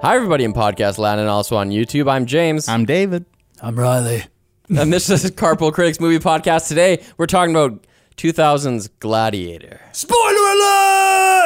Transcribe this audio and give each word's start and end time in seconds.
Hi, 0.00 0.14
everybody 0.14 0.44
in 0.44 0.52
podcast 0.52 0.98
land 0.98 1.20
and 1.20 1.28
also 1.28 1.56
on 1.56 1.70
YouTube. 1.70 2.08
I'm 2.10 2.26
James, 2.26 2.68
I'm 2.68 2.84
David. 2.84 3.24
I'm 3.60 3.78
Riley. 3.78 4.24
and 4.68 4.92
this 4.92 5.10
is 5.10 5.28
Carpool 5.32 5.72
Critics 5.72 5.98
Movie 5.98 6.18
Podcast. 6.18 6.68
Today, 6.68 7.02
we're 7.16 7.26
talking 7.26 7.54
about 7.54 7.84
2000's 8.16 8.88
Gladiator 9.00 9.80
Spoiler 9.92 10.20
alert! 10.52 11.37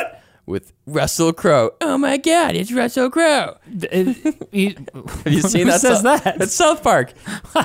With 0.47 0.73
Russell 0.87 1.33
Crowe. 1.33 1.71
Oh 1.81 1.97
my 1.99 2.17
God, 2.17 2.55
it's 2.57 2.73
Russell 2.73 3.11
Crowe. 3.11 3.57
Have 3.65 3.83
Have 3.93 4.53
you 4.53 5.41
seen 5.43 5.67
Who 5.67 5.73
that? 5.73 5.81
says 5.81 6.01
South- 6.03 6.25
that? 6.25 6.41
It's 6.41 6.55
South 6.55 6.83
Park. 6.83 7.13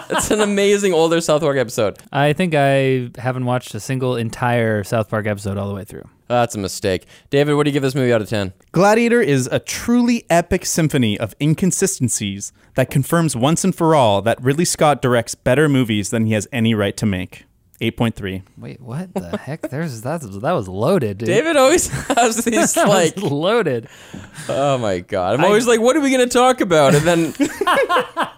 it's 0.10 0.32
an 0.32 0.42
amazing 0.42 0.94
older 0.94 1.20
South 1.22 1.42
Park 1.42 1.58
episode. 1.58 1.98
I 2.12 2.34
think 2.34 2.54
I 2.56 3.10
haven't 3.18 3.46
watched 3.46 3.74
a 3.76 3.80
single 3.80 4.16
entire 4.16 4.84
South 4.84 5.10
Park 5.10 5.26
episode 5.28 5.58
all 5.58 5.68
the 5.68 5.74
way 5.76 5.84
through. 5.86 6.04
That's 6.28 6.56
a 6.56 6.60
mistake. 6.60 7.06
David, 7.30 7.56
what 7.56 7.64
do 7.64 7.70
you 7.70 7.74
give 7.74 7.84
this 7.84 7.96
movie 7.96 8.12
out 8.12 8.22
of 8.22 8.28
10? 8.28 8.52
Gladiator 8.74 9.22
is 9.22 9.48
a 9.50 9.60
truly 9.60 10.26
epic 10.30 10.66
symphony 10.66 11.18
of 11.18 11.34
inconsistencies 11.42 12.52
that 12.76 12.90
confirms 12.92 13.34
once 13.36 13.64
and 13.64 13.74
for 13.74 13.96
all 13.96 14.22
that 14.24 14.42
Ridley 14.44 14.66
Scott 14.66 15.02
directs 15.02 15.36
better 15.36 15.70
movies 15.70 16.10
than 16.10 16.26
he 16.26 16.34
has 16.34 16.46
any 16.52 16.74
right 16.74 16.98
to 16.98 17.06
make. 17.06 17.46
8.3. 17.82 18.42
Wait, 18.58 18.82
what 18.82 19.14
the 19.14 19.38
heck? 19.46 19.62
There's 19.70 20.02
that. 20.02 20.22
That 20.22 20.52
was 20.54 20.68
loaded, 20.68 21.20
dude. 21.20 21.28
David 21.28 21.56
always 21.58 21.88
has 22.08 22.36
these 22.46 22.74
That 22.74 22.88
like, 22.88 23.18
loaded. 23.18 23.88
oh 24.50 24.78
my 24.80 25.00
god! 25.00 25.36
I'm 25.40 25.46
always 25.46 25.68
like, 25.68 25.80
what 25.80 25.96
are 25.96 26.02
we 26.02 26.10
gonna 26.10 26.26
talk 26.28 26.60
about? 26.62 26.96
And 26.96 27.06
then 27.06 27.20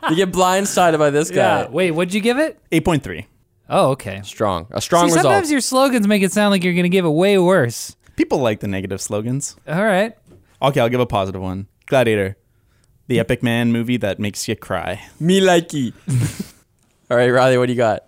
you 0.09 0.15
get 0.15 0.31
blindsided 0.31 0.99
by 0.99 1.09
this 1.09 1.29
guy. 1.31 1.61
Yeah. 1.61 1.69
Wait, 1.69 1.91
what'd 1.91 2.13
you 2.13 2.19
give 2.21 2.37
it? 2.37 2.59
8.3. 2.71 3.25
Oh, 3.69 3.91
okay. 3.91 4.21
Strong, 4.23 4.67
a 4.71 4.81
strong 4.81 5.07
See, 5.09 5.15
result. 5.15 5.23
sometimes 5.23 5.51
your 5.51 5.61
slogans 5.61 6.07
make 6.07 6.21
it 6.23 6.31
sound 6.33 6.51
like 6.51 6.63
you're 6.63 6.73
gonna 6.73 6.89
give 6.89 7.05
it 7.05 7.09
way 7.09 7.37
worse. 7.37 7.95
People 8.17 8.39
like 8.39 8.59
the 8.59 8.67
negative 8.67 8.99
slogans. 8.99 9.55
All 9.67 9.85
right. 9.85 10.17
Okay, 10.61 10.81
I'll 10.81 10.89
give 10.89 10.99
a 10.99 11.05
positive 11.05 11.41
one. 11.41 11.67
Gladiator. 11.85 12.35
The 13.07 13.19
epic 13.19 13.41
man 13.41 13.71
movie 13.71 13.95
that 13.97 14.19
makes 14.19 14.47
you 14.49 14.55
cry. 14.57 15.01
Me 15.19 15.39
likey. 15.39 15.93
All 17.09 17.15
right, 17.17 17.29
Riley, 17.29 17.57
what 17.57 17.67
do 17.67 17.71
you 17.71 17.77
got? 17.77 18.03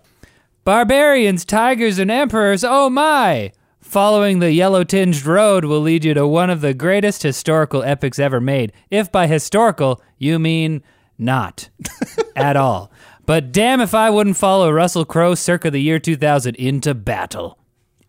Barbarians, 0.64 1.44
tigers, 1.44 1.98
and 1.98 2.10
emperors, 2.10 2.62
oh 2.62 2.88
my! 2.88 3.52
Following 3.80 4.38
the 4.38 4.52
yellow 4.52 4.84
tinged 4.84 5.24
road 5.26 5.64
will 5.64 5.80
lead 5.80 6.04
you 6.04 6.14
to 6.14 6.26
one 6.26 6.50
of 6.50 6.60
the 6.60 6.72
greatest 6.72 7.22
historical 7.24 7.82
epics 7.82 8.18
ever 8.18 8.40
made. 8.40 8.72
If 8.90 9.10
by 9.10 9.26
historical, 9.26 10.00
you 10.18 10.38
mean 10.38 10.82
not 11.18 11.68
at 12.36 12.56
all. 12.56 12.92
But 13.26 13.50
damn 13.52 13.80
if 13.80 13.92
I 13.94 14.08
wouldn't 14.08 14.36
follow 14.36 14.70
Russell 14.70 15.04
Crowe 15.04 15.34
circa 15.34 15.70
the 15.70 15.80
year 15.80 15.98
2000 15.98 16.54
into 16.56 16.94
battle. 16.94 17.58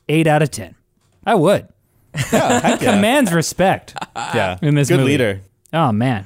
8 0.08 0.28
out 0.28 0.42
of 0.42 0.52
10. 0.52 0.76
I 1.26 1.36
would. 1.36 1.68
Yeah, 2.16 2.22
yeah. 2.32 2.78
Commands 2.78 3.34
respect. 3.34 3.96
yeah. 4.16 4.58
In 4.62 4.76
this 4.76 4.90
Good 4.90 4.98
movie. 5.00 5.12
leader. 5.12 5.42
Oh, 5.74 5.92
man. 5.92 6.26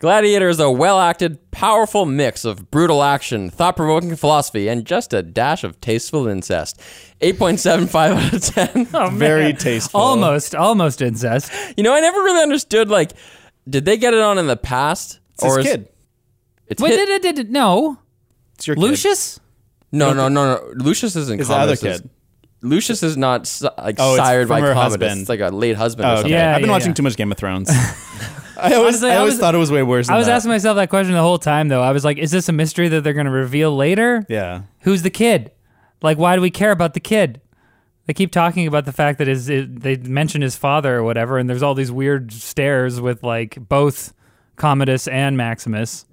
Gladiator 0.00 0.46
Gladiator 0.46 0.48
is 0.48 0.60
a 0.60 0.70
well-acted, 0.70 1.50
powerful 1.50 2.06
mix 2.06 2.46
of 2.46 2.70
brutal 2.70 3.02
action, 3.02 3.50
thought-provoking 3.50 4.16
philosophy, 4.16 4.66
and 4.68 4.86
just 4.86 5.12
a 5.12 5.22
dash 5.22 5.62
of 5.62 5.78
tasteful 5.82 6.26
incest. 6.26 6.80
8.75 7.20 8.10
out 8.16 8.32
of 8.32 8.42
10. 8.72 8.88
Oh, 8.94 9.10
Very 9.10 9.52
man. 9.52 9.56
tasteful. 9.56 10.00
Almost, 10.00 10.54
almost 10.54 11.02
incest. 11.02 11.52
You 11.76 11.84
know, 11.84 11.92
I 11.94 12.00
never 12.00 12.18
really 12.22 12.42
understood. 12.42 12.88
Like, 12.88 13.12
did 13.68 13.84
they 13.84 13.98
get 13.98 14.14
it 14.14 14.20
on 14.20 14.38
in 14.38 14.46
the 14.46 14.56
past, 14.56 15.20
It's 15.34 15.44
his 15.44 15.56
is 15.58 15.64
kid. 15.66 15.88
It's 16.66 16.80
Wait, 16.82 16.92
hit- 16.92 17.06
did, 17.06 17.20
did, 17.22 17.34
did, 17.36 17.50
no. 17.50 17.98
It's 18.54 18.66
your 18.66 18.76
kid. 18.76 18.80
Lucius? 18.82 19.38
No, 19.92 20.14
no, 20.14 20.28
no, 20.28 20.54
no. 20.54 20.72
Lucius 20.76 21.14
isn't 21.14 21.40
Is 21.42 21.48
the 21.48 21.54
other 21.56 21.76
kid. 21.76 22.08
Lucius 22.62 23.02
is 23.02 23.16
not 23.18 23.50
like 23.78 23.96
Oh, 23.98 24.14
it's 24.14 24.24
sired 24.24 24.48
by 24.48 24.60
from 24.60 24.68
her 24.68 24.72
Commodus. 24.74 24.92
husband. 24.92 25.20
It's 25.22 25.28
like 25.28 25.40
a 25.40 25.48
late 25.48 25.76
husband 25.76 26.08
or 26.08 26.12
Oh, 26.12 26.14
something. 26.16 26.32
Yeah, 26.32 26.54
I've 26.54 26.60
been 26.60 26.68
yeah, 26.68 26.72
watching 26.72 26.88
yeah. 26.88 26.94
too 26.94 27.02
much 27.02 27.16
Game 27.16 27.30
of 27.32 27.36
Thrones. 27.38 27.70
I 28.62 28.74
always, 28.74 28.96
Honestly, 28.96 29.10
I 29.10 29.20
I 29.20 29.22
was- 29.24 29.38
thought 29.38 29.54
it 29.54 29.58
was 29.58 29.70
way 29.72 29.82
worse 29.82 30.06
than 30.08 30.14
I 30.14 30.18
was 30.18 30.26
that. 30.26 30.34
asking 30.36 30.50
myself 30.50 30.76
that 30.76 30.90
question 30.90 31.14
the 31.14 31.20
whole 31.22 31.38
time, 31.38 31.68
though. 31.68 31.82
I 31.82 31.92
was 31.92 32.04
like, 32.04 32.18
is 32.18 32.30
this 32.30 32.48
a 32.48 32.52
mystery 32.52 32.88
that 32.88 33.02
they're 33.04 33.12
going 33.12 33.26
to 33.26 33.32
reveal 33.32 33.74
later? 33.74 34.24
Yeah. 34.28 34.62
Who's 34.80 35.02
the 35.02 35.10
kid? 35.10 35.50
Like, 36.02 36.18
why 36.18 36.36
do 36.36 36.42
we 36.42 36.50
care 36.50 36.70
about 36.70 36.94
the 36.94 37.00
kid? 37.00 37.40
They 38.06 38.14
keep 38.14 38.32
talking 38.32 38.66
about 38.66 38.86
the 38.86 38.92
fact 38.92 39.18
that 39.18 39.28
his, 39.28 39.48
it, 39.48 39.80
they 39.82 39.96
mention 39.96 40.42
his 40.42 40.56
father 40.56 40.96
or 40.96 41.02
whatever, 41.04 41.38
and 41.38 41.48
there's 41.48 41.62
all 41.62 41.74
these 41.74 41.92
weird 41.92 42.32
stares 42.32 43.00
with 43.00 43.22
like 43.22 43.56
both 43.68 44.12
Commodus 44.56 45.06
and 45.08 45.36
Maximus. 45.36 46.06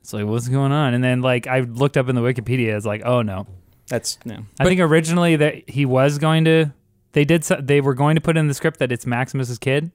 It's 0.00 0.12
like, 0.12 0.24
what's 0.26 0.48
going 0.48 0.72
on? 0.72 0.94
And 0.94 1.02
then 1.04 1.20
like 1.22 1.46
I 1.46 1.60
looked 1.60 1.96
up 1.96 2.08
in 2.08 2.14
the 2.14 2.20
Wikipedia, 2.22 2.76
it's 2.76 2.86
like, 2.86 3.02
oh 3.04 3.22
no. 3.22 3.46
That's, 3.88 4.18
yeah. 4.24 4.38
I 4.58 4.64
think 4.64 4.80
originally 4.80 5.36
that 5.36 5.68
he 5.68 5.84
was 5.84 6.16
going 6.18 6.46
to, 6.46 6.72
they 7.12 7.24
did, 7.26 7.44
so, 7.44 7.56
they 7.60 7.82
were 7.82 7.92
going 7.94 8.14
to 8.14 8.20
put 8.22 8.36
in 8.38 8.48
the 8.48 8.54
script 8.54 8.78
that 8.78 8.90
it's 8.90 9.04
Maximus's 9.04 9.58
kid, 9.58 9.90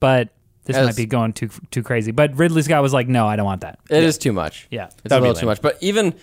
but 0.00 0.30
this 0.68 0.76
As- 0.76 0.86
might 0.86 0.96
be 0.96 1.06
going 1.06 1.32
too 1.32 1.48
too 1.72 1.82
crazy. 1.82 2.12
But 2.12 2.36
Ridley 2.38 2.62
Scott 2.62 2.80
was 2.82 2.92
like, 2.92 3.08
no, 3.08 3.26
I 3.26 3.34
don't 3.34 3.46
want 3.46 3.62
that. 3.62 3.80
It 3.90 4.04
is 4.04 4.16
too 4.18 4.32
much. 4.32 4.68
Yeah. 4.70 4.84
It's 4.86 4.94
That'd 5.04 5.18
a 5.18 5.20
little 5.26 5.34
too 5.34 5.46
much. 5.46 5.60
But 5.60 5.76
even 5.80 6.14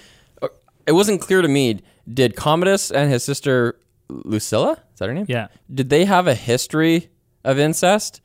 uh, 0.41 0.47
it 0.87 0.93
wasn't 0.93 1.19
clear 1.19 1.41
to 1.41 1.47
me. 1.49 1.81
Did 2.11 2.35
Commodus 2.37 2.89
and 2.91 3.11
his 3.11 3.23
sister 3.23 3.77
Lucilla, 4.07 4.73
is 4.93 4.99
that 4.99 5.07
her 5.09 5.13
name? 5.13 5.25
Yeah. 5.27 5.47
Did 5.73 5.89
they 5.89 6.05
have 6.05 6.27
a 6.27 6.35
history 6.35 7.09
of 7.43 7.57
incest, 7.59 8.21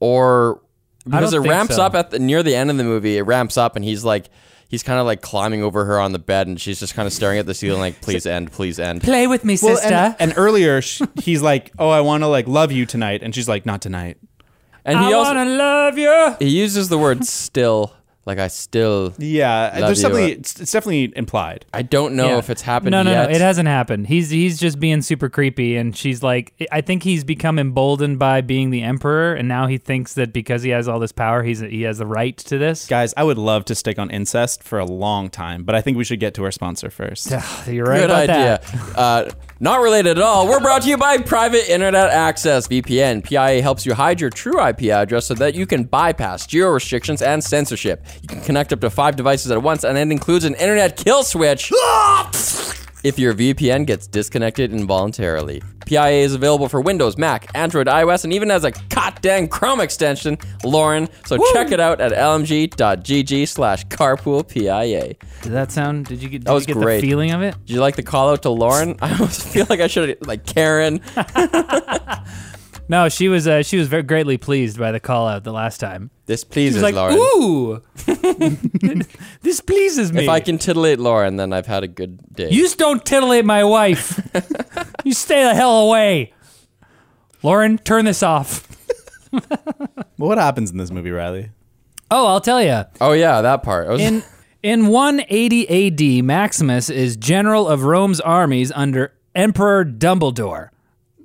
or 0.00 0.60
because 1.04 1.32
it 1.32 1.36
don't 1.36 1.42
think 1.44 1.50
ramps 1.52 1.76
so. 1.76 1.82
up 1.82 1.94
at 1.94 2.10
the 2.10 2.18
near 2.18 2.42
the 2.42 2.54
end 2.54 2.70
of 2.70 2.76
the 2.76 2.84
movie? 2.84 3.16
It 3.16 3.22
ramps 3.22 3.56
up, 3.56 3.76
and 3.76 3.84
he's 3.84 4.04
like. 4.04 4.28
He's 4.68 4.82
kind 4.82 4.98
of 4.98 5.06
like 5.06 5.20
climbing 5.22 5.62
over 5.62 5.84
her 5.84 6.00
on 6.00 6.10
the 6.10 6.18
bed, 6.18 6.48
and 6.48 6.60
she's 6.60 6.80
just 6.80 6.96
kind 6.96 7.06
of 7.06 7.12
staring 7.12 7.38
at 7.38 7.46
the 7.46 7.54
ceiling, 7.54 7.78
like, 7.78 8.00
"Please 8.00 8.26
end, 8.36 8.50
please 8.50 8.80
end." 8.80 9.00
Play 9.00 9.28
with 9.28 9.44
me, 9.44 9.56
Well, 9.62 9.76
sister. 9.76 9.94
and, 9.94 10.16
and 10.18 10.34
earlier 10.36 10.82
sh- 10.82 11.02
he's 11.22 11.40
like, 11.40 11.70
"Oh, 11.78 11.88
I 11.88 12.00
want 12.00 12.24
to 12.24 12.26
like 12.26 12.48
love 12.48 12.72
you 12.72 12.84
tonight," 12.84 13.22
and 13.22 13.32
she's 13.32 13.48
like, 13.48 13.64
"Not 13.64 13.80
tonight." 13.80 14.16
And 14.86 14.98
he 14.98 15.04
I 15.06 15.12
also 15.12 15.34
wanna 15.34 15.50
love 15.50 15.98
you. 15.98 16.36
he 16.38 16.48
uses 16.48 16.88
the 16.88 16.96
word 16.96 17.24
"still," 17.26 17.92
like 18.24 18.38
I 18.38 18.46
still. 18.48 19.12
Yeah, 19.18 19.70
Love 19.74 19.86
there's 19.88 19.98
you. 19.98 20.08
definitely 20.08 20.32
it's, 20.32 20.60
it's 20.60 20.70
definitely 20.72 21.12
implied. 21.16 21.64
I 21.74 21.82
don't 21.82 22.14
know 22.14 22.28
Yeah. 22.28 22.38
if 22.38 22.50
it's 22.50 22.62
happened 22.62 22.92
No, 22.92 23.02
no, 23.02 23.10
yet. 23.10 23.28
no. 23.30 23.34
It 23.34 23.40
hasn't 23.40 23.68
happened. 23.68 24.06
He's 24.06 24.30
he's 24.30 24.58
just 24.60 24.78
being 24.80 25.02
super 25.02 25.28
creepy, 25.28 25.76
and 25.76 25.96
she's 25.96 26.22
like, 26.22 26.52
I 26.72 26.80
think 26.82 27.02
he's 27.02 27.24
become 27.24 27.58
emboldened 27.58 28.18
by 28.20 28.40
being 28.42 28.70
the 28.70 28.82
emperor, 28.82 29.34
and 29.34 29.48
now 29.48 29.66
he 29.66 29.76
thinks 29.78 30.14
that 30.14 30.32
because 30.32 30.62
he 30.62 30.70
has 30.70 30.86
all 30.88 30.98
this 31.00 31.12
power, 31.12 31.42
he's 31.42 31.58
he 31.60 31.82
has 31.82 31.98
the 31.98 32.06
right 32.06 32.36
to 32.38 32.56
this. 32.58 32.86
Guys, 32.86 33.12
I 33.16 33.24
would 33.24 33.38
love 33.38 33.64
to 33.66 33.74
stick 33.74 33.98
on 33.98 34.08
incest 34.10 34.62
for 34.62 34.78
a 34.78 34.84
long 34.86 35.30
time, 35.30 35.64
but 35.64 35.74
I 35.74 35.80
think 35.80 35.96
we 35.96 36.04
should 36.04 36.20
get 36.20 36.34
to 36.34 36.44
our 36.44 36.52
sponsor 36.52 36.90
first. 36.90 37.30
You're 37.68 37.86
right 37.86 38.00
Good 38.02 38.10
about 38.10 38.30
idea. 38.30 38.60
that. 38.62 38.98
Uh, 38.98 39.30
not 39.58 39.80
related 39.80 40.18
at 40.18 40.22
all. 40.22 40.46
We're 40.48 40.60
brought 40.60 40.82
to 40.82 40.88
you 40.88 40.96
by 40.96 41.18
Private 41.18 41.72
Internet 41.72 42.10
Access 42.10 42.68
VPN. 42.68 43.24
PIA 43.24 43.62
helps 43.62 43.86
you 43.86 43.94
hide 43.94 44.20
your 44.20 44.30
true 44.30 44.60
IP 44.60 44.84
address 44.84 45.26
so 45.26 45.34
that 45.34 45.54
you 45.54 45.66
can 45.66 45.84
bypass 45.84 46.46
geo 46.46 46.68
restrictions 46.68 47.22
and 47.22 47.42
censorship. 47.42 48.04
You 48.22 48.28
can 48.28 48.40
connect 48.42 48.72
up 48.72 48.80
to 48.80 48.90
five 48.90 49.16
devices 49.16 49.50
at 49.50 49.62
once, 49.62 49.84
and 49.84 49.96
it 49.96 50.10
includes 50.10 50.44
an 50.44 50.54
internet 50.54 50.96
kill 50.96 51.22
switch. 51.22 51.72
If 53.06 53.20
your 53.20 53.34
VPN 53.34 53.86
gets 53.86 54.08
disconnected 54.08 54.72
involuntarily, 54.72 55.62
PIA 55.86 56.24
is 56.24 56.34
available 56.34 56.68
for 56.68 56.80
Windows, 56.80 57.16
Mac, 57.16 57.48
Android, 57.54 57.86
iOS, 57.86 58.24
and 58.24 58.32
even 58.32 58.50
as 58.50 58.64
a 58.64 58.72
goddamn 58.88 59.46
Chrome 59.46 59.78
extension, 59.78 60.36
Lauren. 60.64 61.08
So 61.24 61.38
check 61.52 61.70
it 61.70 61.78
out 61.78 62.00
at 62.00 62.10
lmg.gg 62.10 63.46
slash 63.46 63.86
carpoolPIA. 63.86 65.16
Did 65.42 65.52
that 65.52 65.70
sound? 65.70 66.06
Did 66.06 66.20
you 66.20 66.28
get? 66.28 66.38
Did 66.38 66.46
That 66.48 66.54
was 66.54 66.66
you 66.66 66.74
get 66.74 66.82
great. 66.82 67.00
the 67.00 67.06
feeling 67.06 67.30
of 67.30 67.42
it? 67.42 67.54
Did 67.64 67.74
you 67.74 67.80
like 67.80 67.94
the 67.94 68.02
call 68.02 68.30
out 68.30 68.42
to 68.42 68.50
Lauren? 68.50 68.96
I 69.00 69.12
almost 69.12 69.46
feel 69.46 69.66
like 69.70 69.78
I 69.78 69.86
should 69.86 70.08
have 70.08 70.18
like 70.22 70.44
Karen. 70.44 71.00
No, 72.88 73.08
she 73.08 73.28
was. 73.28 73.48
Uh, 73.48 73.62
she 73.62 73.76
was 73.78 73.88
very 73.88 74.02
greatly 74.02 74.38
pleased 74.38 74.78
by 74.78 74.92
the 74.92 75.00
call 75.00 75.26
out 75.26 75.44
the 75.44 75.52
last 75.52 75.78
time. 75.78 76.10
This 76.26 76.42
She 76.42 76.48
pleases 76.48 76.82
was 76.82 76.82
like, 76.82 76.94
Lauren. 76.94 77.16
"Ooh, 77.18 77.82
this 79.42 79.60
pleases 79.60 80.12
me." 80.12 80.22
If 80.24 80.28
I 80.28 80.40
can 80.40 80.58
titillate 80.58 81.00
Lauren, 81.00 81.36
then 81.36 81.52
I've 81.52 81.66
had 81.66 81.82
a 81.82 81.88
good 81.88 82.18
day. 82.34 82.50
You 82.50 82.62
just 82.62 82.78
don't 82.78 83.04
titillate 83.04 83.44
my 83.44 83.64
wife. 83.64 84.20
you 85.04 85.12
stay 85.12 85.42
the 85.42 85.54
hell 85.54 85.80
away. 85.88 86.32
Lauren, 87.42 87.78
turn 87.78 88.04
this 88.04 88.22
off. 88.22 88.66
Well, 89.32 89.42
what 90.16 90.38
happens 90.38 90.70
in 90.70 90.78
this 90.78 90.90
movie, 90.90 91.10
Riley? 91.10 91.50
Oh, 92.10 92.26
I'll 92.26 92.40
tell 92.40 92.62
you. 92.62 92.84
oh 93.00 93.12
yeah, 93.12 93.40
that 93.40 93.62
part. 93.62 93.88
Was, 93.88 94.00
In 94.00 94.22
in 94.62 94.86
180 94.88 96.18
AD, 96.18 96.24
Maximus 96.24 96.88
is 96.88 97.16
general 97.16 97.68
of 97.68 97.82
Rome's 97.84 98.20
armies 98.20 98.70
under 98.72 99.12
Emperor 99.34 99.84
Dumbledore. 99.84 100.70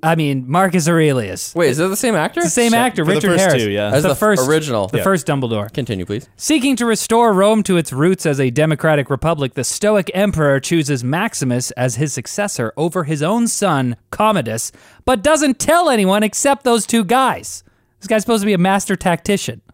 I 0.04 0.16
mean, 0.16 0.50
Marcus 0.50 0.88
Aurelius. 0.88 1.54
wait, 1.54 1.70
is 1.70 1.76
that 1.76 1.86
the 1.86 1.96
same 1.96 2.16
actor? 2.16 2.40
The 2.42 2.50
same 2.50 2.74
actor, 2.74 3.04
For 3.04 3.10
the 3.12 3.14
Richard 3.18 3.28
first 3.30 3.40
Harris. 3.44 3.62
two, 3.62 3.70
yeah. 3.70 3.92
As 3.94 4.02
the, 4.02 4.08
the 4.10 4.14
first 4.16 4.48
original. 4.48 4.88
the 4.88 4.98
Yeah. 4.98 5.04
first 5.04 5.26
Dumbledore. 5.28 5.72
Continue, 5.72 6.04
please. 6.04 6.28
Seeking 6.36 6.74
to 6.76 6.86
restore 6.86 7.32
Rome 7.32 7.62
to 7.62 7.76
its 7.76 7.92
roots 7.92 8.26
as 8.26 8.40
a 8.40 8.50
democratic 8.50 9.10
republic, 9.10 9.54
the 9.54 9.62
Stoic 9.62 10.10
emperor 10.12 10.58
chooses 10.58 11.04
Maximus 11.04 11.70
as 11.72 11.94
his 11.96 12.12
successor 12.12 12.72
over 12.76 13.04
his 13.04 13.22
own 13.22 13.46
son, 13.46 13.94
Commodus, 14.10 14.72
but 15.04 15.22
doesn't 15.22 15.60
tell 15.60 15.88
anyone 15.88 16.24
except 16.24 16.64
those 16.64 16.84
two 16.84 17.04
guys. 17.04 17.62
This 18.00 18.08
guy's 18.08 18.22
supposed 18.22 18.42
to 18.42 18.46
be 18.46 18.54
a 18.54 18.58
master 18.58 18.96
tactician. 18.96 19.60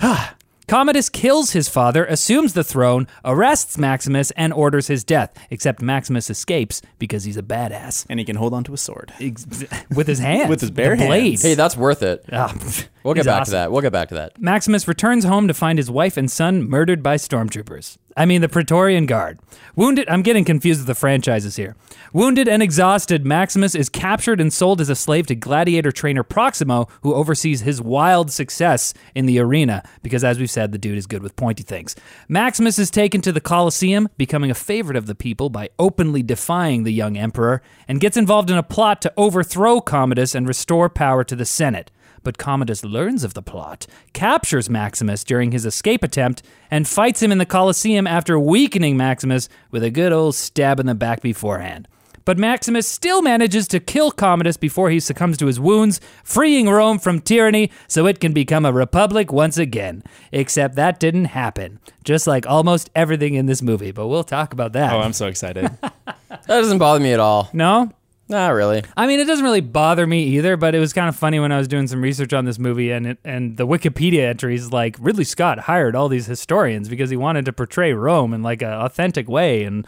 Ah. 0.00 0.36
Commodus 0.68 1.08
kills 1.08 1.52
his 1.52 1.68
father, 1.68 2.04
assumes 2.04 2.52
the 2.52 2.62
throne, 2.62 3.06
arrests 3.24 3.78
Maximus, 3.78 4.30
and 4.32 4.52
orders 4.52 4.86
his 4.86 5.02
death, 5.02 5.32
except 5.50 5.80
Maximus 5.82 6.28
escapes 6.30 6.82
because 6.98 7.24
he's 7.24 7.36
a 7.38 7.42
badass. 7.42 8.04
And 8.10 8.18
he 8.20 8.24
can 8.26 8.36
hold 8.36 8.52
on 8.54 8.64
to 8.64 8.74
a 8.74 8.76
sword. 8.76 9.12
Ex- 9.18 9.46
With 9.94 10.06
his 10.06 10.18
hands. 10.20 10.50
With 10.50 10.60
his 10.60 10.70
bare 10.70 10.94
the 10.96 11.06
blade. 11.06 11.22
hands. 11.30 11.42
Hey, 11.42 11.54
that's 11.54 11.76
worth 11.76 12.02
it. 12.02 12.24
Ah, 12.32 12.54
We'll 13.02 13.14
get 13.14 13.24
back 13.24 13.40
awesome. 13.42 13.52
to 13.52 13.56
that. 13.56 13.72
We'll 13.72 13.80
get 13.80 13.92
back 13.92 14.08
to 14.10 14.16
that. 14.16 14.38
Maximus 14.40 14.86
returns 14.86 15.24
home 15.24 15.48
to 15.48 15.54
find 15.54 15.78
his 15.78 15.90
wife 15.90 16.16
and 16.18 16.30
son 16.30 16.68
murdered 16.68 17.02
by 17.02 17.16
stormtroopers. 17.16 17.96
I 18.18 18.26
mean, 18.26 18.40
the 18.40 18.48
Praetorian 18.48 19.06
Guard. 19.06 19.38
Wounded, 19.76 20.08
I'm 20.08 20.22
getting 20.22 20.44
confused 20.44 20.80
with 20.80 20.88
the 20.88 20.96
franchises 20.96 21.54
here. 21.54 21.76
Wounded 22.12 22.48
and 22.48 22.64
exhausted, 22.64 23.24
Maximus 23.24 23.76
is 23.76 23.88
captured 23.88 24.40
and 24.40 24.52
sold 24.52 24.80
as 24.80 24.88
a 24.88 24.96
slave 24.96 25.28
to 25.28 25.36
gladiator 25.36 25.92
trainer 25.92 26.24
Proximo, 26.24 26.88
who 27.02 27.14
oversees 27.14 27.60
his 27.60 27.80
wild 27.80 28.32
success 28.32 28.92
in 29.14 29.26
the 29.26 29.38
arena, 29.38 29.84
because 30.02 30.24
as 30.24 30.40
we've 30.40 30.50
said, 30.50 30.72
the 30.72 30.78
dude 30.78 30.98
is 30.98 31.06
good 31.06 31.22
with 31.22 31.36
pointy 31.36 31.62
things. 31.62 31.94
Maximus 32.26 32.76
is 32.76 32.90
taken 32.90 33.20
to 33.20 33.30
the 33.30 33.40
Colosseum, 33.40 34.08
becoming 34.18 34.50
a 34.50 34.54
favorite 34.54 34.96
of 34.96 35.06
the 35.06 35.14
people 35.14 35.48
by 35.48 35.70
openly 35.78 36.24
defying 36.24 36.82
the 36.82 36.92
young 36.92 37.16
emperor, 37.16 37.62
and 37.86 38.00
gets 38.00 38.16
involved 38.16 38.50
in 38.50 38.58
a 38.58 38.64
plot 38.64 39.00
to 39.02 39.12
overthrow 39.16 39.80
Commodus 39.80 40.34
and 40.34 40.48
restore 40.48 40.88
power 40.88 41.22
to 41.22 41.36
the 41.36 41.46
Senate 41.46 41.92
but 42.22 42.38
Commodus 42.38 42.84
learns 42.84 43.24
of 43.24 43.34
the 43.34 43.42
plot, 43.42 43.86
captures 44.12 44.68
Maximus 44.70 45.24
during 45.24 45.52
his 45.52 45.66
escape 45.66 46.02
attempt, 46.02 46.42
and 46.70 46.86
fights 46.88 47.22
him 47.22 47.32
in 47.32 47.38
the 47.38 47.46
Colosseum 47.46 48.06
after 48.06 48.38
weakening 48.38 48.96
Maximus 48.96 49.48
with 49.70 49.82
a 49.82 49.90
good 49.90 50.12
old 50.12 50.34
stab 50.34 50.80
in 50.80 50.86
the 50.86 50.94
back 50.94 51.20
beforehand. 51.20 51.88
But 52.24 52.36
Maximus 52.36 52.86
still 52.86 53.22
manages 53.22 53.66
to 53.68 53.80
kill 53.80 54.10
Commodus 54.10 54.58
before 54.58 54.90
he 54.90 55.00
succumbs 55.00 55.38
to 55.38 55.46
his 55.46 55.58
wounds, 55.58 55.98
freeing 56.22 56.68
Rome 56.68 56.98
from 56.98 57.22
tyranny 57.22 57.70
so 57.86 58.06
it 58.06 58.20
can 58.20 58.34
become 58.34 58.66
a 58.66 58.72
republic 58.72 59.32
once 59.32 59.56
again. 59.56 60.02
Except 60.30 60.74
that 60.74 61.00
didn't 61.00 61.24
happen, 61.26 61.78
just 62.04 62.26
like 62.26 62.46
almost 62.46 62.90
everything 62.94 63.32
in 63.32 63.46
this 63.46 63.62
movie, 63.62 63.92
but 63.92 64.08
we'll 64.08 64.24
talk 64.24 64.52
about 64.52 64.74
that. 64.74 64.92
Oh, 64.92 65.00
I'm 65.00 65.14
so 65.14 65.26
excited. 65.26 65.70
That 66.28 66.60
doesn't 66.60 66.78
bother 66.78 67.00
me 67.00 67.12
at 67.12 67.20
all. 67.20 67.48
no? 67.52 67.90
Not 68.28 68.50
really. 68.50 68.82
I 68.96 69.06
mean, 69.06 69.20
it 69.20 69.26
doesn't 69.26 69.44
really 69.44 69.62
bother 69.62 70.06
me 70.06 70.24
either, 70.24 70.56
but 70.56 70.74
it 70.74 70.80
was 70.80 70.92
kind 70.92 71.08
of 71.08 71.16
funny 71.16 71.40
when 71.40 71.50
I 71.50 71.56
was 71.56 71.66
doing 71.66 71.86
some 71.86 72.02
research 72.02 72.32
on 72.32 72.44
this 72.44 72.58
movie, 72.58 72.90
and 72.90 73.06
it, 73.06 73.18
and 73.24 73.56
the 73.56 73.66
Wikipedia 73.66 74.28
entries 74.28 74.70
like 74.70 74.96
Ridley 75.00 75.24
Scott 75.24 75.60
hired 75.60 75.96
all 75.96 76.08
these 76.08 76.26
historians 76.26 76.88
because 76.88 77.08
he 77.08 77.16
wanted 77.16 77.46
to 77.46 77.52
portray 77.52 77.94
Rome 77.94 78.34
in 78.34 78.42
like 78.42 78.60
an 78.60 78.72
authentic 78.72 79.28
way, 79.28 79.64
and 79.64 79.86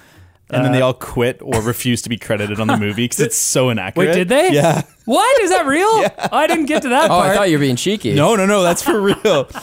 and 0.53 0.65
then 0.65 0.73
they 0.73 0.83
uh, 0.83 0.87
all 0.87 0.95
quit 0.95 1.41
or 1.43 1.61
refuse 1.61 2.03
to 2.03 2.09
be 2.09 2.17
credited 2.17 2.61
on 2.61 2.67
the 2.67 2.77
movie 2.79 3.05
because 3.05 3.21
it's 3.21 3.37
so 3.37 3.71
inaccurate. 3.71 4.07
wait, 4.07 4.15
did 4.15 4.29
they? 4.29 4.53
Yeah. 4.53 4.83
What 5.05 5.43
is 5.43 5.51
that 5.51 5.67
real? 5.67 5.91
Oh, 6.33 6.37
I 6.37 6.47
didn't 6.47 6.67
get 6.67 6.83
to 6.83 6.91
that 6.91 7.07
oh, 7.07 7.09
part. 7.09 7.19
Oh, 7.19 7.23
part. 7.23 7.31
I 7.31 7.35
thought 7.37 7.51
you 7.51 7.57
were 7.57 7.63
being 7.63 7.77
cheeky. 7.77 8.15
No, 8.15 8.37
no, 8.37 8.47
no, 8.47 8.63
that's 8.63 8.83
for 8.83 9.01
real. 9.01 9.49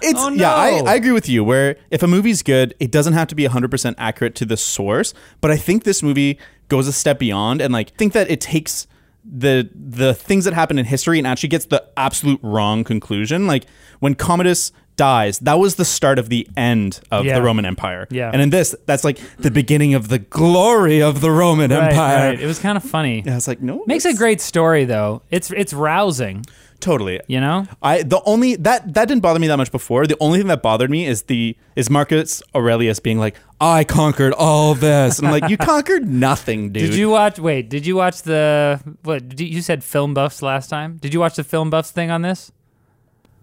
It's 0.00 0.20
Oh, 0.20 0.28
yeah, 0.28 0.54
I. 0.54 0.78
I 0.86 0.94
agree 0.94 1.10
with 1.10 1.28
you. 1.28 1.42
Where 1.42 1.76
if 1.90 2.04
a 2.04 2.06
movie's 2.06 2.44
good, 2.44 2.72
it 2.78 2.92
doesn't 2.92 3.14
have 3.14 3.26
to 3.28 3.34
be 3.34 3.48
100% 3.48 3.94
accurate 3.98 4.36
to 4.36 4.44
the 4.44 4.56
source. 4.56 5.12
But 5.40 5.50
I 5.50 5.56
think 5.56 5.82
this 5.82 6.04
movie 6.04 6.38
goes 6.68 6.86
a 6.88 6.92
step 6.92 7.18
beyond 7.18 7.60
and 7.60 7.72
like 7.72 7.94
think 7.96 8.12
that 8.12 8.30
it 8.30 8.40
takes 8.40 8.86
the 9.24 9.68
the 9.74 10.14
things 10.14 10.44
that 10.44 10.54
happen 10.54 10.78
in 10.78 10.84
history 10.86 11.18
and 11.18 11.26
actually 11.26 11.48
gets 11.50 11.66
the 11.66 11.84
absolute 11.96 12.40
wrong 12.42 12.84
conclusion. 12.84 13.46
Like 13.46 13.64
when 14.00 14.14
Commodus 14.14 14.72
dies, 14.96 15.38
that 15.40 15.58
was 15.58 15.76
the 15.76 15.84
start 15.84 16.18
of 16.18 16.28
the 16.28 16.48
end 16.56 17.00
of 17.10 17.24
Yeah. 17.24 17.34
the 17.36 17.42
Roman 17.42 17.64
Empire. 17.64 18.08
Yeah. 18.10 18.30
and 18.32 18.40
in 18.42 18.50
this, 18.50 18.74
that's 18.86 19.04
like 19.04 19.18
the 19.38 19.50
beginning 19.50 19.94
of 19.94 20.08
the 20.08 20.18
glory 20.18 21.00
of 21.02 21.20
the 21.20 21.30
Roman 21.30 21.70
Right, 21.70 21.90
Empire. 21.92 22.28
right. 22.30 22.40
It 22.40 22.46
was 22.46 22.58
kind 22.58 22.76
of 22.76 22.82
funny. 22.84 23.22
Yeah, 23.24 23.36
it's 23.36 23.46
like 23.46 23.60
no, 23.60 23.84
Makes 23.86 24.06
a 24.06 24.14
great 24.14 24.40
story 24.40 24.84
though. 24.86 25.22
It's 25.30 25.50
it's 25.50 25.72
rousing, 25.72 26.44
totally. 26.80 27.20
you 27.26 27.40
know. 27.40 27.66
I 27.82 28.02
the 28.02 28.20
only 28.24 28.56
that 28.56 28.94
that 28.94 29.08
didn't 29.08 29.22
bother 29.22 29.38
me 29.40 29.46
that 29.48 29.56
much 29.56 29.70
before. 29.72 30.06
The 30.06 30.16
only 30.20 30.38
thing 30.38 30.48
that 30.48 30.62
bothered 30.62 30.90
me 30.90 31.06
is 31.06 31.22
the 31.22 31.56
is 31.76 31.90
Marcus 31.90 32.42
Aurelius 32.54 33.00
being 33.00 33.18
like, 33.18 33.36
"I 33.60 33.84
conquered 33.84 34.32
all 34.34 34.74
this," 34.74 35.18
and 35.18 35.28
I'm 35.28 35.32
like, 35.40 35.50
"You 35.50 35.56
conquered 35.74 36.08
nothing, 36.08 36.72
dude." 36.72 36.90
Did 36.90 36.94
you 36.98 37.10
watch? 37.10 37.38
Wait, 37.38 37.68
did 37.68 37.86
you 37.86 37.96
watch 37.96 38.22
the 38.22 38.80
what? 39.02 39.28
Did 39.28 39.40
you, 39.40 39.46
you 39.46 39.62
said 39.62 39.82
film 39.84 40.14
buffs 40.14 40.42
last 40.42 40.68
time. 40.68 40.96
Did 41.00 41.12
you 41.14 41.20
watch 41.20 41.36
the 41.36 41.44
film 41.44 41.70
buffs 41.70 41.90
thing 41.90 42.10
on 42.10 42.22
this? 42.22 42.52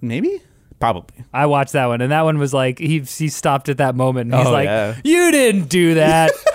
Maybe, 0.01 0.41
probably. 0.79 1.25
I 1.33 1.45
watched 1.47 1.73
that 1.73 1.87
one, 1.87 2.01
and 2.01 2.11
that 2.11 2.21
one 2.23 2.37
was 2.37 2.53
like 2.53 2.79
he 2.79 2.99
he 2.99 3.27
stopped 3.29 3.69
at 3.69 3.77
that 3.77 3.95
moment, 3.95 4.31
and 4.31 4.39
he's 4.39 4.47
Oh, 4.47 4.51
like, 4.51 4.65
yeah. 4.67 4.95
"You 5.03 5.31
didn't 5.31 5.69
do 5.69 5.95
that," 5.95 6.31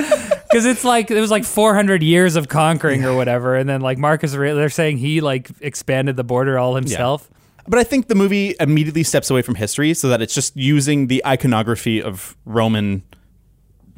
because 0.50 0.66
it's 0.66 0.84
like 0.84 1.10
it 1.10 1.20
was 1.20 1.30
like 1.30 1.44
400 1.44 2.02
years 2.02 2.36
of 2.36 2.48
conquering 2.48 3.04
or 3.04 3.14
whatever, 3.14 3.54
and 3.56 3.68
then 3.68 3.80
like 3.80 3.98
Marcus, 3.98 4.34
Aurelius, 4.34 4.56
they're 4.56 4.68
saying 4.70 4.98
he 4.98 5.20
like 5.20 5.50
expanded 5.60 6.16
the 6.16 6.24
border 6.24 6.58
all 6.58 6.74
himself. 6.74 7.28
But 7.68 7.78
I 7.78 7.84
think 7.84 8.08
the 8.08 8.14
movie 8.14 8.54
immediately 8.58 9.02
steps 9.04 9.30
away 9.30 9.42
from 9.42 9.54
history, 9.54 9.94
so 9.94 10.08
that 10.08 10.20
it's 10.20 10.34
just 10.34 10.56
using 10.56 11.06
the 11.06 11.24
iconography 11.24 12.02
of 12.02 12.36
Roman 12.44 13.02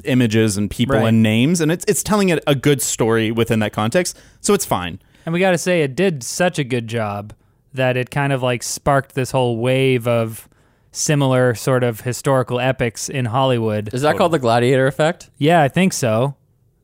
images 0.03 0.57
and 0.57 0.69
people 0.69 0.97
Right. 0.97 1.07
and 1.07 1.23
names, 1.23 1.61
and 1.61 1.71
it's 1.71 1.85
it's 1.87 2.03
telling 2.03 2.29
it 2.29 2.43
a 2.45 2.55
good 2.55 2.81
story 2.81 3.31
within 3.31 3.59
that 3.59 3.73
context. 3.73 4.17
So 4.41 4.53
it's 4.53 4.65
fine. 4.65 4.99
And 5.25 5.33
we 5.33 5.39
got 5.39 5.51
to 5.51 5.57
say, 5.57 5.81
it 5.81 5.95
did 5.95 6.21
such 6.23 6.59
a 6.59 6.63
good 6.65 6.87
job 6.87 7.33
that 7.73 7.95
it 7.95 8.11
kind 8.11 8.33
of 8.33 8.43
like 8.43 8.61
sparked 8.61 9.15
this 9.15 9.31
whole 9.31 9.57
wave 9.57 10.07
of 10.07 10.49
similar 10.91 11.55
sort 11.55 11.83
of 11.83 12.01
historical 12.01 12.59
epics 12.59 13.09
in 13.09 13.25
Hollywood. 13.25 13.91
Is 13.93 14.01
that 14.03 14.17
called 14.17 14.33
the 14.33 14.39
gladiator 14.39 14.85
effect? 14.85 15.29
Yeah, 15.37 15.61
I 15.61 15.69
think 15.69 15.93
so. 15.93 16.35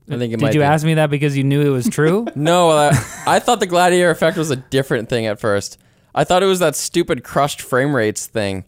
I 0.09 0.17
think 0.17 0.33
it 0.33 0.37
Did 0.37 0.41
might 0.45 0.53
you 0.55 0.61
be. 0.61 0.63
ask 0.65 0.85
me 0.85 0.95
that 0.95 1.09
because 1.11 1.37
you 1.37 1.43
knew 1.43 1.61
it 1.61 1.69
was 1.69 1.87
true? 1.87 2.25
No, 2.35 2.69
I, 2.71 2.87
I 3.27 3.39
thought 3.39 3.59
the 3.59 3.67
gladiator 3.67 4.09
effect 4.09 4.37
was 4.37 4.49
a 4.51 4.55
different 4.55 5.07
thing 5.09 5.25
at 5.27 5.39
first. 5.39 5.77
I 6.15 6.23
thought 6.23 6.41
it 6.41 6.47
was 6.47 6.59
that 6.59 6.75
stupid 6.75 7.23
crushed 7.23 7.61
frame 7.61 7.95
rates 7.95 8.25
thing 8.25 8.65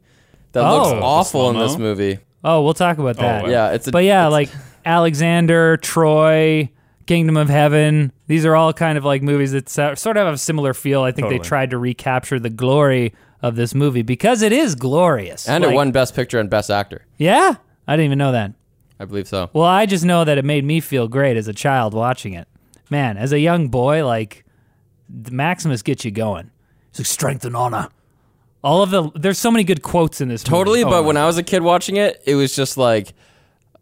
that 0.51 0.63
Oh. 0.63 0.77
looks 0.77 0.89
The 0.91 0.95
awful 1.01 1.49
in 1.49 1.57
this 1.57 1.71
slow-mo? 1.71 1.85
movie. 1.85 2.19
Oh, 2.43 2.61
we'll 2.63 2.73
talk 2.75 2.97
about 2.99 3.17
oh, 3.17 3.21
that. 3.21 3.43
wow. 3.43 3.49
Yeah, 3.49 3.71
it's 3.71 3.87
a, 3.87 3.91
But 3.91 4.03
yeah, 4.03 4.27
it's- 4.27 4.31
like 4.31 4.49
Alexander, 4.85 5.77
Troy, 5.77 6.69
Kingdom 7.07 7.37
of 7.37 7.49
Heaven. 7.49 8.11
These 8.27 8.45
are 8.45 8.55
all 8.55 8.71
kind 8.73 8.97
of 8.97 9.03
like 9.05 9.23
movies 9.23 9.51
that 9.53 9.67
so- 9.69 9.95
sort 9.95 10.17
of 10.17 10.25
have 10.25 10.35
a 10.35 10.37
similar 10.37 10.73
feel. 10.73 11.01
I 11.01 11.11
think 11.11 11.27
they 11.27 11.35
Totally. 11.37 11.47
tried 11.47 11.69
to 11.71 11.77
recapture 11.79 12.39
the 12.39 12.49
glory 12.51 13.13
of 13.41 13.55
this 13.55 13.73
movie 13.73 14.03
because 14.03 14.43
it 14.43 14.51
is 14.51 14.75
glorious. 14.75 15.47
and 15.49 15.63
Like- 15.63 15.73
it 15.73 15.75
won 15.75 15.91
Best 15.91 16.15
Picture 16.15 16.39
and 16.39 16.49
Best 16.49 16.69
Actor. 16.69 17.05
Yeah, 17.17 17.55
I 17.87 17.93
didn't 17.95 18.05
even 18.05 18.19
know 18.19 18.31
that. 18.33 18.53
I 19.01 19.05
believe 19.05 19.27
so. 19.27 19.49
Well, 19.51 19.65
I 19.65 19.87
just 19.87 20.05
know 20.05 20.23
that 20.23 20.37
it 20.37 20.45
made 20.45 20.63
me 20.63 20.79
feel 20.79 21.07
great 21.07 21.35
as 21.35 21.47
a 21.47 21.53
child 21.53 21.95
watching 21.95 22.33
it. 22.33 22.47
Man, 22.91 23.17
as 23.17 23.31
a 23.31 23.39
young 23.39 23.67
boy, 23.69 24.05
like 24.05 24.45
the 25.09 25.31
Maximus 25.31 25.81
gets 25.81 26.05
you 26.05 26.11
going. 26.11 26.51
It's 26.91 26.99
like 26.99 27.07
strength 27.07 27.43
and 27.43 27.55
honor. 27.55 27.89
All 28.63 28.83
of 28.83 28.91
the 28.91 29.09
there's 29.15 29.39
so 29.39 29.49
many 29.49 29.63
good 29.63 29.81
quotes 29.81 30.21
in 30.21 30.27
this. 30.27 30.43
movie. 30.45 30.55
Totally, 30.55 30.83
Oh 30.83 30.89
but 30.89 31.03
when 31.05 31.17
I 31.17 31.25
was 31.25 31.39
a 31.39 31.43
kid 31.43 31.63
watching 31.63 31.95
it, 31.97 32.21
it 32.27 32.35
was 32.35 32.55
just 32.55 32.77
like, 32.77 33.13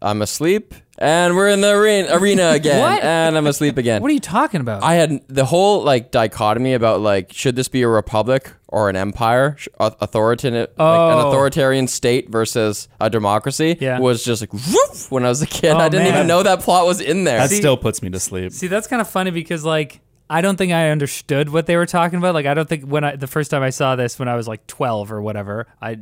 I'm 0.01 0.22
asleep 0.22 0.74
and 0.98 1.36
we're 1.36 1.50
in 1.50 1.62
the 1.62 1.72
arena, 1.72 2.10
arena 2.12 2.50
again, 2.54 2.80
What? 2.81 3.04
and 3.04 3.38
I'm 3.38 3.48
asleep 3.48 3.78
again. 3.78 4.01
What 4.01 4.10
are 4.12 4.13
you 4.13 4.19
talking 4.19 4.62
about? 4.62 4.84
I 4.84 4.96
had 4.96 5.22
the 5.28 5.46
whole 5.46 5.83
like 5.83 6.12
dichotomy 6.12 6.73
about 6.73 7.02
like 7.02 7.33
should 7.33 7.56
this 7.56 7.68
be 7.68 7.81
a 7.81 7.88
republic 7.88 8.54
or 8.69 8.90
an 8.90 8.95
empire, 8.95 9.56
Sh- 9.57 9.68
au- 9.80 9.95
authoritarian, 10.00 10.62
like 10.62 10.69
an 10.69 10.76
Oh. 10.80 11.28
authoritarian 11.30 11.88
state 11.88 12.30
versus 12.30 12.88
a 13.02 13.09
democracy. 13.09 13.78
Yeah. 13.80 14.00
was 14.00 14.23
just 14.23 14.42
like 14.42 14.54
whoop 14.54 15.12
when 15.12 15.26
I 15.26 15.30
was 15.30 15.42
a 15.42 15.47
kid. 15.47 15.71
Oh, 15.73 15.78
I 15.80 15.90
didn't 15.90 16.06
man. 16.06 16.14
even 16.16 16.28
know 16.28 16.44
that 16.44 16.62
plot 16.62 16.85
was 16.85 17.02
in 17.02 17.23
there. 17.26 17.40
That 17.40 17.50
still 17.52 17.78
puts 17.78 18.02
me 18.02 18.09
to 18.12 18.19
sleep. 18.19 18.52
See, 18.54 18.68
that's 18.68 18.88
kind 18.88 19.02
of 19.02 19.09
funny 19.09 19.31
because 19.31 19.66
like 19.66 20.02
I 20.30 20.42
don't 20.42 20.57
think 20.57 20.71
I 20.71 20.90
understood 20.92 21.50
what 21.50 21.66
they 21.66 21.76
were 21.76 21.88
talking 21.88 22.19
about. 22.19 22.35
Like 22.35 22.45
I 22.45 22.54
don't 22.54 22.69
think 22.69 22.83
when 22.85 23.04
I 23.04 23.16
the 23.16 23.28
first 23.28 23.50
time 23.52 23.64
I 23.64 23.71
saw 23.71 23.95
this 23.95 24.19
when 24.19 24.28
I 24.28 24.35
was 24.35 24.47
like 24.47 24.66
12 24.68 25.12
or 25.12 25.21
whatever, 25.21 25.66
I 25.81 25.97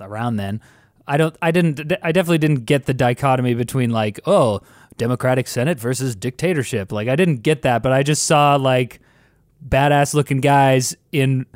around 0.00 0.36
then, 0.36 0.60
I 1.06 1.16
don't 1.16 1.36
I 1.42 1.50
didn't 1.50 1.92
I 2.02 2.12
definitely 2.12 2.38
didn't 2.38 2.64
get 2.66 2.86
the 2.86 2.94
dichotomy 2.94 3.54
between 3.54 3.90
like, 3.90 4.20
oh, 4.26 4.60
democratic 4.96 5.46
senate 5.48 5.78
versus 5.78 6.14
dictatorship. 6.16 6.92
Like 6.92 7.08
I 7.08 7.16
didn't 7.16 7.38
get 7.42 7.62
that, 7.62 7.82
but 7.82 7.92
I 7.92 8.02
just 8.02 8.24
saw 8.24 8.56
like 8.56 9.00
badass 9.66 10.14
looking 10.14 10.40
guys 10.40 10.96
in 11.12 11.46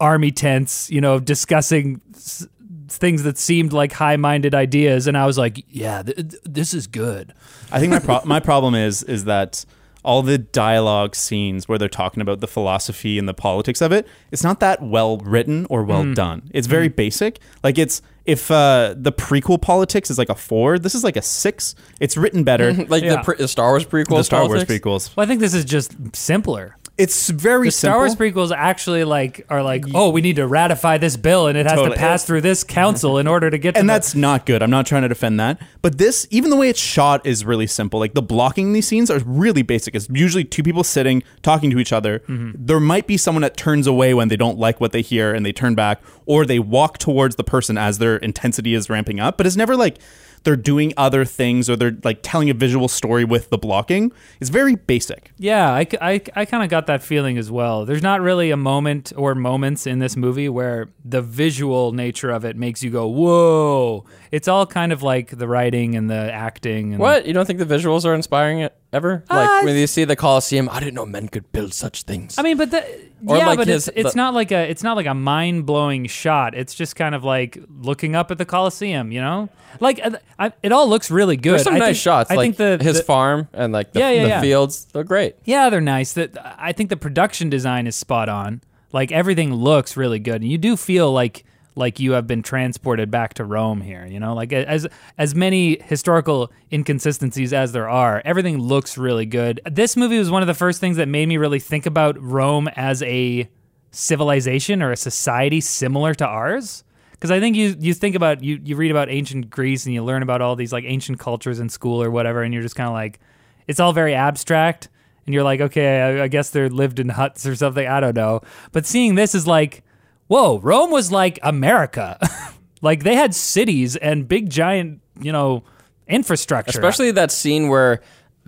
army 0.00 0.30
tents, 0.30 0.90
you 0.90 1.00
know, 1.00 1.18
discussing 1.18 2.00
s- 2.14 2.46
things 2.88 3.22
that 3.24 3.36
seemed 3.36 3.72
like 3.72 3.92
high-minded 3.92 4.54
ideas 4.54 5.06
and 5.06 5.16
I 5.16 5.26
was 5.26 5.36
like, 5.36 5.64
yeah, 5.68 6.02
th- 6.02 6.16
th- 6.16 6.42
this 6.44 6.72
is 6.72 6.86
good. 6.86 7.34
I 7.70 7.80
think 7.80 7.90
my 7.92 7.98
pro- 7.98 8.22
my 8.24 8.40
problem 8.40 8.74
is 8.74 9.02
is 9.02 9.24
that 9.24 9.64
all 10.04 10.22
the 10.22 10.38
dialogue 10.38 11.14
scenes 11.14 11.68
where 11.68 11.76
they're 11.76 11.88
talking 11.88 12.20
about 12.22 12.40
the 12.40 12.46
philosophy 12.48 13.18
and 13.18 13.28
the 13.28 13.34
politics 13.34 13.82
of 13.82 13.92
it, 13.92 14.06
it's 14.30 14.44
not 14.44 14.60
that 14.60 14.80
well 14.82 15.18
written 15.18 15.66
or 15.68 15.82
well 15.84 16.04
Mm. 16.04 16.14
done. 16.14 16.50
It's 16.54 16.66
very 16.68 16.88
basic. 16.88 17.40
Like 17.62 17.76
it's 17.78 18.00
if 18.28 18.50
uh, 18.50 18.94
the 18.96 19.10
prequel 19.10 19.60
politics 19.60 20.10
is 20.10 20.18
like 20.18 20.28
a 20.28 20.34
four, 20.34 20.78
this 20.78 20.94
is 20.94 21.02
like 21.02 21.16
a 21.16 21.22
six. 21.22 21.74
It's 21.98 22.16
written 22.16 22.44
better. 22.44 22.72
like 22.88 23.02
Yeah. 23.02 23.16
the, 23.16 23.22
pre- 23.22 23.36
the 23.36 23.48
Star 23.48 23.70
Wars 23.70 23.84
prequel. 23.86 24.18
the 24.18 24.22
Star 24.22 24.46
Wars 24.46 24.64
prequels. 24.64 25.16
Well, 25.16 25.24
I 25.24 25.26
think 25.26 25.40
this 25.40 25.54
is 25.54 25.64
just 25.64 25.94
simpler. 26.14 26.76
It's 26.98 27.30
very 27.30 27.68
The 27.68 27.70
Star 27.70 27.96
Wars 27.98 28.10
simple. 28.16 28.26
prequels 28.26 28.52
actually 28.54 29.04
like 29.04 29.46
are 29.48 29.62
like, 29.62 29.84
oh, 29.94 30.10
we 30.10 30.20
need 30.20 30.34
to 30.36 30.46
ratify 30.48 30.98
this 30.98 31.16
bill 31.16 31.46
and 31.46 31.56
it 31.56 31.64
has 31.64 31.76
Totally. 31.76 31.94
to 31.94 32.00
pass 32.00 32.24
through 32.24 32.40
this 32.40 32.64
council 32.64 33.18
in 33.18 33.28
order 33.28 33.50
to 33.50 33.56
get 33.56 33.74
to 33.74 33.78
and 33.80 33.88
the- 33.88 33.92
that's 33.92 34.16
not 34.16 34.44
good. 34.46 34.62
I'm 34.64 34.70
not 34.70 34.84
trying 34.84 35.02
to 35.02 35.08
defend 35.08 35.38
that, 35.38 35.60
but 35.80 35.96
this, 35.98 36.26
even 36.32 36.50
the 36.50 36.56
way 36.56 36.68
it's 36.68 36.80
shot, 36.80 37.24
is 37.24 37.44
really 37.44 37.68
simple. 37.68 38.00
Like 38.00 38.14
the 38.14 38.22
blocking 38.22 38.66
in 38.66 38.72
these 38.72 38.88
scenes 38.88 39.12
are 39.12 39.20
really 39.20 39.62
basic. 39.62 39.94
It's 39.94 40.08
usually 40.10 40.42
two 40.44 40.64
people 40.64 40.82
sitting 40.82 41.22
talking 41.42 41.70
to 41.70 41.78
each 41.78 41.92
other. 41.92 42.18
Mm-hmm. 42.20 42.50
There 42.66 42.80
might 42.80 43.06
be 43.06 43.16
someone 43.16 43.42
that 43.42 43.56
turns 43.56 43.86
away 43.86 44.12
when 44.12 44.26
they 44.26 44.36
don't 44.36 44.58
like 44.58 44.80
what 44.80 44.90
they 44.90 45.02
hear 45.02 45.32
and 45.32 45.46
they 45.46 45.52
turn 45.52 45.76
back, 45.76 46.02
or 46.26 46.44
they 46.44 46.58
walk 46.58 46.98
towards 46.98 47.36
the 47.36 47.44
person 47.44 47.78
as 47.78 47.98
their 47.98 48.16
intensity 48.16 48.74
is 48.74 48.90
ramping 48.90 49.20
up. 49.20 49.36
But 49.36 49.46
it's 49.46 49.56
never 49.56 49.76
like 49.76 49.98
they're 50.44 50.56
doing 50.56 50.92
other 50.96 51.24
things 51.24 51.68
or 51.68 51.76
they're 51.76 51.96
like 52.04 52.20
telling 52.22 52.50
a 52.50 52.54
visual 52.54 52.88
story 52.88 53.24
with 53.24 53.50
the 53.50 53.58
blocking 53.58 54.12
is 54.40 54.48
very 54.48 54.74
basic. 54.74 55.32
Yeah, 55.38 55.70
I, 55.72 55.86
I, 56.00 56.20
I 56.34 56.44
kind 56.44 56.62
of 56.62 56.70
got 56.70 56.86
that 56.86 57.02
feeling 57.02 57.38
as 57.38 57.50
well. 57.50 57.84
There's 57.84 58.02
not 58.02 58.20
really 58.20 58.50
a 58.50 58.56
moment 58.56 59.12
or 59.16 59.34
moments 59.34 59.86
in 59.86 59.98
this 59.98 60.16
movie 60.16 60.48
where 60.48 60.88
the 61.04 61.22
visual 61.22 61.92
nature 61.92 62.30
of 62.30 62.44
it 62.44 62.56
makes 62.56 62.82
you 62.82 62.90
go, 62.90 63.06
whoa. 63.06 64.04
It's 64.30 64.48
all 64.48 64.66
kind 64.66 64.92
of 64.92 65.02
like 65.02 65.36
the 65.36 65.48
writing 65.48 65.94
and 65.94 66.10
the 66.10 66.32
acting. 66.32 66.92
And 66.92 67.00
What? 67.00 67.26
You 67.26 67.32
don't 67.32 67.46
think 67.46 67.58
the 67.58 67.64
visuals 67.64 68.04
are 68.04 68.14
inspiring 68.14 68.60
it 68.60 68.74
ever? 68.92 69.24
Like 69.30 69.48
Uh, 69.48 69.62
when 69.64 69.76
you 69.76 69.86
see 69.86 70.04
the 70.04 70.16
Colosseum, 70.16 70.68
I 70.70 70.78
didn't 70.80 70.94
know 70.94 71.06
men 71.06 71.28
could 71.28 71.50
build 71.52 71.74
such 71.74 72.02
things. 72.04 72.38
I 72.38 72.42
mean, 72.42 72.56
but 72.56 72.70
the, 72.70 72.82
Or 73.26 73.36
yeah, 73.36 73.46
like 73.46 73.58
but 73.58 73.68
his- 73.68 73.88
it's 73.88 73.96
it's 73.96 74.12
the- 74.12 74.16
not 74.16 74.34
like 74.34 74.50
a 74.52 74.68
it's 74.70 74.82
not 74.82 74.96
like 74.96 75.06
a 75.06 75.14
mind 75.14 75.66
blowing 75.66 76.06
shot. 76.06 76.54
It's 76.54 76.74
just 76.74 76.96
kind 76.96 77.14
of 77.14 77.24
like 77.24 77.58
looking 77.80 78.14
up 78.16 78.30
at 78.30 78.38
the 78.38 78.44
Coliseum, 78.44 79.12
you 79.12 79.20
know. 79.20 79.48
Like 79.80 80.00
uh, 80.02 80.12
I, 80.38 80.52
it 80.62 80.72
all 80.72 80.88
looks 80.88 81.10
really 81.10 81.36
good. 81.36 81.52
There's 81.52 81.64
some 81.64 81.74
I 81.74 81.78
nice 81.78 81.86
think- 81.88 81.96
shots. 81.98 82.30
I 82.30 82.34
like 82.36 82.56
think 82.56 82.78
the 82.78 82.84
his 82.84 82.98
the- 82.98 83.04
farm 83.04 83.48
and 83.52 83.72
like 83.72 83.92
the, 83.92 84.00
Yeah, 84.00 84.10
yeah, 84.10 84.22
the 84.22 84.28
yeah. 84.28 84.40
fields, 84.40 84.86
they're 84.92 85.04
great. 85.04 85.36
Yeah, 85.44 85.68
they're 85.70 85.80
nice. 85.80 86.12
That 86.14 86.36
I 86.58 86.72
think 86.72 86.90
the 86.90 86.96
production 86.96 87.50
design 87.50 87.86
is 87.86 87.96
spot 87.96 88.28
on. 88.28 88.60
Like 88.92 89.12
everything 89.12 89.52
looks 89.52 89.96
really 89.98 90.18
good, 90.18 90.40
and 90.40 90.50
you 90.50 90.56
do 90.56 90.76
feel 90.76 91.12
like 91.12 91.44
like 91.78 91.98
you 91.98 92.12
have 92.12 92.26
been 92.26 92.42
transported 92.42 93.10
back 93.10 93.34
to 93.34 93.44
Rome 93.44 93.80
here. 93.80 94.04
You 94.04 94.20
know, 94.20 94.34
like 94.34 94.52
as 94.52 94.86
as 95.16 95.34
many 95.34 95.80
historical 95.82 96.52
inconsistencies 96.72 97.52
as 97.52 97.72
there 97.72 97.88
are, 97.88 98.20
everything 98.24 98.58
looks 98.58 98.98
really 98.98 99.26
good. 99.26 99.60
This 99.64 99.96
movie 99.96 100.18
was 100.18 100.30
one 100.30 100.42
of 100.42 100.48
the 100.48 100.54
first 100.54 100.80
things 100.80 100.96
that 100.98 101.08
made 101.08 101.26
me 101.26 101.36
really 101.36 101.60
think 101.60 101.86
about 101.86 102.20
Rome 102.20 102.68
as 102.76 103.02
a 103.02 103.48
civilization 103.90 104.82
or 104.82 104.92
a 104.92 104.96
society 104.96 105.60
similar 105.60 106.14
to 106.14 106.26
ours. 106.26 106.84
Because 107.12 107.30
I 107.30 107.40
think 107.40 107.56
you 107.56 107.74
you 107.80 107.94
think 107.94 108.14
about 108.14 108.44
you 108.44 108.60
you 108.62 108.76
read 108.76 108.90
about 108.90 109.08
ancient 109.08 109.50
Greece 109.50 109.86
and 109.86 109.94
you 109.94 110.04
learn 110.04 110.22
about 110.22 110.40
all 110.40 110.54
these 110.54 110.72
like 110.72 110.84
ancient 110.84 111.18
cultures 111.18 111.58
in 111.58 111.68
school 111.68 112.02
or 112.02 112.10
whatever, 112.10 112.42
and 112.42 112.52
you're 112.52 112.62
just 112.62 112.76
kind 112.76 112.88
of 112.88 112.94
like, 112.94 113.18
it's 113.66 113.80
all 113.80 113.92
very 113.92 114.14
abstract, 114.14 114.88
and 115.26 115.34
you're 115.34 115.42
like, 115.42 115.60
okay, 115.60 116.00
I, 116.00 116.24
I 116.24 116.28
guess 116.28 116.50
they 116.50 116.68
lived 116.68 117.00
in 117.00 117.08
huts 117.08 117.44
or 117.44 117.56
something. 117.56 117.86
I 117.86 117.98
don't 117.98 118.14
know. 118.14 118.42
But 118.70 118.86
seeing 118.86 119.16
this 119.16 119.34
is 119.34 119.48
like, 119.48 119.82
whoa, 120.28 120.58
Rome 120.60 120.90
was 120.90 121.10
like 121.10 121.38
America, 121.42 122.18
like 122.82 123.02
they 123.02 123.14
had 123.14 123.34
cities 123.34 123.96
and 123.96 124.28
big 124.28 124.48
giant, 124.48 125.00
you 125.20 125.32
know, 125.32 125.64
infrastructure. 126.06 126.70
Especially 126.70 127.10
that 127.10 127.30
scene 127.30 127.68
where 127.68 128.00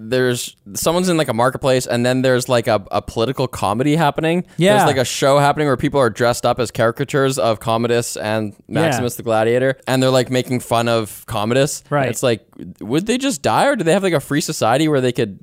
there's 0.02 0.56
someone's 0.72 1.08
in 1.08 1.16
like 1.16 1.28
a 1.28 1.34
marketplace 1.34 1.86
and 1.86 2.06
then 2.06 2.22
there's 2.22 2.48
like 2.48 2.66
a, 2.66 2.82
a 2.90 3.02
political 3.02 3.46
comedy 3.46 3.96
happening. 3.96 4.46
Yeah. 4.56 4.76
There's 4.76 4.86
like 4.86 4.96
a 4.96 5.04
show 5.04 5.38
happening 5.38 5.66
where 5.66 5.76
people 5.76 6.00
are 6.00 6.08
dressed 6.08 6.46
up 6.46 6.58
as 6.58 6.70
caricatures 6.70 7.38
of 7.38 7.60
Commodus 7.60 8.16
and 8.16 8.54
Maximus 8.66 9.16
the 9.16 9.22
Gladiator 9.22 9.78
and 9.86 10.02
they're 10.02 10.10
like 10.10 10.30
making 10.30 10.60
fun 10.60 10.88
of 10.88 11.24
Commodus. 11.26 11.84
Right. 11.90 12.08
It's 12.08 12.22
like 12.22 12.46
would 12.80 13.06
they 13.06 13.18
just 13.18 13.42
die 13.42 13.66
or 13.66 13.76
do 13.76 13.84
they 13.84 13.92
have 13.92 14.02
like 14.02 14.14
a 14.14 14.20
free 14.20 14.40
society 14.40 14.88
where 14.88 15.02
they 15.02 15.12
could 15.12 15.38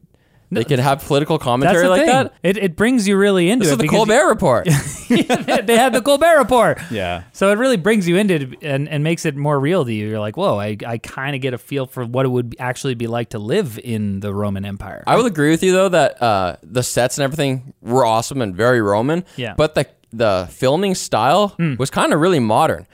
they 0.52 0.64
could 0.64 0.80
have 0.80 1.04
political 1.06 1.38
That's 1.38 1.44
commentary 1.46 1.84
the 1.84 1.90
like 1.90 2.00
thing. 2.02 2.10
that? 2.10 2.34
It, 2.44 2.58
it 2.58 2.76
brings 2.76 3.08
you 3.08 3.18
really 3.18 3.50
into 3.50 3.64
This 3.66 3.70
it. 3.70 3.72
is 3.74 3.78
the 3.78 3.84
because 3.84 3.98
Colbert 3.98 4.28
Report. 4.30 4.66
they 5.10 5.76
had 5.78 5.94
the 5.94 6.02
Colbert 6.02 6.38
Report. 6.38 6.80
Yeah. 6.92 7.24
So 7.34 7.52
it 7.52 7.58
really 7.58 7.78
brings 7.78 8.08
you 8.08 8.18
into 8.18 8.36
it 8.36 8.58
and, 8.62 8.88
and 8.90 9.04
makes 9.04 9.26
it 9.26 9.36
more 9.36 9.60
real 9.60 9.84
to 9.86 9.94
you. 9.94 10.08
You're 10.08 10.20
like, 10.20 10.38
whoa, 10.38 10.58
I, 10.60 10.78
I 10.86 10.98
kind 11.00 11.36
of 11.36 11.42
get 11.42 11.54
a 11.54 11.58
feel 11.58 11.86
for 11.86 12.06
what 12.06 12.26
it 12.26 12.30
would 12.30 12.56
actually 12.60 12.96
be 12.96 13.08
like 13.08 13.30
to 13.30 13.40
live 13.40 13.80
in 13.84 14.20
the 14.22 14.34
Roman 14.34 14.66
Empire. 14.66 15.04
I 15.06 15.16
will 15.16 15.26
agree 15.26 15.50
with 15.52 15.64
you 15.64 15.72
though 15.74 15.90
that 15.90 16.22
uh, 16.22 16.56
the 16.64 16.84
sets 16.84 17.18
and 17.18 17.24
everything 17.24 17.74
were 17.82 18.06
awesome 18.06 18.42
and 18.42 18.56
very 18.56 18.82
Roman. 18.82 19.26
Yeah. 19.36 19.54
But 19.58 19.76
the 19.76 19.88
the 20.14 20.48
filming 20.50 20.96
style 20.96 21.54
was 21.78 21.90
kind 21.90 22.14
of 22.14 22.22
really 22.22 22.40
modern. 22.40 22.88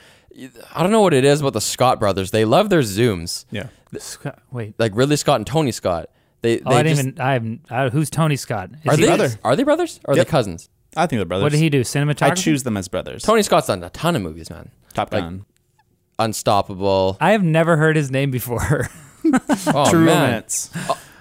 I 0.73 0.81
don't 0.81 0.91
know 0.91 1.01
what 1.01 1.13
it 1.13 1.23
is 1.23 1.41
about 1.41 1.53
the 1.53 1.61
Scott 1.61 1.99
brothers. 1.99 2.31
They 2.31 2.43
love 2.43 2.69
their 2.71 2.81
zooms. 2.81 3.45
Yeah. 3.51 3.67
Scott- 3.99 4.39
Wait. 4.51 4.73
Like 4.79 4.93
Ridley 4.95 5.15
Scott 5.17 5.35
and 5.35 5.45
Tony 5.45 5.71
Scott. 5.71 6.09
They, 6.43 6.59
Oh, 6.59 6.69
I 6.71 6.83
didn't 6.83 6.97
just, 6.97 7.07
even. 7.07 7.21
I 7.21 7.33
haven't. 7.33 7.61
I, 7.71 7.89
who's 7.89 8.09
Tony 8.11 8.35
Scott? 8.35 8.69
Is 8.83 8.93
are 8.93 8.95
they 8.97 9.07
brother. 9.07 9.29
are 9.43 9.55
they 9.55 9.63
brothers 9.63 9.99
or 10.05 10.13
are 10.13 10.17
Yep. 10.17 10.27
they 10.27 10.31
cousins? 10.31 10.69
I 10.95 11.07
think 11.07 11.17
they're 11.19 11.25
brothers. 11.25 11.43
What 11.43 11.51
did 11.53 11.57
he 11.59 11.69
do? 11.71 11.81
Cinematography. 11.81 12.21
I 12.31 12.35
choose 12.35 12.61
them 12.63 12.77
as 12.77 12.87
brothers. 12.87 13.23
Tony 13.23 13.41
Scott's 13.41 13.65
done 13.67 13.83
a 13.83 13.89
ton 13.89 14.15
of 14.15 14.21
movies, 14.21 14.51
man. 14.51 14.69
Top 14.93 15.11
like- 15.11 15.23
Gun. 15.23 15.45
Unstoppable. 16.19 17.17
I 17.19 17.31
have 17.31 17.43
never 17.43 17.75
heard 17.77 17.95
his 17.95 18.11
name 18.11 18.29
before. 18.31 18.87
Oh 19.25 19.89
True 19.89 20.03
man, 20.03 20.23
Romance. 20.25 20.69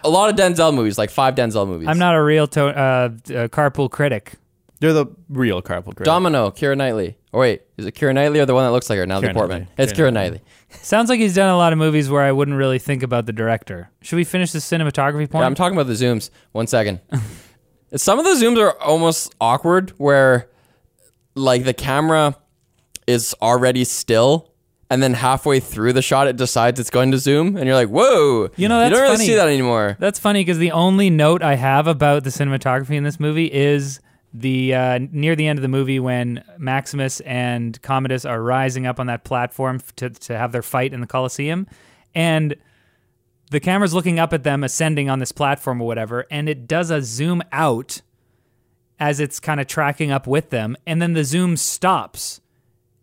a 0.02 0.08
lot 0.10 0.28
of 0.28 0.34
Denzel 0.34 0.74
movies, 0.74 0.98
like 0.98 1.08
five 1.10 1.36
Denzel 1.36 1.68
movies. 1.68 1.86
I'm 1.86 2.00
not 2.00 2.16
a 2.16 2.22
real 2.22 2.48
to- 2.48 2.66
uh, 2.66 2.70
uh, 2.72 3.08
carpool 3.46 3.88
critic. 3.88 4.32
They're 4.82 4.92
the 4.92 5.06
real 5.28 5.62
carpool 5.62 5.94
critic. 5.94 6.06
Domino, 6.06 6.50
Keira 6.50 6.76
Knightley. 6.76 7.16
Oh 7.32 7.38
wait, 7.38 7.62
is 7.76 7.86
it 7.86 7.94
Keira 7.94 8.12
Knightley 8.12 8.40
or 8.40 8.46
the 8.46 8.52
one 8.52 8.64
that 8.64 8.72
looks 8.72 8.90
like 8.90 8.98
her? 8.98 9.06
Natalie 9.06 9.28
Keira 9.28 9.34
Portman. 9.34 9.58
Knightley. 9.60 9.74
It's 9.84 9.92
Keira 9.92 10.08
Kira 10.08 10.12
Knightley. 10.12 10.40
Sounds 10.70 11.08
like 11.08 11.20
he's 11.20 11.36
done 11.36 11.50
a 11.50 11.56
lot 11.56 11.72
of 11.72 11.78
movies 11.78 12.10
where 12.10 12.22
I 12.22 12.32
wouldn't 12.32 12.56
really 12.56 12.80
think 12.80 13.04
about 13.04 13.26
the 13.26 13.32
director. 13.32 13.90
Should 14.00 14.16
we 14.16 14.24
finish 14.24 14.50
the 14.50 14.58
cinematography 14.58 15.30
point? 15.30 15.34
Yeah, 15.42 15.46
I'm 15.46 15.54
talking 15.54 15.78
about 15.78 15.86
the 15.86 15.92
zooms. 15.92 16.30
One 16.50 16.66
second. 16.66 16.98
Some 17.94 18.18
of 18.18 18.24
the 18.24 18.32
zooms 18.32 18.58
are 18.58 18.76
almost 18.82 19.32
awkward 19.40 19.90
where 19.98 20.50
like 21.36 21.62
the 21.62 21.74
camera 21.74 22.34
is 23.06 23.36
already 23.40 23.84
still 23.84 24.50
and 24.90 25.00
then 25.00 25.14
halfway 25.14 25.60
through 25.60 25.92
the 25.92 26.02
shot 26.02 26.26
it 26.26 26.36
decides 26.36 26.80
it's 26.80 26.90
going 26.90 27.12
to 27.12 27.18
zoom 27.18 27.56
and 27.56 27.66
you're 27.66 27.76
like, 27.76 27.88
"Whoa." 27.88 28.50
You 28.56 28.66
know, 28.66 28.82
you 28.82 28.90
don't 28.90 29.00
really 29.00 29.14
funny. 29.14 29.26
see 29.26 29.34
that 29.36 29.46
anymore. 29.46 29.96
That's 30.00 30.18
funny 30.18 30.40
because 30.40 30.58
the 30.58 30.72
only 30.72 31.08
note 31.08 31.40
I 31.40 31.54
have 31.54 31.86
about 31.86 32.24
the 32.24 32.30
cinematography 32.30 32.96
in 32.96 33.04
this 33.04 33.20
movie 33.20 33.46
is 33.46 34.00
the 34.34 34.74
uh, 34.74 34.98
near 35.10 35.36
the 35.36 35.46
end 35.46 35.58
of 35.58 35.62
the 35.62 35.68
movie 35.68 36.00
when 36.00 36.42
Maximus 36.58 37.20
and 37.20 37.80
Commodus 37.82 38.24
are 38.24 38.42
rising 38.42 38.86
up 38.86 38.98
on 38.98 39.06
that 39.06 39.24
platform 39.24 39.80
to 39.96 40.10
to 40.10 40.36
have 40.36 40.52
their 40.52 40.62
fight 40.62 40.92
in 40.92 41.00
the 41.00 41.06
Colosseum, 41.06 41.66
and 42.14 42.56
the 43.50 43.60
camera's 43.60 43.92
looking 43.92 44.18
up 44.18 44.32
at 44.32 44.44
them 44.44 44.64
ascending 44.64 45.10
on 45.10 45.18
this 45.18 45.32
platform 45.32 45.82
or 45.82 45.86
whatever, 45.86 46.26
and 46.30 46.48
it 46.48 46.66
does 46.66 46.90
a 46.90 47.02
zoom 47.02 47.42
out 47.52 48.00
as 48.98 49.20
it's 49.20 49.40
kind 49.40 49.60
of 49.60 49.66
tracking 49.66 50.10
up 50.10 50.26
with 50.26 50.50
them, 50.50 50.76
and 50.86 51.02
then 51.02 51.12
the 51.12 51.24
zoom 51.24 51.56
stops, 51.56 52.40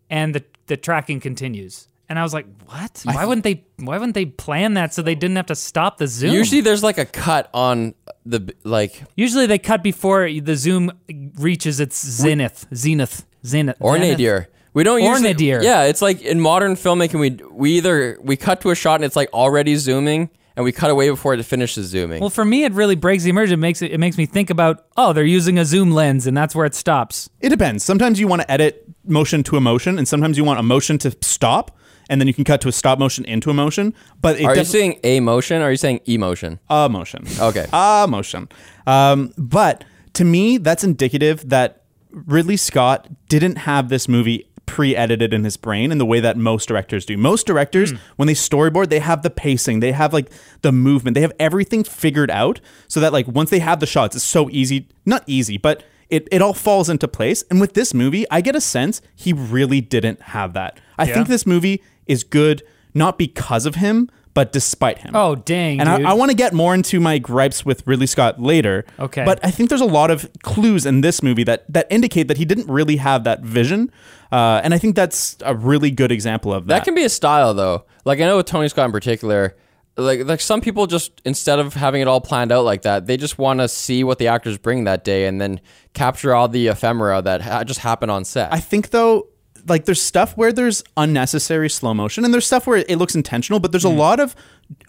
and 0.08 0.34
the 0.34 0.44
the 0.66 0.76
tracking 0.76 1.20
continues. 1.20 1.88
And 2.10 2.18
I 2.18 2.22
was 2.24 2.34
like, 2.34 2.46
"What? 2.66 3.02
Why 3.04 3.24
wouldn't 3.24 3.44
they? 3.44 3.64
Why 3.76 3.96
wouldn't 3.96 4.14
they 4.14 4.26
plan 4.26 4.74
that 4.74 4.92
so 4.92 5.00
they 5.00 5.14
didn't 5.14 5.36
have 5.36 5.46
to 5.46 5.54
stop 5.54 5.98
the 5.98 6.08
zoom?" 6.08 6.34
Usually 6.34 6.60
there's 6.60 6.82
like 6.82 6.98
a 6.98 7.06
cut 7.06 7.48
on 7.54 7.94
the 8.26 8.52
like 8.64 9.02
Usually 9.16 9.46
they 9.46 9.58
cut 9.58 9.82
before 9.82 10.28
the 10.28 10.56
zoom 10.56 10.90
reaches 11.36 11.78
its 11.80 12.04
zenith, 12.04 12.66
zenith, 12.74 13.24
zenith. 13.46 13.76
or 13.80 13.94
zenith. 13.94 14.18
nadir. 14.18 14.48
We 14.72 14.84
don't 14.84 15.00
Or 15.02 15.10
usually 15.10 15.28
nadir. 15.32 15.62
Yeah, 15.62 15.84
it's 15.84 16.02
like 16.02 16.20
in 16.22 16.40
modern 16.40 16.74
filmmaking 16.74 17.20
we 17.20 17.30
we 17.52 17.70
either 17.78 18.18
we 18.20 18.36
cut 18.36 18.60
to 18.62 18.70
a 18.70 18.74
shot 18.74 18.96
and 18.96 19.04
it's 19.04 19.16
like 19.16 19.32
already 19.32 19.76
zooming 19.76 20.30
and 20.56 20.64
we 20.64 20.72
cut 20.72 20.90
away 20.90 21.08
before 21.10 21.32
it 21.34 21.42
finishes 21.44 21.86
zooming. 21.86 22.20
Well, 22.20 22.28
for 22.28 22.44
me, 22.44 22.64
it 22.64 22.72
really 22.72 22.96
breaks 22.96 23.22
the 23.22 23.30
immersion. 23.30 23.54
It 23.54 23.62
makes 23.62 23.82
it, 23.82 23.92
it 23.92 23.98
makes 23.98 24.18
me 24.18 24.26
think 24.26 24.50
about, 24.50 24.84
oh, 24.96 25.12
they're 25.12 25.24
using 25.24 25.58
a 25.58 25.64
zoom 25.64 25.92
lens, 25.92 26.26
and 26.26 26.36
that's 26.36 26.54
where 26.54 26.66
it 26.66 26.74
stops. 26.74 27.30
It 27.40 27.50
depends. 27.50 27.84
Sometimes 27.84 28.18
you 28.20 28.26
want 28.28 28.42
to 28.42 28.50
edit 28.50 28.84
motion 29.04 29.42
to 29.44 29.56
emotion, 29.56 29.96
and 29.96 30.06
sometimes 30.06 30.36
you 30.36 30.44
want 30.44 30.60
a 30.60 30.62
motion 30.62 30.98
to 30.98 31.16
stop, 31.22 31.78
and 32.10 32.20
then 32.20 32.28
you 32.28 32.34
can 32.34 32.44
cut 32.44 32.60
to 32.60 32.68
a 32.68 32.72
stop 32.72 32.98
motion 32.98 33.24
into 33.24 33.48
a 33.48 33.54
motion. 33.54 33.94
But 34.20 34.38
it 34.38 34.44
are 34.44 34.50
you 34.50 34.56
defi- 34.56 34.66
saying 34.70 35.00
a 35.04 35.20
motion 35.20 35.62
or 35.62 35.66
are 35.66 35.70
you 35.70 35.78
saying 35.78 36.00
emotion? 36.04 36.58
a 36.68 36.88
motion? 36.90 37.24
Okay. 37.40 37.66
a 37.72 38.06
motion. 38.08 38.48
Um, 38.86 39.32
but 39.38 39.84
to 40.14 40.24
me, 40.24 40.58
that's 40.58 40.84
indicative 40.84 41.48
that 41.48 41.84
Ridley 42.10 42.56
Scott 42.58 43.08
didn't 43.28 43.56
have 43.56 43.88
this 43.88 44.08
movie 44.08 44.46
pre-edited 44.66 45.32
in 45.34 45.42
his 45.42 45.56
brain 45.56 45.90
in 45.90 45.98
the 45.98 46.06
way 46.06 46.20
that 46.20 46.36
most 46.36 46.66
directors 46.68 47.04
do. 47.04 47.16
Most 47.16 47.44
directors, 47.46 47.92
when 48.16 48.26
they 48.28 48.34
storyboard, 48.34 48.88
they 48.88 49.00
have 49.00 49.22
the 49.22 49.30
pacing, 49.30 49.80
they 49.80 49.90
have 49.92 50.12
like 50.12 50.30
the 50.62 50.70
movement, 50.70 51.14
they 51.16 51.22
have 51.22 51.32
everything 51.40 51.82
figured 51.82 52.30
out 52.30 52.60
so 52.86 53.00
that 53.00 53.12
like 53.12 53.26
once 53.26 53.50
they 53.50 53.58
have 53.58 53.80
the 53.80 53.86
shots, 53.86 54.14
it's 54.14 54.24
so 54.24 54.48
easy, 54.50 54.86
not 55.04 55.24
easy, 55.26 55.58
but 55.58 55.82
it, 56.08 56.28
it 56.30 56.40
all 56.42 56.54
falls 56.54 56.88
into 56.88 57.08
place. 57.08 57.42
And 57.50 57.60
with 57.60 57.74
this 57.74 57.92
movie, 57.94 58.26
I 58.30 58.40
get 58.40 58.54
a 58.56 58.60
sense 58.60 59.00
he 59.16 59.32
really 59.32 59.80
didn't 59.80 60.20
have 60.22 60.52
that. 60.54 60.78
I 60.98 61.04
Yeah. 61.04 61.14
think 61.14 61.28
this 61.28 61.46
movie 61.46 61.82
is 62.10 62.24
good 62.24 62.62
not 62.92 63.16
because 63.18 63.66
of 63.66 63.76
him, 63.76 64.10
but 64.34 64.52
despite 64.52 64.98
him. 64.98 65.12
Oh, 65.14 65.34
dang, 65.34 65.80
And 65.80 65.88
dude. 65.88 66.06
I, 66.06 66.10
I 66.10 66.12
want 66.14 66.30
to 66.30 66.36
get 66.36 66.52
more 66.52 66.74
into 66.74 66.98
my 67.00 67.18
gripes 67.18 67.64
with 67.64 67.86
Ridley 67.86 68.06
Scott 68.06 68.40
later. 68.40 68.84
Okay. 68.98 69.24
But 69.24 69.38
I 69.44 69.50
think 69.50 69.68
there's 69.68 69.80
a 69.80 69.86
lot 69.86 70.10
of 70.10 70.28
clues 70.42 70.86
in 70.86 71.00
this 71.00 71.22
movie 71.22 71.44
that 71.44 71.64
that 71.72 71.86
indicate 71.90 72.28
that 72.28 72.36
he 72.36 72.44
didn't 72.44 72.68
really 72.68 72.96
have 72.96 73.24
that 73.24 73.42
vision, 73.42 73.90
uh, 74.32 74.60
and 74.62 74.72
I 74.74 74.78
think 74.78 74.96
that's 74.96 75.36
a 75.44 75.54
really 75.54 75.90
good 75.90 76.12
example 76.12 76.52
of 76.52 76.66
that. 76.66 76.74
That 76.74 76.84
can 76.84 76.94
be 76.94 77.04
a 77.04 77.08
style 77.08 77.54
though. 77.54 77.84
Like 78.04 78.20
I 78.20 78.24
know 78.24 78.36
with 78.36 78.46
Tony 78.46 78.68
Scott 78.68 78.86
in 78.86 78.92
particular, 78.92 79.56
like 79.96 80.24
like 80.24 80.40
some 80.40 80.60
people 80.60 80.86
just 80.86 81.20
instead 81.24 81.58
of 81.58 81.74
having 81.74 82.00
it 82.00 82.06
all 82.08 82.20
planned 82.20 82.52
out 82.52 82.64
like 82.64 82.82
that, 82.82 83.06
they 83.06 83.16
just 83.16 83.36
want 83.38 83.60
to 83.60 83.68
see 83.68 84.04
what 84.04 84.18
the 84.18 84.28
actors 84.28 84.58
bring 84.58 84.84
that 84.84 85.02
day 85.04 85.26
and 85.26 85.40
then 85.40 85.60
capture 85.92 86.34
all 86.34 86.48
the 86.48 86.68
ephemera 86.68 87.20
that 87.22 87.42
ha- 87.42 87.64
just 87.64 87.80
happen 87.80 88.08
on 88.10 88.24
set. 88.24 88.52
I 88.52 88.60
think 88.60 88.90
though, 88.90 89.26
like 89.68 89.84
there's 89.84 90.02
stuff 90.02 90.36
where 90.36 90.52
there's 90.52 90.82
unnecessary 90.96 91.68
slow 91.70 91.94
motion, 91.94 92.24
and 92.24 92.32
there's 92.32 92.46
stuff 92.46 92.66
where 92.66 92.78
it 92.78 92.96
looks 92.98 93.14
intentional, 93.14 93.60
but 93.60 93.72
there's 93.72 93.84
a 93.84 93.88
lot 93.88 94.20
of 94.20 94.34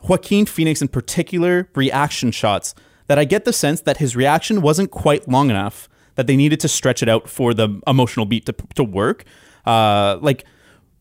Joaquin 0.08 0.46
Phoenix 0.46 0.82
in 0.82 0.88
particular 0.88 1.70
reaction 1.76 2.32
shots 2.32 2.76
that 3.08 3.18
I 3.20 3.26
get 3.26 3.46
the 3.46 3.54
sense 3.54 3.82
that 3.82 3.98
his 3.98 4.16
reaction 4.16 4.62
wasn't 4.62 4.92
quite 4.92 5.28
long 5.28 5.50
enough 5.50 5.90
that 6.16 6.28
they 6.28 6.36
needed 6.36 6.60
to 6.62 6.68
stretch 6.68 7.02
it 7.02 7.10
out 7.10 7.30
for 7.30 7.54
the 7.54 7.82
emotional 7.88 8.26
beat 8.26 8.46
to 8.46 8.54
to 8.76 8.84
work. 8.84 9.24
Uh, 9.66 10.18
like 10.22 10.46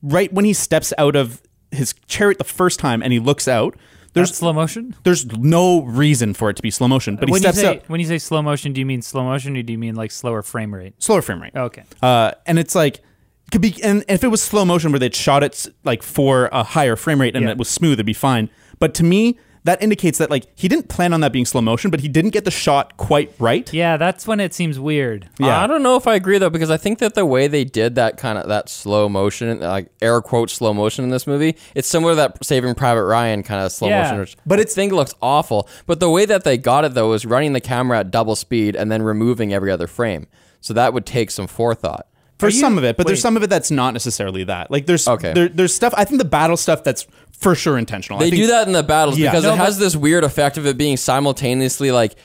right 0.03 0.33
when 0.33 0.45
he 0.45 0.53
steps 0.53 0.93
out 0.99 1.17
of 1.17 1.43
his 1.71 1.95
chariot 2.07 2.39
the 2.39 2.45
first 2.45 2.79
time 2.81 3.03
and 3.03 3.13
he 3.13 3.19
looks 3.19 3.47
out. 3.49 3.77
There's 4.13 4.31
There's 4.31 4.39
slow 4.39 4.53
motion. 4.53 4.97
there's 5.05 5.25
no 5.39 5.83
reason 5.83 6.35
for 6.35 6.51
it 6.51 6.57
to 6.57 6.63
be 6.63 6.71
slow 6.73 6.89
motion, 6.89 7.15
but 7.15 7.29
he 7.29 7.33
when 7.33 7.43
you 7.43 7.49
steps 7.49 7.61
say 7.61 7.77
out 7.77 7.89
when 7.89 8.01
you 8.01 8.07
say 8.07 8.19
slow 8.19 8.43
motion, 8.43 8.73
do 8.73 8.81
you 8.81 8.87
mean 8.87 9.03
slow 9.03 9.23
motion 9.23 9.57
or 9.57 9.63
do 9.63 9.73
you 9.73 9.79
mean 9.79 9.95
like 9.95 10.11
slower 10.11 10.43
frame 10.43 10.75
rate? 10.75 10.95
slower 11.01 11.23
frame 11.23 11.41
rate. 11.41 11.55
Okay. 11.55 11.85
Uh, 12.03 12.33
and 12.45 12.59
it's 12.59 12.75
like 12.75 13.03
could 13.51 13.61
be 13.61 13.75
and 13.83 14.05
if 14.09 14.23
it 14.25 14.29
was 14.29 14.43
slow 14.43 14.65
motion 14.65 14.93
where 14.93 14.99
they'd 14.99 15.15
shot 15.15 15.43
it 15.43 15.67
like 15.85 16.03
for 16.03 16.49
a 16.53 16.63
higher 16.63 16.97
frame 16.97 17.21
rate 17.21 17.35
and 17.37 17.45
Yeah. 17.47 17.53
it 17.53 17.59
was 17.59 17.69
smooth, 17.69 17.95
it'd 17.95 18.07
be 18.07 18.13
fine. 18.13 18.49
But 18.79 18.95
to 18.95 19.05
me, 19.05 19.39
that 19.65 19.83
indicates 19.83 20.17
that 20.17 20.31
like 20.31 20.47
he 20.55 20.69
didn't 20.69 20.89
plan 20.89 21.13
on 21.13 21.21
that 21.21 21.33
being 21.33 21.45
slow 21.45 21.61
motion, 21.61 21.91
but 21.91 22.01
he 22.01 22.09
didn't 22.09 22.31
get 22.31 22.47
the 22.47 22.51
shot 22.51 22.97
quite 22.97 23.31
right. 23.39 23.71
Yeah, 23.75 23.99
that's 23.99 24.27
when 24.27 24.41
it 24.41 24.55
seems 24.55 24.79
weird. 24.81 25.29
Yeah. 25.39 25.61
I 25.63 25.67
don't 25.67 25.83
know 25.83 25.97
if 25.97 26.07
I 26.07 26.15
agree 26.15 26.39
though 26.39 26.49
because 26.49 26.71
I 26.71 26.79
think 26.79 26.99
that 27.01 27.15
the 27.15 27.27
way 27.27 27.47
they 27.47 27.65
did 27.65 27.95
that 27.97 28.17
kind 28.17 28.39
of 28.39 28.49
that 28.49 28.71
slow 28.71 29.07
motion, 29.11 29.61
like 29.61 29.89
air 30.01 30.23
quote 30.23 30.49
slow 30.49 30.73
motion 30.73 31.05
in 31.05 31.11
this 31.11 31.27
movie, 31.27 31.57
it's 31.75 31.89
similar 31.89 32.13
to 32.13 32.17
that 32.17 32.43
Saving 32.43 32.75
Private 32.75 33.05
Ryan 33.05 33.43
kind 33.43 33.61
of 33.63 33.71
slow 33.71 33.89
Yeah. 33.89 34.03
motion. 34.05 34.21
Which 34.21 34.37
But 34.47 34.61
it's- 34.61 34.75
thing 34.75 34.95
looks 34.95 35.15
awful. 35.21 35.69
But 35.87 36.01
the 36.01 36.09
way 36.09 36.25
that 36.25 36.45
they 36.45 36.57
got 36.57 36.87
it 36.87 36.95
though 36.95 37.11
was 37.11 37.27
running 37.27 37.53
the 37.53 37.61
camera 37.61 37.99
at 37.99 38.11
double 38.11 38.37
speed 38.37 38.75
and 38.75 38.91
then 38.91 39.03
removing 39.03 39.53
every 39.53 39.71
other 39.71 39.87
frame. 39.87 40.27
So 40.63 40.73
that 40.73 40.95
would 40.95 41.05
take 41.05 41.31
some 41.31 41.47
forethought. 41.47 42.07
For 42.41 42.49
you- 42.49 42.59
some 42.61 42.79
of 42.79 42.85
it, 42.85 42.97
but 42.97 43.07
there's 43.07 43.21
some 43.21 43.37
of 43.37 43.43
it 43.43 43.51
that's 43.51 43.71
not 43.71 43.93
necessarily 43.93 44.45
that. 44.45 44.71
Like 44.71 44.87
there's 44.87 45.07
Okay. 45.07 45.33
there, 45.33 45.49
there's 45.49 45.75
stuff. 45.75 45.95
I 45.97 46.05
think 46.05 46.19
the 46.19 46.25
battle 46.29 46.57
stuff 46.57 46.83
that's 46.83 47.07
for 47.39 47.55
sure 47.55 47.79
intentional. 47.79 48.19
I 48.19 48.25
They 48.25 48.31
think- 48.31 48.43
do 48.43 48.47
that 48.49 48.67
in 48.67 48.73
the 48.75 48.83
battles 48.83 49.19
Yeah. 49.19 49.31
because 49.31 49.45
No, 49.45 49.55
it 49.55 49.59
has 49.59 49.79
this 49.79 49.97
weird 49.97 50.25
effect 50.25 50.59
of 50.59 50.67
it 50.67 50.77
being 50.77 50.97
simultaneously 50.97 51.91
like 51.93 52.17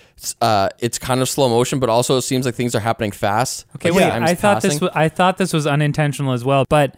uh, 0.42 0.70
it's 0.80 0.98
kind 0.98 1.22
of 1.22 1.30
slow 1.30 1.50
motion, 1.50 1.80
but 1.80 1.90
also 1.90 2.18
it 2.18 2.22
seems 2.24 2.46
like 2.46 2.56
things 2.56 2.74
are 2.74 2.80
happening 2.80 3.12
fast. 3.12 3.66
Okay, 3.76 3.92
Like, 3.92 4.00
wait. 4.00 4.10
time's 4.10 4.32
I 4.32 4.36
thought 4.36 4.62
this 4.62 4.80
was 4.82 4.90
I 4.96 5.10
thought 5.10 5.38
this 5.38 5.54
was 5.54 5.68
unintentional 5.68 6.34
as 6.34 6.44
well, 6.46 6.66
but 6.70 6.96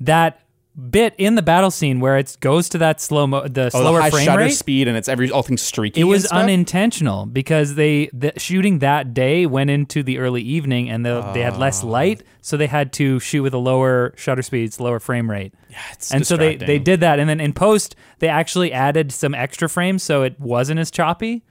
that 0.00 0.40
bit 0.90 1.14
in 1.18 1.34
the 1.34 1.42
battle 1.42 1.70
scene 1.70 2.00
where 2.00 2.16
it 2.16 2.36
goes 2.40 2.68
to 2.70 2.78
that 2.78 3.00
slow 3.00 3.26
mo 3.26 3.46
the 3.46 3.66
Oh, 3.66 3.68
slower 3.68 3.96
the 3.98 4.02
high 4.02 4.10
frame 4.10 4.24
shutter 4.24 4.42
rate. 4.42 4.50
speed 4.54 4.88
and 4.88 4.96
it's 4.96 5.08
every 5.08 5.30
all 5.30 5.42
things 5.42 5.62
streaky. 5.62 6.00
It 6.00 6.04
was 6.04 6.26
unintentional 6.26 7.26
because 7.26 7.74
they 7.74 8.08
the 8.12 8.32
shooting 8.36 8.78
that 8.80 9.14
day 9.14 9.46
went 9.46 9.70
into 9.70 10.02
the 10.02 10.18
early 10.18 10.42
evening 10.42 10.90
and 10.90 11.04
the, 11.04 11.22
they 11.34 11.40
had 11.42 11.54
Ah. 11.54 11.58
less 11.58 11.82
light, 11.84 12.22
so 12.40 12.56
they 12.56 12.66
had 12.66 12.92
to 12.94 13.20
shoot 13.20 13.42
with 13.42 13.54
a 13.54 13.58
lower 13.58 14.12
shutter 14.16 14.42
speeds, 14.42 14.80
lower 14.80 14.98
frame 15.00 15.30
rate. 15.30 15.52
Yeah, 15.70 15.78
it's 15.92 16.12
and 16.12 16.26
so 16.26 16.36
they 16.36 16.56
they 16.56 16.78
did 16.78 17.00
that, 17.00 17.18
and 17.18 17.28
then 17.28 17.40
in 17.40 17.52
post 17.52 17.94
they 18.18 18.28
actually 18.28 18.72
added 18.72 19.12
some 19.12 19.34
extra 19.34 19.68
frames 19.68 20.02
so 20.02 20.22
it 20.22 20.38
wasn't 20.40 20.80
as 20.80 20.90
choppy. 20.90 21.42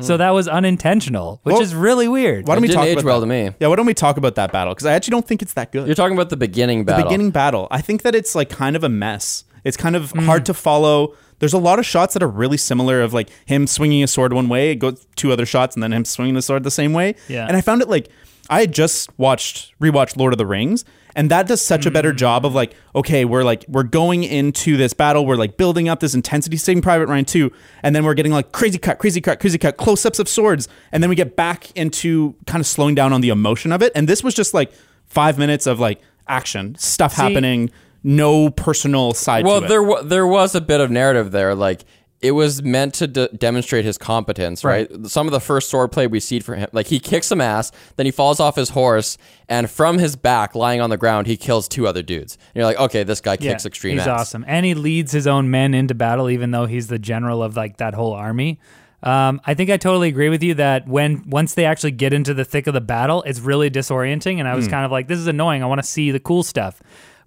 So 0.00 0.16
that 0.16 0.30
was 0.30 0.48
unintentional, 0.48 1.40
which 1.44 1.52
Well, 1.54 1.62
is 1.62 1.74
really 1.74 2.08
weird. 2.08 2.48
Why 2.48 2.54
don't 2.56 2.62
It 2.64 2.66
we 2.66 2.68
didn't 2.68 2.78
talk 2.80 2.86
age 2.88 2.92
about 2.94 3.04
well 3.04 3.20
that? 3.20 3.26
to 3.26 3.30
me. 3.50 3.50
Yeah, 3.60 3.68
why 3.68 3.76
don't 3.76 3.86
we 3.86 3.94
talk 3.94 4.16
about 4.16 4.34
that 4.34 4.50
battle? 4.52 4.74
Because 4.74 4.86
I 4.86 4.92
actually 4.92 5.12
don't 5.12 5.26
think 5.26 5.40
it's 5.40 5.52
that 5.54 5.70
good. 5.72 5.86
You're 5.86 5.94
talking 5.94 6.16
about 6.16 6.30
the 6.30 6.36
beginning 6.36 6.84
battle. 6.84 7.04
the 7.04 7.08
beginning 7.08 7.30
battle. 7.30 7.68
I 7.70 7.80
think 7.80 8.02
that 8.02 8.14
it's 8.14 8.34
like 8.34 8.50
kind 8.50 8.74
of 8.74 8.82
a 8.82 8.88
mess. 8.88 9.44
It's 9.62 9.76
kind 9.76 9.94
of 9.94 10.10
Hmm. 10.10 10.20
hard 10.26 10.46
to 10.46 10.54
follow. 10.54 11.14
There's 11.38 11.52
a 11.52 11.58
lot 11.58 11.78
of 11.78 11.86
shots 11.86 12.14
that 12.14 12.22
are 12.22 12.28
really 12.28 12.56
similar 12.56 13.02
of 13.02 13.12
like 13.14 13.28
him 13.46 13.66
swinging 13.66 14.02
a 14.02 14.06
sword 14.06 14.32
one 14.32 14.48
way, 14.48 14.72
it 14.72 14.76
goes 14.76 15.06
two 15.16 15.30
other 15.32 15.46
shots, 15.46 15.76
and 15.76 15.82
then 15.82 15.92
him 15.92 16.04
swinging 16.04 16.34
the 16.34 16.42
sword 16.42 16.64
the 16.64 16.70
same 16.70 16.92
way. 16.92 17.14
Yeah. 17.28 17.46
And 17.46 17.56
I 17.56 17.60
found 17.60 17.80
it 17.82 17.88
like 17.88 18.08
I 18.50 18.60
had 18.60 18.72
just 18.74 19.10
watched 19.18 19.72
rewatched 19.80 20.16
Lord 20.16 20.32
of 20.32 20.38
the 20.38 20.46
Rings, 20.46 20.84
and 21.16 21.30
that 21.30 21.46
does 21.46 21.62
such 21.62 21.86
a 21.86 21.90
better 21.90 22.10
Hmm. 22.10 22.16
job 22.16 22.46
of 22.46 22.54
like, 22.54 22.74
okay, 22.94 23.24
we're 23.24 23.44
like 23.44 23.64
we're 23.68 23.82
going 23.84 24.24
into 24.24 24.76
this 24.76 24.92
battle, 24.92 25.24
we're 25.26 25.36
like 25.36 25.56
building 25.56 25.88
up 25.88 26.00
this 26.00 26.14
intensity, 26.14 26.56
Saving 26.56 26.82
Private 26.82 27.08
Ryan 27.08 27.24
2, 27.24 27.50
and 27.82 27.94
then 27.94 28.04
we're 28.04 28.14
getting 28.14 28.32
like 28.32 28.52
crazy 28.52 28.78
cut, 28.78 28.98
crazy 28.98 29.20
cut, 29.20 29.40
crazy 29.40 29.58
cut, 29.58 29.76
close 29.76 30.04
ups 30.04 30.18
of 30.18 30.28
swords, 30.28 30.68
and 30.92 31.02
then 31.02 31.10
we 31.10 31.16
get 31.16 31.36
back 31.36 31.70
into 31.76 32.34
kind 32.46 32.60
of 32.60 32.66
slowing 32.66 32.94
down 32.94 33.12
on 33.12 33.20
the 33.20 33.28
emotion 33.30 33.72
of 33.72 33.82
it. 33.82 33.92
And 33.94 34.08
this 34.08 34.22
was 34.24 34.34
just 34.34 34.54
like 34.54 34.72
five 35.06 35.38
minutes 35.38 35.66
of 35.66 35.78
like 35.80 36.00
action, 36.28 36.74
stuff 36.78 37.14
happening, 37.14 37.70
no 38.02 38.50
personal 38.50 39.14
side 39.14 39.44
well, 39.44 39.60
to 39.60 39.66
it. 39.66 39.68
there 39.68 39.82
wa- 39.82 40.02
there 40.02 40.26
was 40.26 40.54
a 40.54 40.60
bit 40.60 40.80
of 40.80 40.90
narrative 40.90 41.30
there. 41.30 41.54
Like 41.54 41.84
it 42.24 42.30
was 42.30 42.62
meant 42.62 42.94
to 42.94 43.06
de- 43.06 43.28
demonstrate 43.28 43.84
his 43.84 43.98
competence, 43.98 44.64
right? 44.64 44.88
Some 45.06 45.26
of 45.26 45.32
the 45.32 45.40
first 45.40 45.68
sword 45.68 45.92
play 45.92 46.06
we 46.06 46.20
see 46.20 46.40
for 46.40 46.54
him, 46.54 46.70
like 46.72 46.86
he 46.86 46.98
kicks 46.98 47.26
some 47.26 47.38
ass, 47.38 47.70
then 47.96 48.06
he 48.06 48.12
falls 48.12 48.40
off 48.40 48.56
his 48.56 48.70
horse, 48.70 49.18
and 49.46 49.68
from 49.68 49.98
his 49.98 50.16
back, 50.16 50.54
lying 50.54 50.80
on 50.80 50.88
the 50.88 50.96
ground, 50.96 51.26
he 51.26 51.36
kills 51.36 51.68
two 51.68 51.86
other 51.86 52.02
dudes. 52.02 52.38
And 52.54 52.60
you're 52.60 52.64
like, 52.64 52.78
okay, 52.78 53.02
this 53.02 53.20
guy 53.20 53.36
kicks 53.36 53.66
extreme 53.66 53.98
he's 53.98 54.06
ass. 54.06 54.20
awesome, 54.20 54.42
and 54.48 54.64
he 54.64 54.72
leads 54.72 55.12
his 55.12 55.26
own 55.26 55.50
men 55.50 55.74
into 55.74 55.94
battle, 55.94 56.30
even 56.30 56.50
though 56.50 56.64
he's 56.64 56.86
the 56.86 56.98
general 56.98 57.42
of 57.42 57.58
like 57.58 57.76
that 57.76 57.92
whole 57.92 58.14
army. 58.14 58.58
Um, 59.02 59.42
I 59.44 59.52
think 59.52 59.68
I 59.68 59.76
totally 59.76 60.08
agree 60.08 60.30
with 60.30 60.42
you 60.42 60.54
that 60.54 60.88
when 60.88 61.28
once 61.28 61.52
they 61.52 61.66
actually 61.66 61.90
get 61.90 62.14
into 62.14 62.32
the 62.32 62.46
thick 62.46 62.66
of 62.66 62.72
the 62.72 62.80
battle, 62.80 63.22
it's 63.24 63.40
really 63.40 63.70
disorienting, 63.70 64.38
and 64.38 64.48
I 64.48 64.54
was 64.54 64.66
kind 64.66 64.86
of 64.86 64.90
like, 64.90 65.08
this 65.08 65.18
is 65.18 65.26
annoying. 65.26 65.62
I 65.62 65.66
want 65.66 65.82
to 65.82 65.86
see 65.86 66.10
the 66.10 66.20
cool 66.20 66.42
stuff. 66.42 66.82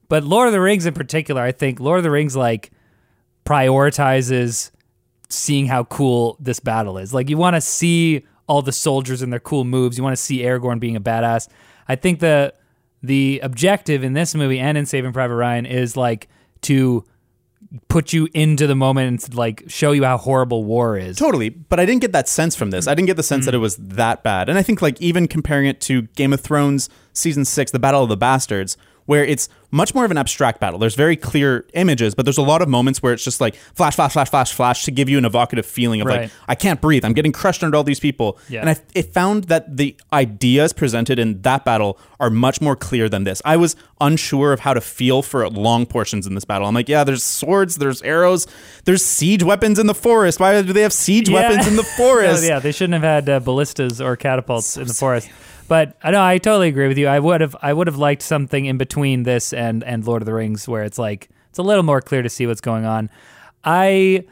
But 0.09 0.23
Lord 0.23 0.47
of 0.47 0.53
the 0.53 0.61
Rings 0.61 0.87
in 0.87 0.95
particular, 0.95 1.43
I 1.43 1.51
think 1.51 1.79
Lord 1.79 1.99
of 1.99 2.03
the 2.03 2.09
Rings 2.09 2.35
like 2.35 2.71
prioritizes 3.45 4.71
seeing 5.29 5.67
how 5.67 5.83
cool 5.85 6.37
this 6.39 6.59
battle 6.59 6.97
is. 6.97 7.13
Like 7.13 7.29
you 7.29 7.37
want 7.37 7.55
to 7.55 7.61
see 7.61 8.25
all 8.47 8.61
the 8.61 8.71
soldiers 8.71 9.21
and 9.21 9.31
their 9.31 9.39
cool 9.39 9.65
moves. 9.65 9.97
You 9.97 10.03
want 10.03 10.15
to 10.15 10.21
see 10.21 10.39
Aragorn 10.39 10.79
being 10.79 10.95
a 10.95 11.01
badass. 11.01 11.47
I 11.87 11.95
think 11.95 12.19
the 12.19 12.53
the 13.03 13.39
objective 13.43 14.03
in 14.03 14.13
this 14.13 14.33
movie 14.33 14.59
and 14.59 14.77
in 14.77 14.85
Saving 14.85 15.13
Private 15.13 15.35
Ryan 15.35 15.65
is 15.65 15.95
like 15.95 16.27
to 16.61 17.05
put 17.89 18.13
you 18.13 18.27
into 18.33 18.65
the 18.67 18.75
moment 18.75 19.25
and 19.25 19.35
like 19.35 19.63
show 19.67 19.91
you 19.91 20.03
how 20.03 20.17
horrible 20.17 20.63
war 20.63 20.97
is. 20.97 21.17
Totally, 21.17 21.49
but 21.49 21.79
I 21.79 21.85
didn't 21.85 22.01
get 22.01 22.13
that 22.13 22.27
sense 22.27 22.55
from 22.55 22.71
this. 22.71 22.87
I 22.87 22.95
didn't 22.95 23.07
get 23.07 23.17
the 23.17 23.23
sense 23.23 23.45
that 23.45 23.53
it 23.53 23.57
mm. 23.57 23.61
was 23.61 23.75
that 23.77 24.23
bad. 24.23 24.49
And 24.49 24.57
I 24.57 24.63
think 24.63 24.81
like 24.81 24.99
even 25.01 25.27
comparing 25.27 25.67
it 25.67 25.81
to 25.81 26.03
Game 26.03 26.33
of 26.33 26.41
Thrones 26.41 26.89
season 27.13 27.45
6, 27.45 27.71
The 27.71 27.79
Battle 27.79 28.03
of 28.03 28.09
the 28.09 28.17
Bastards, 28.17 28.77
where 29.07 29.25
it's 29.25 29.49
much 29.71 29.93
more 29.93 30.05
of 30.05 30.11
an 30.11 30.17
abstract 30.17 30.61
battle. 30.61 30.79
There's 30.79 30.95
very 30.95 31.17
clear 31.17 31.65
images, 31.73 32.15
but 32.15 32.25
there's 32.25 32.37
a 32.37 32.41
lot 32.41 32.61
of 32.61 32.69
moments 32.69 33.03
where 33.03 33.11
it's 33.11 33.23
just 33.23 33.41
like 33.41 33.55
flash 33.55 33.95
flash 33.95 34.13
flash 34.13 34.29
flash 34.29 34.53
flash 34.53 34.83
to 34.85 34.91
give 34.91 35.09
you 35.09 35.17
an 35.17 35.25
evocative 35.25 35.65
feeling 35.65 35.99
of 35.99 36.07
Right. 36.07 36.21
like 36.21 36.31
I 36.47 36.55
can't 36.55 36.79
breathe. 36.79 37.03
I'm 37.03 37.11
getting 37.13 37.33
crushed 37.33 37.63
under 37.63 37.75
all 37.75 37.83
these 37.83 37.99
people. 37.99 38.37
Yeah. 38.47 38.61
And 38.61 38.69
I 38.69 38.77
it 38.93 39.11
found 39.13 39.45
that 39.45 39.75
the 39.75 39.95
ideas 40.13 40.71
presented 40.71 41.19
in 41.19 41.41
that 41.41 41.65
battle 41.65 41.99
are 42.19 42.29
much 42.29 42.61
more 42.61 42.75
clear 42.77 43.09
than 43.09 43.23
this. 43.25 43.41
I 43.43 43.57
was 43.57 43.75
unsure 43.99 44.53
of 44.53 44.61
how 44.61 44.73
to 44.73 44.81
feel 44.81 45.21
for 45.21 45.49
long 45.49 45.85
portions 45.85 46.25
in 46.27 46.33
this 46.35 46.45
battle. 46.45 46.67
I'm 46.67 46.75
like, 46.75 46.87
yeah, 46.87 47.03
there's 47.03 47.23
swords, 47.23 47.77
there's 47.77 48.01
arrows, 48.03 48.47
there's 48.85 49.03
siege 49.03 49.43
weapons 49.43 49.79
in 49.79 49.87
the 49.87 49.95
forest. 49.95 50.39
Why 50.39 50.61
do 50.61 50.71
they 50.71 50.81
have 50.83 50.93
siege 50.93 51.27
Yeah. 51.29 51.41
weapons 51.49 51.67
in 51.67 51.75
the 51.75 51.83
forest? 51.97 52.43
No, 52.43 52.49
yeah, 52.49 52.59
they 52.59 52.71
shouldn't 52.71 53.01
have 53.01 53.03
had 53.03 53.29
uh, 53.29 53.39
ballistas 53.39 53.99
or 54.01 54.15
catapults 54.15 54.77
in 54.77 54.87
the 54.87 54.93
forest. 54.93 55.29
But 55.67 55.97
I 56.01 56.11
know 56.11 56.23
I 56.23 56.37
totally 56.37 56.69
agree 56.69 56.87
with 56.87 56.97
you. 56.97 57.07
I 57.07 57.19
would 57.19 57.41
have 57.41 57.55
I 57.61 57.73
would 57.73 57.87
have 57.87 57.97
liked 57.97 58.21
something 58.21 58.65
in 58.65 58.77
between 58.77 59.23
this 59.23 59.53
and 59.53 59.83
and 59.83 60.05
Lord 60.05 60.21
of 60.21 60.25
the 60.25 60.33
Rings 60.33 60.67
where 60.67 60.83
it's 60.83 60.97
like 60.97 61.29
it's 61.49 61.59
a 61.59 61.63
little 61.63 61.83
more 61.83 62.01
clear 62.01 62.21
to 62.21 62.29
see 62.29 62.47
what's 62.47 62.61
going 62.61 62.85
on. 62.85 63.09
I 63.63 64.25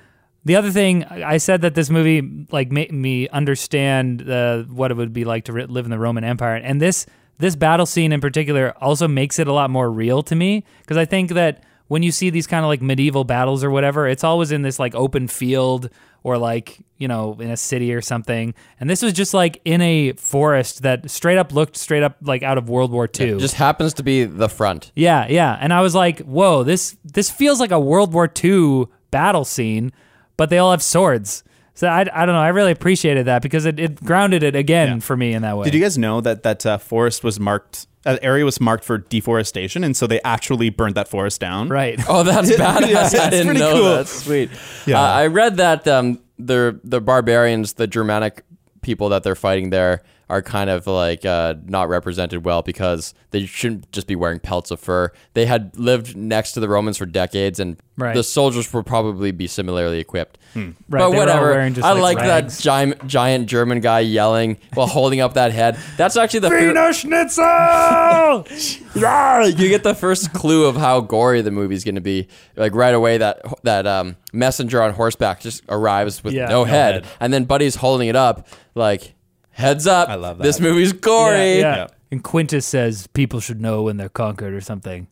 the 0.45 0.55
other 0.55 0.71
thing 0.71 1.03
I 1.05 1.37
said 1.37 1.61
that 1.61 1.75
this 1.75 1.89
movie 1.89 2.47
like 2.51 2.71
made 2.71 2.91
me 2.91 3.27
understand 3.29 4.29
uh, 4.29 4.63
what 4.63 4.91
it 4.91 4.93
would 4.93 5.11
be 5.11 5.25
like 5.25 5.45
to 5.45 5.53
ri- 5.53 5.65
live 5.65 5.85
in 5.85 5.91
the 5.91 5.99
Roman 5.99 6.23
Empire, 6.23 6.55
and 6.55 6.81
this 6.81 7.05
this 7.37 7.55
battle 7.55 7.85
scene 7.85 8.13
in 8.13 8.21
particular 8.21 8.73
also 8.79 9.07
makes 9.07 9.39
it 9.39 9.47
a 9.47 9.53
lot 9.53 9.69
more 9.69 9.91
real 9.91 10.23
to 10.23 10.35
me 10.35 10.63
because 10.81 10.97
I 10.97 11.05
think 11.05 11.31
that 11.31 11.63
when 11.87 12.01
you 12.01 12.11
see 12.11 12.29
these 12.29 12.47
kind 12.47 12.63
of 12.63 12.69
like 12.69 12.81
medieval 12.81 13.23
battles 13.23 13.63
or 13.63 13.71
whatever, 13.71 14.07
it's 14.07 14.23
always 14.23 14.51
in 14.51 14.61
this 14.61 14.79
like 14.79 14.95
open 14.95 15.27
field 15.27 15.89
or 16.25 16.39
like 16.39 16.79
you 16.97 17.07
know 17.07 17.37
in 17.39 17.51
a 17.51 17.55
city 17.55 17.93
or 17.93 18.01
something, 18.01 18.55
and 18.79 18.89
this 18.89 19.03
was 19.03 19.13
just 19.13 19.31
like 19.35 19.61
in 19.63 19.79
a 19.81 20.13
forest 20.13 20.81
that 20.81 21.09
straight 21.11 21.37
up 21.37 21.53
looked 21.53 21.77
straight 21.77 22.01
up 22.01 22.17
like 22.23 22.41
out 22.41 22.57
of 22.57 22.67
World 22.67 22.91
War 22.91 23.07
II. 23.07 23.37
Just 23.37 23.53
happens 23.53 23.93
to 23.93 24.03
be 24.03 24.23
the 24.23 24.49
front. 24.49 24.91
Yeah, 24.95 25.27
yeah. 25.27 25.55
And 25.61 25.71
I 25.71 25.81
was 25.81 25.93
like, 25.93 26.21
whoa, 26.21 26.63
this 26.63 26.97
this 27.05 27.29
feels 27.29 27.59
like 27.59 27.69
a 27.69 27.79
World 27.79 28.11
War 28.11 28.27
II 28.43 28.87
battle 29.11 29.45
scene, 29.45 29.91
but 30.35 30.49
they 30.49 30.57
all 30.57 30.71
have 30.71 30.81
swords. 30.81 31.43
So 31.75 31.87
I, 31.87 32.01
I 32.01 32.25
don't 32.25 32.33
know. 32.33 32.41
I 32.41 32.47
really 32.47 32.71
appreciated 32.71 33.25
that 33.25 33.41
because 33.41 33.65
it, 33.65 33.79
it 33.79 34.03
grounded 34.03 34.43
it 34.43 34.55
again 34.55 35.01
for 35.01 35.15
me 35.15 35.33
in 35.33 35.41
that 35.41 35.57
way. 35.57 35.65
Did 35.65 35.73
you 35.73 35.81
guys 35.81 35.97
know 35.97 36.21
that 36.21 36.43
that 36.43 36.65
uh, 36.65 36.77
forest 36.77 37.23
was 37.23 37.39
marked? 37.39 37.87
That 38.03 38.23
area 38.23 38.45
was 38.45 38.61
marked 38.61 38.83
for 38.85 38.97
deforestation, 38.99 39.83
and 39.83 39.97
so 39.97 40.07
they 40.07 40.21
actually 40.21 40.69
burned 40.69 40.95
that 40.95 41.07
forest 41.07 41.41
down. 41.41 41.69
right. 41.69 41.99
Oh, 42.07 42.23
that's 42.23 42.49
badass! 42.55 43.13
Yeah, 43.13 43.21
I 43.23 43.29
didn't 43.29 43.57
know 43.57 43.73
cool. 43.73 43.83
that. 43.83 44.07
Sweet. 44.07 44.51
Yeah. 44.85 45.01
Uh, 45.01 45.05
I 45.07 45.27
read 45.27 45.57
that 45.57 45.87
um, 45.87 46.19
the 46.39 46.79
the 46.83 47.01
barbarians, 47.01 47.73
the 47.73 47.87
Germanic 47.87 48.43
people 48.81 49.09
that 49.09 49.23
they're 49.23 49.35
fighting 49.35 49.69
there, 49.71 50.03
are 50.29 50.41
kind 50.41 50.69
of 50.69 50.87
like 50.87 51.23
uh, 51.25 51.53
not 51.65 51.87
represented 51.89 52.43
well 52.45 52.61
because 52.61 53.13
they 53.31 53.45
shouldn't 53.45 53.91
just 53.91 54.07
be 54.07 54.15
wearing 54.15 54.39
pelts 54.39 54.71
of 54.71 54.79
fur. 54.79 55.11
They 55.33 55.45
had 55.45 55.77
lived 55.77 56.15
next 56.15 56.53
to 56.53 56.59
the 56.59 56.67
Romans 56.69 56.97
for 56.97 57.05
decades, 57.05 57.59
and 57.59 57.77
Right. 57.97 58.13
the 58.13 58.23
soldiers 58.23 58.73
would 58.73 58.85
probably 58.85 59.31
be 59.31 59.47
similarly 59.47 59.99
equipped. 59.99 60.37
Right, 60.53 60.73
But 60.89 61.11
they 61.11 61.17
whatever. 61.17 61.57
I 61.61 61.93
like, 61.93 62.17
like 62.17 62.17
that 62.17 62.49
giant, 62.59 63.07
giant 63.07 63.47
German 63.47 63.79
guy 63.79 64.01
yelling 64.01 64.57
while 64.73 64.87
holding 64.87 65.21
up 65.21 65.35
that 65.35 65.53
head. 65.53 65.77
That's 65.95 66.17
actually 66.17 66.41
the 66.41 66.49
fir- 66.49 66.91
Schnitzel! 66.91 67.45
yeah, 68.95 69.45
you 69.45 69.69
get 69.69 69.83
the 69.83 69.95
first 69.95 70.33
clue 70.33 70.65
of 70.65 70.75
how 70.75 71.01
gory 71.01 71.41
the 71.41 71.51
movie's 71.51 71.83
going 71.83 71.95
to 71.95 72.01
be. 72.01 72.27
Like 72.55 72.75
right 72.75 72.93
away, 72.93 73.17
that 73.17 73.41
that 73.63 73.87
um, 73.87 74.15
messenger 74.33 74.81
on 74.81 74.93
horseback 74.93 75.39
just 75.41 75.63
arrives 75.69 76.23
with 76.23 76.33
Yeah, 76.33 76.45
no, 76.47 76.49
no 76.49 76.63
head, 76.65 76.93
head. 77.05 77.13
and 77.19 77.33
then 77.33 77.45
Buddy's 77.45 77.75
holding 77.75 78.07
it 78.07 78.15
up 78.15 78.47
like, 78.75 79.13
"Heads 79.55 79.87
up! 79.87 80.09
I 80.09 80.15
love 80.15 80.37
that. 80.37 80.43
This 80.43 80.59
movie's 80.59 80.93
gory." 80.93 81.35
Yeah, 81.35 81.55
yeah. 81.59 81.75
Yeah. 81.75 81.87
And 82.11 82.23
Quintus 82.23 82.65
says 82.65 83.07
people 83.07 83.39
should 83.39 83.59
know 83.59 83.83
when 83.83 83.97
they're 83.97 84.09
conquered 84.09 84.53
or 84.53 84.61
something. 84.61 85.07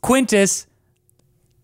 Quintus 0.00 0.66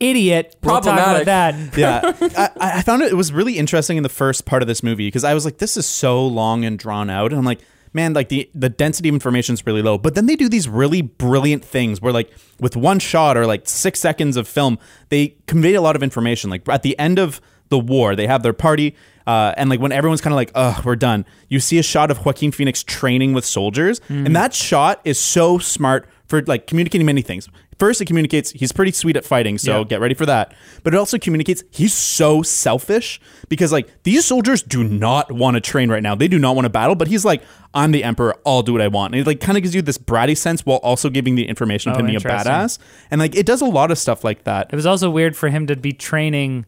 idiot. 0.01 0.57
We'll 0.63 0.81
talk 0.81 0.85
about 0.85 1.25
Problematic. 1.25 1.71
that. 1.73 1.77
yeah 2.37 2.51
I, 2.61 2.79
I 2.79 2.83
found 2.83 3.03
it 3.03 3.13
it 3.13 3.15
was 3.15 3.33
really 3.33 3.59
interesting 3.59 3.97
in 3.97 4.03
the 4.03 4.09
first 4.09 4.45
part 4.45 4.61
of 4.61 4.69
this 4.69 4.83
movie 4.83 5.07
because 5.07 5.23
i 5.25 5.33
was 5.33 5.45
like 5.45 5.59
this 5.59 5.77
is 5.77 5.87
so 5.87 6.27
long 6.27 6.65
and 6.65 6.77
drawn 6.79 7.09
out 7.09 7.31
and 7.31 7.39
i'm 7.39 7.45
like 7.45 7.61
man 7.93 8.13
like 8.13 8.29
the 8.29 8.51
the 8.55 8.69
density 8.69 9.09
of 9.09 9.15
information 9.15 9.55
is 9.55 9.65
really 9.67 9.83
low 9.83 9.97
but 9.97 10.17
then 10.17 10.27
they 10.27 10.35
do 10.37 10.49
these 10.49 10.69
really 10.69 11.01
brilliant 11.01 11.65
things 11.65 12.03
where 12.03 12.13
like 12.13 12.31
with 12.61 12.77
one 12.77 12.99
shot 12.99 13.37
or 13.37 13.47
like 13.47 13.69
six 13.69 14.01
seconds 14.01 14.37
of 14.37 14.49
film 14.49 14.79
they 15.11 15.37
convey 15.47 15.75
a 15.75 15.81
lot 15.81 15.95
of 15.95 16.03
information 16.03 16.51
like 16.51 16.69
at 16.69 16.83
the 16.83 16.99
end 16.99 17.19
of 17.19 17.41
the 17.69 17.79
war 17.79 18.17
they 18.17 18.27
have 18.27 18.43
their 18.43 18.53
party 18.53 18.97
uh, 19.27 19.55
and 19.57 19.71
like 19.71 19.81
when 19.81 19.93
everyone's 19.93 20.21
kind 20.21 20.33
of 20.33 20.37
like, 20.37 20.51
"Oh, 20.55 20.81
we're 20.85 20.97
done," 20.97 21.25
you 21.49 21.61
see 21.61 21.79
a 21.79 21.83
shot 21.83 22.11
of 22.11 22.25
Joaquin 22.25 22.53
Phoenix 22.53 22.83
training 22.83 23.33
with 23.33 23.45
soldiers, 23.45 24.01
and 24.09 24.35
that 24.37 24.53
shot 24.55 25.01
is 25.05 25.19
so 25.19 25.59
smart 25.59 26.09
for 26.27 26.43
like 26.43 26.67
communicating 26.67 27.07
many 27.07 27.23
things. 27.23 27.49
First, 27.79 28.01
it 28.01 28.05
communicates 28.05 28.53
he's 28.53 28.71
pretty 28.71 28.93
sweet 28.93 29.17
at 29.17 29.25
fighting, 29.25 29.59
so 29.59 29.79
Yeah. 29.81 29.85
get 29.85 30.01
ready 30.01 30.15
for 30.15 30.25
that. 30.27 30.55
But 30.85 30.95
it 30.95 30.97
also 30.97 31.19
communicates 31.19 31.65
he's 31.73 31.93
so 31.93 32.41
selfish 32.41 33.21
because 33.49 33.73
like 33.73 33.89
these 34.05 34.25
soldiers 34.25 34.63
do 34.63 34.85
not 34.85 35.33
want 35.33 35.57
to 35.57 35.61
train 35.61 35.91
right 35.91 36.03
now. 36.03 36.15
They 36.15 36.29
do 36.29 36.39
not 36.39 36.55
want 36.55 36.67
to 36.67 36.71
battle, 36.71 36.95
but 36.95 37.09
he's 37.09 37.25
like, 37.25 37.43
I'm 37.75 37.91
the 37.91 38.05
emperor. 38.05 38.37
I'll 38.47 38.63
do 38.63 38.73
what 38.73 38.81
I 38.81 38.87
want. 38.87 39.13
And 39.15 39.21
it 39.23 39.27
like 39.27 39.41
kind 39.41 39.59
of 39.59 39.63
gives 39.65 39.75
you 39.75 39.83
this 39.83 39.99
bratty 39.99 40.37
sense 40.37 40.65
while 40.65 40.79
also 40.79 41.11
giving 41.11 41.35
the 41.35 41.49
information 41.49 41.91
of 41.91 41.97
Oh, 41.97 42.01
him 42.01 42.07
being 42.07 42.17
a 42.17 42.21
badass. 42.21 42.79
And 43.11 43.19
like 43.21 43.35
it 43.35 43.45
does 43.45 43.61
a 43.61 43.67
lot 43.67 43.91
of 43.91 43.99
stuff 43.99 44.23
like 44.23 44.45
that. 44.45 44.69
It 44.73 44.77
was 44.77 44.87
also 44.87 45.11
weird 45.11 45.37
for 45.37 45.49
him 45.49 45.67
to 45.67 45.75
be 45.75 45.93
training 45.93 46.67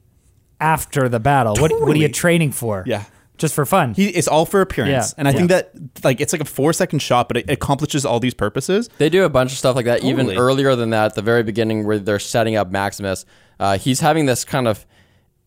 after 0.61 1.09
the 1.09 1.21
battle. 1.21 1.55
What 1.59 1.73
what 1.81 1.97
are 1.97 1.99
you 1.99 2.09
training 2.09 2.53
for? 2.53 2.85
Yeah. 2.87 3.05
Just 3.39 3.55
for 3.55 3.67
fun. 3.67 3.93
He 3.93 4.09
it's 4.09 4.29
all 4.29 4.47
for 4.47 4.63
appearance. 4.63 5.11
Yeah. 5.11 5.15
And 5.19 5.29
I 5.29 5.33
think 5.33 5.51
that 5.51 5.73
like 6.03 6.21
it's 6.23 6.33
like 6.33 6.41
a 6.41 6.47
four 6.47 6.73
second 6.73 7.01
shot, 7.01 7.29
but 7.29 7.37
it 7.37 7.51
accomplishes 7.51 8.07
all 8.07 8.19
these 8.19 8.33
purposes. 8.35 8.89
They 8.99 9.11
do 9.11 9.25
a 9.25 9.29
bunch 9.29 9.53
of 9.53 9.59
stuff 9.59 9.77
like 9.77 9.85
that. 9.85 10.03
Even 10.03 10.35
earlier 10.37 10.75
than 10.75 10.91
that, 10.91 11.07
at 11.07 11.15
the 11.15 11.23
very 11.23 11.43
beginning, 11.43 11.87
where 11.87 11.99
they're 11.99 12.19
setting 12.19 12.57
up 12.57 12.71
Maximus, 12.71 13.27
uh, 13.61 13.77
he's 13.77 14.01
having 14.01 14.25
this 14.27 14.45
kind 14.45 14.67
of. 14.67 14.87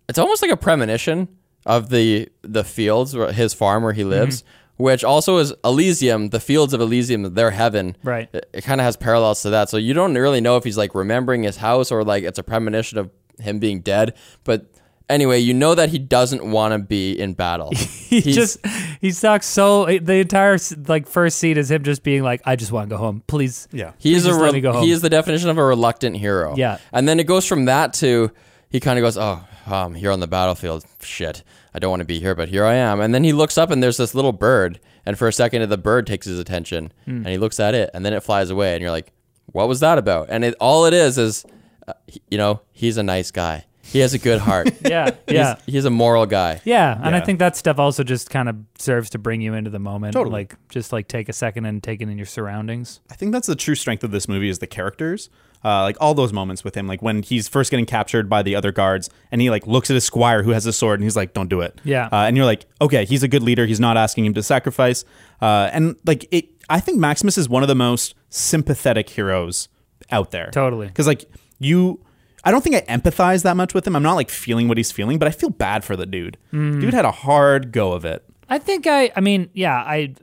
It's 0.07 0.19
almost 0.19 0.41
like 0.43 0.51
a 0.51 0.57
premonition 0.57 1.27
of 1.65 1.89
the 1.89 2.29
the 2.43 2.63
fields, 2.63 3.13
his 3.13 3.53
farm 3.55 3.81
where 3.83 3.93
he 3.93 4.01
Mm-hmm. 4.03 4.11
lives, 4.11 4.43
which 4.77 5.03
also 5.03 5.37
is 5.37 5.51
Elysium. 5.65 6.29
The 6.29 6.39
fields 6.39 6.75
of 6.75 6.81
Elysium, 6.81 7.33
their 7.33 7.49
heaven. 7.51 7.97
Right. 8.03 8.29
It, 8.33 8.49
it 8.53 8.63
kind 8.63 8.79
of 8.79 8.85
has 8.85 8.97
parallels 8.97 9.41
to 9.41 9.49
that. 9.49 9.69
So 9.69 9.77
you 9.77 9.95
don't 9.95 10.13
really 10.13 10.41
know 10.41 10.57
if 10.57 10.63
he's 10.63 10.77
like 10.77 10.93
remembering 10.93 11.41
his 11.41 11.57
house 11.57 11.91
or 11.91 12.03
like 12.03 12.23
it's 12.23 12.37
a 12.37 12.43
premonition 12.43 12.99
of 12.99 13.09
him 13.39 13.57
being 13.57 13.81
dead. 13.81 14.13
But 14.43 14.69
anyway, 15.09 15.39
you 15.39 15.53
know 15.53 15.75
that 15.75 15.89
he 15.89 15.97
doesn't 15.99 16.45
want 16.45 16.73
to 16.73 16.79
be 16.79 17.11
in 17.19 17.33
battle. 17.33 17.71
he 17.75 18.21
just 18.21 18.65
he 19.01 19.11
sucks 19.11 19.45
so 19.45 19.85
the 19.85 20.15
entire 20.15 20.57
like 20.87 21.07
first 21.07 21.37
scene 21.37 21.57
is 21.57 21.69
him 21.71 21.83
just 21.83 22.03
being 22.03 22.23
like, 22.23 22.41
I 22.45 22.55
just 22.55 22.71
want 22.71 22.89
to 22.89 22.95
go 22.95 22.99
home, 22.99 23.23
please. 23.27 23.67
Yeah. 23.71 23.93
He 23.97 24.13
is 24.13 24.23
Please 24.23 24.25
a 24.25 24.29
just 24.29 24.39
let 24.41 24.45
re- 24.47 24.51
me 24.53 24.61
go 24.61 24.73
home. 24.73 24.83
he 24.83 24.91
is 24.91 25.01
the 25.01 25.09
definition 25.09 25.49
of 25.49 25.57
a 25.57 25.63
reluctant 25.63 26.17
hero. 26.17 26.55
Yeah. 26.55 26.77
and 26.93 27.07
then 27.07 27.19
it 27.19 27.25
goes 27.27 27.45
from 27.45 27.65
that 27.65 27.93
to 27.95 28.31
he 28.69 28.79
kind 28.79 28.99
of 28.99 29.03
goes, 29.03 29.17
"Oh, 29.17 29.43
I'm 29.65 29.95
here 29.95 30.11
on 30.11 30.19
the 30.19 30.27
battlefield. 30.27 30.85
Shit, 31.01 31.41
I 31.73 31.79
don't 31.79 31.89
want 31.89 32.01
to 32.01 32.05
be 32.05 32.19
here, 32.19 32.35
but 32.35 32.49
here 32.49 32.63
I 32.65 32.75
am." 32.75 32.99
And 33.01 33.15
then 33.15 33.23
he 33.23 33.33
looks 33.33 33.57
up 33.57 33.71
and 33.71 33.81
there's 33.81 33.97
this 33.97 34.13
little 34.13 34.31
bird, 34.31 34.79
and 35.07 35.17
for 35.17 35.27
a 35.27 35.33
second 35.33 35.67
the 35.69 35.77
bird 35.77 36.05
takes 36.05 36.27
his 36.27 36.37
attention, 36.37 36.91
Hmm. 37.05 37.17
and 37.17 37.27
he 37.29 37.37
looks 37.39 37.59
at 37.59 37.73
it, 37.73 37.89
and 37.95 38.05
then 38.05 38.13
it 38.13 38.21
flies 38.21 38.51
away, 38.51 38.73
and 38.73 38.81
you're 38.83 38.91
like, 38.91 39.11
"What 39.47 39.67
was 39.67 39.79
that 39.79 39.97
about?" 39.97 40.27
And 40.29 40.43
it, 40.45 40.53
all 40.59 40.85
it 40.85 40.93
is 40.93 41.17
is, 41.17 41.45
uh, 41.87 41.93
he- 42.05 42.21
you 42.29 42.37
know, 42.37 42.61
he's 42.71 42.97
a 42.97 43.01
nice 43.03 43.31
guy. 43.31 43.65
He 43.91 43.99
has 43.99 44.13
a 44.13 44.19
good 44.19 44.39
heart. 44.39 44.69
Yeah, 44.81 45.15
yeah. 45.27 45.55
He's, 45.65 45.73
he's 45.75 45.85
a 45.85 45.89
moral 45.89 46.25
guy. 46.25 46.61
Yeah, 46.63 46.99
and 47.03 47.15
I 47.15 47.19
think 47.19 47.39
that 47.39 47.55
stuff 47.55 47.79
also 47.79 48.03
just 48.03 48.29
kind 48.29 48.47
of 48.49 48.55
serves 48.77 49.09
to 49.11 49.17
bring 49.17 49.41
you 49.41 49.53
into 49.53 49.69
the 49.69 49.79
moment. 49.79 50.13
Totally. 50.13 50.33
Like 50.33 50.55
just 50.69 50.93
like 50.93 51.07
take 51.07 51.29
a 51.29 51.33
second 51.33 51.65
and 51.65 51.81
take 51.81 52.01
it 52.01 52.09
in 52.09 52.17
your 52.17 52.25
surroundings. 52.25 52.99
I 53.09 53.15
think 53.15 53.31
that's 53.31 53.47
the 53.47 53.55
true 53.55 53.75
strength 53.75 54.03
of 54.03 54.11
this 54.11 54.27
movie 54.27 54.49
is 54.49 54.59
the 54.59 54.67
characters. 54.67 55.29
Uh, 55.63 55.81
like 55.81 55.97
all 55.99 56.13
those 56.13 56.31
moments 56.31 56.63
with 56.63 56.75
him, 56.75 56.87
like 56.87 57.01
when 57.01 57.21
he's 57.21 57.49
first 57.49 57.69
getting 57.69 57.85
captured 57.85 58.29
by 58.29 58.41
the 58.41 58.55
other 58.55 58.71
guards, 58.71 59.09
and 59.29 59.41
he 59.41 59.49
like 59.49 59.67
looks 59.67 59.89
at 59.89 59.93
his 59.95 60.05
squire 60.05 60.41
who 60.43 60.51
has 60.51 60.65
a 60.65 60.71
sword, 60.71 60.99
and 60.99 61.03
he's 61.03 61.17
like, 61.17 61.33
"Don't 61.33 61.49
do 61.49 61.59
it." 61.59 61.81
Yeah. 61.83 62.05
uh, 62.07 62.15
and 62.27 62.37
you're 62.37 62.45
like, 62.45 62.65
"Okay, 62.79 63.03
he's 63.03 63.23
a 63.23 63.27
good 63.27 63.43
leader. 63.43 63.65
He's 63.65 63.79
not 63.79 63.97
asking 63.97 64.25
him 64.25 64.33
to 64.35 64.43
sacrifice." 64.43 65.03
Uh, 65.41 65.69
and 65.73 65.97
like 66.05 66.25
it, 66.31 66.45
I 66.69 66.79
think 66.79 66.97
Maximus 66.99 67.37
is 67.37 67.49
one 67.49 67.61
of 67.61 67.67
the 67.67 67.75
most 67.75 68.15
sympathetic 68.29 69.09
heroes 69.09 69.67
out 70.11 70.31
there. 70.31 70.49
Totally. 70.51 70.87
because 70.87 71.07
like 71.07 71.25
you, 71.59 71.99
I 72.43 72.51
don't 72.51 72.63
think 72.63 72.75
I 72.75 72.81
empathize 72.81 73.43
that 73.43 73.57
much 73.57 73.73
with 73.73 73.85
him. 73.85 73.95
I'm 73.95 74.03
not 74.03 74.15
like 74.15 74.29
feeling 74.29 74.67
what 74.67 74.77
he's 74.77 74.91
feeling, 74.91 75.19
but 75.19 75.27
I 75.27 75.31
feel 75.31 75.49
bad 75.49 75.83
for 75.83 75.95
the 75.95 76.05
dude. 76.05 76.37
Mm. 76.53 76.81
Dude 76.81 76.93
had 76.93 77.05
a 77.05 77.11
hard 77.11 77.71
go 77.71 77.93
of 77.93 78.05
it. 78.05 78.23
I 78.49 78.57
think 78.57 78.87
I 78.87 79.11
I 79.15 79.19
mean, 79.19 79.49
yeah, 79.53 79.75
I 79.75 80.15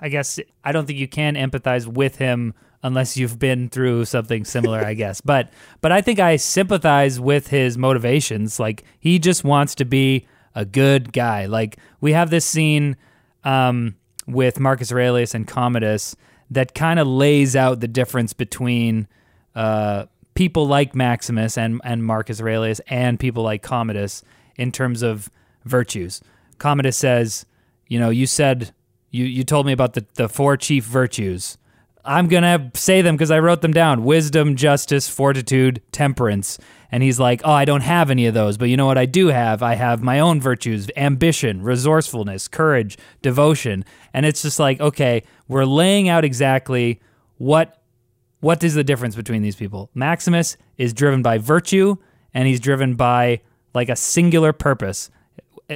I 0.00 0.08
guess 0.08 0.38
I 0.64 0.72
don't 0.72 0.86
think 0.86 0.98
you 0.98 1.08
can 1.08 1.34
empathize 1.34 1.86
with 1.86 2.16
him 2.16 2.54
unless 2.82 3.16
you've 3.16 3.38
been 3.38 3.68
through 3.68 4.04
something 4.04 4.44
similar, 4.44 4.80
I 4.84 4.94
guess. 4.94 5.20
But 5.24 5.50
but 5.80 5.92
I 5.92 6.00
think 6.00 6.18
I 6.20 6.36
sympathize 6.36 7.18
with 7.18 7.48
his 7.48 7.78
motivations. 7.78 8.60
Like 8.60 8.84
he 9.00 9.18
just 9.18 9.44
wants 9.44 9.74
to 9.76 9.84
be 9.84 10.26
a 10.54 10.64
good 10.64 11.12
guy. 11.12 11.46
Like 11.46 11.78
we 12.00 12.12
have 12.12 12.30
this 12.30 12.44
scene 12.44 12.96
um, 13.44 13.96
with 14.26 14.60
Marcus 14.60 14.92
Aurelius 14.92 15.34
and 15.34 15.46
Commodus 15.46 16.14
that 16.50 16.74
kind 16.74 17.00
of 17.00 17.06
lays 17.06 17.56
out 17.56 17.80
the 17.80 17.88
difference 17.88 18.32
between 18.32 19.08
uh, 19.54 20.04
people 20.42 20.66
like 20.66 20.92
Maximus 20.92 21.56
and, 21.56 21.80
and 21.84 22.02
Marcus 22.02 22.40
Aurelius 22.40 22.80
and 22.88 23.16
people 23.16 23.44
like 23.44 23.62
Commodus 23.62 24.24
in 24.56 24.72
terms 24.72 25.00
of 25.00 25.30
virtues. 25.64 26.20
Commodus 26.58 26.96
says, 26.96 27.46
you 27.86 28.00
know, 28.00 28.10
you 28.10 28.26
said, 28.26 28.74
you, 29.12 29.24
you 29.24 29.44
told 29.44 29.66
me 29.66 29.72
about 29.72 29.92
the, 29.92 30.04
the 30.14 30.28
four 30.28 30.56
chief 30.56 30.84
virtues. 30.84 31.58
I'm 32.04 32.26
going 32.26 32.42
to 32.42 32.76
say 32.76 33.02
them 33.02 33.14
because 33.14 33.30
I 33.30 33.38
wrote 33.38 33.60
them 33.60 33.72
down 33.72 34.02
wisdom, 34.02 34.56
justice, 34.56 35.08
fortitude, 35.08 35.80
temperance. 35.92 36.58
And 36.90 37.04
he's 37.04 37.20
like, 37.20 37.40
Oh, 37.44 37.52
I 37.52 37.64
don't 37.64 37.82
have 37.82 38.10
any 38.10 38.26
of 38.26 38.34
those. 38.34 38.56
But 38.56 38.68
you 38.68 38.76
know 38.76 38.86
what 38.86 38.98
I 38.98 39.06
do 39.06 39.28
have? 39.28 39.62
I 39.62 39.76
have 39.76 40.02
my 40.02 40.18
own 40.18 40.40
virtues 40.40 40.90
ambition, 40.96 41.62
resourcefulness, 41.62 42.48
courage, 42.48 42.98
devotion. 43.22 43.84
And 44.12 44.26
it's 44.26 44.42
just 44.42 44.58
like, 44.58 44.80
okay, 44.80 45.22
we're 45.46 45.66
laying 45.66 46.08
out 46.08 46.24
exactly 46.24 47.00
what 47.38 47.81
what 48.42 48.64
is 48.64 48.74
the 48.74 48.82
difference 48.82 49.14
between 49.14 49.40
these 49.40 49.54
people? 49.54 49.88
Maximus 49.94 50.56
is 50.76 50.92
driven 50.92 51.22
by 51.22 51.38
virtue 51.38 51.96
and 52.34 52.48
he's 52.48 52.58
driven 52.58 52.96
by 52.96 53.40
like 53.72 53.88
a 53.88 53.94
singular 53.94 54.52
purpose. 54.52 55.10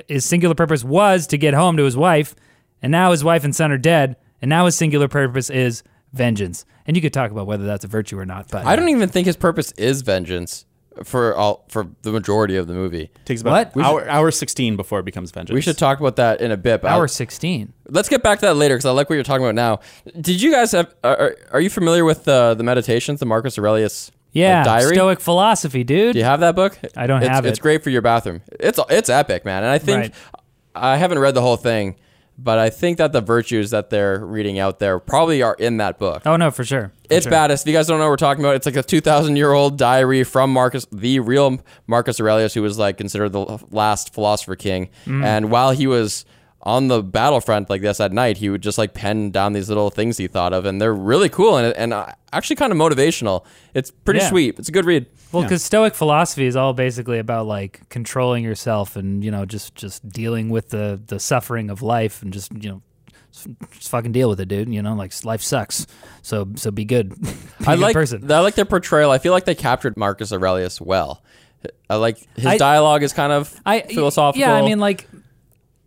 His 0.08 0.24
singular 0.24 0.56
purpose 0.56 0.82
was 0.82 1.28
to 1.28 1.38
get 1.38 1.54
home 1.54 1.76
to 1.76 1.84
his 1.84 1.96
wife, 1.96 2.34
and 2.82 2.90
now 2.90 3.12
his 3.12 3.22
wife 3.22 3.44
and 3.44 3.54
son 3.54 3.70
are 3.70 3.78
dead, 3.78 4.16
and 4.42 4.48
now 4.48 4.66
his 4.66 4.76
singular 4.76 5.06
purpose 5.06 5.48
is 5.48 5.84
vengeance. 6.12 6.66
And 6.86 6.96
you 6.96 7.00
could 7.00 7.12
talk 7.12 7.30
about 7.30 7.46
whether 7.46 7.64
that's 7.64 7.84
a 7.84 7.88
virtue 7.88 8.18
or 8.18 8.26
not, 8.26 8.48
but 8.50 8.66
I 8.66 8.74
don't 8.74 8.88
even 8.88 9.08
think 9.08 9.26
his 9.26 9.36
purpose 9.36 9.70
is 9.72 10.02
vengeance 10.02 10.66
for 11.04 11.34
all 11.34 11.64
for 11.68 11.88
the 12.02 12.10
majority 12.10 12.56
of 12.56 12.66
the 12.66 12.74
movie. 12.74 13.10
takes 13.24 13.40
about 13.40 13.74
What? 13.74 13.84
hour 13.84 14.08
hour 14.08 14.30
sixteen 14.30 14.76
before 14.76 15.00
it 15.00 15.04
becomes 15.04 15.30
vengeance. 15.30 15.54
We 15.54 15.60
should 15.60 15.78
talk 15.78 16.00
about 16.00 16.16
that 16.16 16.40
in 16.40 16.50
a 16.50 16.56
bit. 16.56 16.82
But 16.82 16.90
hour 16.90 17.02
I'll- 17.02 17.08
16. 17.08 17.72
let's 17.90 18.08
get 18.08 18.22
back 18.22 18.38
to 18.40 18.46
that 18.46 18.54
later 18.54 18.74
because 18.76 18.86
I 18.86 18.90
like 18.92 19.08
what 19.10 19.14
you're 19.16 19.24
talking 19.24 19.44
about 19.44 19.54
now. 19.54 19.80
Did 20.20 20.40
you 20.42 20.50
guys 20.52 20.72
have? 20.72 20.94
Are, 21.04 21.36
are 21.52 21.60
you 21.60 21.70
familiar 21.70 22.04
with 22.04 22.26
uh, 22.28 22.54
the 22.54 22.62
Meditations, 22.64 23.20
the 23.20 23.26
Marcus 23.26 23.58
Aurelius 23.58 24.10
like, 24.10 24.16
Yeah, 24.32 24.64
diary? 24.64 24.94
Stoic 24.94 25.20
philosophy, 25.20 25.84
dude. 25.84 26.12
Do 26.14 26.18
you 26.18 26.24
have 26.24 26.40
that 26.40 26.54
book? 26.56 26.78
I 26.96 27.06
don't 27.06 27.22
it's, 27.22 27.28
have 27.30 27.46
it. 27.46 27.50
It's 27.50 27.58
great 27.58 27.82
for 27.84 27.90
your 27.90 28.02
bathroom. 28.02 28.42
It's 28.60 28.78
it's 28.90 29.08
epic, 29.08 29.44
man. 29.44 29.62
And 29.64 29.70
I 29.72 29.78
think 29.78 30.00
Right. 30.02 30.14
I 30.74 30.96
haven't 30.96 31.18
read 31.18 31.34
the 31.34 31.40
whole 31.42 31.56
thing, 31.56 31.96
but 32.38 32.58
I 32.58 32.70
think 32.70 32.98
that 32.98 33.12
the 33.12 33.20
virtues 33.20 33.70
that 33.70 33.90
they're 33.90 34.18
reading 34.24 34.58
out 34.58 34.78
there 34.78 34.98
probably 34.98 35.42
are 35.42 35.54
in 35.54 35.78
that 35.78 35.98
book. 35.98 36.22
Oh 36.26 36.36
no, 36.36 36.50
for 36.50 36.64
sure. 36.64 36.88
For 37.08 37.14
It's 37.14 37.24
sure. 37.24 37.30
baddest. 37.30 37.64
If 37.66 37.70
you 37.72 37.76
guys 37.76 37.86
don't 37.86 37.98
know 37.98 38.04
what 38.04 38.10
we're 38.10 38.16
talking 38.16 38.44
about, 38.44 38.56
it's 38.56 38.66
like 38.66 38.76
a 38.76 38.82
2,000 38.82 39.36
year 39.36 39.52
old 39.52 39.78
diary 39.78 40.22
from 40.24 40.52
Marcus, 40.52 40.86
the 40.92 41.20
real 41.20 41.58
Marcus 41.86 42.20
Aurelius, 42.20 42.54
who 42.54 42.62
was 42.62 42.78
like 42.78 42.98
considered 42.98 43.30
the 43.32 43.58
last 43.70 44.12
philosopher 44.12 44.56
king. 44.56 44.88
Mm. 45.06 45.24
And 45.24 45.50
while 45.50 45.70
he 45.70 45.86
was 45.86 46.24
on 46.66 46.88
the 46.88 47.00
battlefront 47.02 47.70
like 47.70 47.80
this 47.80 48.00
at 48.00 48.12
night, 48.12 48.38
he 48.38 48.50
would 48.50 48.60
just 48.60 48.76
like 48.76 48.92
pen 48.92 49.30
down 49.30 49.52
these 49.52 49.68
little 49.68 49.88
things 49.88 50.16
he 50.18 50.26
thought 50.26 50.52
of, 50.52 50.64
and 50.66 50.80
they're 50.80 50.92
really 50.92 51.28
cool 51.28 51.56
and, 51.56 51.72
and 51.76 51.94
uh, 51.94 52.06
actually 52.32 52.56
kind 52.56 52.72
of 52.72 52.78
motivational. 52.78 53.44
It's 53.72 53.92
pretty 53.92 54.18
Yeah. 54.20 54.28
sweet. 54.28 54.58
It's 54.58 54.68
a 54.68 54.72
good 54.72 54.84
read. 54.84 55.06
Well, 55.30 55.44
because 55.44 55.62
Stoic 55.62 55.94
philosophy 55.94 56.46
is 56.46 56.56
all 56.56 56.72
basically 56.74 57.18
about 57.20 57.46
like 57.46 57.88
controlling 57.88 58.42
yourself 58.42 58.96
and 58.96 59.22
you 59.24 59.30
know 59.30 59.44
just 59.46 59.74
just 59.76 60.08
dealing 60.08 60.50
with 60.50 60.70
the 60.70 61.00
the 61.06 61.20
suffering 61.20 61.70
of 61.70 61.82
life 61.82 62.20
and 62.22 62.32
just 62.32 62.52
you 62.52 62.68
know 62.70 62.82
just, 63.32 63.48
just 63.70 63.88
fucking 63.90 64.12
deal 64.12 64.28
with 64.28 64.40
it, 64.40 64.46
dude. 64.48 64.68
You 64.72 64.82
know, 64.82 64.94
like 64.94 65.12
life 65.24 65.42
sucks. 65.42 65.86
So 66.22 66.48
so 66.56 66.70
be 66.72 66.84
good. 66.84 67.10
be 67.22 67.28
a 67.28 67.68
I 67.70 67.74
good 67.76 67.82
like 67.82 67.94
person. 67.94 68.28
I 68.30 68.40
like 68.40 68.56
their 68.56 68.64
portrayal. 68.64 69.10
I 69.12 69.18
feel 69.18 69.32
like 69.32 69.44
they 69.44 69.54
captured 69.54 69.96
Marcus 69.96 70.32
Aurelius 70.32 70.80
well. 70.80 71.22
I 71.88 71.96
like 71.96 72.18
his 72.36 72.46
I- 72.46 72.58
dialogue 72.58 73.02
is 73.02 73.12
kind 73.12 73.32
of 73.32 73.54
I 73.64 73.80
philosophical. 73.82 74.40
Yeah, 74.40 74.54
I 74.54 74.62
mean, 74.62 74.78
like, 74.78 75.08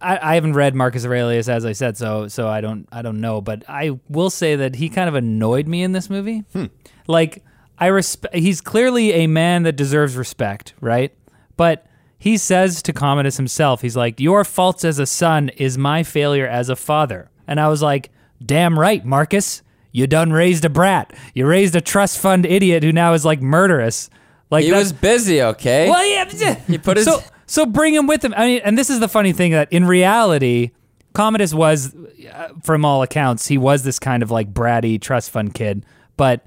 I, 0.01 0.31
I 0.31 0.35
haven't 0.35 0.53
read 0.53 0.75
Marcus 0.75 1.05
Aurelius 1.05 1.49
as 1.49 1.65
I 1.65 1.73
said, 1.73 1.97
so 1.97 2.27
so 2.27 2.47
I 2.47 2.61
don't 2.61 2.87
I 2.91 3.01
don't 3.01 3.19
know, 3.21 3.41
but 3.41 3.63
I 3.67 3.99
will 4.07 4.29
say 4.29 4.55
that 4.55 4.75
he 4.75 4.89
kind 4.89 5.09
of 5.09 5.15
annoyed 5.15 5.67
me 5.67 5.83
in 5.83 5.91
this 5.91 6.09
movie. 6.09 6.43
Hmm. 6.53 6.65
Like, 7.07 7.43
I 7.77 7.87
respect. 7.87 8.35
He's 8.35 8.61
clearly 8.61 9.11
a 9.13 9.27
man 9.27 9.63
that 9.63 9.73
deserves 9.73 10.15
respect, 10.15 10.73
right? 10.79 11.13
But 11.57 11.85
he 12.17 12.37
says 12.37 12.81
to 12.83 12.93
Commodus 12.93 13.37
himself, 13.37 13.81
he's 13.81 13.95
like, 13.97 14.19
"Your 14.19 14.43
faults 14.43 14.83
as 14.85 14.99
a 14.99 15.05
son 15.05 15.49
is 15.49 15.77
my 15.77 16.03
failure 16.03 16.47
as 16.47 16.69
a 16.69 16.75
father," 16.75 17.29
and 17.47 17.59
I 17.59 17.67
was 17.67 17.81
like, 17.81 18.09
"Damn 18.45 18.77
right, 18.79 19.03
Marcus." 19.05 19.61
You 19.91 20.05
done 20.05 20.31
raised 20.31 20.63
a 20.65 20.69
brat. 20.69 21.11
You 21.33 21.47
raised 21.47 21.75
a 21.75 21.81
trust 21.81 22.19
fund 22.19 22.45
idiot 22.45 22.83
who 22.83 22.91
now 22.91 23.13
is 23.13 23.25
like 23.25 23.41
murderous. 23.41 24.09
Like 24.51 24.63
He 24.65 24.71
was 24.71 24.93
busy, 24.93 25.41
okay? 25.41 25.89
Well, 25.89 26.05
yeah. 26.05 26.55
He 26.67 26.77
put 26.77 26.97
his- 26.97 27.07
so 27.07 27.23
so 27.49 27.65
bring 27.65 27.95
him 27.95 28.05
with 28.05 28.23
him. 28.23 28.33
I 28.37 28.45
mean, 28.45 28.61
and 28.63 28.77
this 28.77 28.91
is 28.91 28.99
the 28.99 29.07
funny 29.07 29.33
thing 29.33 29.51
that 29.53 29.73
in 29.73 29.85
reality, 29.85 30.69
Commodus 31.13 31.51
was, 31.51 31.95
uh, 32.31 32.49
from 32.61 32.85
all 32.85 33.01
accounts, 33.01 33.47
he 33.47 33.57
was 33.57 33.81
this 33.83 33.97
kind 33.97 34.21
of 34.21 34.29
like 34.29 34.53
bratty 34.53 35.01
trust 35.01 35.31
fund 35.31 35.55
kid, 35.55 35.83
but 36.15 36.45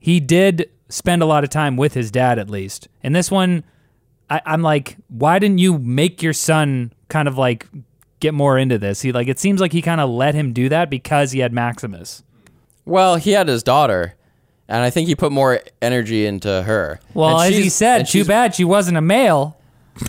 he 0.00 0.18
did 0.18 0.68
spend 0.88 1.22
a 1.22 1.26
lot 1.26 1.44
of 1.44 1.50
time 1.50 1.76
with 1.76 1.94
his 1.94 2.10
dad 2.10 2.40
at 2.40 2.50
least. 2.50 2.88
And 3.04 3.14
this 3.14 3.30
one, 3.30 3.62
I, 4.28 4.40
I'm 4.44 4.62
like, 4.62 4.96
why 5.08 5.38
didn't 5.38 5.58
you 5.58 5.78
make 5.78 6.22
your 6.22 6.32
son 6.32 6.92
kind 7.08 7.28
of 7.28 7.38
like 7.38 7.68
get 8.18 8.34
more 8.34 8.58
into 8.58 8.78
this? 8.78 9.00
He 9.00 9.12
like 9.12 9.28
it 9.28 9.38
seems 9.38 9.60
like 9.60 9.72
he 9.72 9.80
kind 9.80 10.00
of 10.00 10.10
let 10.10 10.34
him 10.34 10.52
do 10.52 10.68
that 10.70 10.90
because 10.90 11.30
he 11.30 11.38
had 11.38 11.52
Maximus. 11.52 12.24
Well, 12.84 13.14
he 13.14 13.30
had 13.30 13.46
his 13.46 13.62
daughter, 13.62 14.16
and 14.66 14.82
I 14.82 14.90
think 14.90 15.06
he 15.06 15.14
put 15.14 15.30
more 15.30 15.60
energy 15.80 16.26
into 16.26 16.64
her. 16.64 16.98
Well, 17.14 17.38
And 17.40 17.54
as 17.54 17.62
he 17.62 17.68
said, 17.68 18.08
too 18.08 18.24
bad 18.24 18.56
she 18.56 18.64
wasn't 18.64 18.96
a 18.96 19.00
male. 19.00 19.56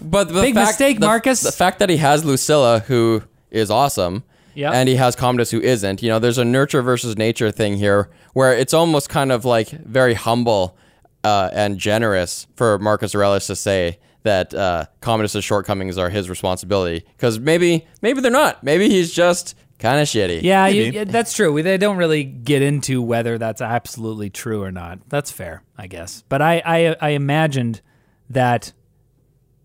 But 0.01 0.29
the 0.29 0.41
Big 0.41 0.53
fact- 0.53 0.67
mistake, 0.69 0.99
the- 0.99 1.05
Marcus. 1.05 1.41
The 1.41 1.51
fact 1.51 1.79
that 1.79 1.89
he 1.89 1.97
has 1.97 2.23
Lucilla, 2.23 2.79
who 2.87 3.23
is 3.51 3.69
awesome, 3.69 4.23
Yep. 4.55 4.73
and 4.73 4.87
he 4.89 4.95
has 4.95 5.15
Commodus, 5.15 5.51
who 5.51 5.59
isn't. 5.61 6.01
You 6.03 6.09
know, 6.09 6.19
there's 6.19 6.37
a 6.37 6.45
nurture 6.45 6.81
versus 6.81 7.17
nature 7.17 7.51
thing 7.51 7.77
here, 7.77 8.09
where 8.33 8.53
it's 8.55 8.73
almost 8.73 9.09
kind 9.09 9.31
of 9.31 9.45
like 9.45 9.69
very 9.69 10.13
humble 10.13 10.77
uh, 11.23 11.49
and 11.53 11.77
generous 11.77 12.47
for 12.55 12.77
Marcus 12.79 13.15
Aurelius 13.15 13.47
to 13.47 13.55
say 13.55 13.97
that 14.23 14.53
uh, 14.53 14.85
Commodus's 15.01 15.43
shortcomings 15.43 15.97
are 15.97 16.09
his 16.09 16.29
responsibility, 16.29 17.03
because 17.17 17.39
maybe 17.39 17.85
maybe 18.01 18.21
they're 18.21 18.31
not. 18.31 18.63
Maybe 18.63 18.89
he's 18.89 19.11
just 19.13 19.55
kind 19.79 19.99
of 19.99 20.07
shitty. 20.07 20.43
Yeah, 20.43 20.67
you, 20.67 20.83
yeah, 20.91 21.03
that's 21.03 21.33
true. 21.33 21.51
We- 21.51 21.61
They 21.61 21.77
don't 21.77 21.97
really 21.97 22.23
get 22.23 22.61
into 22.61 23.01
whether 23.01 23.37
that's 23.37 23.61
absolutely 23.61 24.29
true 24.29 24.61
or 24.63 24.71
not. 24.71 24.99
That's 25.09 25.31
fair, 25.31 25.63
I 25.77 25.87
guess. 25.87 26.23
But 26.29 26.41
I, 26.41 26.61
I, 26.65 26.95
I 27.01 27.09
imagined 27.09 27.81
that 28.29 28.71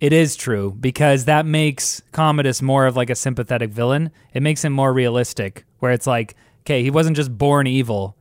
it 0.01 0.13
is 0.13 0.37
true 0.37 0.77
because 0.79 1.25
that 1.25 1.47
makes 1.47 2.03
Commodus 2.13 2.63
more 2.63 2.87
of 2.87 2.97
like 2.97 3.11
a 3.11 3.15
sympathetic 3.15 3.71
villain. 3.71 4.11
It 4.33 4.43
makes 4.43 4.65
him 4.65 4.73
more 4.73 4.93
realistic, 4.93 5.65
where 5.81 5.93
it's 5.93 6.07
like, 6.07 6.35
okay, 6.63 6.83
he 6.83 6.91
wasn't 6.91 7.17
just 7.17 7.37
born 7.37 7.67
evil. 7.67 8.17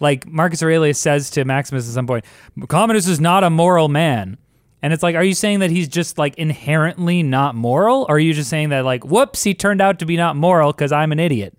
Like 0.00 0.26
Marcus 0.26 0.62
Aurelius 0.62 0.98
says 0.98 1.30
to 1.30 1.44
Maximus 1.44 1.88
at 1.88 1.94
some 1.94 2.06
point, 2.06 2.24
Commodus 2.68 3.06
is 3.06 3.20
not 3.20 3.44
a 3.44 3.50
moral 3.50 3.88
man. 3.88 4.36
And 4.82 4.92
it's 4.92 5.02
like, 5.02 5.14
are 5.16 5.24
you 5.24 5.34
saying 5.34 5.60
that 5.60 5.70
he's 5.70 5.88
just 5.88 6.18
like 6.18 6.36
inherently 6.36 7.22
not 7.22 7.54
moral? 7.54 8.04
Or 8.08 8.16
are 8.16 8.18
you 8.18 8.34
just 8.34 8.50
saying 8.50 8.68
that, 8.68 8.84
like, 8.84 9.02
whoops, 9.02 9.42
he 9.42 9.54
turned 9.54 9.80
out 9.80 9.98
to 10.00 10.04
be 10.04 10.18
not 10.18 10.36
moral 10.36 10.72
because 10.72 10.92
I'm 10.92 11.10
an 11.10 11.20
idiot? 11.20 11.56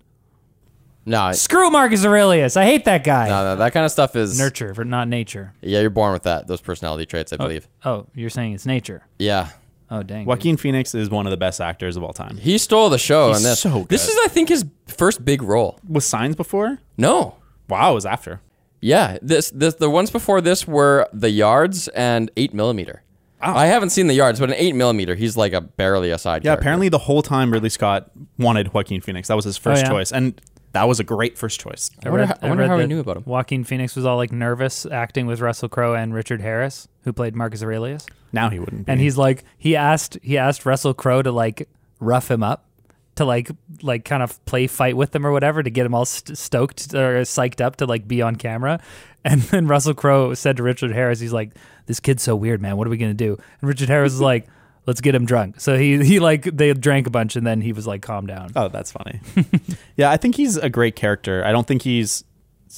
No, 1.08 1.30
Screw 1.32 1.70
Marcus 1.70 2.04
Aurelius. 2.04 2.56
I 2.56 2.64
hate 2.64 2.84
that 2.86 3.04
guy. 3.04 3.28
no, 3.28 3.44
no, 3.44 3.56
that 3.56 3.72
kind 3.72 3.86
of 3.86 3.92
stuff 3.92 4.16
is 4.16 4.36
Nurture, 4.38 4.74
for 4.74 4.84
not 4.84 5.06
nature. 5.08 5.54
Yeah, 5.62 5.80
you're 5.80 5.88
born 5.90 6.12
with 6.12 6.24
that. 6.24 6.48
Those 6.48 6.60
personality 6.60 7.06
traits, 7.06 7.32
I 7.32 7.36
oh, 7.36 7.38
believe. 7.38 7.68
Oh, 7.84 8.06
you're 8.14 8.28
saying 8.30 8.54
it's 8.54 8.66
nature. 8.66 9.06
Yeah. 9.18 9.50
Oh, 9.88 10.02
dang. 10.02 10.24
Joaquin 10.26 10.56
Phoenix 10.56 10.96
is 10.96 11.08
one 11.08 11.26
of 11.26 11.30
the 11.30 11.36
best 11.36 11.60
actors 11.60 11.96
of 11.96 12.02
all 12.02 12.12
time. 12.12 12.38
He 12.38 12.58
stole 12.58 12.90
the 12.90 12.98
show 12.98 13.28
He's 13.28 13.36
on 13.36 13.42
this. 13.44 13.60
so 13.60 13.86
This 13.88 14.04
good. 14.04 14.12
is, 14.12 14.18
I 14.24 14.28
think, 14.28 14.48
his 14.48 14.64
first 14.88 15.24
big 15.24 15.42
role. 15.42 15.78
Was 15.88 16.04
Signs 16.04 16.34
before? 16.34 16.78
No. 16.98 17.36
Wow, 17.68 17.92
it 17.92 17.94
was 17.94 18.04
after. 18.06 18.40
Yeah, 18.80 19.18
this, 19.22 19.50
this 19.52 19.74
the 19.76 19.88
ones 19.88 20.10
before 20.10 20.40
this 20.40 20.66
were 20.66 21.08
the 21.12 21.30
yards 21.30 21.86
and 21.88 22.30
eight 22.36 22.52
millimeter. 22.52 23.02
I 23.40 23.66
haven't 23.66 23.90
seen 23.90 24.08
the 24.08 24.14
yards, 24.14 24.40
but 24.40 24.48
an 24.50 24.56
eight 24.58 24.74
millimeter, 24.74 25.14
he's 25.14 25.36
like 25.36 25.52
a 25.52 25.60
barely 25.60 26.10
a 26.10 26.18
side. 26.18 26.42
Yeah, 26.42 26.50
character. 26.50 26.60
apparently 26.62 26.88
the 26.88 26.98
whole 26.98 27.22
time 27.22 27.52
Ridley 27.52 27.68
Scott 27.68 28.10
wanted 28.38 28.74
Joaquin 28.74 29.00
Phoenix. 29.00 29.28
That 29.28 29.34
was 29.34 29.44
his 29.44 29.56
oh, 29.58 29.60
first 29.60 29.84
Oh, 29.84 29.86
yeah? 29.86 29.90
choice, 29.92 30.10
and 30.12 30.40
that 30.76 30.86
was 30.86 31.00
a 31.00 31.04
great 31.04 31.38
first 31.38 31.58
choice. 31.58 31.90
I 32.04 32.10
wonder, 32.10 32.34
I 32.42 32.48
wonder 32.48 32.64
read 32.64 32.68
how 32.68 32.78
he 32.78 32.86
knew 32.86 33.00
about 33.00 33.16
him. 33.16 33.22
Joaquin 33.24 33.64
Phoenix 33.64 33.96
was 33.96 34.04
all 34.04 34.18
like 34.18 34.30
nervous 34.30 34.84
acting 34.84 35.26
with 35.26 35.40
Russell 35.40 35.70
Crowe 35.70 35.94
and 35.94 36.12
Richard 36.12 36.42
Harris, 36.42 36.86
who 37.04 37.14
played 37.14 37.34
Marcus 37.34 37.62
Aurelius. 37.62 38.06
Now 38.30 38.50
he 38.50 38.58
wouldn't. 38.58 38.84
Be. 38.84 38.92
And 38.92 39.00
he's 39.00 39.16
like, 39.16 39.44
he 39.56 39.74
asked, 39.74 40.18
he 40.22 40.36
asked 40.36 40.66
Russell 40.66 40.92
Crowe 40.92 41.22
to 41.22 41.32
like 41.32 41.66
rough 41.98 42.30
him 42.30 42.42
up, 42.42 42.66
to 43.14 43.24
like, 43.24 43.50
like 43.80 44.04
kind 44.04 44.22
of 44.22 44.44
play 44.44 44.66
fight 44.66 44.98
with 44.98 45.16
him 45.16 45.26
or 45.26 45.32
whatever 45.32 45.62
to 45.62 45.70
get 45.70 45.86
him 45.86 45.94
all 45.94 46.04
st- 46.04 46.36
stoked 46.36 46.92
or 46.92 47.22
psyched 47.22 47.62
up 47.62 47.76
to 47.76 47.86
like 47.86 48.06
be 48.06 48.20
on 48.20 48.36
camera. 48.36 48.78
And 49.26 49.42
then 49.42 49.66
Russell 49.66 49.92
Crowe 49.92 50.34
said 50.34 50.56
to 50.58 50.62
Richard 50.62 50.92
Harris, 50.92 51.18
he's 51.18 51.32
like, 51.32 51.50
this 51.86 51.98
kid's 51.98 52.22
so 52.22 52.36
weird, 52.36 52.62
man. 52.62 52.76
What 52.76 52.86
are 52.86 52.90
we 52.90 52.96
gonna 52.96 53.12
do? 53.12 53.36
And 53.60 53.68
Richard 53.68 53.88
Harris 53.88 54.12
is 54.12 54.20
like, 54.20 54.46
let's 54.86 55.00
get 55.00 55.14
him 55.14 55.26
drunk. 55.26 55.60
So 55.60 55.76
he 55.76 56.02
he 56.04 56.18
like 56.20 56.44
they 56.44 56.72
drank 56.72 57.06
a 57.06 57.10
bunch 57.10 57.36
and 57.36 57.46
then 57.46 57.60
he 57.60 57.72
was 57.72 57.86
like, 57.86 58.02
calm 58.02 58.26
down. 58.26 58.50
Oh, 58.56 58.68
that's 58.68 58.92
funny. 58.92 59.20
yeah, 59.96 60.10
I 60.10 60.16
think 60.16 60.36
he's 60.36 60.56
a 60.56 60.70
great 60.70 60.96
character. 60.96 61.44
I 61.44 61.52
don't 61.52 61.66
think 61.66 61.82
he's. 61.82 62.24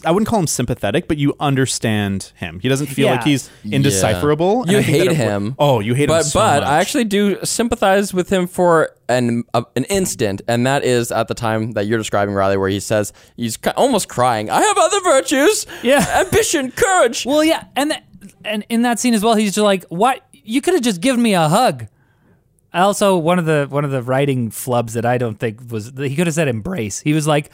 I 0.05 0.11
wouldn't 0.11 0.29
call 0.29 0.39
him 0.39 0.47
sympathetic, 0.47 1.09
but 1.09 1.17
you 1.17 1.35
understand 1.41 2.33
him. 2.37 2.61
He 2.61 2.69
doesn't 2.69 2.89
feel 2.89 3.07
Yeah. 3.07 3.13
like 3.13 3.25
he's 3.25 3.49
indecipherable. 3.65 4.63
and 4.63 4.71
You 4.71 4.79
I 4.79 4.83
think 4.83 4.99
that 4.99 5.03
hate 5.05 5.11
it- 5.13 5.17
him. 5.17 5.55
Oh, 5.59 5.81
you 5.81 5.95
hate 5.95 6.05
him 6.11 6.17
but 6.17 6.25
so 6.25 6.39
but 6.41 6.61
much. 6.61 6.69
I 6.69 6.79
actually 6.81 7.05
do 7.05 7.39
sympathize 7.45 8.13
with 8.13 8.31
him 8.31 8.47
for 8.47 8.91
an 9.09 9.45
uh, 9.55 9.63
an 9.77 9.85
instant, 9.85 10.43
and 10.47 10.67
that 10.67 10.85
is 10.85 11.11
at 11.11 11.29
the 11.29 11.35
time 11.35 11.73
that 11.73 11.87
you're 11.87 11.99
describing, 11.99 12.35
Riley, 12.35 12.59
where 12.59 12.69
he 12.69 12.81
says 12.81 13.13
he's 13.37 13.57
ki- 13.57 13.71
almost 13.77 14.09
crying. 14.09 14.51
I 14.51 14.61
have 14.61 14.77
other 14.79 15.01
virtues, 15.01 15.67
Yeah. 15.83 16.05
ambition, 16.27 16.71
courage. 16.71 17.25
Well, 17.25 17.43
yeah, 17.43 17.65
and 17.75 17.91
th- 17.91 18.03
and 18.45 18.67
in 18.69 18.83
that 18.83 18.99
scene 18.99 19.15
as 19.15 19.25
well, 19.25 19.35
he's 19.37 19.55
just 19.55 19.65
like, 19.65 19.85
"What? 19.89 20.21
You 20.33 20.61
could 20.61 20.75
have 20.75 20.83
just 20.83 21.01
given 21.01 21.23
me 21.23 21.35
a 21.35 21.49
hug." 21.49 21.87
Also, 22.83 23.17
one 23.17 23.39
of 23.39 23.45
the 23.45 23.67
one 23.69 23.85
of 23.85 23.91
the 23.91 24.03
writing 24.03 24.51
flubs 24.51 24.93
that 24.93 25.05
I 25.05 25.19
don't 25.19 25.39
think 25.39 25.71
was 25.71 25.93
he 25.97 26.15
could 26.17 26.27
have 26.27 26.35
said 26.35 26.49
embrace. 26.49 27.01
He 27.01 27.13
was 27.13 27.27
like, 27.27 27.51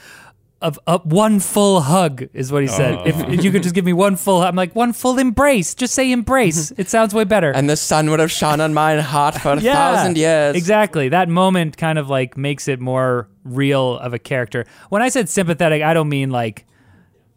"Of 0.63 0.79
a 0.87 0.99
one 0.99 1.41
full 1.41 1.81
hug" 1.83 2.29
is 2.33 2.51
what 2.53 2.63
he 2.63 2.69
said. 2.69 2.95
Oh. 2.95 3.03
If, 3.07 3.21
if 3.29 3.45
you 3.45 3.51
could 3.53 3.63
just 3.63 3.75
give 3.75 3.85
me 3.85 3.93
one 3.93 4.17
full, 4.17 4.43
I'm 4.43 4.57
like 4.57 4.75
one 4.75 4.93
full 4.93 5.19
embrace. 5.19 5.75
Just 5.75 5.95
say 5.95 6.11
embrace. 6.13 6.71
it 6.77 6.89
sounds 6.89 7.15
way 7.15 7.25
better. 7.25 7.51
and 7.51 7.69
the 7.69 7.77
sun 7.77 8.11
would 8.11 8.21
have 8.21 8.31
shone 8.31 8.61
on 8.61 8.73
mine 8.75 8.99
heart 9.01 9.35
for 9.37 9.53
a 9.53 9.61
thousand 9.61 10.17
years. 10.17 10.57
Exactly. 10.57 11.09
That 11.11 11.29
moment 11.29 11.77
kind 11.77 11.99
of 11.99 12.09
like 12.09 12.37
makes 12.37 12.69
it 12.69 12.81
more 12.81 13.29
real 13.45 13.99
of 13.99 14.15
a 14.15 14.19
character. 14.19 14.65
When 14.89 15.03
I 15.03 15.09
said 15.11 15.29
sympathetic, 15.29 15.83
I 15.83 15.93
don't 15.95 16.09
mean 16.09 16.31
like 16.31 16.67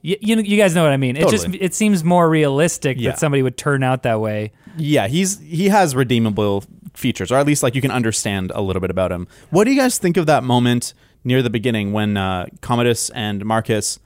you, 0.01 0.15
you, 0.21 0.37
you 0.37 0.57
guys 0.57 0.73
know 0.75 0.83
what 0.83 0.93
I 0.93 0.97
mean. 0.97 1.17
It 1.17 1.27
just 1.29 1.47
it 1.53 1.73
seems 1.73 2.03
more 2.03 2.29
realistic 2.29 2.97
Yeah. 2.99 3.11
that 3.11 3.19
somebody 3.19 3.43
would 3.43 3.57
turn 3.57 3.83
out 3.83 4.03
that 4.03 4.21
way. 4.21 4.51
yeah, 4.77 5.07
he's 5.07 5.39
he 5.39 5.69
has 5.69 5.95
redeemable 5.95 6.63
features, 6.97 7.31
or 7.31 7.35
at 7.37 7.45
least 7.45 7.63
like 7.63 7.75
you 7.75 7.81
can 7.81 7.91
understand 7.91 8.51
a 8.55 8.61
little 8.61 8.79
bit 8.81 8.89
about 8.89 9.11
him. 9.11 9.27
What 9.51 9.63
do 9.65 9.71
you 9.71 9.79
guys 9.79 9.97
think 9.97 10.17
of 10.17 10.25
that 10.25 10.43
moment 10.43 10.93
near 11.23 11.41
the 11.41 11.49
beginning 11.49 11.93
when 11.93 12.17
uh, 12.17 12.47
Commodus 12.61 13.09
and 13.11 13.45
Marcus 13.45 13.99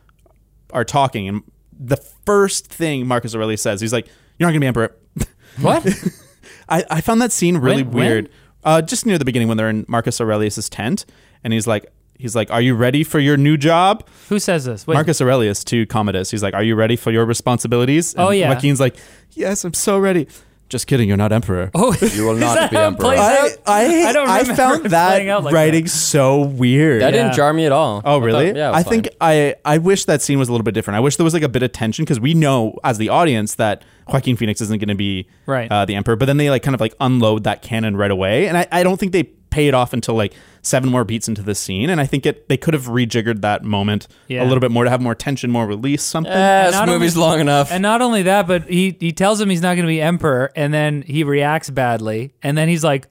are 0.71 0.83
talking, 0.85 1.27
and 1.27 1.43
the 1.79 1.97
first 2.25 2.67
thing 2.67 3.07
Marcus 3.07 3.33
Aurelius 3.35 3.61
says, 3.61 3.81
he's 3.81 3.93
like, 3.93 4.07
"You're 4.37 4.47
not 4.47 4.51
gonna 4.51 4.59
be 4.61 4.67
emperor." 4.67 4.95
What? 5.59 5.85
I, 6.69 6.85
I 6.89 7.01
found 7.01 7.21
that 7.21 7.31
scene 7.33 7.57
really 7.57 7.83
When- 7.83 7.93
when? 7.93 8.05
weird. 8.07 8.29
Uh, 8.63 8.81
just 8.81 9.05
near 9.05 9.17
the 9.17 9.25
beginning 9.25 9.47
when 9.49 9.57
they're 9.57 9.69
in 9.69 9.85
Marcus 9.87 10.21
Aurelius's 10.21 10.69
tent, 10.69 11.05
and 11.43 11.51
he's 11.51 11.65
like, 11.67 11.87
he's 12.19 12.35
like, 12.35 12.51
"Are 12.51 12.61
you 12.61 12.75
ready 12.75 13.03
for 13.03 13.19
your 13.19 13.35
new 13.35 13.57
job?" 13.57 14.07
Who 14.29 14.37
says 14.39 14.65
this? 14.65 14.85
Wait, 14.87 14.93
Marcus 14.93 15.19
Aurelius 15.19 15.63
to 15.65 15.85
Commodus. 15.87 16.29
He's 16.31 16.43
like, 16.43 16.53
"Are 16.53 16.63
you 16.63 16.75
ready 16.75 16.95
for 16.95 17.11
your 17.11 17.25
responsibilities?" 17.25 18.13
And 18.13 18.23
Oh, 18.23 18.29
yeah. 18.29 18.49
Joaquin's 18.53 18.79
like, 18.79 18.95
"Yes, 19.31 19.65
I'm 19.65 19.73
so 19.73 19.97
ready." 19.99 20.27
Just 20.71 20.87
kidding, 20.87 21.07
you're 21.09 21.17
not 21.17 21.31
emperor. 21.33 21.69
Oh, 21.75 21.93
You 22.01 22.23
will 22.25 22.35
is 22.35 22.39
not 22.39 22.55
that 22.55 22.69
be 22.71 22.77
how 22.77 22.83
it 22.83 22.87
emperor. 22.87 23.03
plays 23.07 23.19
I, 23.19 23.37
out? 23.37 23.49
I, 23.67 24.05
I 24.07 24.13
don't 24.13 24.29
I 24.29 24.43
found 24.55 24.85
that 24.85 25.27
out 25.27 25.43
like 25.43 25.53
writing 25.53 25.83
that. 25.83 25.89
so 25.89 26.41
weird. 26.43 27.01
That 27.01 27.13
Yeah. 27.13 27.23
didn't 27.23 27.35
jar 27.35 27.51
me 27.53 27.65
at 27.65 27.71
all. 27.73 28.01
Oh 28.05 28.21
I 28.21 28.25
really? 28.25 28.47
thought- 28.47 28.55
yeah, 28.55 28.69
it 28.69 28.71
was 28.71 28.85
I 28.85 28.89
think. 28.89 29.09
I 29.21 29.55
I 29.65 29.77
wish 29.77 30.05
that 30.05 30.21
scene 30.21 30.39
was 30.39 30.47
a 30.47 30.51
little 30.53 30.63
bit 30.63 30.73
different. 30.73 30.95
I 30.95 31.01
wish 31.01 31.17
there 31.17 31.23
was 31.25 31.33
like 31.33 31.43
a 31.43 31.49
bit 31.49 31.61
of 31.61 31.71
tension 31.73 32.05
because 32.05 32.19
we 32.21 32.33
know 32.33 32.79
as 32.85 32.97
the 32.97 33.09
audience 33.09 33.55
that 33.55 33.83
Joaquin 34.07 34.37
Phoenix 34.37 34.61
isn't 34.61 34.79
going 34.79 34.87
to 34.89 34.95
be 34.95 35.27
Right. 35.45 35.71
uh, 35.71 35.85
the 35.85 35.95
emperor, 35.95 36.15
but 36.15 36.25
then 36.25 36.37
they 36.37 36.49
like 36.49 36.63
kind 36.63 36.73
of 36.75 36.81
like 36.81 36.95
unload 37.01 37.43
that 37.43 37.61
cannon 37.61 37.95
right 37.97 38.09
away, 38.11 38.47
and 38.47 38.57
I, 38.57 38.65
I 38.71 38.83
don't 38.83 38.97
think 38.99 39.11
they 39.11 39.29
pay 39.51 39.67
it 39.67 39.73
off 39.75 39.93
until 39.93 40.15
like 40.15 40.33
seven 40.63 40.89
more 40.89 41.03
beats 41.03 41.27
into 41.27 41.43
the 41.43 41.53
scene, 41.53 41.89
and 41.89 42.01
I 42.01 42.05
think 42.07 42.25
it 42.25 42.49
they 42.49 42.57
could 42.57 42.73
have 42.73 42.85
rejiggered 42.85 43.41
that 43.41 43.63
moment 43.63 44.07
Yeah. 44.27 44.43
a 44.43 44.45
little 44.45 44.59
bit 44.59 44.71
more 44.71 44.83
to 44.85 44.89
have 44.89 45.01
more 45.01 45.13
tension, 45.13 45.51
more 45.51 45.67
release, 45.67 46.01
something. 46.03 46.31
Eh, 46.33 46.65
this 46.67 46.75
not 46.75 46.87
movie's 46.87 47.15
only- 47.15 47.27
long 47.29 47.39
enough. 47.41 47.71
And 47.71 47.81
not 47.83 48.01
only 48.01 48.23
that, 48.23 48.47
but 48.47 48.63
he 48.67 48.95
he 48.99 49.11
tells 49.11 49.39
him 49.39 49.49
he's 49.49 49.61
not 49.61 49.75
going 49.75 49.85
to 49.85 49.91
be 49.91 50.01
emperor, 50.01 50.51
and 50.55 50.73
then 50.73 51.03
he 51.03 51.23
reacts 51.23 51.69
badly, 51.69 52.33
and 52.41 52.57
then 52.57 52.67
he's 52.69 52.83
like, 52.83 53.07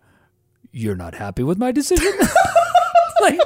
"You're 0.72 0.96
not 0.96 1.14
happy 1.14 1.42
with 1.42 1.58
my 1.58 1.70
decision." 1.72 2.12
like, 3.20 3.38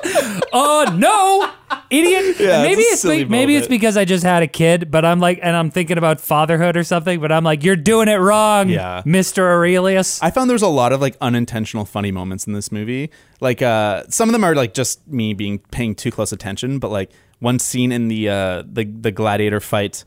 oh 0.52 0.94
no, 0.96 1.50
idiot! 1.90 2.36
Yeah, 2.38 2.62
maybe 2.62 2.82
it's 2.82 3.04
it's 3.04 3.14
be- 3.14 3.24
maybe 3.24 3.56
it's 3.56 3.66
because 3.68 3.96
I 3.96 4.04
just 4.04 4.24
had 4.24 4.42
a 4.42 4.46
kid, 4.46 4.90
but 4.90 5.04
I'm 5.04 5.20
like, 5.20 5.38
and 5.42 5.56
I'm 5.56 5.70
thinking 5.70 5.98
about 5.98 6.20
fatherhood 6.20 6.76
or 6.76 6.84
something, 6.84 7.20
but 7.20 7.30
I'm 7.32 7.44
like, 7.44 7.64
you're 7.64 7.76
doing 7.76 8.08
it 8.08 8.16
wrong, 8.16 8.68
Yeah. 8.68 9.02
Mister 9.04 9.46
Aurelius. 9.50 10.22
I 10.22 10.30
found 10.30 10.48
there's 10.50 10.62
a 10.62 10.68
lot 10.68 10.92
of 10.92 11.00
like 11.00 11.16
unintentional 11.20 11.84
funny 11.84 12.10
moments 12.12 12.46
in 12.46 12.52
this 12.52 12.70
movie. 12.72 13.10
Like 13.40 13.62
uh 13.62 14.04
some 14.08 14.28
of 14.28 14.32
them 14.32 14.44
are 14.44 14.54
like 14.54 14.74
just 14.74 15.06
me 15.08 15.34
being 15.34 15.58
paying 15.58 15.94
too 15.94 16.10
close 16.10 16.32
attention, 16.32 16.78
but 16.78 16.90
like 16.90 17.10
one 17.40 17.58
scene 17.58 17.92
in 17.92 18.08
the 18.08 18.28
uh 18.28 18.62
the 18.66 18.84
the 18.84 19.10
gladiator 19.10 19.60
fight 19.60 20.04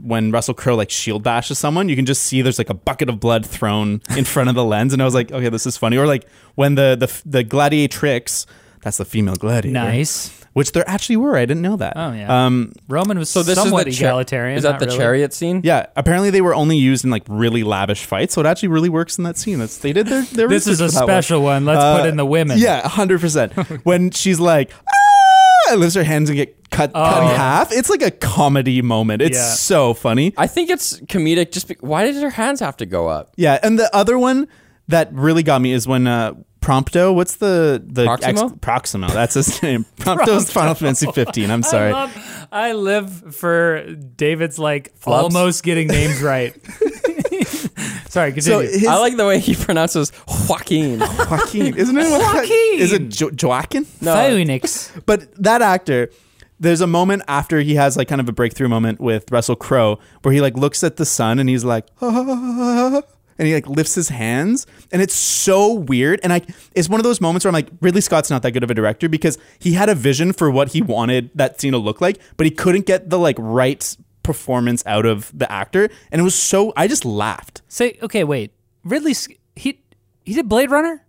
when 0.00 0.30
Russell 0.30 0.54
Crowe 0.54 0.76
like 0.76 0.90
shield 0.90 1.24
bashes 1.24 1.58
someone, 1.58 1.88
you 1.88 1.96
can 1.96 2.06
just 2.06 2.22
see 2.22 2.40
there's 2.40 2.56
like 2.58 2.70
a 2.70 2.74
bucket 2.74 3.08
of 3.08 3.18
blood 3.18 3.44
thrown 3.44 4.00
in 4.16 4.24
front 4.24 4.48
of 4.48 4.54
the 4.54 4.64
lens 4.64 4.92
and 4.92 5.02
I 5.02 5.04
was 5.04 5.12
like, 5.12 5.32
okay, 5.32 5.48
this 5.48 5.66
is 5.66 5.76
funny. 5.76 5.96
Or 5.96 6.06
like 6.06 6.24
when 6.54 6.76
the 6.76 6.96
the 6.98 7.28
the 7.28 7.44
gladiatrix 7.44 8.46
that's 8.82 8.96
the 8.98 9.04
female 9.04 9.36
gladiator. 9.36 9.72
Nice. 9.74 10.30
Which 10.54 10.72
there 10.72 10.88
actually 10.88 11.18
were. 11.18 11.36
I 11.36 11.42
didn't 11.46 11.62
know 11.62 11.76
that. 11.76 11.92
Oh, 11.94 12.10
yeah. 12.12 12.46
Um, 12.46 12.72
Roman 12.88 13.16
was 13.18 13.30
So 13.30 13.42
this 13.44 13.54
somewhat 13.56 13.86
is 13.86 13.96
the 13.96 14.00
cha- 14.02 14.06
egalitarian. 14.08 14.56
Is 14.56 14.64
that 14.64 14.80
the 14.80 14.86
really. 14.86 14.98
chariot 14.98 15.32
scene? 15.32 15.60
yeah. 15.62 15.86
Apparently 15.94 16.30
they 16.30 16.40
were 16.40 16.54
only 16.54 16.76
used 16.76 17.04
in 17.04 17.10
like 17.10 17.22
really 17.28 17.62
lavish 17.62 18.04
fights, 18.06 18.34
so 18.34 18.40
it 18.40 18.46
actually 18.46 18.68
really 18.70 18.88
works 18.88 19.18
in 19.18 19.24
that 19.24 19.36
scene. 19.36 19.58
That's 19.60 19.78
they 19.78 19.92
did 19.92 20.06
their. 20.08 20.22
their 20.22 20.48
This 20.48 20.66
is 20.66 20.80
a 20.80 20.84
research 20.84 21.00
for 21.00 21.06
that 21.06 21.12
special 21.24 21.42
one. 21.42 21.64
Let's 21.64 21.78
Uh, 21.80 22.00
put 22.00 22.08
in 22.08 22.16
the 22.16 22.24
women. 22.26 22.58
Yeah, 22.58 22.86
hundred 22.88 23.20
percent. 23.20 23.52
When 23.84 24.10
she's 24.10 24.40
like, 24.40 24.72
ah, 25.70 25.74
lifts 25.76 25.94
her 25.94 26.02
hands 26.02 26.28
and 26.30 26.36
get 26.36 26.70
cut, 26.70 26.92
cut 26.92 27.22
in 27.22 27.28
Oh. 27.30 27.34
half. 27.36 27.70
It's 27.70 27.90
like 27.90 28.02
a 28.02 28.10
comedy 28.10 28.82
moment. 28.82 29.22
It's 29.22 29.36
Yeah. 29.38 29.44
so 29.52 29.94
funny. 29.94 30.34
I 30.36 30.46
think 30.48 30.70
it's 30.70 30.98
comedic. 31.02 31.52
Just 31.52 31.68
be- 31.68 31.76
why 31.80 32.04
did 32.10 32.20
her 32.20 32.30
hands 32.30 32.58
have 32.60 32.76
to 32.78 32.86
go 32.86 33.06
up? 33.06 33.32
Yeah, 33.36 33.58
and 33.62 33.78
the 33.78 33.94
other 33.94 34.18
one 34.18 34.48
that 34.88 35.12
really 35.12 35.42
got 35.42 35.60
me 35.60 35.72
is 35.72 35.86
when 35.86 36.06
uh, 36.06 36.32
Prompto. 36.60 37.14
What's 37.14 37.36
the 37.36 37.82
the 37.84 38.04
Proximo? 38.04 38.50
Proximo. 38.56 39.08
That's 39.08 39.34
his 39.34 39.62
name. 39.62 39.86
Prompto's 39.96 40.50
Final 40.52 40.74
Fantasy 40.74 41.10
15. 41.10 41.50
I'm 41.50 41.62
sorry. 41.62 41.88
I, 41.90 41.92
love, 41.92 42.48
I 42.52 42.72
live 42.72 43.34
for 43.36 43.84
David's 43.94 44.58
like 44.58 44.94
Flubs? 45.00 45.22
almost 45.22 45.62
getting 45.62 45.88
names 45.88 46.22
right. 46.22 46.54
Sorry, 48.08 48.30
so 48.40 48.60
continue. 48.60 48.78
his, 48.80 48.86
I 48.88 48.96
like 48.96 49.16
the 49.18 49.26
way 49.26 49.38
he 49.38 49.54
pronounces 49.54 50.12
Joaquin. 50.48 50.98
Joaquin, 50.98 51.76
isn't 51.76 51.96
it? 51.96 52.10
Joaquin. 52.10 52.80
Is 52.80 52.92
it 52.92 53.10
jo- 53.10 53.30
Joaquin? 53.40 53.84
Phoenix. 53.84 54.90
But 55.04 55.32
that 55.42 55.60
actor, 55.60 56.10
there's 56.58 56.80
a 56.80 56.86
moment 56.86 57.22
after 57.28 57.60
he 57.60 57.74
has 57.74 57.96
like 57.98 58.08
kind 58.08 58.20
of 58.20 58.28
a 58.28 58.32
breakthrough 58.32 58.68
moment 58.68 58.98
with 58.98 59.30
Russell 59.30 59.56
Crowe 59.56 59.98
where 60.22 60.32
he 60.32 60.40
like 60.40 60.56
looks 60.56 60.82
at 60.82 60.96
the 60.96 61.04
sun 61.04 61.38
and 61.38 61.48
he's 61.50 61.64
like, 61.64 61.86
and 63.38 63.46
he 63.48 63.54
like 63.54 63.66
lifts 63.68 63.94
his 63.94 64.08
hands 64.08 64.66
and 64.92 65.00
it's 65.00 65.14
so 65.14 65.72
weird. 65.72 66.20
And 66.22 66.32
I, 66.32 66.42
it's 66.74 66.88
one 66.88 67.00
of 67.00 67.04
those 67.04 67.20
moments 67.20 67.44
where 67.44 67.50
I'm 67.50 67.54
like, 67.54 67.68
Ridley 67.80 68.00
Scott's 68.00 68.30
not 68.30 68.42
that 68.42 68.50
good 68.52 68.62
of 68.64 68.70
a 68.70 68.74
director 68.74 69.08
because 69.08 69.38
he 69.58 69.72
had 69.74 69.88
a 69.88 69.94
vision 69.94 70.32
for 70.32 70.50
what 70.50 70.72
he 70.72 70.82
wanted 70.82 71.30
that 71.34 71.60
scene 71.60 71.72
to 71.72 71.78
look 71.78 72.00
like, 72.00 72.18
but 72.36 72.44
he 72.46 72.50
couldn't 72.50 72.86
get 72.86 73.10
the 73.10 73.18
like 73.18 73.36
right 73.38 73.96
performance 74.22 74.82
out 74.86 75.06
of 75.06 75.30
the 75.36 75.50
actor. 75.50 75.88
And 76.12 76.20
it 76.20 76.24
was 76.24 76.34
so, 76.34 76.72
I 76.76 76.88
just 76.88 77.04
laughed. 77.04 77.62
Say 77.68 77.98
okay, 78.02 78.24
wait. 78.24 78.52
Ridley 78.84 79.14
he 79.56 79.80
he 80.24 80.34
did 80.34 80.48
Blade 80.48 80.70
Runner? 80.70 81.04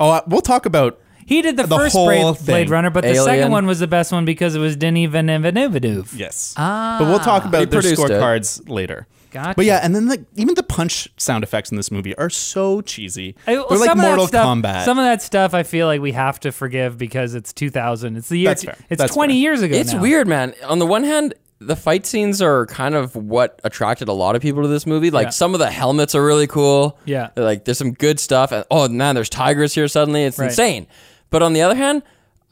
Oh, 0.00 0.10
uh, 0.10 0.22
we'll 0.26 0.40
talk 0.40 0.66
about 0.66 1.00
He 1.26 1.42
did 1.42 1.56
the, 1.56 1.64
The 1.64 1.76
first 1.76 1.94
whole 1.94 2.06
Blade, 2.06 2.36
thing. 2.36 2.44
Blade 2.46 2.70
Runner, 2.70 2.90
but 2.90 3.04
the 3.04 3.14
second 3.14 3.50
one 3.52 3.66
was 3.66 3.78
the 3.78 3.86
best 3.86 4.12
one 4.12 4.24
because 4.24 4.54
it 4.54 4.58
was 4.58 4.76
Denis 4.76 5.10
Villeneuve. 5.10 6.14
Yes. 6.14 6.54
Ah. 6.56 6.96
but 6.98 7.08
we'll 7.08 7.18
talk 7.18 7.42
He 7.42 7.48
about 7.48 7.70
their 7.70 7.80
produced 7.80 8.02
it. 8.02 8.10
scorecards 8.10 8.68
later. 8.68 9.06
Gotcha. 9.34 9.54
But 9.56 9.64
yeah, 9.66 9.80
and 9.82 9.94
then 9.94 10.06
like 10.08 10.22
even 10.36 10.54
the 10.54 10.62
punch 10.62 11.08
sound 11.18 11.44
effects 11.44 11.70
in 11.70 11.76
this 11.76 11.90
movie 11.90 12.16
are 12.16 12.30
so 12.30 12.80
cheesy. 12.80 13.34
I- 13.46 13.54
They're 13.54 13.62
like 13.62 13.78
some 13.88 13.98
of 13.98 14.02
that 14.04 14.08
Mortal 14.08 14.26
stuff- 14.28 14.46
Kombat. 14.46 14.84
Some 14.86 14.98
of 14.98 15.04
that 15.04 15.20
stuff 15.20 15.52
I 15.52 15.64
feel 15.64 15.86
like 15.88 16.00
we 16.00 16.12
have 16.12 16.38
to 16.40 16.52
forgive 16.52 16.96
because 16.96 17.34
it's 17.34 17.52
2000. 17.52 18.16
It's 18.16 18.28
the 18.28 18.38
year. 18.38 18.48
That's 18.50 18.64
fair. 18.64 18.76
It's 18.88 19.00
That's 19.00 19.12
20 19.12 19.34
fair. 19.34 19.38
years 19.40 19.60
ago. 19.62 19.76
It's 19.76 19.92
now. 19.92 20.00
weird, 20.00 20.28
man. 20.28 20.54
On 20.66 20.78
the 20.78 20.86
one 20.86 21.02
hand, 21.04 21.34
the 21.58 21.76
fight 21.76 22.06
scenes 22.06 22.40
are 22.40 22.66
kind 22.66 22.94
of 22.94 23.16
what 23.16 23.60
attracted 23.64 24.06
a 24.08 24.12
lot 24.12 24.36
of 24.36 24.42
people 24.42 24.62
to 24.62 24.68
this 24.68 24.86
movie. 24.86 25.10
Like 25.10 25.26
Yeah. 25.26 25.30
some 25.30 25.52
of 25.54 25.58
the 25.60 25.70
helmets 25.70 26.14
are 26.14 26.24
really 26.24 26.46
cool. 26.46 26.96
Yeah. 27.04 27.30
Like 27.36 27.64
there's 27.64 27.78
some 27.78 27.92
good 27.92 28.20
stuff. 28.20 28.52
And 28.52 28.64
oh 28.70 28.88
man, 28.88 29.14
there's 29.14 29.28
tigers 29.28 29.74
here 29.74 29.88
suddenly. 29.88 30.24
It's 30.24 30.38
Right. 30.38 30.50
insane. 30.50 30.86
But 31.30 31.42
on 31.42 31.52
the 31.54 31.62
other 31.62 31.74
hand, 31.74 32.02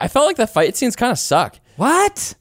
I 0.01 0.09
felt 0.09 0.27
like 0.27 0.37
the 0.37 0.47
fight 0.49 0.77
scenes 0.77 0.97
kind 0.97 1.13
of 1.13 1.19
suck. 1.19 1.61
What? 1.77 2.35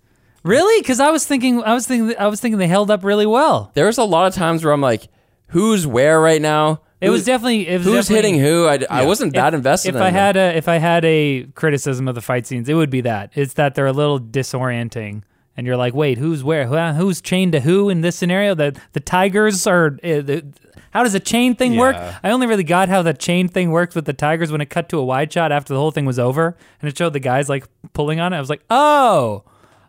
Really? 0.43 0.81
Because 0.81 0.99
I 0.99 1.09
was 1.11 1.25
thinking, 1.25 1.63
I 1.63 1.73
was 1.73 1.85
thinking, 1.87 2.17
I 2.17 2.27
was 2.27 2.39
thinking 2.41 2.57
they 2.57 2.67
held 2.67 2.89
up 2.89 3.03
really 3.03 3.25
well. 3.27 3.71
There 3.73 3.85
was 3.85 3.97
a 3.97 4.03
lot 4.03 4.27
of 4.27 4.33
times 4.33 4.63
where 4.63 4.73
I'm 4.73 4.81
like, 4.81 5.07
who's 5.47 5.85
where 5.85 6.19
right 6.19 6.41
now? 6.41 6.81
It 6.99 7.09
was 7.09 7.25
definitely. 7.25 7.67
It 7.67 7.79
was 7.79 7.85
who's 7.87 8.07
definitely- 8.07 8.37
hitting 8.37 8.39
who? 8.45 8.67
I, 8.67 9.01
I 9.01 9.05
wasn't 9.05 9.33
that 9.33 9.53
if, 9.53 9.57
invested. 9.57 9.89
If 9.89 9.95
in 9.95 10.01
I 10.01 10.05
them. 10.05 10.13
had 10.13 10.37
a, 10.37 10.55
if 10.57 10.67
I 10.67 10.77
had 10.77 11.03
a 11.05 11.45
criticism 11.55 12.07
of 12.07 12.15
the 12.15 12.21
fight 12.21 12.45
scenes, 12.45 12.69
it 12.69 12.75
would 12.75 12.91
be 12.91 13.01
that 13.01 13.31
it's 13.33 13.53
that 13.53 13.73
they're 13.73 13.87
a 13.87 13.91
little 13.93 14.19
disorienting, 14.19 15.23
and 15.57 15.65
you're 15.65 15.77
like, 15.77 15.95
wait, 15.95 16.19
who's 16.19 16.43
where? 16.43 16.67
Who, 16.67 16.77
who's 16.77 17.19
chained 17.21 17.53
to 17.53 17.59
who 17.61 17.89
in 17.89 18.01
this 18.01 18.15
scenario? 18.15 18.53
The 18.53 18.79
the 18.93 18.99
tigers 18.99 19.65
are. 19.65 19.97
Uh, 20.03 20.21
the, 20.21 20.45
how 20.91 21.03
does 21.03 21.15
a 21.15 21.21
chain 21.21 21.55
thing 21.55 21.77
work? 21.77 21.95
I 22.21 22.31
only 22.31 22.47
really 22.47 22.65
got 22.65 22.89
how 22.89 23.01
the 23.01 23.13
chain 23.13 23.47
thing 23.47 23.71
works 23.71 23.95
with 23.95 24.03
the 24.03 24.11
tigers 24.13 24.51
when 24.51 24.59
it 24.59 24.65
cut 24.69 24.89
to 24.89 24.97
a 24.99 25.03
wide 25.05 25.31
shot 25.31 25.49
after 25.51 25.73
the 25.73 25.79
whole 25.79 25.91
thing 25.91 26.05
was 26.05 26.19
over, 26.19 26.57
and 26.81 26.89
it 26.89 26.97
showed 26.97 27.13
the 27.13 27.19
guys 27.19 27.47
like 27.47 27.65
pulling 27.93 28.19
on 28.19 28.33
it. 28.33 28.37
I 28.37 28.39
was 28.41 28.49
like, 28.49 28.61
oh, 28.69 29.43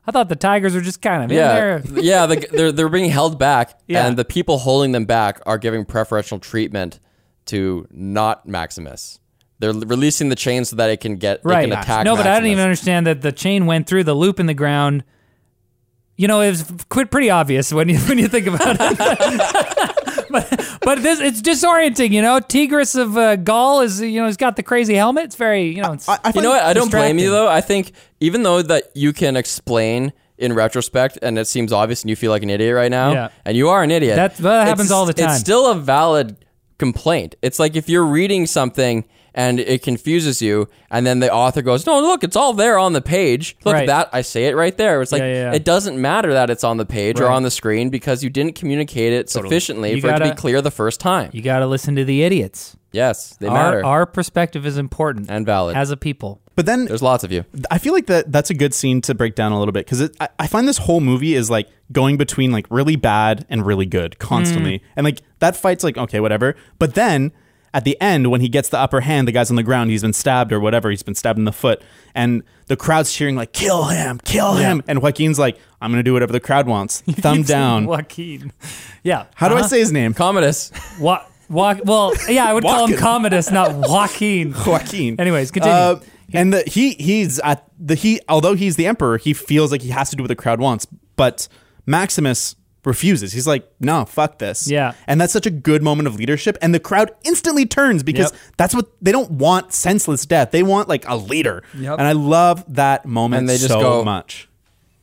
I 0.06 0.10
thought 0.10 0.28
the 0.28 0.36
tigers 0.36 0.74
were 0.74 0.80
just 0.80 1.00
kind 1.00 1.22
of 1.22 1.30
in 1.30 1.36
yeah, 1.36 1.54
there. 1.54 1.82
yeah, 1.94 2.26
the, 2.26 2.46
they're 2.50 2.72
they're 2.72 2.88
being 2.88 3.10
held 3.10 3.38
back, 3.38 3.78
Yeah. 3.86 4.06
and 4.06 4.16
the 4.16 4.24
people 4.24 4.58
holding 4.58 4.92
them 4.92 5.04
back 5.04 5.40
are 5.46 5.58
giving 5.58 5.84
preferential 5.84 6.38
treatment 6.38 6.98
to 7.46 7.86
not 7.90 8.46
Maximus. 8.46 9.20
They're 9.60 9.72
releasing 9.72 10.28
the 10.28 10.34
chain 10.34 10.64
so 10.64 10.74
that 10.76 10.90
it 10.90 11.00
can 11.00 11.16
get 11.16 11.40
right. 11.44 11.68
It 11.68 11.70
can 11.70 11.78
attack. 11.78 12.04
no, 12.04 12.16
but 12.16 12.26
I 12.26 12.34
didn't 12.34 12.50
even 12.50 12.64
understand 12.64 13.06
that 13.06 13.22
the 13.22 13.30
chain 13.30 13.66
went 13.66 13.86
through 13.86 14.02
the 14.04 14.14
loop 14.14 14.40
in 14.40 14.46
the 14.46 14.54
ground. 14.54 15.04
You 16.16 16.26
know, 16.26 16.40
it 16.40 16.50
was 16.50 16.64
quite 16.88 17.12
pretty 17.12 17.30
obvious 17.30 17.72
when 17.72 17.88
you 17.88 17.98
when 18.08 18.18
you 18.18 18.26
think 18.26 18.48
about 18.48 18.76
it. 18.80 19.98
but 20.32 20.78
but 20.82 21.02
this 21.02 21.20
it's 21.20 21.40
disorienting. 21.42 22.10
You 22.10 22.22
know, 22.22 22.40
Tigris 22.40 22.94
of 22.94 23.16
uh, 23.16 23.36
Gaul 23.36 23.80
is 23.82 24.00
you 24.00 24.20
know 24.20 24.26
he's 24.26 24.36
got 24.36 24.56
the 24.56 24.62
crazy 24.62 24.94
helmet. 24.94 25.24
It's 25.24 25.36
very 25.36 25.68
you 25.74 25.82
know. 25.82 25.92
It's, 25.92 26.08
I, 26.08 26.18
I 26.24 26.32
You 26.34 26.42
know 26.42 26.50
what? 26.50 26.62
I 26.62 26.72
don't 26.72 26.90
blame 26.90 27.18
you 27.18 27.30
though. 27.30 27.48
I 27.48 27.60
think 27.60 27.92
even 28.20 28.42
though 28.42 28.62
that 28.62 28.90
you 28.94 29.12
can 29.12 29.36
explain 29.36 30.12
in 30.38 30.54
retrospect 30.54 31.18
and 31.22 31.38
it 31.38 31.46
seems 31.46 31.72
obvious 31.72 32.02
and 32.02 32.10
you 32.10 32.16
feel 32.16 32.30
like 32.32 32.42
an 32.42 32.50
idiot 32.50 32.74
right 32.74 32.90
now, 32.90 33.12
Yeah. 33.12 33.28
and 33.44 33.56
you 33.56 33.68
are 33.68 33.82
an 33.84 33.92
idiot. 33.92 34.16
That- 34.16 34.36
that 34.38 34.66
happens 34.66 34.86
it's- 34.88 34.90
all 34.90 35.06
the 35.06 35.12
time. 35.12 35.30
It's 35.30 35.38
still 35.38 35.70
a 35.70 35.74
valid 35.76 36.36
complaint. 36.78 37.36
It's 37.42 37.58
like 37.60 37.76
if 37.76 37.88
you're 37.88 38.04
reading 38.04 38.46
something 38.46 39.04
and 39.34 39.60
it 39.60 39.82
confuses 39.82 40.42
you, 40.42 40.68
and 40.90 41.06
then 41.06 41.20
the 41.20 41.32
author 41.32 41.62
goes, 41.62 41.86
"No, 41.86 42.00
look, 42.00 42.22
it's 42.24 42.36
all 42.36 42.52
there 42.52 42.78
on 42.78 42.92
the 42.92 43.00
page. 43.02 43.56
Look 43.64 43.74
Right. 43.74 43.82
at 43.82 43.86
that. 43.86 44.10
I 44.12 44.22
say 44.22 44.46
it 44.46 44.56
right 44.56 44.76
there." 44.76 45.00
It's 45.02 45.12
like 45.12 45.20
Yeah, 45.20 45.26
yeah, 45.32 45.50
yeah. 45.50 45.54
it 45.54 45.64
doesn't 45.64 46.00
matter 46.00 46.32
that 46.34 46.50
it's 46.50 46.64
on 46.64 46.76
the 46.76 46.86
page 46.86 47.20
or 47.20 47.28
on 47.28 47.42
the 47.42 47.50
screen 47.50 47.90
because 47.90 48.22
you 48.22 48.30
didn't 48.30 48.54
communicate 48.54 49.12
it 49.12 49.30
sufficiently 49.30 49.94
You 49.94 50.00
for 50.00 50.08
it 50.08 50.12
to 50.12 50.18
gotta- 50.18 50.30
be 50.34 50.36
clear 50.36 50.60
the 50.60 50.70
first 50.70 51.00
time. 51.00 51.30
you 51.32 51.42
got 51.42 51.60
to 51.60 51.66
listen 51.66 51.96
to 51.96 52.04
the 52.04 52.22
idiots. 52.22 52.76
yes, 52.92 53.36
they 53.40 53.48
matter 53.48 53.78
Our 53.84 54.00
our 54.00 54.06
perspective 54.06 54.66
is 54.66 54.76
important 54.76 55.30
and 55.30 55.46
valid. 55.46 55.76
as 55.76 55.90
a 55.90 55.96
people. 55.96 56.40
but 56.54 56.66
then 56.66 56.84
There's 56.84 57.00
lots 57.00 57.24
of 57.24 57.32
you. 57.32 57.46
I 57.70 57.78
feel 57.78 57.94
like 57.94 58.04
that 58.08 58.30
that's 58.30 58.50
a 58.50 58.54
good 58.54 58.74
scene 58.74 59.00
to 59.02 59.14
break 59.14 59.34
down 59.34 59.52
a 59.52 59.58
little 59.58 59.72
bit 59.72 59.86
because 59.86 60.10
I, 60.20 60.28
I 60.38 60.46
find 60.46 60.68
this 60.68 60.76
whole 60.76 61.00
movie 61.00 61.34
is 61.34 61.48
like 61.48 61.68
going 61.90 62.18
between 62.18 62.52
like 62.52 62.66
really 62.68 62.96
bad 62.96 63.46
and 63.48 63.64
really 63.64 63.86
good 63.86 64.18
constantly, 64.18 64.78
Mm. 64.80 64.82
and 64.96 65.04
like 65.04 65.22
that 65.38 65.56
fight's 65.56 65.82
like 65.82 65.96
okay 65.96 66.20
whatever, 66.20 66.54
but 66.78 66.94
then 66.94 67.32
at 67.74 67.84
the 67.84 67.98
end 68.00 68.30
when 68.30 68.40
he 68.40 68.48
gets 68.48 68.68
the 68.68 68.78
upper 68.78 69.00
hand, 69.00 69.26
the 69.26 69.32
guy's 69.32 69.50
on 69.50 69.56
the 69.56 69.62
ground, 69.62 69.90
he's 69.90 70.02
been 70.02 70.12
stabbed 70.12 70.52
or 70.52 70.60
whatever, 70.60 70.90
he's 70.90 71.02
been 71.02 71.14
stabbed 71.14 71.38
in 71.38 71.44
the 71.46 71.52
foot, 71.52 71.82
and 72.14 72.42
the 72.66 72.76
crowd's 72.76 73.12
cheering 73.12 73.34
like 73.36 73.52
kill 73.52 73.84
him, 73.84 74.20
kill 74.24 74.54
him, 74.54 74.82
and 74.86 75.00
Joaquin's 75.02 75.38
like 75.38 75.58
I'm 75.80 75.90
gonna 75.90 76.02
do 76.02 76.12
whatever 76.12 76.32
the 76.32 76.40
crowd 76.40 76.66
wants, 76.66 77.00
thumb 77.10 77.42
down. 77.42 77.86
Joaquin. 77.86 78.52
Yeah. 79.02 79.26
How 79.34 79.48
do 79.48 79.54
I 79.54 79.60
Uh-huh. 79.60 79.68
say 79.68 79.78
his 79.80 79.90
name? 79.92 80.14
Commodus. 80.14 80.70
Wa- 81.00 81.24
wa- 81.48 81.76
well, 81.84 82.12
yeah, 82.28 82.44
I 82.46 82.52
would 82.54 82.62
call 82.64 82.86
him 82.86 82.98
Commodus, 82.98 83.50
not 83.50 83.72
Joaquin. 83.74 84.52
Joaquin. 84.66 85.18
Anyways, 85.20 85.50
continue. 85.50 85.74
Uh, 85.74 86.00
and 86.34 86.52
the, 86.52 86.62
he 86.66 86.92
he's 86.94 87.38
at 87.40 87.64
the 87.78 87.94
he 87.94 88.20
although 88.28 88.54
he's 88.54 88.76
the 88.76 88.86
emperor, 88.86 89.18
he 89.18 89.32
feels 89.34 89.70
like 89.72 89.82
he 89.82 89.88
has 89.90 90.08
to 90.10 90.16
do 90.16 90.22
what 90.22 90.28
the 90.28 90.36
crowd 90.36 90.60
wants. 90.60 90.86
But 91.16 91.48
Maximus 91.86 92.56
refuses. 92.84 93.32
He's 93.32 93.46
like, 93.46 93.68
no, 93.80 94.04
fuck 94.04 94.38
this. 94.38 94.68
Yeah. 94.68 94.94
And 95.06 95.20
that's 95.20 95.32
such 95.32 95.46
a 95.46 95.50
good 95.50 95.82
moment 95.82 96.08
of 96.08 96.16
leadership. 96.16 96.58
And 96.60 96.74
the 96.74 96.80
crowd 96.80 97.12
instantly 97.24 97.64
turns 97.66 98.02
because 98.02 98.32
Yep. 98.32 98.40
that's 98.56 98.74
what 98.74 98.88
they 99.00 99.12
don't 99.12 99.30
want 99.32 99.72
senseless 99.72 100.26
death. 100.26 100.50
They 100.50 100.62
want 100.62 100.88
like 100.88 101.08
a 101.08 101.16
leader. 101.16 101.62
Yep. 101.78 101.98
And 101.98 102.08
I 102.08 102.12
love 102.12 102.64
that 102.74 103.06
moment 103.06 103.40
And 103.40 103.48
they 103.48 103.56
just 103.56 103.68
so 103.68 103.80
go- 103.80 104.04
much. 104.04 104.48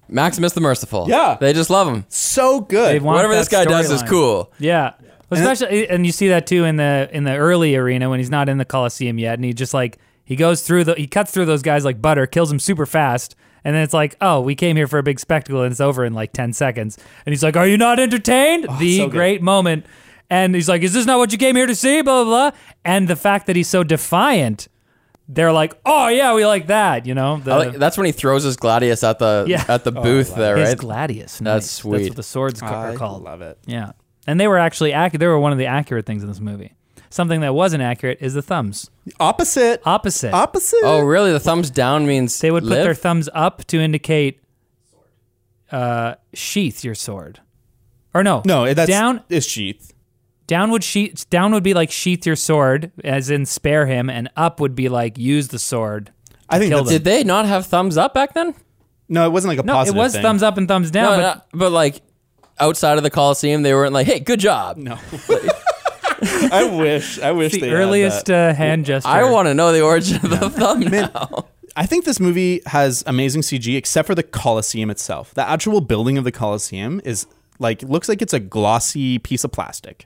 Maximus 0.10 0.54
the 0.54 0.62
Merciful. 0.62 1.06
Yeah. 1.08 1.38
They 1.40 1.54
just 1.54 1.70
love 1.70 1.88
him. 1.88 2.06
So 2.10 2.62
good. 2.62 2.96
They 2.96 3.00
want 3.00 3.18
Whatever 3.18 3.36
this 3.36 3.48
guy 3.48 3.64
does 3.66 3.92
is 3.92 4.02
cool. 4.04 4.52
Yeah. 4.60 4.94
Especially 5.32 5.88
and 5.88 6.04
you 6.06 6.12
see 6.12 6.30
that 6.30 6.48
too 6.48 6.66
in 6.66 6.78
the 6.78 7.08
in 7.14 7.24
the 7.24 7.36
early 7.36 7.76
arena 7.76 8.10
when 8.10 8.20
he's 8.20 8.32
not 8.32 8.50
in 8.50 8.58
the 8.58 8.66
Coliseum 8.66 9.20
yet 9.20 9.36
and 9.36 9.46
he 9.46 9.54
just 9.54 9.74
like 9.76 10.00
he 10.26 10.36
goes 10.36 10.64
through 10.64 10.86
the 10.86 10.96
he 10.96 11.06
cuts 11.06 11.32
through 11.32 11.46
those 11.46 11.62
guys 11.62 11.86
like 11.86 12.02
butter, 12.02 12.26
kills 12.26 12.50
them 12.50 12.60
super 12.60 12.88
fast, 12.88 13.36
and 13.64 13.76
then 13.76 13.84
it's 13.84 13.94
like, 13.94 14.16
"Oh, 14.22 14.42
we 14.42 14.56
came 14.56 14.76
here 14.76 14.88
for 14.88 15.00
a 15.00 15.04
big 15.04 15.20
spectacle 15.20 15.62
and 15.64 15.72
it's 15.72 15.82
over 15.82 16.06
in 16.06 16.14
like 16.14 16.34
10 16.34 16.54
seconds." 16.54 16.98
And 17.26 17.34
he's 17.34 17.44
like, 17.44 17.58
"Are 17.58 17.68
you 17.68 17.78
not 17.78 18.00
entertained?" 18.00 18.66
Oh, 18.70 18.78
the 18.80 18.98
so 18.98 19.08
great 19.10 19.42
moment. 19.42 19.86
And 20.30 20.54
he's 20.54 20.70
like, 20.70 20.84
"Is 20.84 20.94
this 20.94 21.06
not 21.06 21.18
what 21.18 21.32
you 21.32 21.38
came 21.38 21.56
here 21.56 21.66
to 21.66 21.76
see?" 21.76 22.02
blah 22.02 22.24
blah 22.24 22.52
blah. 22.52 22.60
And 22.86 23.08
the 23.08 23.16
fact 23.16 23.48
that 23.48 23.56
he's 23.56 23.68
so 23.68 23.84
defiant, 23.84 24.68
they're 25.28 25.52
like, 25.52 25.76
"Oh, 25.86 26.08
yeah, 26.08 26.34
we 26.34 26.46
like 26.46 26.68
that," 26.68 27.06
you 27.06 27.14
know? 27.16 27.40
The, 27.44 27.56
like- 27.56 27.74
that's 27.74 27.98
when 27.98 28.06
he 28.06 28.12
throws 28.12 28.44
his 28.44 28.56
gladius 28.58 29.04
at 29.04 29.20
the 29.20 29.46
Yeah. 29.48 29.64
at 29.68 29.84
the 29.84 29.94
oh, 29.96 30.02
booth 30.04 30.36
there, 30.36 30.58
his 30.58 30.70
right? 30.70 30.78
gladius. 30.78 31.40
That's 31.40 31.70
sweet. 31.70 31.98
That's 32.00 32.10
what 32.10 32.16
the 32.18 32.24
swords 32.24 32.62
I 32.62 32.68
are 32.92 32.96
called. 32.96 33.24
love 33.24 33.42
it. 33.42 33.58
Yeah. 33.66 33.92
And 34.28 34.40
they 34.40 34.48
were 34.48 34.60
actually 34.60 34.94
accurate. 34.94 35.20
They 35.20 35.28
were 35.28 35.40
one 35.40 35.52
of 35.52 35.58
the 35.58 35.66
accurate 35.66 36.06
things 36.06 36.22
in 36.24 36.30
this 36.30 36.40
movie. 36.40 36.74
Something 37.12 37.42
that 37.42 37.54
wasn't 37.56 37.82
accurate 37.82 38.20
is 38.22 38.36
the 38.36 38.42
thumbs. 38.42 38.90
Opposite. 39.20 39.82
Opposite. 39.86 40.32
Opposite. 40.34 40.82
oh, 40.84 41.00
really? 41.02 41.32
The 41.32 41.40
thumbs 41.40 41.70
down 41.72 42.06
means 42.06 42.40
they 42.40 42.52
would 42.52 42.64
put 42.64 42.70
live? 42.70 42.84
their 42.84 42.94
thumbs 42.94 43.28
up 43.34 43.66
to 43.66 43.80
indicate 43.80 44.42
uh, 45.72 46.16
sheath 46.34 46.84
your 46.84 46.96
sword. 46.96 47.40
Or 48.14 48.24
no. 48.24 48.42
no, 48.46 48.72
that's 48.74 48.90
down 48.90 49.22
is 49.30 49.46
sheath. 49.46 49.94
down 50.48 50.72
would 50.72 50.84
sheath 50.84 51.30
down 51.30 51.52
would 51.54 51.62
be 51.64 51.76
like 51.76 51.92
sheath 51.92 52.26
your 52.26 52.36
sword 52.36 52.92
as 53.04 53.30
in 53.30 53.46
spare 53.46 53.86
him 53.86 54.10
and 54.10 54.30
up 54.36 54.60
would 54.60 54.74
be 54.76 54.90
like 54.90 55.18
use 55.18 55.50
the 55.50 55.60
sword. 55.60 56.12
I 56.50 56.58
think 56.58 56.70
kill 56.72 56.80
that's, 56.80 56.90
them. 56.90 56.96
Did 56.98 57.04
they 57.04 57.24
not 57.24 57.46
have 57.46 57.68
thumbs 57.68 57.98
up 57.98 58.14
back 58.16 58.34
then? 58.34 58.56
no, 59.08 59.26
it 59.26 59.32
wasn't 59.32 59.50
like 59.50 59.60
a 59.60 59.64
No, 59.64 59.74
it 59.74 59.76
positive. 59.78 59.98
was 59.98 60.14
thing. 60.14 60.22
thumbs 60.24 60.42
up 60.44 60.58
and 60.58 60.68
thumbs 60.68 60.90
down. 60.92 61.20
No, 61.20 61.24
but 61.24 61.36
no, 61.36 61.60
but 61.60 61.72
like 61.72 62.02
outside 62.60 62.98
of 62.98 63.04
the 63.04 63.10
Coliseum, 63.12 63.62
they 63.62 63.74
weren't 63.76 63.94
like, 63.94 64.08
"Hey, 64.08 64.20
good 64.20 64.40
job." 64.40 64.78
No. 64.78 64.98
I 66.52 66.70
wish. 66.76 67.20
I 67.20 67.32
wish 67.32 67.54
the 67.54 67.62
they 67.62 67.70
had 67.70 67.76
earliest 67.76 68.26
that. 68.28 68.52
uh, 68.52 68.54
hand 68.56 68.86
gesture. 68.86 69.10
I 69.10 69.24
want 69.32 69.48
to 69.48 69.54
know 69.54 69.72
the 69.72 69.82
origin 69.82 70.18
of 70.24 70.30
the 70.30 70.50
thumb 70.50 70.82
now. 70.82 71.48
I 71.76 71.86
think 71.86 72.06
this 72.06 72.20
movie 72.20 72.62
has 72.66 73.04
amazing 73.08 73.42
CG, 73.42 73.76
except 73.78 74.08
for 74.08 74.16
the 74.16 74.24
Colosseum 74.24 74.90
itself. 74.90 75.34
The 75.34 75.48
actual 75.48 75.82
building 75.82 76.18
of 76.18 76.24
the 76.24 76.32
Colosseum 76.32 77.00
is 77.06 77.26
like 77.60 77.82
looks 77.84 78.10
like 78.10 78.22
it's 78.22 78.34
a 78.34 78.40
glossy 78.40 79.20
piece 79.20 79.44
of 79.44 79.52
plastic. 79.52 80.06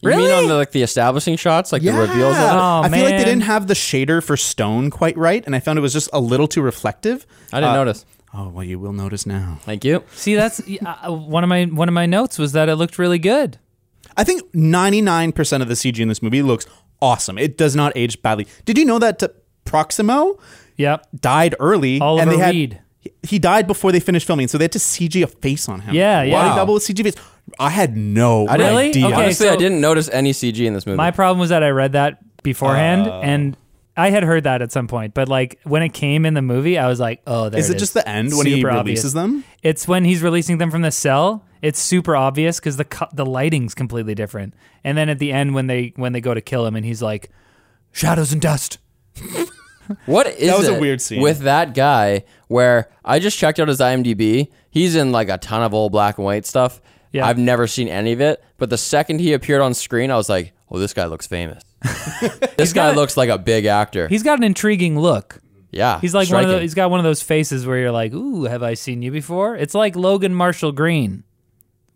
You 0.00 0.10
mean 0.10 0.18
Really? 0.18 0.32
on 0.32 0.48
the 0.48 0.54
like 0.54 0.72
the 0.72 0.82
establishing 0.82 1.36
shots, 1.36 1.72
like 1.72 1.80
the 1.82 1.92
reveals? 1.92 2.36
Of 2.36 2.42
it? 2.42 2.46
Oh, 2.52 2.82
I 2.84 2.88
feel 2.90 3.04
like 3.04 3.16
they 3.16 3.24
didn't 3.24 3.42
have 3.42 3.66
the 3.68 3.74
shader 3.74 4.22
for 4.22 4.36
stone 4.36 4.90
quite 4.90 5.16
right, 5.16 5.42
and 5.46 5.56
I 5.56 5.60
found 5.60 5.78
it 5.78 5.82
was 5.82 5.94
just 5.94 6.10
a 6.12 6.20
little 6.20 6.46
too 6.46 6.60
reflective. 6.60 7.26
I 7.52 7.60
didn't 7.60 7.70
Uh, 7.72 7.76
notice. 7.76 8.04
Oh 8.34 8.48
well, 8.48 8.64
you 8.64 8.78
will 8.78 8.92
notice 8.92 9.24
now. 9.26 9.58
Thank 9.62 9.84
you. 9.84 10.02
See, 10.14 10.34
that's 10.34 10.60
uh, 10.60 11.10
one 11.12 11.42
of 11.44 11.48
my 11.48 11.64
one 11.64 11.88
of 11.88 11.94
my 11.94 12.04
notes 12.06 12.38
was 12.38 12.52
that 12.52 12.68
it 12.68 12.74
looked 12.76 12.98
really 12.98 13.18
good. 13.18 13.58
I 14.16 14.24
think 14.24 14.42
ninety 14.54 15.00
nine 15.00 15.32
percent 15.32 15.62
of 15.62 15.68
the 15.68 15.74
CG 15.74 15.98
in 15.98 16.08
this 16.08 16.22
movie 16.22 16.42
looks 16.42 16.66
awesome. 17.02 17.38
It 17.38 17.56
does 17.58 17.74
not 17.76 17.92
age 17.96 18.20
badly. 18.22 18.46
Did 18.64 18.78
you 18.78 18.84
know 18.84 18.98
that 18.98 19.22
uh, 19.22 19.28
Proximo 19.64 20.38
Yep. 20.76 21.06
died 21.20 21.54
early? 21.60 22.00
Oliver 22.00 22.22
and 22.22 22.30
they 22.32 22.38
had, 22.38 22.54
Reed. 22.54 22.80
He, 23.00 23.12
he 23.22 23.38
died 23.38 23.66
before 23.66 23.92
they 23.92 24.00
finished 24.00 24.26
filming, 24.26 24.48
so 24.48 24.58
they 24.58 24.64
had 24.64 24.72
to 24.72 24.78
CG 24.78 25.22
a 25.22 25.26
face 25.26 25.68
on 25.68 25.80
him. 25.80 25.94
Yeah, 25.94 26.22
yeah. 26.22 26.32
Body 26.34 26.48
Wow. 26.50 26.56
double 26.56 26.74
with 26.74 26.82
CG 26.84 27.02
face. 27.02 27.14
I 27.58 27.70
had 27.70 27.96
no 27.96 28.48
I 28.48 28.56
didn't- 28.56 28.72
Really? 28.72 28.88
idea. 28.88 29.06
Okay. 29.06 29.14
Honestly, 29.14 29.48
I 29.48 29.56
didn't 29.56 29.80
notice 29.80 30.08
any 30.12 30.32
CG 30.32 30.66
in 30.66 30.74
this 30.74 30.86
movie. 30.86 30.96
My 30.96 31.10
problem 31.10 31.38
was 31.38 31.50
that 31.50 31.62
I 31.62 31.68
read 31.70 31.92
that 31.92 32.18
beforehand 32.42 33.06
Uh. 33.08 33.20
and 33.20 33.56
I 33.96 34.10
had 34.10 34.24
heard 34.24 34.42
that 34.44 34.60
at 34.62 34.72
some 34.72 34.88
point, 34.88 35.14
but 35.14 35.28
like 35.28 35.60
when 35.62 35.82
it 35.82 35.90
came 35.90 36.26
in 36.26 36.34
the 36.34 36.42
movie, 36.42 36.76
I 36.78 36.88
was 36.88 36.98
like, 36.98 37.20
"Oh, 37.28 37.48
there 37.48 37.60
Is 37.60 37.70
it 37.70 37.78
just 37.78 37.94
the 37.94 38.06
end 38.08 38.32
when 38.36 38.44
he 38.46 38.64
releases 38.64 38.74
obvious. 38.76 39.12
them? 39.12 39.44
It's 39.62 39.86
when 39.86 40.04
he's 40.04 40.20
releasing 40.20 40.58
them 40.58 40.70
from 40.72 40.82
the 40.82 40.90
cell. 40.90 41.44
It's 41.64 41.80
super 41.80 42.14
obvious 42.14 42.60
because 42.60 42.76
the 42.76 42.84
co- 42.84 43.08
the 43.12 43.24
lighting's 43.26 43.74
completely 43.74 44.14
different. 44.14 44.54
And 44.84 44.96
then 44.98 45.08
at 45.08 45.18
the 45.18 45.32
end, 45.32 45.54
when 45.54 45.66
they 45.66 45.92
when 45.96 46.12
they 46.12 46.20
go 46.20 46.34
to 46.34 46.40
kill 46.40 46.66
him, 46.66 46.76
and 46.76 46.84
he's 46.84 47.00
like, 47.02 47.30
"Shadows 47.92 48.32
and 48.32 48.40
dust." 48.42 48.78
What 50.06 50.26
is 50.26 50.48
That 50.48 50.56
was 50.58 50.68
a 50.68 50.76
it 50.76 50.80
weird 50.80 51.02
scene. 51.02 51.20
with 51.20 51.40
that 51.40 51.74
guy 51.74 52.24
where 52.48 52.88
I 53.04 53.18
just 53.18 53.36
checked 53.36 53.60
out 53.60 53.68
his 53.68 53.80
IMDb. 53.80 54.48
He's 54.70 54.94
in 54.96 55.12
like 55.12 55.28
a 55.28 55.36
ton 55.36 55.62
of 55.62 55.74
old 55.74 55.92
black 55.92 56.16
and 56.16 56.24
white 56.24 56.46
stuff. 56.46 56.80
Yeah. 57.12 57.26
I've 57.26 57.36
never 57.38 57.66
seen 57.66 57.88
any 57.88 58.12
of 58.12 58.20
it, 58.22 58.42
but 58.56 58.70
the 58.70 58.78
second 58.78 59.20
he 59.20 59.34
appeared 59.34 59.60
on 59.60 59.74
screen, 59.74 60.10
I 60.10 60.16
was 60.16 60.30
like, 60.30 60.52
"Oh, 60.70 60.78
this 60.78 60.94
guy 60.94 61.04
looks 61.04 61.26
famous. 61.26 61.62
this 62.56 62.72
guy 62.72 62.88
got- 62.90 62.96
looks 62.96 63.16
like 63.18 63.28
a 63.28 63.36
big 63.36 63.66
actor." 63.66 64.08
He's 64.08 64.22
got 64.22 64.38
an 64.38 64.44
intriguing 64.44 64.98
look. 64.98 65.40
yeah, 65.70 66.00
He's 66.00 66.14
like 66.14 66.30
one 66.30 66.38
of 66.40 66.44
striking. 66.44 66.56
the, 66.56 66.62
he's 66.62 66.74
got 66.74 66.90
one 66.90 66.98
of 67.00 67.04
those 67.04 67.22
faces 67.22 67.66
where 67.66 67.76
you're 67.78 67.92
like, 67.92 68.14
"Ooh, 68.14 68.44
have 68.44 68.62
I 68.62 68.72
seen 68.74 69.02
you 69.02 69.10
before?" 69.10 69.54
It's 69.54 69.74
like 69.74 69.96
Logan 69.96 70.34
Marshall 70.34 70.72
Green. 70.72 71.24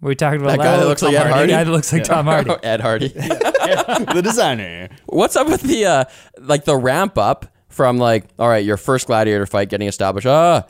We 0.01 0.15
talked 0.15 0.37
about 0.37 0.51
That 0.51 0.59
guy 0.59 0.77
that 0.77 0.87
looks 0.87 1.03
like 1.03 1.15
Ed 1.15 1.31
Hardy? 1.31 1.53
guy 1.53 1.65
that 1.65 1.71
looks 1.71 1.93
like 1.93 2.05
Tom 2.05 2.27
Hardy. 2.27 2.55
Ed 2.63 2.81
Hardy. 2.81 3.09
the 3.09 4.21
designer. 4.23 4.89
What's 5.07 5.35
up 5.37 5.49
with 5.49 5.63
the 5.63 5.85
uh 5.85 6.05
like 6.39 6.65
the 6.65 6.77
ramp 6.77 7.19
up 7.19 7.47
from 7.69 7.99
like 7.99 8.27
all 8.39 8.49
right, 8.49 8.65
your 8.65 8.77
first 8.77 9.07
gladiator 9.09 9.47
fight 9.47 9.69
getting 9.69 9.89
established. 9.89 10.27
Ah, 10.27 10.65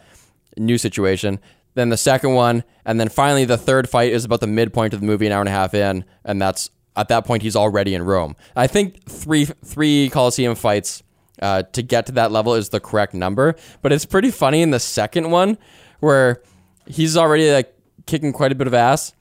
new 0.56 0.78
situation. 0.78 1.38
Then 1.74 1.90
the 1.90 1.96
second 1.96 2.34
one, 2.34 2.64
and 2.84 2.98
then 2.98 3.08
finally 3.08 3.44
the 3.44 3.58
third 3.58 3.88
fight 3.88 4.12
is 4.12 4.24
about 4.24 4.40
the 4.40 4.46
midpoint 4.46 4.94
of 4.94 5.00
the 5.00 5.06
movie, 5.06 5.26
an 5.26 5.32
hour 5.32 5.40
and 5.40 5.48
a 5.48 5.52
half 5.52 5.74
in, 5.74 6.04
and 6.24 6.40
that's 6.42 6.70
at 6.96 7.08
that 7.08 7.24
point 7.24 7.42
he's 7.42 7.54
already 7.54 7.94
in 7.94 8.02
Rome. 8.02 8.34
I 8.56 8.66
think 8.66 9.04
three 9.04 9.44
three 9.64 10.08
Colosseum 10.10 10.54
fights 10.54 11.02
uh, 11.40 11.62
to 11.74 11.82
get 11.82 12.06
to 12.06 12.12
that 12.12 12.32
level 12.32 12.54
is 12.54 12.70
the 12.70 12.80
correct 12.80 13.14
number, 13.14 13.54
but 13.82 13.92
it's 13.92 14.06
pretty 14.06 14.30
funny 14.30 14.62
in 14.62 14.70
the 14.70 14.80
second 14.80 15.30
one 15.30 15.58
where 16.00 16.42
he's 16.86 17.16
already 17.16 17.52
like 17.52 17.72
kicking 18.06 18.32
quite 18.32 18.50
a 18.50 18.54
bit 18.56 18.66
of 18.66 18.74
ass, 18.74 19.12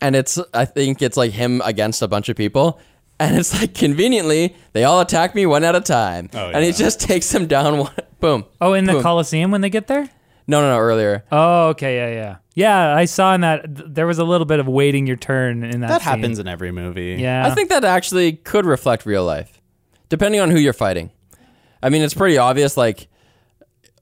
and 0.00 0.16
it's 0.16 0.38
I 0.52 0.64
think 0.64 1.02
it's 1.02 1.16
like 1.16 1.32
him 1.32 1.62
against 1.64 2.02
a 2.02 2.08
bunch 2.08 2.28
of 2.28 2.36
people. 2.36 2.80
And 3.18 3.34
it's 3.38 3.58
like 3.58 3.72
conveniently, 3.72 4.54
they 4.74 4.84
all 4.84 5.00
attack 5.00 5.34
me 5.34 5.46
one 5.46 5.64
at 5.64 5.74
a 5.74 5.80
time. 5.80 6.28
Oh, 6.34 6.50
and 6.50 6.62
he 6.62 6.72
just 6.72 7.00
takes 7.08 7.30
them 7.32 7.46
down 7.46 7.78
one 7.78 7.94
boom. 8.20 8.44
Oh, 8.60 8.74
in 8.74 8.84
the 8.84 8.92
Boom. 8.92 9.02
Coliseum 9.02 9.50
when 9.50 9.62
they 9.62 9.70
get 9.70 9.86
there? 9.86 10.08
No, 10.46 10.60
no, 10.60 10.70
no, 10.70 10.78
earlier. 10.78 11.24
Oh, 11.32 11.68
okay, 11.70 11.96
yeah, 11.96 12.14
yeah, 12.14 12.36
yeah. 12.54 12.94
I 12.94 13.06
saw 13.06 13.34
in 13.34 13.40
that 13.40 13.74
th- 13.74 13.88
there 13.90 14.06
was 14.06 14.18
a 14.18 14.24
little 14.24 14.44
bit 14.44 14.60
of 14.60 14.68
waiting 14.68 15.06
your 15.06 15.16
turn 15.16 15.64
in 15.64 15.80
that. 15.80 15.88
That 15.88 16.02
scene. 16.02 16.12
happens 16.12 16.38
in 16.38 16.46
every 16.46 16.70
movie. 16.72 17.16
Yeah, 17.18 17.46
I 17.46 17.50
think 17.54 17.70
that 17.70 17.84
actually 17.84 18.34
could 18.34 18.66
reflect 18.66 19.06
real 19.06 19.24
life, 19.24 19.60
depending 20.08 20.40
on 20.40 20.50
who 20.50 20.58
you're 20.58 20.72
fighting. 20.74 21.10
I 21.82 21.88
mean, 21.88 22.02
it's 22.02 22.14
pretty 22.14 22.36
obvious. 22.38 22.76
Like, 22.76 23.08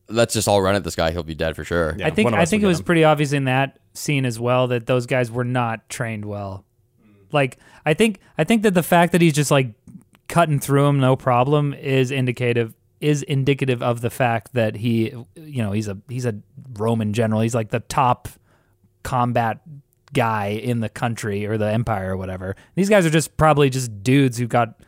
let's 0.08 0.34
just 0.34 0.48
all 0.48 0.60
run 0.60 0.74
at 0.74 0.84
this 0.84 0.96
guy; 0.96 1.10
he'll 1.12 1.22
be 1.22 1.34
dead 1.34 1.56
for 1.56 1.64
sure. 1.64 1.94
Yeah. 1.98 2.06
I 2.06 2.10
think 2.10 2.32
I 2.32 2.44
think 2.44 2.62
it 2.62 2.66
was 2.66 2.80
him. 2.80 2.84
pretty 2.84 3.04
obvious 3.04 3.32
in 3.32 3.44
that 3.44 3.78
scene 3.94 4.24
as 4.24 4.38
well 4.38 4.68
that 4.68 4.86
those 4.86 5.06
guys 5.06 5.30
were 5.30 5.44
not 5.44 5.88
trained 5.88 6.24
well. 6.24 6.64
Like 7.32 7.58
I 7.84 7.94
think 7.94 8.20
I 8.38 8.44
think 8.44 8.62
that 8.62 8.74
the 8.74 8.82
fact 8.82 9.12
that 9.12 9.20
he's 9.20 9.32
just 9.32 9.50
like 9.50 9.74
cutting 10.28 10.58
through 10.58 10.86
him 10.86 11.00
no 11.00 11.16
problem 11.16 11.74
is 11.74 12.10
indicative 12.10 12.74
is 13.00 13.22
indicative 13.22 13.82
of 13.82 14.00
the 14.00 14.10
fact 14.10 14.54
that 14.54 14.76
he 14.76 15.14
you 15.34 15.62
know 15.62 15.72
he's 15.72 15.88
a 15.88 15.98
he's 16.08 16.26
a 16.26 16.36
Roman 16.74 17.12
general. 17.12 17.40
He's 17.40 17.54
like 17.54 17.70
the 17.70 17.80
top 17.80 18.28
combat 19.02 19.60
guy 20.12 20.46
in 20.46 20.80
the 20.80 20.88
country 20.88 21.44
or 21.44 21.58
the 21.58 21.70
empire 21.70 22.12
or 22.12 22.16
whatever. 22.16 22.56
These 22.76 22.88
guys 22.88 23.04
are 23.04 23.10
just 23.10 23.36
probably 23.36 23.68
just 23.68 24.02
dudes 24.02 24.38
who 24.38 24.46
got 24.46 24.80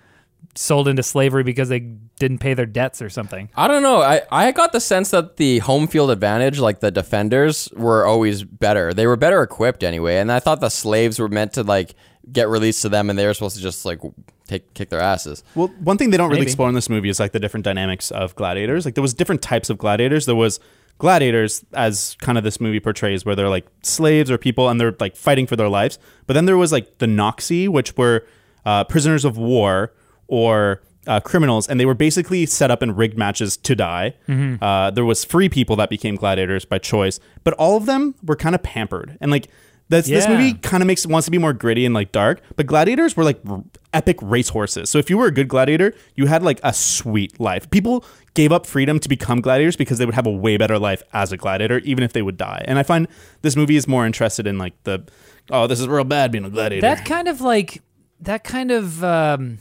sold 0.59 0.89
into 0.89 1.03
slavery 1.03 1.43
because 1.43 1.69
they 1.69 1.81
didn't 2.19 2.39
pay 2.39 2.55
their 2.55 2.67
debts 2.67 3.03
or 3.03 3.11
something. 3.11 3.49
I 3.57 3.69
don't 3.69 3.83
know. 3.83 4.03
I, 4.03 4.23
I 4.31 4.53
got 4.53 4.73
the 4.73 4.81
sense 4.81 5.11
that 5.11 5.37
the 5.37 5.59
home 5.61 5.87
field 5.87 6.11
advantage, 6.11 6.59
like 6.59 6.81
the 6.81 6.91
defenders, 6.91 7.69
were 7.75 8.05
always 8.07 8.43
better. 8.43 8.95
They 8.95 9.07
were 9.07 9.17
better 9.17 9.43
equipped 9.43 9.83
anyway, 9.83 10.17
and 10.17 10.33
I 10.33 10.41
thought 10.41 10.61
the 10.61 10.71
slaves 10.71 11.19
were 11.19 11.29
meant 11.29 11.53
to 11.55 11.63
like 11.63 11.95
get 12.31 12.49
released 12.49 12.83
to 12.83 12.89
them, 12.89 13.11
and 13.11 13.19
they 13.19 13.27
were 13.27 13.35
supposed 13.35 13.57
to 13.57 13.63
just 13.63 13.85
like 13.85 14.01
take 14.47 14.73
kick 14.75 14.91
their 14.91 15.01
asses. 15.01 15.45
Well, 15.55 15.69
one 15.81 15.99
thing 15.99 16.11
they 16.11 16.17
don't 16.17 16.29
really 16.29 16.41
Maybe. 16.41 16.51
explore 16.51 16.69
in 16.69 16.75
this 16.75 16.89
movie 16.89 17.09
is 17.09 17.21
like 17.21 17.33
the 17.33 17.41
different 17.41 17.65
dynamics 17.65 18.11
of 18.11 18.35
gladiators. 18.35 18.85
Like 18.85 18.95
there 18.95 19.03
was 19.03 19.15
different 19.15 19.43
types 19.43 19.71
of 19.71 19.79
gladiators. 19.79 20.27
There 20.27 20.35
was 20.35 20.61
gladiators 20.99 21.65
as 21.75 22.17
kind 22.21 22.39
of 22.39 22.45
this 22.45 22.61
movie 22.61 22.81
portrays 22.81 23.27
where 23.27 23.37
they're 23.37 23.51
like 23.51 23.67
slaves 23.83 24.31
or 24.31 24.39
people 24.39 24.69
and 24.69 24.81
they're 24.81 24.97
like 24.99 25.15
fighting 25.15 25.47
for 25.47 25.57
their 25.57 25.69
lives. 25.69 25.99
But 26.27 26.35
then 26.35 26.47
there 26.47 26.57
was 26.57 26.73
like 26.73 26.99
the 26.99 27.07
Noxi, 27.07 27.69
which 27.69 27.97
were 27.97 28.27
uh, 28.65 28.85
prisoners 28.85 29.25
of 29.25 29.37
war 29.37 29.93
or 30.29 30.83
uh, 31.07 31.21
criminals, 31.21 31.69
and 31.69 31.79
they 31.79 31.87
were 31.87 31.95
basically 31.95 32.47
set 32.47 32.71
up 32.71 32.83
in 32.83 32.95
rigged 32.97 33.17
matches 33.17 33.57
to 33.57 33.75
die. 33.77 34.15
Uh, 34.61 34.91
there 34.91 35.05
was 35.05 35.25
free 35.25 35.49
people 35.49 35.77
that 35.77 35.89
became 35.89 36.17
gladiators 36.17 36.65
by 36.65 36.79
choice, 36.79 37.21
but 37.45 37.55
all 37.55 37.77
of 37.77 37.87
them 37.87 38.15
were 38.25 38.37
kind 38.37 38.55
of 38.55 38.63
pampered 38.63 39.17
and 39.21 39.31
like. 39.31 39.49
This, 39.89 40.09
this 40.09 40.27
movie 40.27 40.55
kind 40.55 40.83
of 40.83 40.89
makes 40.89 41.07
wants 41.07 41.27
to 41.27 41.31
be 41.31 41.39
more 41.39 41.53
gritty 41.53 41.87
and 41.87 41.95
like 41.95 42.11
dark, 42.11 42.41
but 42.57 42.67
gladiators 42.67 43.17
were 43.17 43.23
like 43.23 43.39
r- 43.49 43.63
epic 43.95 44.17
racehorses. 44.21 44.91
So 44.91 44.99
if 44.99 45.09
you 45.09 45.17
were 45.17 45.27
a 45.29 45.31
good 45.31 45.47
gladiator, 45.47 45.95
you 46.17 46.27
had 46.27 46.43
like 46.43 46.59
a 46.65 46.73
sweet 46.73 47.39
life. 47.39 47.71
People 47.71 48.05
gave 48.35 48.51
up 48.51 48.67
freedom 48.67 48.99
to 48.99 49.09
become 49.09 49.41
gladiators 49.41 49.77
because 49.77 49.99
they 49.99 50.05
would 50.05 50.17
have 50.17 50.27
a 50.27 50.31
way 50.33 50.57
better 50.57 50.77
life 50.77 51.05
as 51.13 51.31
a 51.31 51.37
gladiator, 51.37 51.79
even 51.85 52.03
if 52.03 52.13
they 52.15 52.23
would 52.23 52.37
die. 52.37 52.65
And 52.67 52.81
I 52.81 52.83
find 52.83 53.07
this 53.43 53.55
movie 53.55 53.77
is 53.77 53.87
more 53.87 54.05
interested 54.05 54.45
in 54.49 54.59
like 54.59 54.73
the 54.83 55.05
oh, 55.53 55.69
this 55.69 55.79
is 55.79 55.87
real 55.87 56.03
bad 56.03 56.33
being 56.33 56.45
a 56.45 56.51
gladiator. 56.51 56.81
that 56.81 57.05
kind 57.05 57.29
of 57.29 57.41
like 57.41 57.81
that 58.23 58.43
kind 58.43 58.73
of 58.73 59.05
um, 59.05 59.59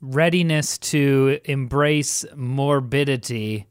readiness 0.00 0.78
to 0.78 1.40
embrace 1.44 2.24
morbidity 2.36 3.66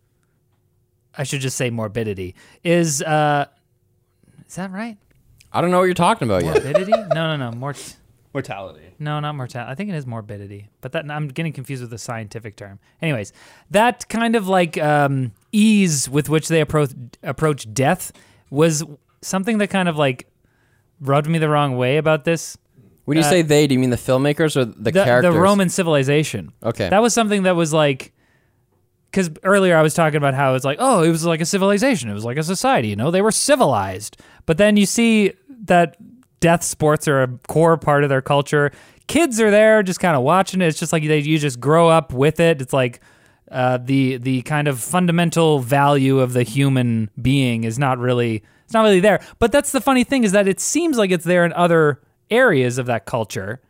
i 1.18 1.24
should 1.24 1.40
just 1.40 1.56
say 1.58 1.70
morbidity 1.70 2.36
is 2.64 3.02
uh 3.02 3.46
is 4.48 4.56
that 4.56 4.72
right 4.72 4.98
I 5.54 5.62
don't 5.62 5.72
know 5.72 5.80
what 5.80 5.86
you're 5.86 5.94
talking 5.94 6.28
about 6.28 6.44
yet. 6.44 6.56
morbidity 6.64 6.92
no 6.92 7.36
no 7.36 7.38
no 7.38 7.52
mort 7.52 7.96
mortality. 8.34 8.82
no 9.00 9.20
not 9.22 9.36
mortality 9.36 9.72
i 9.72 9.76
think 9.76 9.90
it 9.90 9.96
is 9.96 10.06
morbidity 10.06 10.68
but 10.82 10.92
that 10.92 11.10
i'm 11.10 11.30
getting 11.30 11.54
confused 11.54 11.82
with 11.82 11.92
the 11.92 11.98
scientific 11.98 12.56
term 12.58 12.80
anyways 13.02 13.32
that 13.72 14.08
kind 14.10 14.36
of 14.36 14.48
like 14.50 14.78
um 14.78 15.32
ease 15.54 16.10
with 16.10 16.28
which 16.30 16.50
they 16.50 16.60
approach 16.62 16.92
approach 17.24 17.74
death 17.74 18.12
was 18.50 18.84
something 19.22 19.58
that 19.60 19.70
kind 19.70 19.88
of 19.90 19.98
like 19.98 20.28
rubbed 21.00 21.28
me 21.30 21.40
the 21.40 21.50
wrong 21.50 21.78
way 21.78 21.98
about 21.98 22.26
this 22.26 22.58
When 23.08 23.16
you 23.18 23.24
Uh, 23.24 23.30
say 23.30 23.42
they, 23.42 23.68
do 23.68 23.74
you 23.74 23.80
mean 23.80 23.90
the 23.90 23.96
filmmakers 23.96 24.58
or 24.58 24.66
the, 24.66 24.92
the, 24.92 24.92
characters? 24.92 25.34
the 25.34 25.40
Roman 25.40 25.70
civilization. 25.70 26.52
Okay. 26.62 26.90
That 26.90 27.02
was 27.02 27.14
something 27.14 27.44
that 27.44 27.56
was 27.56 27.72
like, 27.72 28.12
because 29.10 29.30
earlier 29.44 29.78
I 29.78 29.82
was 29.82 29.94
talking 29.94 30.18
about 30.18 30.34
how 30.34 30.56
it's 30.56 30.66
like, 30.66 30.78
oh, 30.82 31.04
it 31.04 31.10
was 31.10 31.24
like 31.26 31.40
a 31.40 31.46
civilization. 31.46 32.10
It 32.10 32.14
was 32.14 32.26
like 32.26 32.38
a 32.38 32.44
society, 32.44 32.90
you 32.90 32.98
know, 32.98 33.10
they 33.10 33.22
were 33.22 33.32
civilized. 33.32 34.18
But 34.46 34.58
then 34.58 34.76
you 34.76 34.86
see 34.86 35.32
that 35.64 35.96
death 36.42 36.64
sports 36.64 37.08
are 37.08 37.24
a 37.24 37.30
core 37.48 37.78
part 37.78 38.04
of 38.04 38.10
their 38.10 38.22
culture. 38.22 38.74
Kids 39.08 39.40
are 39.40 39.52
there 39.52 39.84
just 39.84 40.02
kind 40.02 40.18
of 40.18 40.24
watching 40.24 40.60
it. 40.62 40.68
It's 40.68 40.78
just 40.78 40.92
like 40.92 41.08
they, 41.08 41.20
you 41.20 41.40
just 41.40 41.62
grow 41.62 41.88
up 41.88 42.12
with 42.12 42.42
it. 42.42 42.62
It's 42.62 42.74
like, 42.74 43.00
uh, 43.50 43.78
the 43.78 44.18
the 44.18 44.42
kind 44.42 44.68
of 44.68 44.82
fundamental 44.82 45.60
value 45.60 46.20
of 46.20 46.34
the 46.34 46.44
human 46.44 47.10
being 47.22 47.64
is 47.64 47.80
not 47.80 47.98
really 47.98 48.44
it's 48.66 48.74
not 48.74 48.82
really 48.82 49.00
there. 49.00 49.22
But 49.40 49.54
that's 49.54 49.72
the 49.72 49.80
funny 49.80 50.04
thing 50.04 50.26
is 50.26 50.34
that 50.34 50.50
it 50.50 50.60
seems 50.60 50.98
like 50.98 51.12
it's 51.12 51.24
there 51.24 51.46
in 51.46 51.54
other 51.54 52.02
areas 52.30 52.78
of 52.78 52.86
that 52.88 53.06
culture. 53.06 53.62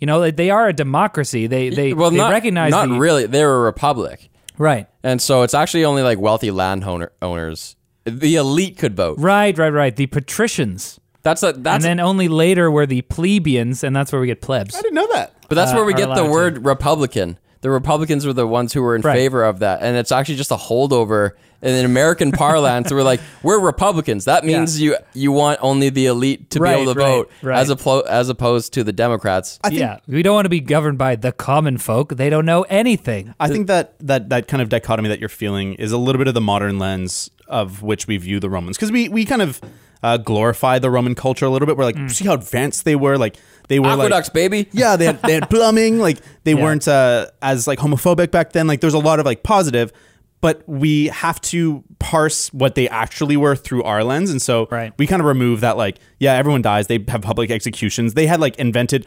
You 0.00 0.06
know, 0.06 0.20
they- 0.20 0.30
they 0.32 0.50
are 0.50 0.68
a 0.68 0.72
democracy. 0.72 1.46
They 1.46 1.68
they, 1.70 1.92
well, 1.94 2.10
they 2.10 2.16
not, 2.18 2.30
recognize 2.32 2.70
not 2.70 2.88
the, 2.88 2.94
really. 2.98 3.26
They're 3.26 3.54
a 3.54 3.60
republic. 3.60 4.28
Right. 4.56 4.86
and 5.02 5.20
so 5.20 5.42
it's 5.42 5.54
actually 5.54 5.84
only 5.84 6.02
like 6.02 6.18
wealthy 6.18 6.50
landowner 6.52 7.10
owners. 7.20 7.74
The 8.04 8.36
elite 8.36 8.76
could 8.78 8.94
vote. 8.94 9.18
Right, 9.18 9.56
right, 9.58 9.70
right. 9.72 9.96
The 9.96 10.06
patricians. 10.06 11.00
That's 11.22 11.42
a 11.42 11.48
and 11.54 11.64
that's 11.64 11.84
then 11.84 12.00
only 12.00 12.28
later 12.28 12.70
were 12.70 12.84
the 12.86 13.00
plebeians, 13.02 13.82
and 13.82 13.96
that's 13.96 14.12
where 14.12 14.20
we 14.20 14.26
get 14.26 14.42
plebs. 14.42 14.74
I 14.76 14.82
didn't 14.82 14.94
know 14.94 15.08
that. 15.14 15.34
but 15.48 15.54
that's 15.54 15.72
uh, 15.72 15.76
where 15.76 15.84
we 15.86 15.94
get 15.94 16.06
the 16.08 16.12
allowed 16.20 16.24
to. 16.26 16.30
word 16.30 16.64
Republican. 16.66 17.38
The 17.64 17.70
Republicans 17.70 18.26
were 18.26 18.34
the 18.34 18.46
ones 18.46 18.74
who 18.74 18.82
were 18.82 18.94
in 18.94 19.00
Right. 19.00 19.14
favor 19.16 19.42
of 19.42 19.60
that, 19.60 19.80
and 19.82 19.96
it's 19.96 20.12
actually 20.12 20.36
just 20.36 20.50
a 20.50 20.56
holdover. 20.56 21.30
And 21.62 21.74
in 21.74 21.86
American 21.86 22.30
parlance, 22.30 22.92
we're 22.92 23.02
like, 23.02 23.20
we're 23.42 23.58
Republicans. 23.58 24.26
That 24.26 24.44
means 24.44 24.78
you 24.78 24.96
you 25.14 25.32
want 25.32 25.60
only 25.62 25.88
the 25.88 26.04
elite 26.04 26.50
to 26.50 26.60
Right, 26.60 26.76
be 26.76 26.82
able 26.82 26.92
to 26.92 27.00
right, 27.00 27.06
vote, 27.08 27.30
right. 27.42 27.58
as 27.58 27.70
oppo- 27.70 28.04
as 28.06 28.28
opposed 28.28 28.74
to 28.74 28.84
the 28.84 28.92
Democrats. 28.92 29.58
I 29.64 29.70
think 29.70 29.80
yeah, 29.80 29.96
we 30.06 30.22
don't 30.22 30.34
want 30.34 30.44
to 30.44 30.50
be 30.50 30.60
governed 30.60 30.98
by 30.98 31.16
the 31.16 31.32
common 31.32 31.78
folk. 31.78 32.16
They 32.16 32.28
don't 32.28 32.44
know 32.44 32.62
anything. 32.68 33.34
I 33.40 33.48
think 33.48 33.66
that 33.68 33.94
that 34.00 34.28
that 34.28 34.46
kind 34.46 34.60
of 34.60 34.68
dichotomy 34.68 35.08
that 35.08 35.18
you're 35.18 35.30
feeling 35.30 35.72
is 35.76 35.90
a 35.90 35.96
little 35.96 36.18
bit 36.18 36.28
of 36.28 36.34
the 36.34 36.42
modern 36.42 36.78
lens 36.78 37.30
of 37.48 37.82
which 37.82 38.06
we 38.06 38.18
view 38.18 38.40
the 38.40 38.50
Romans 38.50 38.76
because 38.76 38.92
we 38.92 39.08
we 39.08 39.24
kind 39.24 39.40
of 39.40 39.62
uh, 40.02 40.18
glorify 40.18 40.78
the 40.78 40.90
Roman 40.90 41.14
culture 41.14 41.46
a 41.46 41.48
little 41.48 41.64
bit. 41.64 41.78
We're 41.78 41.84
like, 41.84 42.10
see 42.10 42.26
how 42.26 42.34
advanced 42.34 42.84
they 42.84 42.94
were, 42.94 43.16
like 43.16 43.36
they 43.68 43.78
were 43.80 43.88
Aqueducts, 43.88 44.28
like. 44.28 44.34
baby. 44.34 44.68
Yeah, 44.72 44.96
they 44.96 45.06
had, 45.06 45.22
they 45.22 45.34
had 45.34 45.48
plumbing. 45.50 45.98
Like 45.98 46.18
they 46.44 46.54
Yeah. 46.54 46.62
weren't 46.62 46.86
uh, 46.88 47.26
as 47.42 47.66
like 47.66 47.78
homophobic 47.78 48.30
back 48.30 48.52
then. 48.52 48.66
Like 48.66 48.80
there's 48.80 48.94
a 48.94 48.98
lot 48.98 49.20
of 49.20 49.26
like 49.26 49.42
positive, 49.42 49.92
but 50.40 50.62
we 50.68 51.06
have 51.06 51.40
to 51.42 51.82
parse 51.98 52.52
what 52.52 52.74
they 52.74 52.88
actually 52.88 53.36
were 53.36 53.56
through 53.56 53.82
our 53.84 54.04
lens, 54.04 54.30
and 54.30 54.42
so 54.42 54.68
Right. 54.70 54.92
we 54.98 55.06
kind 55.06 55.20
of 55.20 55.26
remove 55.26 55.60
that. 55.60 55.76
Like, 55.76 55.98
yeah, 56.18 56.34
everyone 56.34 56.60
dies. 56.62 56.86
They 56.88 57.02
have 57.08 57.22
public 57.22 57.50
executions. 57.50 58.14
They 58.14 58.26
had 58.26 58.40
like 58.40 58.56
invented 58.56 59.06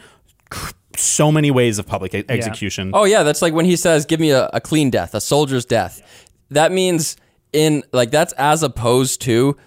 so 0.96 1.32
many 1.32 1.52
ways 1.52 1.78
of 1.78 1.86
public 1.86 2.16
e- 2.16 2.24
execution. 2.30 2.92
Oh 2.94 3.04
yeah, 3.04 3.24
that's 3.24 3.42
like 3.42 3.54
when 3.54 3.66
he 3.66 3.76
says, 3.76 4.06
"Give 4.06 4.20
me 4.20 4.32
a, 4.32 4.50
a 4.54 4.62
clean 4.62 4.90
death, 4.90 5.14
a 5.14 5.22
soldier's 5.22 5.66
death." 5.66 6.02
That 6.50 6.72
means 6.72 7.18
in 7.54 7.84
like 7.94 8.10
that's 8.12 8.34
as 8.34 8.64
opposed 8.64 9.22
to 9.22 9.58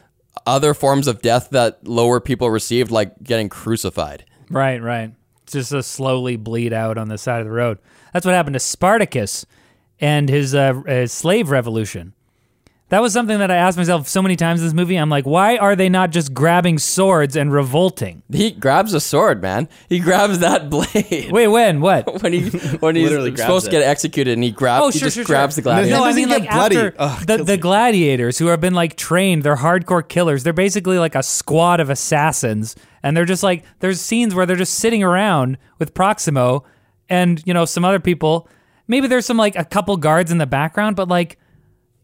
other 0.46 0.74
forms 0.74 1.06
of 1.06 1.20
death 1.22 1.50
that 1.50 1.86
lower 1.86 2.18
people 2.20 2.50
received, 2.50 2.90
like 2.90 3.22
getting 3.22 3.48
crucified. 3.48 4.24
Right, 4.50 4.82
right. 4.82 5.14
Just 5.46 5.72
a 5.72 5.82
slowly 5.82 6.36
bleed 6.36 6.72
out 6.72 6.98
on 6.98 7.08
the 7.08 7.18
side 7.18 7.40
of 7.40 7.46
the 7.46 7.52
road. 7.52 7.78
That's 8.12 8.26
what 8.26 8.34
happened 8.34 8.54
to 8.54 8.60
Spartacus 8.60 9.46
and 10.00 10.28
his, 10.28 10.54
uh, 10.54 10.74
his 10.86 11.12
slave 11.12 11.50
revolution. 11.50 12.14
That 12.90 13.02
was 13.02 13.12
something 13.12 13.38
that 13.38 13.52
I 13.52 13.56
asked 13.56 13.78
myself 13.78 14.08
so 14.08 14.20
many 14.20 14.34
times 14.34 14.60
in 14.60 14.66
this 14.66 14.74
movie. 14.74 14.96
I'm 14.96 15.08
like, 15.08 15.24
why 15.24 15.56
are 15.56 15.76
they 15.76 15.88
not 15.88 16.10
just 16.10 16.34
grabbing 16.34 16.76
swords 16.78 17.36
and 17.36 17.52
revolting? 17.52 18.24
He 18.32 18.50
grabs 18.50 18.92
a 18.94 19.00
sword, 19.00 19.40
man. 19.40 19.68
He 19.88 20.00
grabs 20.00 20.40
that 20.40 20.68
blade 20.70 21.30
Wait, 21.30 21.46
when? 21.46 21.80
What? 21.80 22.20
when 22.22 22.32
he 22.32 22.50
when 22.78 22.96
he's 22.96 23.08
Literally 23.08 23.30
grabs 23.30 23.42
supposed 23.42 23.64
to 23.66 23.70
get 23.70 23.84
executed, 23.84 24.32
and 24.32 24.42
he 24.42 24.50
grabs. 24.50 24.82
Oh, 24.82 24.90
he 24.90 24.98
sure, 24.98 25.06
just 25.06 25.14
sure, 25.14 25.24
grabs 25.24 25.54
sure. 25.54 25.62
the 25.62 25.70
gladiator. 25.70 25.96
No, 25.96 26.04
I 26.04 26.12
mean 26.12 26.28
like 26.28 26.50
bloody. 26.50 26.76
after 26.76 26.94
Ugh, 26.98 27.26
the, 27.26 27.44
the 27.44 27.56
gladiators 27.56 28.38
who 28.38 28.48
have 28.48 28.60
been 28.60 28.74
like 28.74 28.96
trained, 28.96 29.44
they're 29.44 29.56
hardcore 29.56 30.06
killers. 30.06 30.42
They're 30.42 30.52
basically 30.52 30.98
like 30.98 31.14
a 31.14 31.22
squad 31.22 31.78
of 31.78 31.90
assassins, 31.90 32.74
and 33.04 33.16
they're 33.16 33.24
just 33.24 33.44
like 33.44 33.62
there's 33.78 34.00
scenes 34.00 34.34
where 34.34 34.46
they're 34.46 34.56
just 34.56 34.74
sitting 34.74 35.04
around 35.04 35.58
with 35.78 35.94
Proximo 35.94 36.64
and 37.08 37.40
you 37.46 37.54
know 37.54 37.66
some 37.66 37.84
other 37.84 38.00
people. 38.00 38.48
Maybe 38.88 39.06
there's 39.06 39.26
some 39.26 39.36
like 39.36 39.54
a 39.54 39.64
couple 39.64 39.96
guards 39.96 40.32
in 40.32 40.38
the 40.38 40.46
background, 40.46 40.96
but 40.96 41.06
like 41.06 41.38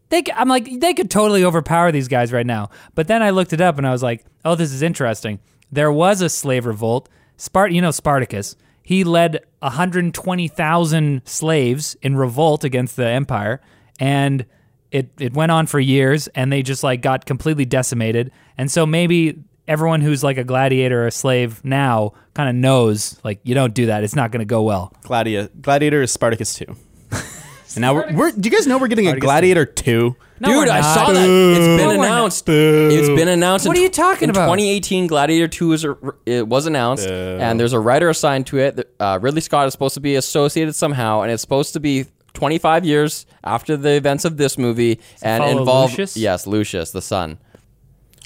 they, 0.09 0.23
I'm 0.35 0.47
like 0.47 0.79
they 0.79 0.93
could 0.93 1.11
totally 1.11 1.43
overpower 1.43 1.91
these 1.91 2.07
guys 2.07 2.31
right 2.31 2.45
now. 2.45 2.69
But 2.95 3.07
then 3.07 3.21
I 3.21 3.31
looked 3.31 3.53
it 3.53 3.61
up 3.61 3.77
and 3.77 3.85
I 3.87 3.91
was 3.91 4.03
like, 4.03 4.25
oh, 4.45 4.55
this 4.55 4.71
is 4.71 4.81
interesting. 4.81 5.39
There 5.71 5.91
was 5.91 6.21
a 6.21 6.29
slave 6.29 6.65
revolt. 6.65 7.09
Spart, 7.37 7.73
you 7.73 7.81
know 7.81 7.91
Spartacus. 7.91 8.55
He 8.81 9.03
led 9.03 9.41
120,000 9.59 11.21
slaves 11.25 11.95
in 12.01 12.15
revolt 12.15 12.63
against 12.63 12.95
the 12.95 13.05
empire, 13.07 13.61
and 13.99 14.45
it 14.91 15.11
it 15.19 15.33
went 15.33 15.51
on 15.51 15.67
for 15.67 15.79
years, 15.79 16.27
and 16.29 16.51
they 16.51 16.63
just 16.63 16.83
like 16.83 17.01
got 17.01 17.25
completely 17.25 17.65
decimated. 17.65 18.31
And 18.57 18.71
so 18.71 18.85
maybe 18.85 19.43
everyone 19.67 20.01
who's 20.01 20.23
like 20.23 20.37
a 20.37 20.43
gladiator 20.43 21.03
or 21.03 21.07
a 21.07 21.11
slave 21.11 21.63
now 21.65 22.13
kind 22.33 22.49
of 22.49 22.55
knows 22.55 23.19
like 23.23 23.39
you 23.43 23.53
don't 23.53 23.73
do 23.73 23.87
that. 23.87 24.03
It's 24.03 24.15
not 24.15 24.31
going 24.31 24.39
to 24.39 24.45
go 24.45 24.63
well. 24.63 24.93
Gladia- 25.03 25.49
Gladiator 25.61 26.01
is 26.01 26.11
Spartacus 26.11 26.53
2. 26.55 26.75
and 27.75 27.81
now 27.81 27.93
we're, 27.93 28.13
we're, 28.13 28.31
do 28.31 28.49
you 28.49 28.55
guys 28.55 28.67
know 28.67 28.77
we're 28.77 28.87
getting 28.87 29.07
a 29.07 29.19
Gladiator 29.19 29.65
2? 29.65 30.15
No, 30.39 30.47
Dude, 30.49 30.57
we're 30.67 30.71
I 30.71 30.81
not. 30.81 30.93
saw 30.93 31.11
that. 31.13 31.27
It's 31.27 31.59
been 31.59 31.77
No, 31.77 31.87
we're 31.87 31.95
not. 31.97 32.05
announced. 32.05 32.47
It's 32.47 33.07
been 33.09 33.27
announced. 33.27 33.67
What 33.67 33.75
in 33.75 33.81
are 33.81 33.83
you 33.85 33.89
tw- 33.89 33.93
talking 33.93 34.23
in 34.25 34.29
about? 34.29 34.45
2018, 34.45 35.07
Gladiator 35.07 35.47
2 35.47 35.73
is 35.73 35.85
it 36.25 36.47
was 36.47 36.67
announced, 36.67 37.07
and 37.07 37.59
there's 37.59 37.73
a 37.73 37.79
writer 37.79 38.09
assigned 38.09 38.45
to 38.47 38.59
it. 38.59 38.93
Uh, 38.99 39.17
Ridley 39.21 39.41
Scott 39.41 39.67
is 39.67 39.71
supposed 39.73 39.95
to 39.95 39.99
be 39.99 40.15
associated 40.15 40.75
somehow, 40.75 41.21
and 41.21 41.31
it's 41.31 41.41
supposed 41.41 41.73
to 41.73 41.79
be 41.79 42.05
25 42.33 42.85
years 42.85 43.25
after 43.43 43.75
the 43.75 43.93
events 43.93 44.25
of 44.25 44.37
this 44.37 44.57
movie, 44.59 44.99
and 45.23 45.43
follow 45.43 45.57
involve 45.59 45.89
Lucius? 45.91 46.15
yes, 46.15 46.45
Lucius, 46.45 46.91
the 46.91 47.01
son. 47.01 47.39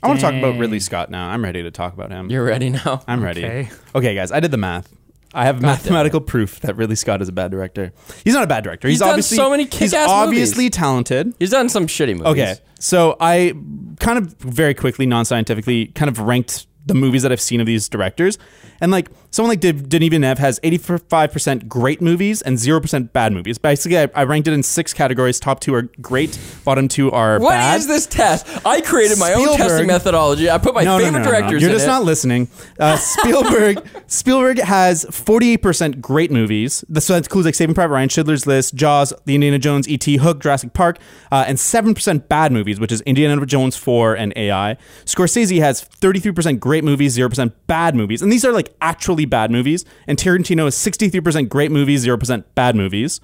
I 0.03 0.07
want 0.07 0.19
to 0.19 0.25
talk 0.25 0.33
about 0.33 0.59
Ridley 0.59 0.79
Scott 0.79 1.09
now. 1.11 1.29
I'm 1.29 1.43
ready 1.43 1.61
to 1.63 1.71
talk 1.71 1.93
about 1.93 2.09
him. 2.11 2.29
You're 2.29 2.43
ready 2.43 2.71
now. 2.71 3.03
I'm 3.07 3.23
ready. 3.23 3.45
Okay. 3.45 3.69
Okay, 3.95 4.15
guys, 4.15 4.31
I 4.31 4.39
did 4.41 4.51
the 4.51 4.57
math. 4.57 4.91
I 5.33 5.45
have 5.45 5.61
mathematical 5.61 6.19
proof 6.19 6.59
that 6.61 6.75
Ridley 6.75 6.95
Scott 6.95 7.21
is 7.21 7.29
a 7.29 7.31
bad 7.31 7.51
director. 7.51 7.93
He's 8.23 8.33
not 8.33 8.43
a 8.43 8.47
bad 8.47 8.63
director. 8.63 8.87
He's, 8.87 8.95
He's 8.95 8.99
done 8.99 9.09
obviously 9.11 9.37
so 9.37 9.49
many 9.49 9.63
He's 9.63 9.91
kick-ass 9.91 10.09
obviously 10.09 10.69
talented. 10.69 11.33
He's 11.39 11.51
done 11.51 11.69
some 11.69 11.87
shitty 11.87 12.17
movies. 12.17 12.25
Okay, 12.25 12.55
so 12.79 13.15
I 13.19 13.53
kind 13.99 14.17
of 14.17 14.33
very 14.39 14.73
quickly, 14.73 15.05
non-scientifically, 15.05 15.87
kind 15.87 16.09
of 16.09 16.19
ranked 16.19 16.67
the 16.85 16.93
movies 16.95 17.21
that 17.23 17.31
I've 17.31 17.41
seen 17.41 17.61
of 17.61 17.67
these 17.67 17.87
directors, 17.87 18.37
and 18.81 18.91
like 18.91 19.09
someone 19.29 19.49
like 19.49 19.61
Denis 19.61 20.09
Villeneuve 20.09 20.39
has 20.39 20.59
85% 20.59 21.67
great 21.69 22.01
movies 22.01 22.41
and 22.41 22.57
0% 22.57 23.13
bad 23.13 23.31
movies. 23.31 23.57
Basically, 23.57 23.97
I, 23.97 24.09
I 24.13 24.23
ranked 24.23 24.47
it 24.47 24.53
in 24.53 24.63
six 24.63 24.93
categories. 24.93 25.39
Top 25.39 25.59
two 25.61 25.73
are 25.73 25.83
great, 26.01 26.37
bottom 26.65 26.87
two 26.87 27.11
are 27.11 27.39
What 27.39 27.51
bad. 27.51 27.79
is 27.79 27.87
this 27.87 28.05
test? 28.07 28.45
I 28.65 28.81
created 28.81 29.17
my 29.19 29.33
own 29.33 29.55
testing 29.55 29.87
methodology. 29.87 30.49
I 30.49 30.57
put 30.57 30.73
my 30.75 30.83
no, 30.83 30.97
favorite 30.97 31.11
no, 31.13 31.17
no, 31.19 31.23
no. 31.23 31.31
directors 31.31 31.61
You're 31.61 31.71
just 31.71 31.85
it. 31.85 31.87
not 31.87 32.03
listening. 32.03 32.49
Uh, 32.79 32.97
Spielberg 32.97 33.87
Spielberg 34.07 34.59
has 34.59 35.05
48% 35.05 36.01
great 36.01 36.31
movies. 36.31 36.83
This- 36.89 37.05
So 37.05 37.13
that 37.13 37.23
includes 37.25 37.45
like 37.45 37.55
Saving 37.55 37.75
Private 37.75 37.93
Ryan, 37.93 38.09
Schindler's 38.09 38.45
List, 38.47 38.75
Jaws, 38.75 39.13
The 39.25 39.35
Indiana 39.35 39.59
Jones, 39.59 39.87
E.T., 39.87 40.17
Hook, 40.17 40.41
Jurassic 40.41 40.73
Park, 40.73 40.97
uh, 41.31 41.45
and 41.47 41.57
7% 41.57 42.27
bad 42.27 42.51
movies, 42.51 42.79
which 42.79 42.91
is 42.91 43.01
Indiana 43.01 43.45
Jones 43.45 43.75
4 43.77 44.15
and 44.15 44.33
AI. 44.35 44.77
Scorsese 45.05 45.59
has 45.59 45.87
33% 46.01 46.59
great 46.59 46.83
movies, 46.83 47.17
0% 47.17 47.53
bad 47.67 47.95
movies. 47.95 48.21
And 48.21 48.31
these 48.31 48.43
are 48.45 48.51
like 48.51 48.70
actually 48.81 49.25
bad 49.25 49.51
movies. 49.51 49.83
And 50.07 50.17
Tarantino 50.17 50.67
is 50.67 50.75
63% 50.75 51.49
great 51.49 51.71
movies, 51.71 52.05
0% 52.05 52.43
bad 52.55 52.75
movies. 52.75 53.19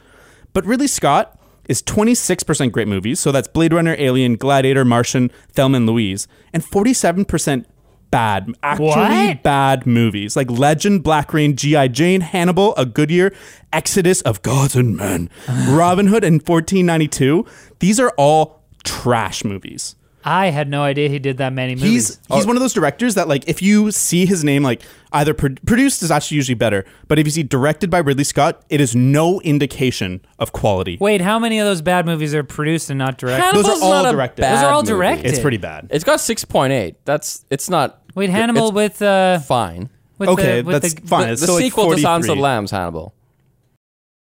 But 0.54 0.66
Ridley 0.66 0.88
Scott 0.88 1.40
is 1.70 1.82
26% 1.84 2.72
great 2.72 2.88
movies. 2.88 3.20
So 3.20 3.32
that's 3.32 3.48
Blade 3.48 3.74
Runner, 3.74 3.96
Alien, 3.98 4.36
Gladiator, 4.36 4.86
Martian, 4.86 5.32
Thelma 5.52 5.78
and 5.78 5.86
Louise. 5.86 6.28
And 6.54 6.64
47% 6.64 7.66
bad, 8.10 8.54
actually 8.64 8.88
What? 8.88 9.44
bad 9.44 9.86
movies. 9.86 10.36
Like 10.38 10.50
Legend, 10.50 11.04
Black 11.04 11.34
Rain, 11.34 11.56
G.I. 11.58 11.90
Jane, 11.90 12.22
Hannibal, 12.22 12.74
A 12.78 12.86
Good 12.86 13.12
Year, 13.12 13.34
Exodus 13.74 14.22
of 14.22 14.42
Gods 14.44 14.76
and 14.78 14.96
Men, 14.96 15.30
Robin 15.68 16.08
Hood, 16.08 16.24
and 16.24 16.36
1492. 16.42 17.46
These 17.80 18.00
are 18.00 18.14
all 18.18 18.64
trash 18.86 19.44
movies. 19.44 19.96
I 20.28 20.48
had 20.50 20.68
no 20.70 20.84
idea 20.84 21.08
he 21.08 21.20
did 21.20 21.38
that 21.38 21.54
many 21.54 21.76
movies. 21.76 21.90
He's 22.18 22.20
he's 22.36 22.46
one 22.46 22.58
of 22.58 22.62
those 22.62 22.74
directors 22.74 23.16
that 23.16 23.30
like 23.30 23.48
if 23.48 23.62
you 23.62 23.92
see 23.92 24.26
his 24.26 24.44
name 24.44 24.62
like 24.62 24.82
either 25.14 25.34
pro- 25.34 25.56
produced 25.66 26.04
is 26.04 26.12
actually 26.12 26.36
usually 26.36 26.56
better, 26.56 26.84
but 27.08 27.18
if 27.18 27.26
you 27.26 27.32
see 27.32 27.44
directed 27.44 27.90
by 27.90 28.00
Ridley 28.00 28.26
Scott, 28.26 28.62
it 28.70 28.82
is 28.82 28.94
no 28.94 29.40
indication 29.42 30.20
of 30.38 30.52
quality. 30.52 30.98
Wait, 31.00 31.22
how 31.22 31.40
many 31.40 31.60
of 31.60 31.66
those 31.66 31.82
bad 31.82 32.06
movies 32.06 32.36
are 32.36 32.44
produced 32.44 32.90
and 32.90 32.98
not 33.00 33.18
directed? 33.18 33.42
Hannibal's 33.42 33.68
Those 33.68 33.82
are 33.82 33.86
all 33.86 34.04
not 34.04 34.12
directed. 34.12 34.42
Those 34.44 34.64
are 34.64 34.74
all 34.74 34.82
movie. 34.82 34.92
directed. 34.94 35.26
It's 35.28 35.40
pretty 35.40 35.58
bad. 35.58 35.88
It's 35.92 36.04
got 36.04 36.20
6.8. 36.20 36.96
That's 37.06 37.46
it's 37.50 37.70
not 37.70 38.02
Wait, 38.14 38.30
Hannibal 38.30 38.68
it's 38.68 38.76
with 38.76 39.02
uh 39.02 39.40
fine. 39.40 39.90
with 40.18 40.28
Okay, 40.30 40.62
the, 40.62 40.68
with 40.68 40.82
that's 40.82 40.94
the, 40.94 41.08
fine. 41.08 41.28
The, 41.28 41.32
it's 41.34 41.42
the 41.42 41.46
still 41.48 41.56
like 41.56 41.64
sequel 41.64 41.92
to 41.96 42.02
Silence 42.02 42.28
of 42.28 42.36
the 42.36 42.42
Lambs, 42.42 42.72
Hannibal. 42.72 43.14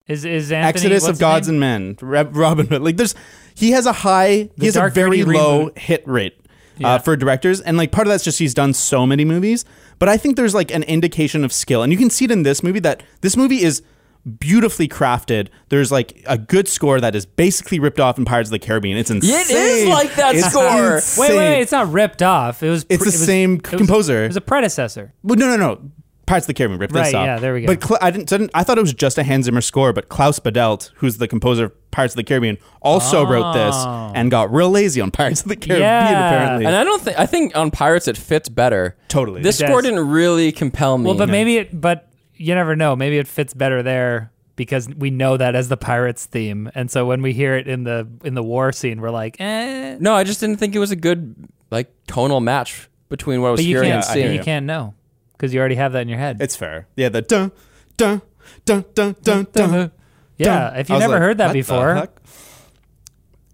Is 0.09 0.25
is 0.25 0.51
Anthony, 0.51 0.69
Exodus 0.69 1.03
what's 1.03 1.11
of 1.11 1.15
his 1.15 1.21
Gods 1.21 1.49
name? 1.49 1.63
and 1.63 1.97
Men, 2.01 2.09
Re- 2.11 2.23
Robin 2.33 2.67
Hood. 2.67 2.83
Like 2.83 2.97
there's, 2.97 3.15
he 3.55 3.71
has 3.73 3.87
a 3.87 3.93
high, 3.93 4.49
he 4.59 4.67
has 4.67 4.77
a 4.77 4.81
Dark 4.81 4.95
very 4.95 5.23
Gritty 5.23 5.39
low 5.39 5.67
reboot. 5.71 5.79
hit 5.79 6.03
rate 6.07 6.35
Yeah. 6.79 6.95
uh, 6.95 6.99
for 6.99 7.17
directors, 7.17 7.61
and 7.61 7.77
like 7.77 7.93
part 7.93 8.07
of 8.07 8.13
that's 8.13 8.25
just 8.25 8.39
he's 8.39 8.55
done 8.55 8.73
so 8.75 9.07
many 9.07 9.25
movies. 9.25 9.65
But 9.99 10.09
I 10.09 10.17
think 10.17 10.37
there's 10.37 10.55
like 10.55 10.71
an 10.75 10.83
indication 10.85 11.45
of 11.45 11.53
skill, 11.53 11.83
and 11.83 11.93
you 11.93 11.99
can 11.99 12.11
see 12.11 12.25
it 12.25 12.31
in 12.31 12.43
this 12.43 12.63
movie 12.63 12.81
that 12.81 13.03
this 13.21 13.37
movie 13.37 13.63
is 13.63 13.83
beautifully 14.39 14.87
crafted. 14.89 15.49
There's 15.69 15.91
like 15.91 16.23
a 16.27 16.39
good 16.39 16.69
score 16.69 17.01
that 17.01 17.15
is 17.17 17.27
basically 17.27 17.79
ripped 17.81 17.99
off 18.01 18.19
in 18.19 18.25
Pirates 18.25 18.49
of 18.49 18.53
the 18.53 18.59
Caribbean. 18.59 18.97
It's 18.97 19.11
insane. 19.11 19.35
It 19.41 19.51
is 19.51 19.89
like 19.89 20.15
that 20.15 20.35
It's 20.37 20.49
score. 20.51 20.63
Wait, 20.65 20.95
insane. 20.95 21.29
wait, 21.29 21.37
wait! 21.37 21.61
It's 21.61 21.73
not 21.73 21.93
ripped 21.93 22.23
off. 22.23 22.63
It 22.63 22.71
was. 22.71 22.83
It's 22.89 23.03
the 23.03 23.09
it 23.11 23.13
was- 23.13 23.27
same 23.27 23.55
it 23.57 23.71
was- 23.73 23.79
composer. 23.79 24.25
It 24.25 24.29
was 24.29 24.37
a 24.37 24.41
predecessor. 24.41 25.13
Well, 25.23 25.37
no, 25.37 25.47
no, 25.49 25.57
no. 25.57 25.91
Pirates 26.33 26.45
of 26.45 26.49
the 26.49 26.55
Caribbean 26.55 26.81
ripped 26.81 26.95
this 26.95 27.13
Right, 27.13 27.15
off. 27.15 27.27
yeah, 27.27 27.39
there 27.39 27.53
we 27.53 27.61
go. 27.61 27.67
But 27.67 27.81
Cla- 27.83 27.99
I 28.01 28.11
didn't, 28.11 28.33
I 28.33 28.39
didn't. 28.39 28.51
I 28.55 28.63
thought 28.65 28.79
it 28.79 28.81
was 28.81 28.95
just 28.95 29.19
a 29.19 29.23
Hans 29.23 29.45
Zimmer 29.45 29.61
score, 29.61 29.93
but 29.93 30.09
Klaus 30.09 30.39
Badelt, 30.41 30.91
who's 30.95 31.19
the 31.19 31.29
composer 31.29 31.65
of 31.67 31.91
Pirates 31.91 32.15
of 32.15 32.17
the 32.17 32.25
Caribbean, 32.25 32.57
also 32.81 33.23
wrote 33.27 33.53
this 33.53 33.75
Oh. 33.77 34.13
and 34.15 34.31
got 34.31 34.51
real 34.51 34.71
lazy 34.71 35.03
on 35.03 35.11
Pirates 35.11 35.43
of 35.43 35.49
the 35.49 35.57
Caribbean. 35.57 35.81
Yeah. 35.83 36.29
Apparently, 36.29 36.65
And 36.67 36.75
I 36.75 36.85
don't 36.85 37.03
think 37.03 37.19
I 37.19 37.27
think 37.27 37.55
on 37.55 37.71
Pirates 37.71 38.09
it 38.09 38.17
fits 38.17 38.49
better. 38.49 38.97
Totally. 39.09 39.43
This 39.43 39.61
It 39.61 39.67
score 39.67 39.83
does. 39.83 39.91
didn't 39.91 40.09
really 40.09 40.53
compel 40.53 40.97
me. 40.97 41.05
Well, 41.05 41.19
but 41.19 41.29
maybe 41.29 41.59
it. 41.59 41.79
But 41.79 42.09
you 42.35 42.55
never 42.55 42.75
know. 42.75 42.97
Maybe 42.97 43.19
it 43.19 43.29
fits 43.29 43.53
better 43.53 43.83
there 43.83 44.33
because 44.57 44.89
we 44.89 45.11
know 45.11 45.37
that 45.37 45.55
as 45.55 45.69
the 45.69 45.77
pirates 45.77 46.25
theme, 46.27 46.71
and 46.75 46.91
so 46.91 47.05
when 47.07 47.21
we 47.23 47.33
hear 47.35 47.57
it 47.57 47.69
in 47.69 47.85
the 47.85 48.09
in 48.25 48.35
the 48.35 48.43
war 48.43 48.73
scene, 48.73 49.01
we're 49.03 49.11
like, 49.11 49.37
eh. 49.39 49.97
No, 50.01 50.15
I 50.15 50.25
just 50.25 50.41
didn't 50.41 50.57
think 50.57 50.75
it 50.75 50.79
was 50.79 50.91
a 50.91 50.97
good 50.97 51.35
like 51.71 51.93
tonal 52.07 52.41
match 52.41 52.89
between 53.11 53.43
what 53.43 53.49
I 53.49 53.51
was 53.53 53.59
But 53.61 53.65
you 53.67 53.77
hearing 53.77 53.91
can't 53.91 54.05
and 54.07 54.15
seeing. 54.15 54.33
you 54.35 54.41
can't 54.43 54.65
know 54.67 54.95
because 55.33 55.53
you 55.55 55.61
already 55.61 55.75
have 55.77 55.93
that 55.93 56.03
in 56.03 56.09
your 56.09 56.19
head. 56.19 56.39
It's 56.41 56.57
fair. 56.57 56.87
Yeah, 56.97 57.09
the 57.09 57.23
dun 57.23 57.53
dun 57.97 58.23
dun 58.65 58.85
dun 58.95 59.17
dun 59.23 59.47
dun. 59.53 59.93
yeah, 60.37 60.71
dun. 60.71 60.77
if 60.81 60.89
you've 60.89 60.97
was 60.97 61.01
never 61.01 61.13
like, 61.15 61.23
heard 61.23 61.39
that 61.39 61.53
before? 61.53 62.09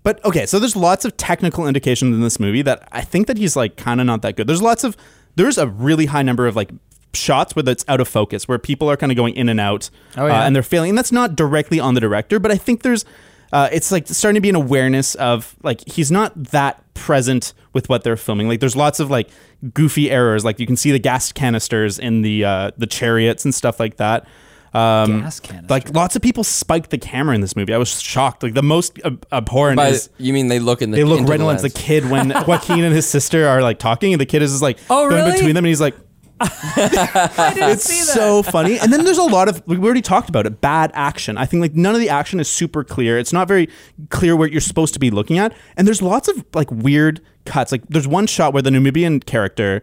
But 0.02 0.24
okay, 0.24 0.46
so 0.46 0.58
there's 0.58 0.76
lots 0.76 1.04
of 1.04 1.16
technical 1.16 1.66
indications 1.66 2.14
in 2.14 2.22
this 2.22 2.40
movie 2.40 2.62
that 2.62 2.88
I 2.92 3.02
think 3.02 3.26
that 3.26 3.36
he's 3.36 3.56
like 3.56 3.76
kind 3.76 4.00
of 4.00 4.06
not 4.06 4.22
that 4.22 4.36
good. 4.36 4.46
There's 4.46 4.62
lots 4.62 4.84
of 4.84 4.96
there's 5.34 5.58
a 5.58 5.66
really 5.66 6.06
high 6.06 6.22
number 6.22 6.46
of 6.46 6.56
like 6.56 6.70
shots 7.14 7.54
where 7.54 7.68
it's 7.68 7.84
out 7.88 8.00
of 8.00 8.08
focus, 8.08 8.48
where 8.48 8.58
people 8.58 8.90
are 8.90 8.96
kind 8.96 9.12
of 9.12 9.16
going 9.16 9.34
in 9.34 9.48
and 9.48 9.60
out, 9.60 9.90
Oh, 10.16 10.26
yeah. 10.26 10.40
uh, 10.40 10.46
and 10.46 10.54
they're 10.54 10.62
failing. 10.62 10.90
And 10.90 10.98
that's 10.98 11.12
not 11.12 11.36
directly 11.36 11.80
on 11.80 11.94
the 11.94 12.00
director, 12.00 12.38
but 12.38 12.50
I 12.50 12.56
think 12.56 12.82
there's 12.82 13.04
uh, 13.52 13.68
it's 13.72 13.90
like 13.92 14.06
starting 14.08 14.34
to 14.36 14.40
be 14.40 14.48
an 14.48 14.54
awareness 14.56 15.14
of 15.16 15.54
like 15.62 15.86
he's 15.88 16.10
not 16.10 16.32
that 16.52 16.82
present 16.94 17.54
with 17.72 17.88
what 17.88 18.02
they're 18.04 18.16
filming. 18.16 18.48
Like 18.48 18.60
there's 18.60 18.76
lots 18.76 19.00
of 19.00 19.10
like 19.10 19.28
goofy 19.74 20.10
errors, 20.10 20.44
like 20.44 20.58
you 20.60 20.66
can 20.66 20.76
see 20.76 20.92
the 20.92 20.98
gas 20.98 21.32
canisters 21.32 21.98
in 21.98 22.22
the 22.22 22.44
uh, 22.44 22.70
the 22.76 22.86
chariots 22.86 23.44
and 23.44 23.54
stuff 23.54 23.80
like 23.80 23.96
that. 23.96 24.26
Um, 24.74 25.22
Gas 25.22 25.40
canister. 25.40 25.66
Like 25.72 25.94
lots 25.94 26.14
of 26.14 26.20
people 26.20 26.44
spiked 26.44 26.90
the 26.90 26.98
camera 26.98 27.34
in 27.34 27.40
this 27.40 27.56
movie. 27.56 27.72
I 27.72 27.78
was 27.78 28.00
shocked. 28.02 28.42
Like 28.42 28.52
the 28.52 28.62
most 28.62 28.98
ab- 29.02 29.26
abhorrent 29.32 29.78
By, 29.78 29.88
is 29.88 30.10
you 30.18 30.34
mean 30.34 30.48
they 30.48 30.58
look 30.58 30.82
in 30.82 30.90
the 30.90 30.96
they 30.98 31.04
look 31.04 31.26
right 31.26 31.38
the 31.38 31.46
at 31.46 31.62
the 31.62 31.70
kid 31.70 32.10
when 32.10 32.28
Joaquin 32.46 32.84
and 32.84 32.94
his 32.94 33.08
sister 33.08 33.48
are 33.48 33.62
like 33.62 33.78
talking, 33.78 34.12
and 34.12 34.20
the 34.20 34.26
kid 34.26 34.42
is 34.42 34.50
just 34.50 34.62
like 34.62 34.78
Oh, 34.90 35.08
going 35.08 35.22
really? 35.22 35.32
between 35.32 35.54
them, 35.54 35.64
and 35.64 35.68
he's 35.68 35.80
like, 35.80 35.94
I 35.94 35.98
didn't 35.98 36.07
it's 36.76 38.12
so 38.12 38.42
funny. 38.42 38.78
And 38.78 38.92
then 38.92 39.04
there's 39.04 39.18
a 39.18 39.22
lot 39.24 39.48
of 39.48 39.62
we 39.66 39.76
already 39.78 40.02
talked 40.02 40.28
about 40.28 40.46
it. 40.46 40.60
Bad 40.60 40.90
action. 40.94 41.36
I 41.36 41.46
think 41.46 41.60
like 41.60 41.74
none 41.74 41.94
of 41.94 42.00
the 42.00 42.08
action 42.08 42.40
is 42.40 42.48
super 42.48 42.84
clear. 42.84 43.18
It's 43.18 43.32
not 43.32 43.48
very 43.48 43.68
clear 44.10 44.36
what 44.36 44.52
you're 44.52 44.60
supposed 44.60 44.94
to 44.94 45.00
be 45.00 45.10
looking 45.10 45.38
at. 45.38 45.52
And 45.76 45.86
there's 45.86 46.02
lots 46.02 46.28
of 46.28 46.44
like 46.54 46.70
weird 46.70 47.20
cuts. 47.44 47.72
Like 47.72 47.86
there's 47.88 48.08
one 48.08 48.26
shot 48.26 48.52
where 48.52 48.62
the 48.62 48.70
Numidian 48.70 49.20
character 49.20 49.82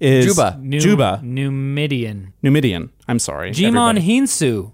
is 0.00 0.26
Juba. 0.26 0.58
New, 0.60 0.80
Juba. 0.80 1.20
Numidian. 1.22 2.32
Numidian. 2.42 2.90
I'm 3.06 3.18
sorry. 3.18 3.50
Djimon 3.50 3.96
everybody. 3.98 4.00
Hounsou. 4.20 4.72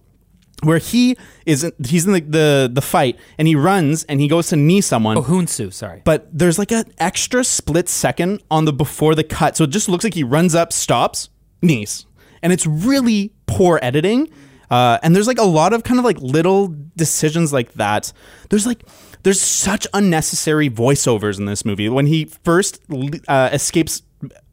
Where 0.62 0.78
he 0.78 1.16
is 1.44 1.70
he's 1.86 2.06
in 2.06 2.12
the, 2.14 2.20
the 2.20 2.70
the 2.72 2.80
fight 2.80 3.18
and 3.38 3.46
he 3.46 3.54
runs 3.54 4.04
and 4.04 4.20
he 4.20 4.26
goes 4.26 4.48
to 4.48 4.56
knee 4.56 4.80
someone. 4.80 5.18
Oh, 5.18 5.22
Hounsou, 5.22 5.70
sorry. 5.72 6.00
but 6.04 6.26
there's 6.32 6.58
like 6.58 6.72
an 6.72 6.90
extra 6.98 7.44
split 7.44 7.88
second 7.90 8.42
on 8.50 8.64
the 8.64 8.72
before 8.72 9.14
the 9.14 9.22
cut. 9.22 9.56
So 9.56 9.64
it 9.64 9.70
just 9.70 9.88
looks 9.88 10.02
like 10.02 10.14
he 10.14 10.24
runs 10.24 10.54
up, 10.54 10.72
stops, 10.72 11.28
knees. 11.60 12.06
And 12.42 12.52
it's 12.54 12.66
really 12.66 13.32
poor 13.46 13.78
editing. 13.82 14.30
Uh, 14.70 14.98
and 15.02 15.14
there's 15.14 15.26
like 15.26 15.38
a 15.38 15.44
lot 15.44 15.72
of 15.72 15.84
kind 15.84 15.98
of 15.98 16.04
like 16.04 16.18
little 16.20 16.74
decisions 16.96 17.52
like 17.52 17.74
that. 17.74 18.12
There's 18.50 18.66
like, 18.66 18.82
there's 19.24 19.40
such 19.40 19.86
unnecessary 19.92 20.70
voiceovers 20.70 21.38
in 21.38 21.44
this 21.44 21.64
movie. 21.64 21.88
When 21.88 22.06
he 22.06 22.24
first 22.44 22.80
uh, 23.28 23.50
escapes 23.52 24.02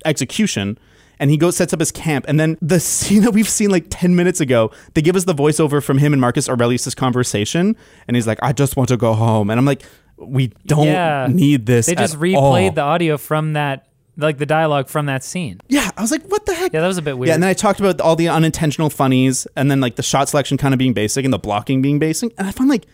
execution 0.06 0.78
and 1.20 1.32
he 1.32 1.38
goes, 1.38 1.56
sets 1.56 1.74
up 1.74 1.80
his 1.80 1.92
camp. 1.92 2.26
And 2.28 2.40
then 2.40 2.58
the 2.62 2.80
scene 2.82 3.24
that 3.24 3.32
we've 3.32 3.50
seen 3.50 3.70
like 3.70 3.86
10 3.90 4.16
minutes 4.16 4.40
ago, 4.40 4.72
they 4.94 5.02
give 5.02 5.16
us 5.16 5.26
the 5.26 5.36
voiceover 5.36 5.84
from 5.84 5.98
him 5.98 6.14
and 6.14 6.22
Marcus 6.22 6.50
Aurelius' 6.50 6.94
conversation. 6.96 7.76
And 8.08 8.16
he's 8.16 8.28
like, 8.28 8.40
I 8.42 8.54
just 8.54 8.76
want 8.76 8.90
to 8.90 8.98
go 8.98 9.14
home. 9.14 9.50
And 9.50 9.60
I'm 9.60 9.66
like, 9.66 9.84
we 10.18 10.48
don't 10.66 10.88
yeah. 10.88 11.28
need 11.30 11.66
this. 11.66 11.88
They 11.88 11.96
just 11.96 12.18
replayed 12.18 12.70
all. 12.70 12.72
the 12.72 12.82
audio 12.82 13.18
from 13.18 13.54
that, 13.54 13.88
like 14.18 14.38
the 14.38 14.46
dialogue 14.46 14.88
from 14.88 15.08
that 15.08 15.24
scene. 15.24 15.60
Yeah, 15.68 15.90
I 15.98 16.02
was 16.02 16.12
like, 16.12 16.26
what 16.28 16.46
the 16.46 16.54
heck? 16.54 16.74
Yeah, 16.74 16.82
that 16.82 16.88
was 16.88 16.98
a 16.98 17.02
bit 17.02 17.18
weird. 17.18 17.30
Yeah, 17.30 17.34
and 17.36 17.44
then 17.44 17.50
I 17.50 17.54
talked 17.54 17.80
about 17.80 18.00
all 18.00 18.16
the 18.16 18.30
unintentional 18.30 18.90
funnies, 18.90 19.48
and 19.56 19.72
then 19.72 19.82
like 19.82 19.96
the 19.96 20.04
shot 20.04 20.30
selection 20.30 20.58
kind 20.58 20.74
of 20.74 20.78
being 20.78 20.94
basic 20.94 21.26
and 21.26 21.34
the 21.34 21.40
blocking 21.40 21.82
being 21.82 22.00
basic, 22.00 22.34
and 22.38 22.48
I 22.48 22.52
found 22.52 22.70
like 22.70 22.86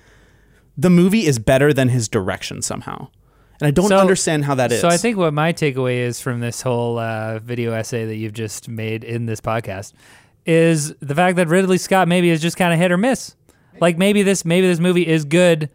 the 0.78 0.90
movie 0.90 1.26
is 1.26 1.40
better 1.40 1.74
than 1.74 1.90
his 1.90 2.08
direction 2.08 2.62
somehow, 2.62 3.10
and 3.62 3.68
I 3.68 3.72
don't 3.72 3.88
So- 3.89 3.97
understand 3.97 4.45
how 4.45 4.55
that 4.55 4.72
is. 4.72 4.82
So 4.82 4.88
I 4.88 4.97
think 4.97 5.18
what 5.18 5.34
my 5.34 5.53
takeaway 5.53 5.97
is 5.97 6.20
from 6.22 6.39
this 6.39 6.62
whole 6.62 6.97
uh, 6.97 7.39
video 7.39 7.74
essay 7.74 8.05
that 8.05 8.16
you've 8.16 8.34
just 8.34 8.68
made 8.70 9.03
in 9.03 9.26
this 9.26 9.41
podcast 9.41 9.93
is 10.45 10.93
the 10.99 11.14
fact 11.16 11.36
that 11.38 11.47
Ridley 11.47 11.78
Scott 11.78 12.07
maybe 12.07 12.30
is 12.30 12.41
just 12.41 12.57
kind 12.57 12.74
of 12.74 12.80
hit 12.80 12.91
or 12.91 12.97
miss. 12.97 13.36
Like 13.82 13.97
maybe 13.97 14.24
this 14.24 14.43
maybe 14.45 14.68
this 14.68 14.80
movie 14.80 15.07
is 15.07 15.24
good, 15.26 15.70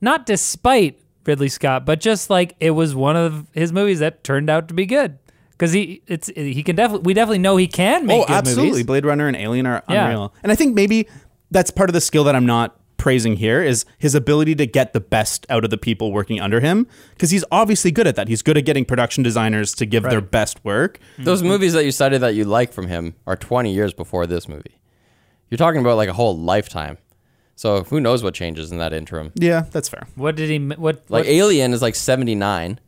not 0.00 0.26
despite 0.26 1.00
Ridley 1.26 1.48
Scott, 1.48 1.84
but 1.86 2.00
just 2.00 2.30
like 2.30 2.54
it 2.60 2.70
was 2.72 2.94
one 2.94 3.16
of 3.16 3.46
his 3.52 3.72
movies 3.72 3.98
that 4.00 4.22
turned 4.24 4.48
out 4.50 4.68
to 4.68 4.74
be 4.74 4.86
good. 4.86 5.18
Because 5.52 5.72
he 5.72 6.00
it's 6.06 6.28
he 6.28 6.62
can 6.62 6.74
definitely 6.76 7.04
we 7.06 7.12
definitely 7.12 7.38
know 7.40 7.56
he 7.56 7.66
can 7.66 8.06
make 8.06 8.22
oh, 8.22 8.32
absolutely, 8.32 8.70
movies. 8.70 8.86
Blade 8.86 9.04
Runner 9.04 9.26
and 9.28 9.36
Alien 9.36 9.66
are 9.66 9.82
Yeah. 9.88 10.04
unreal, 10.06 10.34
and 10.42 10.50
I 10.50 10.54
think 10.54 10.74
maybe 10.74 11.06
that's 11.50 11.70
part 11.70 11.90
of 11.90 11.94
the 11.94 12.00
skill 12.00 12.24
that 12.24 12.34
I'm 12.36 12.46
not 12.46 12.79
praising 13.00 13.36
here 13.36 13.62
is 13.62 13.86
his 13.96 14.14
ability 14.14 14.54
to 14.54 14.66
get 14.66 14.92
the 14.92 15.00
best 15.00 15.46
out 15.48 15.64
of 15.64 15.70
the 15.70 15.78
people 15.78 16.12
working 16.12 16.38
under 16.38 16.60
him 16.60 16.86
because 17.14 17.30
he's 17.30 17.44
obviously 17.50 17.90
good 17.90 18.06
at 18.06 18.14
that. 18.14 18.28
He's 18.28 18.42
good 18.42 18.58
at 18.58 18.66
getting 18.66 18.84
production 18.84 19.24
designers 19.24 19.72
to 19.76 19.86
give 19.86 20.02
their 20.02 20.20
best 20.20 20.62
work. 20.64 20.98
Mm-hmm. 21.14 21.24
Those 21.24 21.42
movies 21.42 21.72
that 21.72 21.84
you 21.84 21.92
cited 21.92 22.20
that 22.20 22.34
you 22.34 22.44
like 22.44 22.72
from 22.74 22.88
him 22.88 23.14
are 23.26 23.36
20 23.36 23.72
years 23.72 23.94
before 23.94 24.26
this 24.26 24.46
movie. 24.46 24.78
You're 25.48 25.58
talking 25.58 25.80
about 25.80 25.96
like 25.96 26.10
a 26.10 26.12
whole 26.12 26.38
lifetime. 26.38 26.98
So 27.56 27.84
who 27.84 28.00
knows 28.00 28.22
what 28.22 28.34
changes 28.34 28.70
in 28.70 28.78
that 28.78 28.92
interim? 28.92 29.32
Yeah, 29.34 29.64
that's 29.70 29.88
fair. 29.88 30.06
What 30.14 30.36
did 30.36 30.50
he 30.50 30.58
what 30.58 31.04
Like 31.08 31.24
what, 31.24 31.26
Alien 31.26 31.72
is 31.72 31.82
like 31.82 31.94
79. 31.94 32.78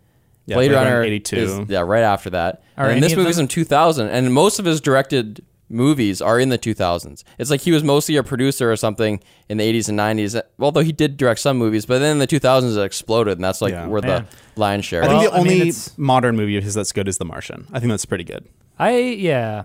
Yeah, 0.45 0.57
Blade 0.57 0.69
Blade 0.69 0.77
Runner 0.77 0.91
Runner 0.91 1.03
82. 1.05 1.37
is 1.37 1.61
yeah, 1.69 1.81
right 1.81 2.03
after 2.03 2.31
that. 2.31 2.63
Are 2.77 2.89
and 2.89 3.03
this 3.03 3.13
of 3.13 3.19
movie's 3.19 3.37
them- 3.37 3.45
in 3.45 3.49
2000 3.49 4.09
and 4.09 4.33
most 4.35 4.59
of 4.59 4.65
his 4.65 4.81
directed 4.81 5.43
movies 5.73 6.21
are 6.23 6.39
in 6.39 6.51
the 6.51 6.59
2000s. 6.59 7.25
It's 7.39 7.51
like 7.51 7.63
he 7.63 7.73
was 7.73 7.83
mostly 7.83 8.17
a 8.17 8.23
producer 8.23 8.71
or 8.71 8.77
something 8.77 9.21
in 9.49 9.59
the 9.59 9.65
80s 9.65 9.89
and 9.89 9.99
90s. 9.99 10.41
Although 10.61 10.81
he 10.83 10.93
did 10.93 11.17
direct 11.17 11.41
some 11.41 11.57
movies, 11.57 11.87
but 11.87 11.99
then 12.01 12.13
in 12.13 12.19
the 12.19 12.27
2000s 12.27 12.77
it 12.77 12.83
exploded 12.83 13.39
and 13.39 13.45
that's 13.45 13.61
like 13.63 13.73
Yeah. 13.73 13.87
where 13.87 14.03
Man. 14.03 14.27
the 14.55 14.61
lion's 14.61 14.85
share. 14.85 15.03
I 15.03 15.09
think 15.09 15.21
Well, 15.23 15.31
the 15.33 15.37
I 15.39 15.43
mean, 15.43 15.61
only 15.63 15.73
modern 15.97 16.37
movie 16.37 16.57
of 16.57 16.65
his 16.65 16.75
that's 16.75 16.93
good 16.93 17.09
is 17.09 17.19
The 17.19 17.25
Martian. 17.25 17.67
I 17.73 17.81
think 17.81 17.91
that's 17.91 18.05
pretty 18.05 18.25
good. 18.25 18.47
I 18.79 18.99
yeah. 18.99 19.65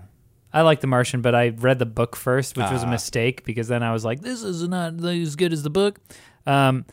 I 0.52 0.62
like 0.62 0.80
The 0.80 0.86
Martian, 0.86 1.20
but 1.20 1.34
I 1.34 1.50
read 1.50 1.78
the 1.78 1.86
book 1.86 2.16
first, 2.16 2.56
which 2.56 2.70
was 2.70 2.82
a 2.82 2.86
Ah. 2.86 2.90
mistake 2.90 3.44
because 3.44 3.68
then 3.68 3.82
I 3.82 3.92
was 3.92 4.02
like, 4.04 4.22
"This 4.22 4.42
is 4.42 4.66
not 4.66 4.94
as 5.04 5.36
good 5.36 5.52
as 5.52 5.62
the 5.62 5.68
book." 5.70 6.00
Um, 6.46 6.86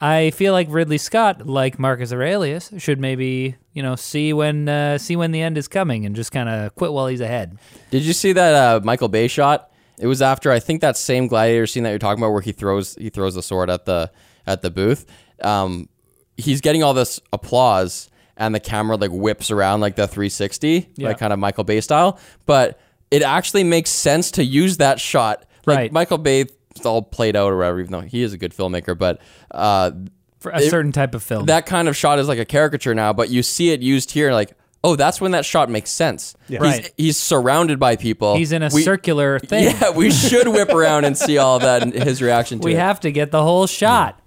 I 0.00 0.30
feel 0.30 0.52
like 0.52 0.66
Ridley 0.70 0.98
Scott, 0.98 1.46
like 1.46 1.78
Marcus 1.78 2.12
Aurelius, 2.12 2.72
should 2.78 3.00
maybe 3.00 3.56
you 3.78 3.82
know 3.84 3.94
see 3.94 4.32
when 4.32 4.68
uh, 4.68 4.98
see 4.98 5.14
when 5.14 5.30
the 5.30 5.40
end 5.40 5.56
is 5.56 5.68
coming 5.68 6.04
and 6.04 6.16
just 6.16 6.32
kind 6.32 6.48
of 6.48 6.74
quit 6.74 6.92
while 6.92 7.06
he's 7.06 7.20
ahead. 7.20 7.56
Did 7.92 8.02
you 8.02 8.12
see 8.12 8.32
that 8.32 8.52
uh, 8.54 8.80
Michael 8.84 9.08
Bay 9.08 9.28
shot? 9.28 9.70
It 10.00 10.08
was 10.08 10.20
after 10.20 10.50
I 10.50 10.58
think 10.58 10.80
that 10.80 10.96
same 10.96 11.28
gladiator 11.28 11.66
scene 11.68 11.84
that 11.84 11.90
you're 11.90 11.98
talking 12.00 12.20
about, 12.22 12.32
where 12.32 12.42
he 12.42 12.50
throws 12.52 12.96
he 12.96 13.08
throws 13.08 13.34
the 13.36 13.42
sword 13.42 13.70
at 13.70 13.84
the 13.84 14.10
at 14.48 14.62
the 14.62 14.70
booth. 14.70 15.06
Um, 15.42 15.88
he's 16.36 16.60
getting 16.60 16.82
all 16.82 16.92
this 16.94 17.20
applause, 17.32 18.10
and 18.36 18.52
the 18.52 18.60
camera 18.60 18.96
like 18.96 19.12
whips 19.12 19.50
around 19.52 19.80
like 19.80 19.94
the 19.94 20.08
360, 20.08 20.88
Yeah. 20.96 21.08
like 21.08 21.18
kind 21.18 21.32
of 21.32 21.38
Michael 21.38 21.64
Bay 21.64 21.80
style. 21.80 22.18
But 22.46 22.80
it 23.12 23.22
actually 23.22 23.62
makes 23.64 23.90
sense 23.90 24.32
to 24.32 24.44
use 24.44 24.76
that 24.78 24.98
shot. 25.00 25.44
Like 25.66 25.76
Right. 25.76 25.92
Michael 25.92 26.18
Bay, 26.18 26.46
it's 26.74 26.84
all 26.86 27.02
played 27.02 27.36
out 27.36 27.52
or 27.52 27.56
whatever. 27.58 27.78
Even 27.80 27.92
though 27.92 28.00
he 28.00 28.22
is 28.22 28.32
a 28.32 28.38
good 28.38 28.52
filmmaker, 28.52 28.98
but 28.98 29.20
uh, 29.52 29.92
For 30.38 30.50
a 30.52 30.60
It- 30.60 30.70
certain 30.70 30.92
type 30.92 31.14
of 31.14 31.22
film. 31.22 31.46
that 31.46 31.66
kind 31.66 31.88
of 31.88 31.96
shot 31.96 32.18
is 32.18 32.28
like 32.28 32.38
a 32.38 32.44
caricature 32.44 32.94
now, 32.94 33.12
but 33.12 33.28
you 33.30 33.42
see 33.42 33.70
it 33.70 33.80
used 33.82 34.12
here, 34.12 34.32
like, 34.32 34.52
oh, 34.84 34.94
that's 34.94 35.20
when 35.20 35.32
that 35.32 35.44
shot 35.44 35.68
makes 35.68 35.90
sense. 35.90 36.34
He's, 36.46 36.60
Right. 36.60 36.92
he's 36.96 37.16
surrounded 37.16 37.80
by 37.80 37.96
people. 37.96 38.36
he's 38.36 38.52
in 38.52 38.62
a 38.62 38.70
We- 38.72 38.82
circular 38.82 39.38
thing. 39.44 39.64
Yeah, 39.64 39.90
we 39.90 40.10
should 40.12 40.46
whip 40.48 40.68
around 40.70 41.04
and 41.04 41.18
see 41.18 41.38
all 41.38 41.56
of 41.56 41.62
that 41.62 41.82
and 41.82 41.92
his 41.92 42.22
reaction 42.22 42.58
to 42.60 42.64
we 42.64 42.72
it. 42.72 42.74
We 42.74 42.78
have 42.80 43.00
to 43.00 43.10
get 43.10 43.30
the 43.32 43.42
whole 43.42 43.66
shot. 43.66 44.20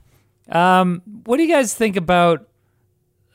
Um, 0.50 1.02
what 1.24 1.38
do 1.38 1.44
you 1.44 1.54
guys 1.54 1.74
think 1.74 1.96
about? 1.96 2.48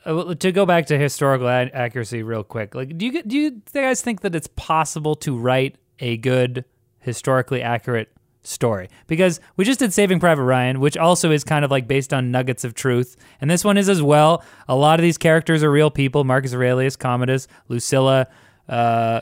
Uh, 0.05 0.35
to 0.35 0.51
go 0.53 0.65
back 0.65 0.85
to 0.85 0.97
historical 0.97 1.47
a- 1.47 1.69
accuracy 1.73 2.23
real 2.23 2.43
quick, 2.43 2.73
like 2.75 2.97
do 2.97 3.05
you 3.07 3.23
do 3.23 3.37
you 3.37 3.51
guys 3.73 4.01
think 4.01 4.21
that 4.21 4.35
it's 4.35 4.47
possible 4.55 5.15
to 5.15 5.35
write 5.37 5.75
a 5.99 6.15
good 6.17 6.63
historically 6.99 7.61
accurate 7.61 8.07
story? 8.47 8.89
Because 9.07 9.39
we 9.55 9.65
just 9.65 9.79
did 9.79 9.93
Saving 9.93 10.19
Private 10.19 10.43
Ryan, 10.43 10.79
which 10.79 10.97
also 10.97 11.31
is 11.31 11.43
kind 11.43 11.63
of 11.65 11.71
like 11.71 11.87
based 11.87 12.13
on 12.13 12.31
nuggets 12.31 12.63
of 12.63 12.73
truth, 12.73 13.15
and 13.41 13.49
this 13.49 13.63
one 13.63 13.77
is 13.77 13.89
as 13.89 14.01
well. 14.01 14.43
A 14.67 14.75
lot 14.75 14.99
of 14.99 15.03
these 15.03 15.17
characters 15.17 15.63
are 15.63 15.71
real 15.71 15.91
people: 15.91 16.23
Marcus 16.23 16.53
Aurelius, 16.53 16.95
Commodus, 16.95 17.47
Lucilla. 17.67 18.27
Uh, 18.67 19.21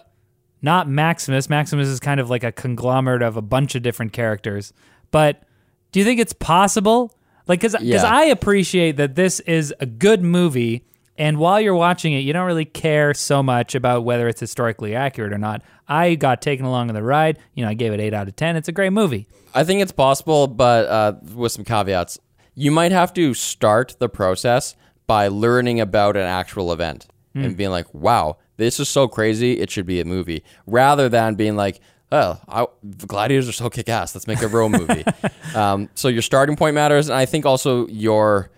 not 0.61 0.89
Maximus. 0.89 1.49
Maximus 1.49 1.87
is 1.87 1.99
kind 1.99 2.19
of 2.19 2.29
like 2.29 2.43
a 2.43 2.51
conglomerate 2.51 3.21
of 3.21 3.37
a 3.37 3.41
bunch 3.41 3.75
of 3.75 3.83
different 3.83 4.13
characters. 4.13 4.73
But 5.11 5.43
do 5.91 5.99
you 5.99 6.05
think 6.05 6.19
it's 6.19 6.33
possible? 6.33 7.13
Like, 7.47 7.59
because 7.59 7.75
Yeah. 7.79 8.03
I 8.03 8.25
appreciate 8.25 8.97
that 8.97 9.13
this 9.13 9.39
is 9.41 9.73
a 9.79 9.85
good 9.85 10.23
movie, 10.23 10.83
and 11.17 11.37
while 11.37 11.59
you're 11.61 11.75
watching 11.75 12.13
it, 12.13 12.19
you 12.19 12.33
don't 12.33 12.45
really 12.45 12.65
care 12.65 13.13
so 13.13 13.41
much 13.41 13.75
about 13.75 14.03
whether 14.03 14.27
it's 14.27 14.39
historically 14.39 14.95
accurate 14.95 15.31
or 15.33 15.37
not. 15.37 15.61
I 15.87 16.15
got 16.15 16.41
taken 16.41 16.65
along 16.65 16.89
on 16.89 16.95
the 16.95 17.03
ride. 17.03 17.39
You 17.53 17.63
know, 17.63 17.69
I 17.71 17.73
gave 17.73 17.93
it 17.93 17.99
eight 17.99 18.13
out 18.13 18.27
of 18.27 18.35
ten. 18.35 18.55
It's 18.55 18.67
a 18.67 18.71
great 18.71 18.91
movie. 18.91 19.27
I 19.53 19.63
think 19.63 19.81
it's 19.81 19.91
possible, 19.91 20.47
but 20.47 20.87
uh, 20.87 21.13
with 21.33 21.51
some 21.51 21.63
caveats. 21.63 22.19
You 22.55 22.71
might 22.71 22.91
have 22.91 23.13
to 23.13 23.33
start 23.33 23.95
the 23.99 24.09
process 24.09 24.75
by 25.07 25.27
learning 25.27 25.79
about 25.79 26.15
an 26.15 26.23
actual 26.23 26.71
event 26.71 27.07
Hmm. 27.33 27.43
and 27.43 27.57
being 27.57 27.69
like, 27.69 27.93
wow, 27.93 28.37
this 28.55 28.79
is 28.79 28.87
so 28.87 29.09
crazy, 29.09 29.59
it 29.59 29.69
should 29.69 29.85
be 29.85 29.99
a 29.99 30.05
movie, 30.05 30.41
rather 30.65 31.09
than 31.09 31.35
being 31.35 31.57
like, 31.57 31.81
oh, 32.13 32.39
I, 32.47 32.65
gladiators 33.05 33.49
are 33.49 33.51
so 33.51 33.69
kick 33.69 33.89
ass. 33.89 34.15
Let's 34.15 34.25
make 34.25 34.41
a 34.41 34.47
Rome 34.47 34.71
movie. 34.71 35.03
um, 35.55 35.89
so 35.95 36.07
your 36.07 36.21
starting 36.21 36.55
point 36.55 36.75
matters, 36.75 37.09
and 37.09 37.17
I 37.17 37.25
think 37.25 37.45
also 37.45 37.87
your 37.87 38.51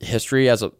history 0.00 0.48
as 0.48 0.62
a 0.64 0.72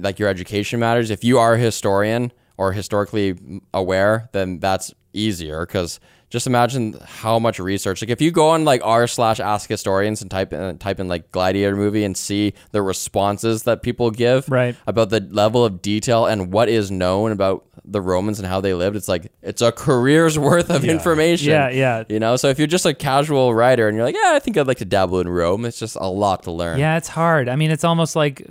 like 0.00 0.18
your 0.18 0.28
education 0.28 0.80
matters. 0.80 1.10
If 1.10 1.24
you 1.24 1.38
are 1.38 1.54
a 1.54 1.58
historian 1.58 2.32
or 2.56 2.72
historically 2.72 3.38
aware, 3.74 4.28
then 4.32 4.58
that's 4.60 4.92
easier 5.12 5.66
because 5.66 6.00
just 6.28 6.46
imagine 6.48 6.98
how 7.06 7.38
much 7.38 7.60
research. 7.60 8.02
Like 8.02 8.10
if 8.10 8.20
you 8.20 8.32
go 8.32 8.48
on 8.50 8.64
like 8.64 8.80
r 8.84 9.06
slash 9.06 9.38
ask 9.38 9.68
historians 9.68 10.22
and 10.22 10.30
type 10.30 10.52
in, 10.52 10.76
type 10.78 10.98
in 10.98 11.06
like 11.06 11.30
gladiator 11.30 11.76
movie 11.76 12.02
and 12.02 12.16
see 12.16 12.52
the 12.72 12.82
responses 12.82 13.62
that 13.62 13.80
people 13.82 14.10
give 14.10 14.48
Right. 14.50 14.74
about 14.88 15.10
the 15.10 15.20
level 15.20 15.64
of 15.64 15.80
detail 15.80 16.26
and 16.26 16.52
what 16.52 16.68
is 16.68 16.90
known 16.90 17.30
about 17.30 17.64
the 17.84 18.00
Romans 18.00 18.40
and 18.40 18.48
how 18.48 18.60
they 18.60 18.74
lived, 18.74 18.96
it's 18.96 19.06
like 19.06 19.30
it's 19.40 19.62
a 19.62 19.70
career's 19.70 20.36
worth 20.48 20.68
of 20.68 20.84
information. 20.84 21.50
Yeah, 21.50 21.68
yeah. 21.70 22.02
You 22.08 22.18
know, 22.18 22.34
so 22.34 22.48
if 22.48 22.58
you're 22.58 22.66
just 22.66 22.86
a 22.86 22.92
casual 22.94 23.54
writer 23.54 23.86
and 23.86 23.96
you're 23.96 24.04
like, 24.04 24.16
yeah, 24.16 24.32
I 24.34 24.40
think 24.40 24.58
I'd 24.58 24.66
like 24.66 24.78
to 24.78 24.84
dabble 24.84 25.20
in 25.20 25.28
Rome, 25.28 25.64
it's 25.64 25.78
just 25.78 25.96
a 26.00 26.08
lot 26.08 26.42
to 26.42 26.50
learn. 26.50 26.80
Yeah, 26.80 26.96
it's 26.96 27.08
hard. 27.08 27.48
I 27.48 27.54
mean, 27.54 27.70
it's 27.70 27.84
almost 27.84 28.16
like 28.16 28.44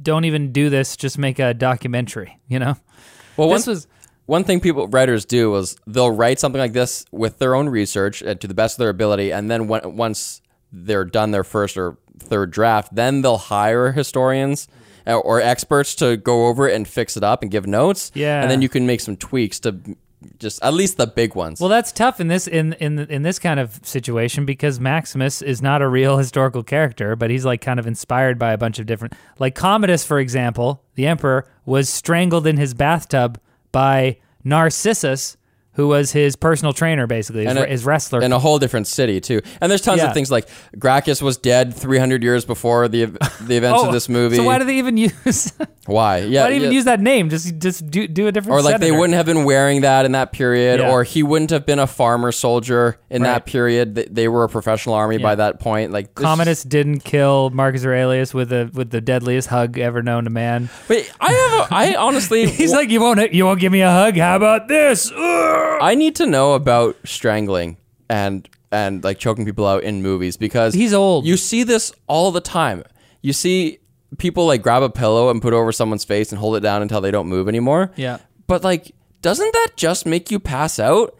don't 0.00 0.24
even 0.24 0.52
do 0.52 0.70
this. 0.70 0.96
Just 0.96 1.18
make 1.18 1.38
a 1.38 1.54
documentary. 1.54 2.38
You 2.48 2.58
know. 2.58 2.76
Well, 3.36 3.50
This 3.50 3.66
one, 3.66 3.74
was 3.74 3.86
one 4.26 4.44
thing 4.44 4.60
people 4.60 4.88
writers 4.88 5.24
do 5.24 5.54
is 5.56 5.76
they'll 5.86 6.10
write 6.10 6.38
something 6.38 6.58
like 6.60 6.72
this 6.72 7.04
with 7.12 7.38
their 7.38 7.54
own 7.54 7.68
research 7.68 8.22
uh, 8.22 8.34
to 8.34 8.46
the 8.46 8.54
best 8.54 8.74
of 8.74 8.78
their 8.78 8.90
ability, 8.90 9.32
and 9.32 9.50
then 9.50 9.68
when, 9.68 9.96
once 9.96 10.42
they're 10.72 11.04
done 11.04 11.30
their 11.30 11.44
first 11.44 11.76
or 11.76 11.96
third 12.18 12.50
draft, 12.50 12.94
then 12.94 13.22
they'll 13.22 13.38
hire 13.38 13.92
historians 13.92 14.68
uh, 15.06 15.14
or 15.14 15.40
experts 15.40 15.94
to 15.94 16.16
go 16.16 16.46
over 16.48 16.68
it 16.68 16.74
and 16.74 16.86
fix 16.86 17.16
it 17.16 17.22
up 17.24 17.42
and 17.42 17.50
give 17.50 17.66
notes. 17.66 18.10
Yeah. 18.14 18.42
and 18.42 18.50
then 18.50 18.60
you 18.60 18.68
can 18.68 18.86
make 18.86 19.00
some 19.00 19.16
tweaks 19.16 19.60
to 19.60 19.78
just 20.38 20.62
at 20.62 20.74
least 20.74 20.96
the 20.96 21.06
big 21.06 21.34
ones. 21.34 21.60
Well, 21.60 21.68
that's 21.68 21.92
tough 21.92 22.20
in 22.20 22.28
this 22.28 22.46
in 22.46 22.74
in 22.74 22.98
in 22.98 23.22
this 23.22 23.38
kind 23.38 23.58
of 23.58 23.80
situation 23.82 24.44
because 24.44 24.78
Maximus 24.78 25.40
is 25.42 25.62
not 25.62 25.80
a 25.80 25.88
real 25.88 26.18
historical 26.18 26.62
character, 26.62 27.16
but 27.16 27.30
he's 27.30 27.44
like 27.44 27.60
kind 27.60 27.80
of 27.80 27.86
inspired 27.86 28.38
by 28.38 28.52
a 28.52 28.58
bunch 28.58 28.78
of 28.78 28.86
different 28.86 29.14
like 29.38 29.54
Commodus, 29.54 30.04
for 30.04 30.18
example, 30.18 30.82
the 30.94 31.06
emperor 31.06 31.48
was 31.64 31.88
strangled 31.88 32.46
in 32.46 32.56
his 32.56 32.74
bathtub 32.74 33.40
by 33.72 34.18
Narcissus, 34.44 35.36
who 35.78 35.86
was 35.88 36.10
his 36.12 36.34
personal 36.36 36.72
trainer, 36.72 37.06
basically 37.06 37.46
his, 37.46 37.56
a- 37.56 37.66
his 37.66 37.84
wrestler. 37.84 38.20
in 38.20 38.32
a 38.32 38.38
whole 38.38 38.58
different 38.58 38.88
city 38.88 39.20
too. 39.20 39.40
And 39.60 39.70
there's 39.70 39.80
tons 39.80 40.02
Yeah. 40.02 40.08
of 40.08 40.12
things 40.14 40.28
like 40.30 40.48
Gracchus 40.78 41.22
was 41.22 41.36
dead 41.38 41.72
300 41.72 42.22
years 42.22 42.44
before 42.44 42.88
the 42.88 43.04
the 43.40 43.56
events 43.56 43.80
oh, 43.82 43.86
of 43.86 43.92
this 43.92 44.08
movie. 44.08 44.34
Oh, 44.36 44.40
So 44.40 44.44
why 44.44 44.58
do 44.58 44.64
they 44.64 44.76
even 44.78 44.96
use? 45.08 45.52
Why? 45.86 46.18
Yeah, 46.18 46.42
why 46.42 46.48
do 46.48 46.52
they 46.52 46.56
even 46.56 46.72
yeah. 46.72 46.76
use 46.76 46.84
that 46.86 47.00
name? 47.00 47.30
Just 47.30 47.58
just 47.58 47.88
do 47.90 48.08
do 48.08 48.26
a 48.26 48.32
different. 48.32 48.58
or 48.58 48.62
like 48.62 48.80
they 48.80 48.90
wouldn't 48.90 49.14
have 49.14 49.24
been 49.26 49.44
wearing 49.44 49.82
that 49.82 50.04
in 50.04 50.12
that 50.12 50.32
period, 50.32 50.80
Yeah. 50.80 50.90
or 50.90 51.04
he 51.04 51.22
wouldn't 51.22 51.50
have 51.50 51.64
been 51.64 51.78
a 51.78 51.86
farmer 51.86 52.32
soldier 52.32 52.98
in 53.08 53.22
Right. 53.22 53.28
that 53.34 53.46
period. 53.46 53.94
They, 53.94 54.04
they 54.10 54.28
were 54.28 54.42
a 54.44 54.48
professional 54.48 54.96
army 54.96 55.18
by 55.18 55.36
that 55.36 55.60
point. 55.60 55.92
Like 55.92 56.14
Commodus 56.14 56.64
didn't 56.64 57.04
kill 57.04 57.50
Marcus 57.50 57.84
Aurelius 57.86 58.34
with 58.34 58.48
the 58.48 58.68
with 58.74 58.90
the 58.90 59.00
deadliest 59.00 59.46
hug 59.48 59.78
ever 59.78 60.02
known 60.02 60.24
to 60.24 60.30
man. 60.30 60.68
Wait, 60.88 61.10
I 61.20 61.32
have. 61.32 61.70
A, 61.70 61.74
I 61.74 61.94
honestly, 61.94 62.46
He's 62.58 62.72
like, 62.72 62.90
you 62.90 63.00
won't 63.00 63.32
you 63.32 63.44
won't 63.44 63.60
give 63.60 63.70
me 63.70 63.80
a 63.82 63.90
hug. 63.90 64.16
How 64.16 64.34
about 64.34 64.66
this? 64.66 65.12
Ugh." 65.12 65.67
I 65.80 65.94
need 65.94 66.16
to 66.16 66.26
know 66.26 66.54
about 66.54 66.96
strangling 67.04 67.76
and 68.08 68.48
and 68.70 69.02
like 69.02 69.18
choking 69.18 69.44
people 69.44 69.66
out 69.66 69.82
in 69.82 70.02
movies 70.02 70.36
because 70.36 70.74
He's 70.74 70.92
old. 70.92 71.26
You 71.26 71.36
see 71.36 71.62
this 71.62 71.92
all 72.06 72.30
the 72.32 72.40
time. 72.40 72.84
You 73.22 73.32
see 73.32 73.78
people 74.18 74.46
like 74.46 74.62
grab 74.62 74.82
a 74.82 74.90
pillow 74.90 75.30
and 75.30 75.40
put 75.42 75.52
it 75.52 75.56
over 75.56 75.72
someone's 75.72 76.04
face 76.04 76.32
and 76.32 76.38
hold 76.38 76.56
it 76.56 76.60
down 76.60 76.82
until 76.82 77.00
they 77.00 77.10
don't 77.10 77.28
move 77.28 77.48
anymore. 77.48 77.92
Yeah. 77.96 78.18
But 78.46 78.64
like, 78.64 78.92
doesn't 79.22 79.52
that 79.52 79.68
just 79.76 80.06
make 80.06 80.30
you 80.30 80.38
pass 80.40 80.78
out? 80.78 81.14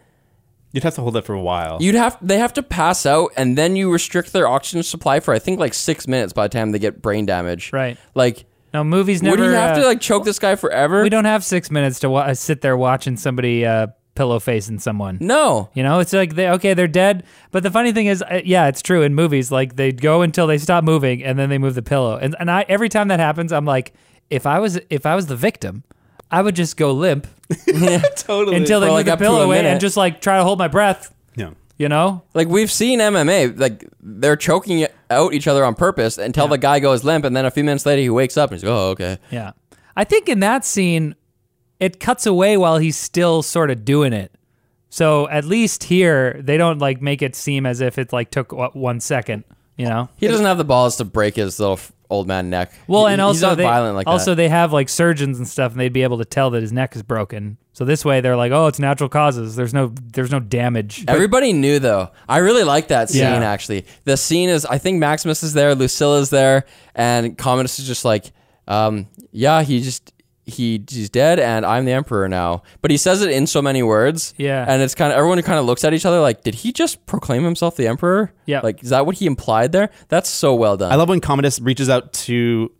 You'd 0.71 0.83
have 0.83 0.95
to 0.95 1.01
hold 1.01 1.17
it 1.17 1.25
for 1.25 1.33
a 1.33 1.41
while. 1.41 1.77
You'd 1.81 1.95
have 1.95 2.17
they 2.21 2.37
have 2.37 2.53
to 2.53 2.63
pass 2.63 3.05
out 3.05 3.31
and 3.35 3.57
then 3.57 3.75
you 3.75 3.91
restrict 3.91 4.31
their 4.33 4.47
oxygen 4.47 4.83
supply 4.83 5.19
for 5.19 5.33
I 5.33 5.39
think 5.39 5.59
like 5.59 5.73
six 5.73 6.07
minutes 6.07 6.33
by 6.33 6.47
the 6.47 6.49
time 6.57 6.71
they 6.71 6.79
get 6.79 7.01
brain 7.01 7.25
damage. 7.25 7.71
Right. 7.73 7.97
Like, 8.13 8.45
No, 8.73 8.83
movies 8.83 9.23
never. 9.23 9.37
would 9.37 9.43
you 9.45 9.51
have 9.51 9.77
uh, 9.77 9.81
to 9.81 9.85
like 9.87 9.99
choke 10.01 10.25
this 10.25 10.37
guy 10.37 10.55
forever? 10.55 11.01
We 11.01 11.09
don't 11.09 11.25
have 11.25 11.43
six 11.43 11.71
minutes 11.71 11.99
to 12.01 12.09
wa- 12.11 12.33
sit 12.33 12.61
there 12.61 12.77
watching 12.77 13.17
somebody 13.17 13.65
uh, 13.65 13.87
pillow 14.19 14.39
facing 14.39 14.79
someone. 14.79 15.17
No. 15.21 15.69
You 15.73 15.81
know, 15.83 15.99
it's 15.99 16.11
like 16.13 16.35
they 16.35 16.49
okay, 16.49 16.73
they're 16.73 16.87
dead. 16.87 17.23
But 17.51 17.63
the 17.63 17.71
funny 17.71 17.91
thing 17.93 18.07
is, 18.07 18.21
uh, 18.21 18.41
yeah, 18.43 18.67
it's 18.67 18.81
true 18.81 19.01
in 19.01 19.15
movies. 19.15 19.51
Like 19.51 19.75
they 19.77 19.91
go 19.91 20.21
until 20.21 20.45
they 20.47 20.57
stop 20.57 20.83
moving, 20.83 21.23
and 21.23 21.39
then 21.39 21.49
they 21.49 21.57
move 21.57 21.75
the 21.75 21.81
pillow. 21.81 22.17
And 22.17 22.35
and 22.39 22.51
I 22.51 22.65
every 22.67 22.89
time 22.89 23.07
that 23.07 23.19
happens, 23.19 23.51
I'm 23.53 23.65
like, 23.65 23.93
if 24.29 24.45
I 24.45 24.59
was 24.59 24.77
if 24.89 25.05
I 25.05 25.15
was 25.15 25.27
the 25.27 25.35
victim, 25.37 25.83
I 26.29 26.41
would 26.41 26.55
just 26.55 26.75
go 26.77 26.91
limp 26.91 27.27
totally. 28.17 28.57
until 28.57 28.79
they 28.79 28.87
For, 28.87 28.91
move 28.91 28.93
like, 28.97 29.05
the 29.05 29.13
up 29.13 29.19
to 29.19 29.25
pillow 29.25 29.41
a 29.41 29.45
away 29.45 29.57
minute. 29.57 29.69
and 29.69 29.81
just 29.81 29.97
like 29.97 30.21
try 30.21 30.37
to 30.37 30.43
hold 30.43 30.59
my 30.59 30.67
breath. 30.67 31.13
yeah. 31.35 31.51
You 31.77 31.87
know, 31.87 32.23
Like 32.33 32.49
we've 32.49 32.69
seen 32.69 32.99
MMA, 32.99 33.57
like 33.57 33.87
they're 34.01 34.35
choking 34.35 34.85
out 35.09 35.33
each 35.33 35.47
other 35.47 35.63
on 35.63 35.75
purpose 35.75 36.17
until 36.17 36.49
the 36.49 36.57
guy 36.57 36.81
goes 36.81 37.05
limp, 37.05 37.23
and 37.23 37.33
then 37.33 37.45
a 37.45 37.51
few 37.51 37.63
minutes 37.63 37.85
later 37.85 38.01
he 38.01 38.09
wakes 38.09 38.35
up 38.35 38.51
and 38.51 38.59
he's 38.59 38.65
like, 38.69 38.73
"Oh, 38.77 38.89
okay." 38.89 39.17
Yeah. 39.31 39.51
I 39.95 40.03
think 40.03 40.27
in 40.27 40.41
that 40.41 40.65
scene, 40.65 41.15
it 41.79 41.99
cuts 41.99 42.25
away 42.25 42.57
while 42.57 42.77
he's 42.77 42.97
still 42.97 43.41
sort 43.41 43.71
of 43.71 43.85
doing 43.85 44.13
it. 44.13 44.31
So 44.89 45.29
at 45.29 45.45
least 45.45 45.83
here, 45.83 46.39
they 46.41 46.57
don't 46.57 46.79
like 46.79 47.01
make 47.01 47.21
it 47.21 47.35
seem 47.35 47.65
as 47.65 47.79
if 47.81 47.97
it 47.97 48.11
like 48.11 48.31
took 48.31 48.51
what, 48.51 48.75
one 48.75 48.99
second, 48.99 49.43
you 49.77 49.85
know? 49.85 50.09
He 50.17 50.27
doesn't 50.27 50.45
have 50.45 50.57
the 50.57 50.63
balls 50.63 50.97
to 50.97 51.05
break 51.05 51.35
his 51.35 51.59
little 51.59 51.75
f- 51.75 51.91
old 52.09 52.27
man 52.27 52.49
neck. 52.49 52.73
Well, 52.87 53.05
and 53.07 53.21
also 53.21 53.53
they 53.53 53.63
violent 53.63 53.95
like 53.95 54.07
also 54.07 54.31
that. 54.31 54.35
they 54.35 54.49
have 54.49 54.73
like 54.73 54.89
surgeons 54.89 55.37
and 55.37 55.47
stuff, 55.47 55.73
and 55.73 55.79
they'd 55.79 55.93
be 55.93 56.01
able 56.01 56.17
to 56.17 56.25
tell 56.25 56.49
that 56.49 56.61
his 56.63 56.71
neck 56.73 56.95
is 56.95 57.03
broken. 57.03 57.57
So 57.73 57.85
this 57.85 58.03
way, 58.03 58.19
they're 58.19 58.35
like, 58.35 58.51
oh, 58.51 58.65
it's 58.65 58.79
natural 58.79 59.09
causes. 59.09 59.55
There's 59.55 59.73
no 59.75 59.93
there's 60.13 60.31
no 60.31 60.39
damage. 60.39 61.05
Everybody 61.07 61.53
knew 61.53 61.77
though. 61.77 62.09
I 62.27 62.39
really 62.39 62.63
like 62.63 62.87
that 62.87 63.09
scene 63.11 63.21
Yeah. 63.21 63.43
actually. 63.43 63.85
The 64.05 64.17
scene 64.17 64.49
is 64.49 64.65
I 64.65 64.79
think 64.79 64.97
Maximus 64.99 65.43
is 65.43 65.53
there, 65.53 65.75
Lucilla's 65.75 66.31
there, 66.31 66.65
and 66.95 67.37
Commodus 67.37 67.77
is 67.77 67.85
just 67.85 68.03
like, 68.03 68.31
um, 68.67 69.07
yeah, 69.31 69.61
he 69.61 69.81
just 69.81 70.11
he 70.49 70.83
he's 70.89 71.09
dead 71.09 71.39
and 71.39 71.65
I'm 71.65 71.85
the 71.85 71.91
emperor 71.91 72.27
now. 72.27 72.63
But 72.81 72.91
he 72.91 72.97
says 72.97 73.21
it 73.21 73.31
in 73.31 73.47
so 73.47 73.61
many 73.61 73.83
words. 73.83 74.33
Yeah. 74.37 74.65
And 74.67 74.81
it's 74.81 74.95
kind 74.95 75.11
of 75.11 75.17
everyone 75.17 75.41
kind 75.43 75.59
of 75.59 75.65
looks 75.65 75.83
at 75.83 75.93
each 75.93 76.05
other 76.05 76.19
like, 76.19 76.43
did 76.43 76.55
he 76.55 76.71
just 76.71 77.05
proclaim 77.05 77.43
himself 77.43 77.75
the 77.75 77.87
emperor? 77.87 78.33
Yeah. 78.45 78.61
Like 78.61 78.83
is 78.83 78.89
that 78.89 79.05
what 79.05 79.15
he 79.15 79.25
implied 79.25 79.71
there? 79.71 79.89
That's 80.09 80.29
so 80.29 80.53
well 80.55 80.77
done. 80.77 80.91
I 80.91 80.95
love 80.95 81.09
when 81.09 81.21
Commodus 81.21 81.59
reaches 81.59 81.89
out 81.89 82.13
to 82.13 82.71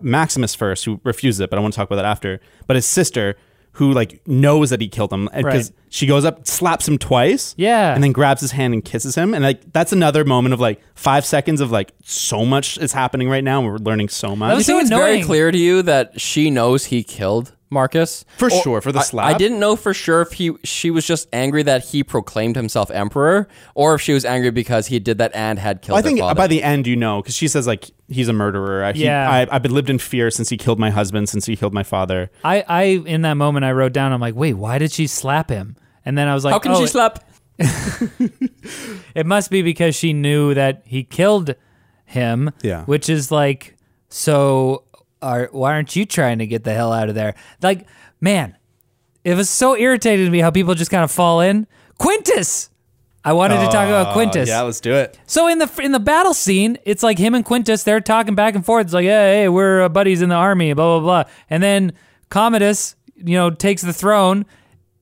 Maximus 0.00 0.54
first, 0.54 0.84
who 0.84 1.00
refuses 1.04 1.40
it, 1.40 1.50
but 1.50 1.58
I 1.58 1.62
want 1.62 1.74
to 1.74 1.76
talk 1.76 1.88
about 1.88 1.96
that 1.96 2.04
after. 2.04 2.40
But 2.66 2.76
his 2.76 2.86
sister, 2.86 3.36
who 3.76 3.92
like 3.92 4.20
knows 4.26 4.70
that 4.70 4.80
he 4.80 4.88
killed 4.88 5.12
him, 5.12 5.28
because 5.34 5.70
Right. 5.70 5.78
she 5.88 6.06
goes 6.06 6.24
up, 6.24 6.46
slaps 6.46 6.86
him 6.86 6.98
twice, 6.98 7.54
Yeah. 7.56 7.94
and 7.94 8.04
then 8.04 8.12
grabs 8.12 8.40
his 8.42 8.50
hand 8.52 8.74
and 8.74 8.84
kisses 8.84 9.14
him, 9.14 9.32
and 9.34 9.42
like 9.42 9.72
that's 9.72 9.92
another 9.92 10.24
moment 10.24 10.52
of 10.52 10.60
like 10.60 10.80
five 10.94 11.24
seconds 11.24 11.60
of 11.60 11.70
like 11.70 11.92
so 12.04 12.44
much 12.44 12.76
is 12.78 12.92
happening 12.92 13.28
right 13.30 13.42
now, 13.44 13.60
and 13.60 13.68
we're 13.68 13.78
learning 13.78 14.08
so 14.10 14.36
much. 14.36 14.50
That 14.50 14.54
was 14.56 14.66
so 14.66 14.72
think 14.74 14.82
it's 14.82 14.90
very 14.90 15.10
annoying. 15.12 15.24
clear 15.24 15.50
to 15.50 15.58
you 15.58 15.82
that 15.82 16.20
she 16.20 16.50
knows 16.50 16.86
he 16.86 17.02
killed 17.02 17.52
Marcus? 17.72 18.24
For 18.36 18.46
Or- 18.46 18.62
sure, 18.62 18.80
for 18.80 18.92
the 18.92 19.00
slap. 19.00 19.34
I, 19.34 19.38
didn't 19.38 19.58
know 19.58 19.74
for 19.74 19.92
sure 19.92 20.22
if 20.22 20.32
he 20.32 20.52
she 20.62 20.90
was 20.90 21.06
just 21.06 21.28
angry 21.32 21.62
that 21.64 21.86
he 21.86 22.04
proclaimed 22.04 22.54
himself 22.54 22.90
emperor, 22.90 23.48
or 23.74 23.94
if 23.94 24.00
she 24.00 24.12
was 24.12 24.24
angry 24.24 24.50
because 24.50 24.86
he 24.86 24.98
did 24.98 25.18
that 25.18 25.32
and 25.34 25.58
had 25.58 25.82
killed. 25.82 25.98
I 25.98 26.02
think 26.02 26.20
father. 26.20 26.34
by 26.36 26.46
the 26.46 26.62
end, 26.62 26.86
you 26.86 26.94
know, 26.96 27.22
because 27.22 27.34
she 27.34 27.48
says 27.48 27.66
like 27.66 27.90
he's 28.08 28.28
a 28.28 28.32
murderer. 28.32 28.84
I, 28.84 28.92
he, 28.92 29.04
Yeah. 29.04 29.28
I, 29.28 29.46
I've 29.50 29.62
been 29.62 29.74
lived 29.74 29.90
in 29.90 29.98
fear 29.98 30.30
since 30.30 30.48
he 30.50 30.56
killed 30.56 30.78
my 30.78 30.90
husband, 30.90 31.28
since 31.28 31.46
he 31.46 31.56
killed 31.56 31.74
my 31.74 31.82
father. 31.82 32.30
I 32.44 32.64
I 32.68 32.82
in 32.82 33.22
that 33.22 33.34
moment 33.34 33.64
I 33.64 33.72
wrote 33.72 33.92
down. 33.92 34.12
I'm 34.12 34.20
like, 34.20 34.34
wait, 34.36 34.54
why 34.54 34.78
did 34.78 34.92
she 34.92 35.06
slap 35.06 35.50
him? 35.50 35.76
And 36.04 36.18
then 36.18 36.28
I 36.28 36.34
was 36.34 36.44
like, 36.44 36.52
how 36.52 36.58
can 36.58 36.72
oh, 36.72 36.80
she 36.80 36.86
slap? 36.86 37.24
It 39.14 39.26
must 39.26 39.50
be 39.50 39.62
because 39.62 39.94
she 39.94 40.12
knew 40.12 40.54
that 40.54 40.82
he 40.86 41.04
killed 41.04 41.54
him. 42.04 42.50
Yeah. 42.62 42.84
Which 42.84 43.08
is 43.08 43.30
like, 43.30 43.76
so 44.08 44.84
are, 45.22 45.48
why 45.52 45.72
aren't 45.72 45.96
you 45.96 46.04
trying 46.04 46.38
to 46.38 46.46
get 46.46 46.64
the 46.64 46.74
hell 46.74 46.92
out 46.92 47.08
of 47.08 47.14
there? 47.14 47.34
Like, 47.62 47.86
man, 48.20 48.56
it 49.24 49.34
was 49.34 49.48
so 49.48 49.76
irritating 49.76 50.26
to 50.26 50.30
me 50.30 50.40
how 50.40 50.50
people 50.50 50.74
just 50.74 50.90
kind 50.90 51.04
of 51.04 51.10
fall 51.10 51.40
in. 51.40 51.66
Quintus! 51.98 52.70
I 53.24 53.34
wanted 53.34 53.58
to 53.60 53.66
talk 53.66 53.86
about 53.86 54.14
Quintus. 54.14 54.48
Yeah, 54.48 54.62
let's 54.62 54.80
do 54.80 54.92
it. 54.94 55.16
So 55.26 55.46
in 55.46 55.58
the 55.58 55.70
in 55.80 55.92
the 55.92 56.00
battle 56.00 56.34
scene, 56.34 56.76
it's 56.84 57.04
like 57.04 57.18
him 57.18 57.36
and 57.36 57.44
Quintus. 57.44 57.84
They're 57.84 58.00
talking 58.00 58.34
back 58.34 58.56
and 58.56 58.66
forth. 58.66 58.86
It's 58.86 58.94
like, 58.94 59.04
hey, 59.04 59.42
hey, 59.42 59.48
we're 59.48 59.82
uh, 59.82 59.88
buddies 59.88 60.22
in 60.22 60.28
the 60.28 60.34
army, 60.34 60.72
blah 60.72 60.98
blah 60.98 61.22
blah. 61.24 61.32
And 61.48 61.62
then 61.62 61.92
Commodus, 62.30 62.96
you 63.14 63.36
know, 63.36 63.50
takes 63.50 63.82
the 63.82 63.92
throne, 63.92 64.44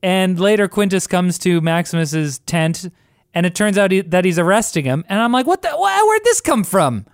and 0.03 0.39
later 0.39 0.67
Quintus 0.67 1.07
comes 1.07 1.39
to 1.39 1.61
Maximus's 1.61 2.37
tent, 2.39 2.93
and 3.33 3.47
it 3.47 3.55
turns 3.55 3.79
out 3.79 3.89
he, 3.89 4.01
that 4.01 4.23
he's 4.23 4.37
arresting 4.37 4.85
him. 4.85 5.03
And 5.09 5.19
I'm 5.19 5.31
like, 5.31 5.47
what 5.47 5.63
the? 5.63 5.69
Wh- 5.69 6.07
where'd 6.07 6.23
this 6.23 6.41
come 6.41 6.63
from? 6.63 7.07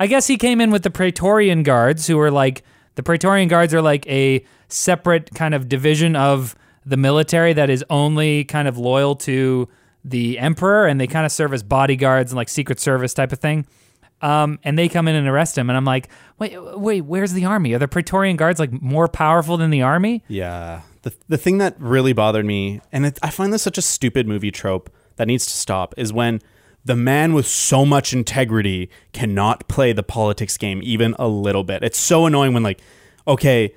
I 0.00 0.06
guess 0.06 0.26
he 0.26 0.36
came 0.36 0.60
in 0.60 0.70
with 0.70 0.82
the 0.82 0.90
Praetorian 0.90 1.62
Guards, 1.62 2.06
who 2.06 2.18
are 2.20 2.30
like 2.30 2.62
the 2.94 3.02
Praetorian 3.02 3.48
Guards 3.48 3.72
are 3.74 3.82
like 3.82 4.06
a 4.06 4.44
separate 4.68 5.34
kind 5.34 5.54
of 5.54 5.68
division 5.68 6.16
of 6.16 6.56
the 6.84 6.96
military 6.96 7.52
that 7.52 7.70
is 7.70 7.84
only 7.90 8.44
kind 8.44 8.68
of 8.68 8.76
loyal 8.76 9.16
to 9.16 9.68
the 10.04 10.38
emperor, 10.38 10.86
and 10.86 11.00
they 11.00 11.06
kind 11.06 11.24
of 11.24 11.32
serve 11.32 11.54
as 11.54 11.62
bodyguards 11.62 12.32
and 12.32 12.36
like 12.36 12.48
secret 12.48 12.78
service 12.80 13.14
type 13.14 13.32
of 13.32 13.38
thing. 13.38 13.66
Um, 14.20 14.58
and 14.62 14.78
they 14.78 14.88
come 14.88 15.08
in 15.08 15.14
and 15.14 15.26
arrest 15.26 15.56
him, 15.56 15.70
and 15.70 15.76
I'm 15.76 15.84
like, 15.84 16.08
wait, 16.38 16.56
wait, 16.78 17.02
where's 17.02 17.32
the 17.32 17.44
army? 17.44 17.72
Are 17.74 17.78
the 17.78 17.88
Praetorian 17.88 18.36
Guards 18.36 18.58
like 18.58 18.72
more 18.82 19.08
powerful 19.08 19.56
than 19.56 19.70
the 19.70 19.82
army? 19.82 20.22
Yeah. 20.28 20.82
The, 21.02 21.12
the 21.28 21.36
thing 21.36 21.58
that 21.58 21.78
really 21.78 22.12
bothered 22.12 22.46
me, 22.46 22.80
and 22.90 23.06
it, 23.06 23.18
I 23.22 23.30
find 23.30 23.52
this 23.52 23.62
such 23.62 23.76
a 23.76 23.82
stupid 23.82 24.26
movie 24.26 24.50
trope, 24.50 24.90
that 25.16 25.26
needs 25.28 25.46
to 25.46 25.52
stop 25.52 25.94
is 25.96 26.12
when 26.12 26.40
the 26.84 26.96
man 26.96 27.32
with 27.32 27.46
so 27.46 27.84
much 27.86 28.12
integrity 28.12 28.90
cannot 29.12 29.66
play 29.68 29.92
the 29.92 30.02
politics 30.02 30.56
game 30.58 30.80
even 30.82 31.14
a 31.18 31.26
little 31.28 31.64
bit. 31.64 31.82
It's 31.82 31.98
so 31.98 32.26
annoying 32.26 32.52
when 32.54 32.62
like, 32.62 32.80
okay, 33.26 33.74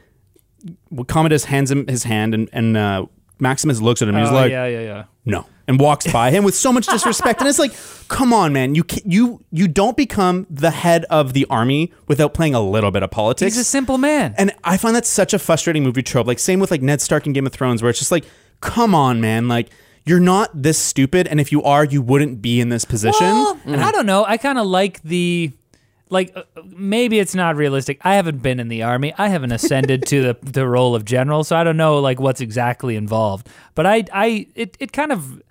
Commodus 1.08 1.46
hands 1.46 1.72
him 1.72 1.88
his 1.88 2.04
hand 2.04 2.34
and 2.34 2.50
and 2.52 2.76
uh, 2.78 3.06
Maximus 3.40 3.82
looks 3.82 4.02
at 4.02 4.08
him. 4.10 4.16
and 4.16 4.26
he's 4.26 4.32
Oh, 4.32 4.36
like, 4.36 4.52
yeah, 4.52 4.66
yeah, 4.66 4.82
yeah. 4.82 5.04
no, 5.26 5.46
and 5.68 5.80
walks 5.80 6.12
by 6.12 6.32
him 6.32 6.44
with 6.44 6.56
so 6.56 6.74
much 6.74 6.88
disrespect. 6.92 7.40
and 7.40 7.48
it's 7.48 7.60
like, 7.60 7.72
come 8.08 8.34
on, 8.34 8.52
man, 8.54 8.74
you 8.76 8.84
you 9.06 9.44
you 9.52 9.68
don't 9.68 9.96
become 9.96 10.48
the 10.50 10.72
head 10.72 11.06
of 11.10 11.34
the 11.34 11.46
army 11.50 11.94
without 12.08 12.34
playing 12.34 12.56
a 12.56 12.62
little 12.62 12.92
bit 12.92 13.04
of 13.04 13.12
politics. 13.12 13.54
He's 13.54 13.62
a 13.62 13.64
simple 13.64 13.98
man. 13.98 14.34
And 14.38 14.52
I 14.64 14.78
find 14.78 14.96
that 14.96 15.06
such 15.06 15.34
a 15.34 15.40
frustrating 15.40 15.84
movie 15.84 16.04
trope. 16.04 16.28
Like 16.28 16.40
same 16.40 16.60
with 16.60 16.72
like 16.72 16.82
Ned 16.82 17.00
Stark 17.02 17.26
in 17.28 17.34
Game 17.34 17.46
of 17.46 17.54
Thrones, 17.54 17.82
where 17.82 17.90
it's 17.90 18.00
just 18.00 18.12
like, 18.12 18.26
come 18.60 18.96
on, 18.96 19.22
man, 19.22 19.48
like 19.48 19.70
you're 20.08 20.20
not 20.20 20.50
this 20.54 20.80
stupid, 20.80 21.28
and 21.28 21.40
if 21.40 21.52
you 21.52 21.64
are, 21.64 21.84
you 21.84 22.02
wouldn't 22.02 22.42
be 22.42 22.62
in 22.62 22.70
this 22.70 22.86
position. 22.86 23.28
Well, 23.28 23.60
I 23.68 23.92
don't 23.92 24.06
know. 24.06 24.26
I 24.26 24.38
kind 24.38 24.58
of 24.58 24.66
like 24.66 25.02
the 25.04 25.52
like 26.10 26.32
uh, 26.36 26.44
maybe 26.66 27.20
it's 27.20 27.36
not 27.36 27.56
realistic. 27.56 28.00
I 28.02 28.16
haven't 28.16 28.42
been 28.42 28.60
in 28.60 28.68
the 28.70 28.84
army. 28.84 29.14
I 29.18 29.28
haven't 29.28 29.52
ascended 29.52 30.06
to 30.08 30.22
the 30.22 30.38
the 30.42 30.68
role 30.68 30.96
of 30.96 31.06
general, 31.06 31.44
so 31.44 31.56
I 31.56 31.64
don't 31.64 31.78
know 31.78 32.00
like 32.00 32.20
what's 32.20 32.42
exactly 32.42 32.96
involved. 32.96 33.50
But 33.76 33.86
I 33.86 34.06
I 34.14 34.48
it 34.56 34.78
it 34.80 34.92
kind 34.92 35.12
of 35.12 35.42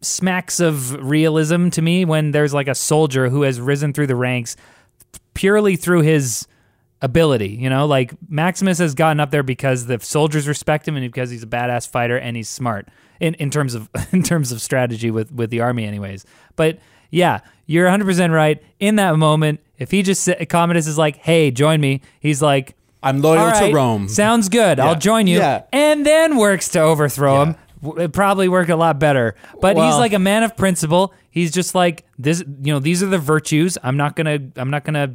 smacks 0.00 0.60
of 0.60 0.92
realism 1.04 1.70
to 1.70 1.82
me 1.82 2.04
when 2.04 2.32
there's 2.32 2.52
like 2.52 2.68
a 2.68 2.74
soldier 2.74 3.28
who 3.28 3.42
has 3.42 3.60
risen 3.60 3.92
through 3.92 4.06
the 4.06 4.16
ranks 4.16 4.56
purely 5.32 5.76
through 5.76 6.02
his 6.02 6.46
ability. 7.02 7.48
You 7.48 7.70
know, 7.70 7.86
like 7.86 8.12
Maximus 8.28 8.78
has 8.78 8.94
gotten 8.94 9.20
up 9.20 9.30
there 9.30 9.42
because 9.42 9.86
the 9.86 10.00
soldiers 10.00 10.48
respect 10.48 10.88
him 10.88 10.96
and 10.96 11.10
because 11.12 11.30
he's 11.30 11.42
a 11.42 11.46
badass 11.46 11.88
fighter 11.88 12.18
and 12.18 12.36
he's 12.36 12.48
smart 12.48 12.88
in, 13.20 13.34
in 13.34 13.50
terms 13.50 13.74
of 13.74 13.88
in 14.12 14.22
terms 14.22 14.52
of 14.52 14.60
strategy 14.60 15.10
with 15.10 15.32
with 15.32 15.50
the 15.50 15.60
army, 15.60 15.84
anyways. 15.84 16.24
But 16.56 16.78
yeah, 17.10 17.40
you're 17.66 17.84
100 17.84 18.04
percent 18.04 18.32
right. 18.32 18.62
In 18.80 18.96
that 18.96 19.16
moment, 19.16 19.60
if 19.78 19.90
he 19.90 20.02
just 20.02 20.28
Commodus 20.48 20.86
is 20.86 20.98
like, 20.98 21.16
"Hey, 21.16 21.50
join 21.50 21.80
me," 21.80 22.00
he's 22.20 22.42
like. 22.42 22.76
I'm 23.02 23.20
loyal 23.20 23.40
"All 23.40 23.50
right, 23.50 23.68
to 23.68 23.74
Rome. 23.74 24.08
Sounds 24.08 24.48
good. 24.48 24.80
I'll 24.80 24.98
join 24.98 25.26
you. 25.26 25.36
Yeah. 25.36 25.64
And 25.74 26.06
then 26.06 26.38
works 26.38 26.70
to 26.70 26.80
overthrow 26.80 27.42
him. 27.42 27.56
W- 27.84 28.04
It 28.04 28.12
probably 28.12 28.48
work 28.48 28.68
a 28.68 28.76
lot 28.76 28.98
better. 28.98 29.34
But 29.60 29.76
he's 29.76 29.94
like 29.96 30.12
a 30.12 30.18
man 30.18 30.42
of 30.42 30.56
principle. 30.56 31.12
He's 31.30 31.52
just 31.52 31.74
like 31.74 32.04
this. 32.18 32.40
You 32.62 32.72
know, 32.72 32.78
these 32.80 33.02
are 33.02 33.06
the 33.06 33.18
virtues. 33.18 33.76
I'm 33.82 33.96
not 33.96 34.16
gonna. 34.16 34.38
I'm 34.56 34.70
not 34.70 34.84
gonna 34.84 35.14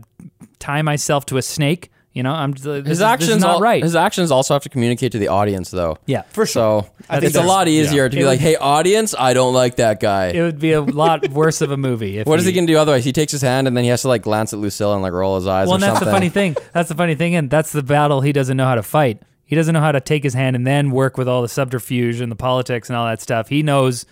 tie 0.59 0.81
myself 0.81 1.25
to 1.27 1.37
a 1.37 1.41
snake. 1.41 1.91
You 2.11 2.23
know, 2.23 2.31
I'm. 2.31 2.51
This 2.53 2.63
His 2.63 2.77
is, 2.77 2.83
this 2.85 3.01
actions, 3.01 3.29
is 3.31 3.41
not 3.41 3.55
al- 3.55 3.59
right. 3.61 3.83
His 3.83 3.95
actions 3.95 4.31
also 4.31 4.53
have 4.55 4.63
to 4.63 4.69
communicate 4.69 5.11
to 5.13 5.19
the 5.19 5.27
audience, 5.27 5.69
though. 5.69 5.97
yeah, 6.07 6.23
For 6.31 6.45
sure. 6.45 6.83
So 6.83 6.89
I 7.07 7.19
think 7.19 7.29
it's 7.29 7.37
a 7.37 7.43
lot 7.43 7.67
easier 7.67 8.03
yeah. 8.05 8.09
to 8.09 8.15
be 8.15 8.23
It 8.23 8.25
like, 8.25 8.39
"Hey, 8.39 8.55
audience, 8.55 9.13
I 9.17 9.33
don't 9.33 9.53
like 9.53 9.75
that 9.77 9.99
guy." 9.99 10.27
it 10.29 10.41
would 10.41 10.59
be 10.59 10.71
a 10.73 10.81
lot 10.81 11.29
worse 11.29 11.61
of 11.61 11.71
a 11.71 11.77
movie. 11.77 12.17
If 12.17 12.27
what 12.27 12.39
is 12.39 12.45
he 12.45 12.51
gonna 12.51 12.65
do 12.67 12.77
otherwise? 12.77 13.05
He 13.05 13.13
takes 13.13 13.31
his 13.31 13.43
hand 13.43 13.67
and 13.67 13.77
then 13.77 13.83
he 13.83 13.89
has 13.91 14.01
to 14.01 14.07
like 14.07 14.23
glance 14.23 14.53
at 14.53 14.59
Lucille 14.59 14.93
and 14.93 15.03
like 15.03 15.13
roll 15.13 15.35
his 15.35 15.45
eyes 15.47 15.67
Well, 15.67 15.73
or 15.73 15.75
and 15.75 15.83
that's 15.83 15.93
something. 15.99 16.07
the 16.07 16.11
funny 16.11 16.29
thing. 16.29 16.55
That's 16.73 16.89
the 16.89 16.95
funny 16.95 17.15
thing, 17.15 17.35
and 17.35 17.49
that's 17.49 17.71
the 17.71 17.83
battle 17.83 18.21
he 18.21 18.31
doesn't 18.33 18.57
know 18.57 18.65
how 18.65 18.75
to 18.75 18.83
fight. 18.83 19.21
He 19.49 19.55
doesn't 19.55 19.73
know 19.73 19.81
how 19.81 19.91
to 19.91 19.99
take 19.99 20.21
his 20.21 20.35
hand 20.35 20.55
and 20.55 20.67
then 20.67 20.91
work 20.91 21.17
with 21.17 21.27
all 21.27 21.41
the 21.41 21.49
subterfuge 21.49 22.21
and 22.21 22.31
the 22.31 22.35
politics 22.35 22.87
and 22.87 22.95
all 22.95 23.07
that 23.07 23.19
stuff. 23.19 23.49
He 23.49 23.63
knows. 23.63 24.05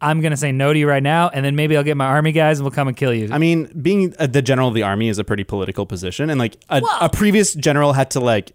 I'm 0.00 0.20
gonna 0.20 0.36
say 0.36 0.50
no 0.50 0.72
to 0.72 0.76
you 0.80 0.88
right 0.88 1.02
now, 1.02 1.28
and 1.28 1.44
then 1.44 1.54
maybe 1.54 1.76
I'll 1.76 1.84
get 1.84 1.96
my 1.96 2.06
army 2.06 2.32
guys 2.32 2.58
and 2.58 2.64
we'll 2.64 2.72
come 2.72 2.88
and 2.88 2.96
kill 2.96 3.14
you. 3.14 3.28
I 3.30 3.38
mean, 3.38 3.70
being 3.80 4.12
uh, 4.18 4.26
the 4.26 4.42
general 4.42 4.66
of 4.66 4.74
the 4.74 4.82
army 4.82 5.08
is 5.08 5.18
a 5.20 5.22
pretty 5.22 5.44
political 5.44 5.86
position, 5.86 6.28
and 6.28 6.40
like 6.40 6.56
a, 6.68 6.82
a 7.00 7.08
previous 7.08 7.54
general 7.54 7.92
had 7.92 8.10
to 8.10 8.18
like 8.18 8.50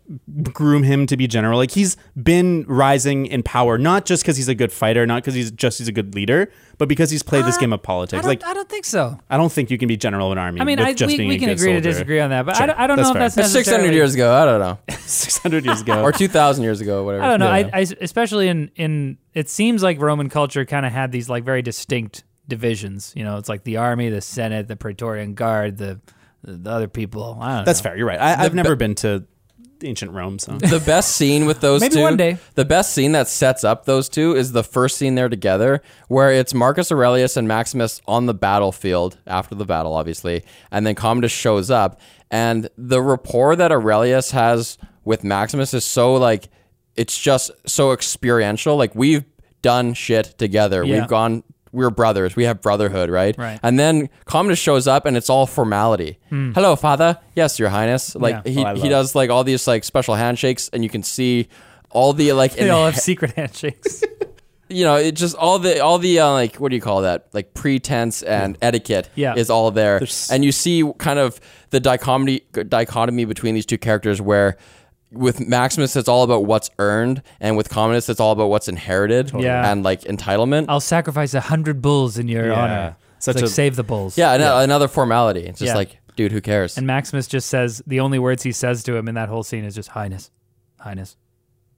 groom 0.51 0.83
him 0.83 1.05
to 1.05 1.15
be 1.15 1.25
general. 1.25 1.57
Like 1.57 1.71
he's 1.71 1.95
been 2.21 2.65
rising 2.67 3.27
in 3.27 3.43
power, 3.43 3.77
not 3.77 4.05
just 4.05 4.23
because 4.23 4.35
he's 4.35 4.49
a 4.49 4.55
good 4.55 4.73
fighter, 4.73 5.05
not 5.05 5.23
because 5.23 5.35
he's 5.35 5.49
just 5.51 5.77
he's 5.77 5.87
a 5.87 5.93
good 5.93 6.13
leader, 6.13 6.51
but 6.77 6.87
because 6.87 7.09
he's 7.09 7.23
played 7.23 7.45
this 7.45 7.57
Uh, 7.57 7.61
game 7.61 7.73
of 7.73 7.81
politics. 7.81 8.21
don't, 8.21 8.27
Like 8.29 8.43
I 8.45 8.53
don't 8.53 8.69
think 8.69 8.85
so. 8.85 9.19
I 9.29 9.37
don't 9.37 9.51
think 9.51 9.71
you 9.71 9.77
can 9.77 9.87
be 9.87 9.97
general 9.97 10.27
of 10.27 10.31
an 10.33 10.37
army. 10.37 10.61
I 10.61 10.63
mean, 10.63 10.77
with 10.79 10.87
I, 10.87 10.93
just 10.93 11.11
we, 11.11 11.17
being 11.17 11.29
we 11.29 11.35
a 11.35 11.39
can 11.39 11.47
good 11.49 11.57
agree 11.57 11.73
to 11.73 11.81
disagree 11.81 12.19
on 12.19 12.29
that, 12.29 12.45
but 12.45 12.55
I, 12.55 12.57
Sure, 12.59 12.67
don't, 12.67 12.79
I 12.79 12.87
don't 12.87 12.97
that's 12.97 13.09
know 13.09 13.13
fair. 13.13 13.25
if 13.27 13.35
that's 13.35 13.47
It's 13.55 13.65
600 13.65 13.93
years 13.93 14.13
ago. 14.13 14.33
I 14.33 14.45
don't 14.45 14.59
know, 14.59 14.77
Six 14.99 15.37
hundred 15.37 15.65
years 15.65 15.81
ago, 15.81 16.01
or 16.03 16.11
2,000 16.11 16.63
years 16.63 16.81
ago, 16.81 17.03
whatever. 17.03 17.23
I 17.23 17.27
don't 17.29 17.39
know. 17.39 17.47
Yeah. 17.53 17.69
I, 17.73 17.79
I 17.79 17.85
especially 18.01 18.47
in 18.47 18.71
in 18.75 19.17
it 19.33 19.49
seems 19.49 19.81
like 19.83 19.99
Roman 20.01 20.29
culture 20.29 20.65
kind 20.65 20.85
of 20.85 20.91
had 20.91 21.11
these 21.11 21.29
like 21.29 21.43
very 21.43 21.61
distinct 21.61 22.23
divisions. 22.47 23.13
You 23.15 23.23
know, 23.23 23.37
it's 23.37 23.49
like 23.49 23.63
the 23.63 23.77
army, 23.77 24.09
the 24.09 24.21
senate, 24.21 24.67
the 24.67 24.75
Praetorian 24.75 25.33
Guard, 25.33 25.77
the 25.77 25.99
the 26.43 26.69
other 26.69 26.87
people. 26.87 27.37
I 27.41 27.57
don't 27.57 27.65
that's 27.65 27.79
know. 27.83 27.89
fair. 27.89 27.97
You're 27.97 28.07
right. 28.07 28.19
I, 28.19 28.43
I've 28.45 28.53
never 28.53 28.75
been 28.75 28.95
to 28.95 29.25
ancient 29.83 30.11
Rome, 30.11 30.39
so 30.39 30.53
the 30.53 30.81
best 30.85 31.15
scene 31.15 31.45
with 31.45 31.59
those 31.61 31.81
Maybe 31.81 31.95
two 31.95 32.01
one 32.01 32.17
day. 32.17 32.37
the 32.55 32.65
best 32.65 32.93
scene 32.93 33.11
that 33.13 33.27
sets 33.27 33.63
up 33.63 33.85
those 33.85 34.09
two 34.09 34.35
is 34.35 34.51
the 34.51 34.63
first 34.63 34.97
scene 34.97 35.15
they're 35.15 35.29
together 35.29 35.81
where 36.07 36.31
it's 36.31 36.53
marcus 36.53 36.91
aurelius 36.91 37.37
and 37.37 37.47
maximus 37.47 38.01
on 38.07 38.25
the 38.25 38.33
battlefield 38.33 39.17
after 39.27 39.55
the 39.55 39.65
battle 39.65 39.93
obviously 39.93 40.43
and 40.71 40.85
then 40.85 40.95
commodus 40.95 41.31
shows 41.31 41.69
up 41.69 41.99
and 42.31 42.69
the 42.77 43.01
rapport 43.01 43.55
that 43.55 43.71
aurelius 43.71 44.31
has 44.31 44.77
with 45.05 45.23
maximus 45.23 45.73
is 45.73 45.85
so 45.85 46.13
like 46.15 46.49
it's 46.95 47.17
just 47.17 47.51
so 47.65 47.91
experiential 47.91 48.75
like 48.77 48.93
we've 48.95 49.23
done 49.61 49.93
shit 49.93 50.35
together 50.37 50.83
Yeah. 50.83 50.99
we've 51.01 51.07
gone 51.09 51.43
we're 51.71 51.89
brothers 51.89 52.35
we 52.35 52.43
have 52.45 52.61
brotherhood 52.61 53.09
right 53.09 53.35
Right. 53.37 53.59
and 53.63 53.79
then 53.79 54.09
commodus 54.25 54.59
shows 54.59 54.87
up 54.87 55.05
and 55.05 55.15
it's 55.17 55.29
all 55.29 55.45
formality 55.45 56.19
hello 56.29 56.75
father 56.75 57.17
yes 57.35 57.59
your 57.59 57.69
highness 57.69 58.15
like 58.15 58.35
Hmm. 58.35 58.47
Yeah. 58.49 58.53
he, 58.53 58.65
Oh, 58.65 58.75
he 58.83 58.89
does 58.89 59.15
like 59.15 59.29
all 59.29 59.43
these 59.43 59.67
like 59.67 59.83
special 59.83 60.15
handshakes 60.15 60.69
and 60.73 60.83
you 60.83 60.89
can 60.89 61.03
see 61.03 61.47
all 61.89 62.13
the 62.13 62.33
like 62.33 62.53
They 62.55 62.69
all 62.69 62.85
have 62.85 62.97
secret 62.97 63.31
handshakes. 63.35 64.03
you 64.69 64.83
know 64.83 64.95
it 64.95 65.13
just 65.13 65.33
all 65.37 65.59
the 65.59 65.79
all 65.79 65.97
the 65.97 66.19
uh, 66.19 66.29
like 66.31 66.57
what 66.57 66.69
do 66.69 66.75
you 66.75 66.81
call 66.81 67.01
that 67.03 67.27
like 67.31 67.53
pretense 67.53 68.21
and 68.21 68.57
etiquette 68.61 69.09
Yeah. 69.15 69.35
is 69.35 69.49
all 69.49 69.71
there 69.71 69.99
There's- 69.99 70.29
and 70.29 70.43
you 70.43 70.51
see 70.51 70.83
kind 70.97 71.19
of 71.19 71.39
the 71.69 71.79
dichotomy 71.79 72.41
dichotomy 72.67 73.23
between 73.25 73.55
these 73.55 73.65
two 73.65 73.77
characters 73.77 74.21
where 74.21 74.57
with 75.11 75.39
Maximus 75.47 75.95
it's 75.95 76.09
all 76.09 76.23
about 76.23 76.45
what's 76.45 76.69
earned 76.79 77.21
and 77.39 77.55
with 77.55 77.69
Commodus 77.69 78.09
it's 78.09 78.19
all 78.19 78.31
about 78.33 78.47
what's 78.49 78.67
inherited 78.67 79.31
Yeah. 79.37 79.71
and 79.71 79.83
like 79.83 80.01
entitlement 80.01 80.65
I'll 80.67 80.79
sacrifice 80.81 81.33
a 81.33 81.39
hundred 81.41 81.81
bulls 81.81 82.17
in 82.17 82.27
your 82.27 82.47
Yeah. 82.47 82.53
honor. 82.61 82.95
Such 83.19 83.35
it's 83.37 83.41
like 83.43 83.49
a- 83.49 83.53
save 83.53 83.75
the 83.77 83.83
bulls. 83.83 84.17
yeah, 84.17 84.33
an- 84.33 84.41
another 84.63 84.87
formality 84.87 85.41
it's 85.41 85.59
just 85.59 85.69
Yeah. 85.69 85.75
like 85.75 85.97
dude 86.17 86.31
who 86.31 86.41
cares 86.41 86.77
And 86.77 86.85
Maximus 86.85 87.27
just 87.27 87.47
says 87.47 87.81
the 87.87 87.99
only 87.99 88.19
words 88.19 88.43
he 88.43 88.51
says 88.51 88.83
to 88.83 88.95
him 88.95 89.07
in 89.07 89.15
that 89.15 89.29
whole 89.29 89.43
scene 89.43 89.63
is 89.63 89.75
just 89.75 89.89
highness, 89.89 90.29
highness. 90.79 91.15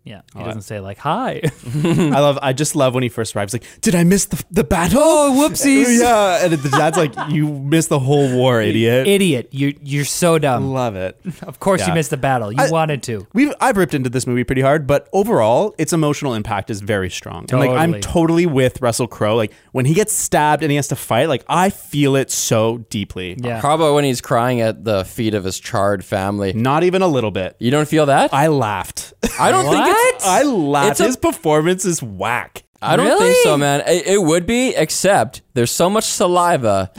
Yeah, 0.06 0.22
he 0.34 0.40
oh, 0.42 0.46
doesn't 0.46 0.62
say 0.64 0.80
like 0.80 0.98
hi. 0.98 1.42
I 1.84 2.20
love. 2.20 2.40
I 2.42 2.54
just 2.54 2.76
love 2.76 2.94
when 2.96 3.04
he 3.04 3.10
first 3.10 3.36
arrives. 3.36 3.54
Like, 3.54 3.66
did 3.82 3.94
I 3.96 4.04
miss 4.04 4.26
the 4.26 4.44
the 4.50 4.64
battle? 4.64 5.00
Oh, 5.04 5.36
whoopsies. 5.50 6.00
yeah, 6.02 6.44
and 6.46 6.54
the 6.54 6.70
dad's 6.70 6.98
like, 6.98 7.14
you 7.30 7.48
missed 7.48 7.90
the 7.90 8.00
whole 8.00 8.34
war, 8.36 8.60
idiot. 8.62 9.08
Idiot, 9.08 9.50
you 9.52 9.78
you're 9.84 10.06
so 10.06 10.40
dumb. 10.40 10.72
Love 10.72 10.96
it. 10.96 11.20
Of 11.44 11.60
course 11.60 11.82
Yeah. 11.82 11.90
you 11.90 11.94
missed 11.96 12.10
the 12.12 12.18
battle. 12.18 12.52
You 12.52 12.58
I- 12.64 12.72
wanted 12.72 13.04
to. 13.04 13.28
We've 13.34 13.54
I've 13.62 13.78
ripped 13.78 13.94
into 13.94 14.10
this 14.10 14.26
movie 14.26 14.44
pretty 14.44 14.62
hard, 14.62 14.88
but 14.88 15.10
overall, 15.14 15.76
its 15.78 15.94
emotional 15.94 16.34
impact 16.34 16.70
is 16.70 16.82
very 16.82 17.10
strong. 17.10 17.46
And 17.52 17.60
like 17.60 17.70
I'm 17.70 17.94
Totally. 17.94 18.02
totally 18.02 18.46
with 18.48 18.82
Russell 18.82 19.08
Crowe. 19.08 19.36
Like 19.36 19.52
when 19.74 19.86
he 19.86 19.94
gets 19.94 20.14
stabbed 20.14 20.64
and 20.64 20.72
he 20.72 20.76
has 20.78 20.88
to 20.90 20.96
fight, 20.96 21.28
like 21.30 21.44
I 21.48 21.70
feel 21.70 22.16
it 22.16 22.32
so 22.32 22.80
deeply. 22.90 23.36
Yeah. 23.38 23.62
how 23.62 23.76
about 23.76 23.94
when 23.96 24.06
he's 24.06 24.22
crying 24.22 24.62
at 24.62 24.84
the 24.86 25.04
feet 25.06 25.34
of 25.34 25.44
his 25.44 25.60
charred 25.60 26.04
family 26.06 26.54
Not 26.54 26.84
even 26.84 27.02
a 27.02 27.08
little 27.08 27.32
bit. 27.32 27.56
you 27.60 27.70
don't 27.70 27.88
feel 27.88 28.06
that 28.08 28.34
I 28.34 28.48
laughed. 28.48 29.14
I 29.40 29.52
don't 29.52 29.66
think 29.70 29.86
it's 29.98 30.26
I 30.26 30.44
laugh. 30.44 30.92
It's 30.92 31.00
a- 31.00 31.06
His 31.06 31.18
performance 31.18 31.86
is 31.86 32.02
whack. 32.04 32.64
I 32.82 32.96
don't 32.96 33.08
Really? 33.08 33.34
think 33.34 33.38
so, 33.44 33.58
man. 33.58 33.82
It, 33.86 34.08
it 34.08 34.22
would 34.24 34.46
be, 34.46 34.70
except 34.74 35.42
there's 35.54 35.70
so 35.72 35.90
much 35.90 36.06
saliva. 36.06 36.92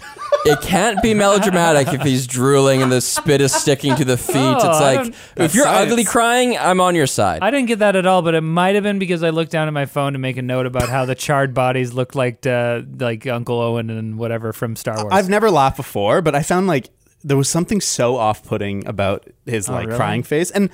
It 0.44 0.60
can't 0.60 1.00
be 1.02 1.14
melodramatic 1.14 1.88
if 1.94 2.02
he's 2.02 2.26
drooling 2.26 2.82
and 2.82 2.92
the 2.92 3.00
spit 3.00 3.40
is 3.40 3.50
sticking 3.54 3.96
to 3.96 4.04
the 4.04 4.18
feet. 4.18 4.36
Oh, 4.36 4.56
it's 4.56 4.64
I 4.64 4.80
like 4.80 4.96
don't- 5.04 5.14
if 5.36 5.54
you're 5.54 5.64
science. 5.64 5.90
ugly 5.90 6.04
crying, 6.04 6.58
I'm 6.58 6.82
on 6.82 6.94
your 6.94 7.06
side. 7.06 7.40
I 7.42 7.50
didn't 7.50 7.68
get 7.68 7.78
that 7.78 7.96
at 7.96 8.04
all, 8.06 8.20
but 8.20 8.34
it 8.34 8.42
might 8.42 8.74
have 8.74 8.84
been 8.84 8.98
because 8.98 9.22
I 9.22 9.30
looked 9.30 9.52
down 9.52 9.68
at 9.68 9.72
my 9.74 9.86
phone 9.86 10.12
to 10.12 10.18
make 10.18 10.36
a 10.36 10.42
note 10.42 10.66
about 10.66 10.90
how 10.90 11.06
the 11.06 11.14
charred 11.14 11.54
bodies 11.54 11.94
looked 11.94 12.14
like 12.14 12.46
uh, 12.46 12.82
like 12.98 13.26
Uncle 13.26 13.58
Owen 13.58 13.88
and 13.88 14.18
whatever 14.18 14.52
from 14.52 14.76
Star 14.76 14.96
Wars. 14.96 15.08
I've 15.12 15.30
never 15.30 15.50
laughed 15.50 15.78
before, 15.78 16.20
but 16.20 16.34
I 16.34 16.42
found 16.42 16.66
like 16.66 16.90
there 17.24 17.38
was 17.38 17.48
something 17.48 17.80
so 17.80 18.16
off-putting 18.16 18.86
about 18.86 19.26
his 19.46 19.68
like 19.68 19.84
Oh, 19.84 19.86
really? 19.88 19.96
crying 19.98 20.22
face 20.22 20.50
and 20.50 20.68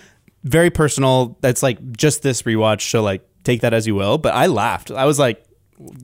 very 0.47 0.71
personal. 0.71 1.37
That's 1.41 1.63
like 1.63 1.79
just 1.97 2.23
this 2.23 2.43
rewatch, 2.43 2.91
so 2.91 3.03
like 3.03 3.23
take 3.45 3.61
that 3.63 3.75
as 3.75 3.87
you 3.87 3.95
will. 3.95 4.17
But 4.19 4.35
I 4.35 4.47
laughed. 4.47 4.91
I 4.91 5.05
was 5.05 5.19
like 5.19 5.45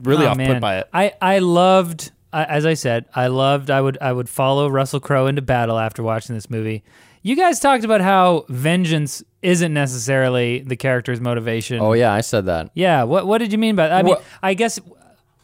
really 0.03 0.25
Oh, 0.25 0.29
off-put 0.29 0.59
by 0.61 0.77
it. 0.79 0.89
I 0.93 1.13
I 1.21 1.39
loved 1.39 2.11
I- 2.31 2.43
as 2.45 2.65
I 2.65 2.73
said, 2.75 3.05
I 3.15 3.27
loved 3.27 3.69
I 3.71 3.79
would 3.81 3.97
I 4.01 4.11
would 4.11 4.29
follow 4.29 4.67
Russell 4.69 4.99
Crowe 4.99 5.27
into 5.27 5.41
battle 5.41 5.79
after 5.79 6.03
watching 6.03 6.35
this 6.35 6.49
movie. 6.49 6.83
You 7.25 7.35
guys 7.37 7.59
talked 7.61 7.85
about 7.85 8.01
how 8.01 8.45
vengeance 8.49 9.23
isn't 9.41 9.73
necessarily 9.73 10.59
the 10.59 10.75
character's 10.75 11.21
motivation. 11.21 11.79
oh 11.79 11.93
yeah, 11.93 12.11
I 12.11 12.21
said 12.21 12.45
that. 12.47 12.69
Yeah, 12.73 13.03
what 13.03 13.25
what 13.27 13.37
did 13.37 13.51
you 13.51 13.57
mean 13.57 13.75
by 13.75 13.87
that? 13.87 13.97
I 13.99 14.03
mean, 14.03 14.15
What- 14.15 14.23
I 14.41 14.53
guess 14.55 14.79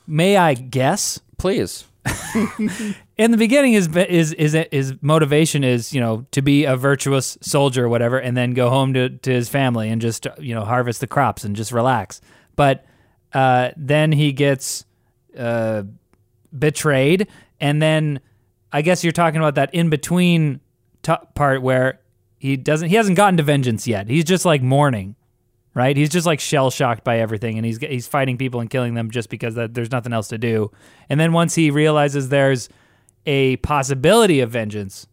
may 0.07 0.35
I 0.37 0.53
guess? 0.55 1.19
Please. 1.37 1.85
in 3.19 3.29
the 3.29 3.37
beginning 3.37 3.73
his 3.73 3.87
is 3.95 4.33
is 4.33 4.57
his 4.71 4.95
motivation 5.01 5.63
is 5.63 5.93
you 5.93 6.01
know 6.01 6.25
to 6.31 6.41
be 6.41 6.63
a 6.63 6.75
virtuous 6.75 7.37
soldier 7.41 7.85
or 7.85 7.89
whatever 7.89 8.17
and 8.17 8.35
then 8.35 8.55
go 8.55 8.69
home 8.69 8.95
to, 8.95 9.09
to 9.09 9.31
his 9.31 9.47
family 9.49 9.89
and 9.89 10.01
just 10.01 10.25
you 10.39 10.55
know 10.55 10.65
harvest 10.65 11.01
the 11.01 11.07
crops 11.07 11.43
and 11.43 11.55
just 11.55 11.71
relax 11.71 12.21
but 12.55 12.85
uh, 13.33 13.69
then 13.77 14.11
he 14.11 14.31
gets 14.31 14.85
uh, 15.37 15.83
betrayed, 16.57 17.27
and 17.59 17.81
then 17.81 18.19
I 18.71 18.81
guess 18.81 19.03
you're 19.03 19.13
talking 19.13 19.39
about 19.39 19.55
that 19.55 19.73
in 19.73 19.89
between 19.89 20.59
t- 21.03 21.13
part 21.35 21.61
where 21.61 22.01
he 22.37 22.57
doesn't 22.57 22.89
he 22.89 22.95
hasn't 22.95 23.17
gotten 23.17 23.37
to 23.37 23.43
vengeance 23.43 23.87
yet. 23.87 24.09
He's 24.09 24.23
just 24.23 24.45
like 24.45 24.61
mourning, 24.61 25.15
right? 25.73 25.95
He's 25.95 26.09
just 26.09 26.25
like 26.25 26.39
shell 26.39 26.71
shocked 26.71 27.03
by 27.03 27.19
everything, 27.19 27.57
and 27.57 27.65
he's 27.65 27.77
he's 27.77 28.07
fighting 28.07 28.37
people 28.37 28.59
and 28.59 28.69
killing 28.69 28.95
them 28.95 29.11
just 29.11 29.29
because 29.29 29.55
that, 29.55 29.73
there's 29.73 29.91
nothing 29.91 30.13
else 30.13 30.29
to 30.29 30.37
do. 30.37 30.71
And 31.07 31.19
then 31.19 31.33
once 31.33 31.55
he 31.55 31.71
realizes 31.71 32.29
there's 32.29 32.69
a 33.29 33.57
possibility 33.57 34.39
of 34.39 34.49
vengeance, 34.49 35.05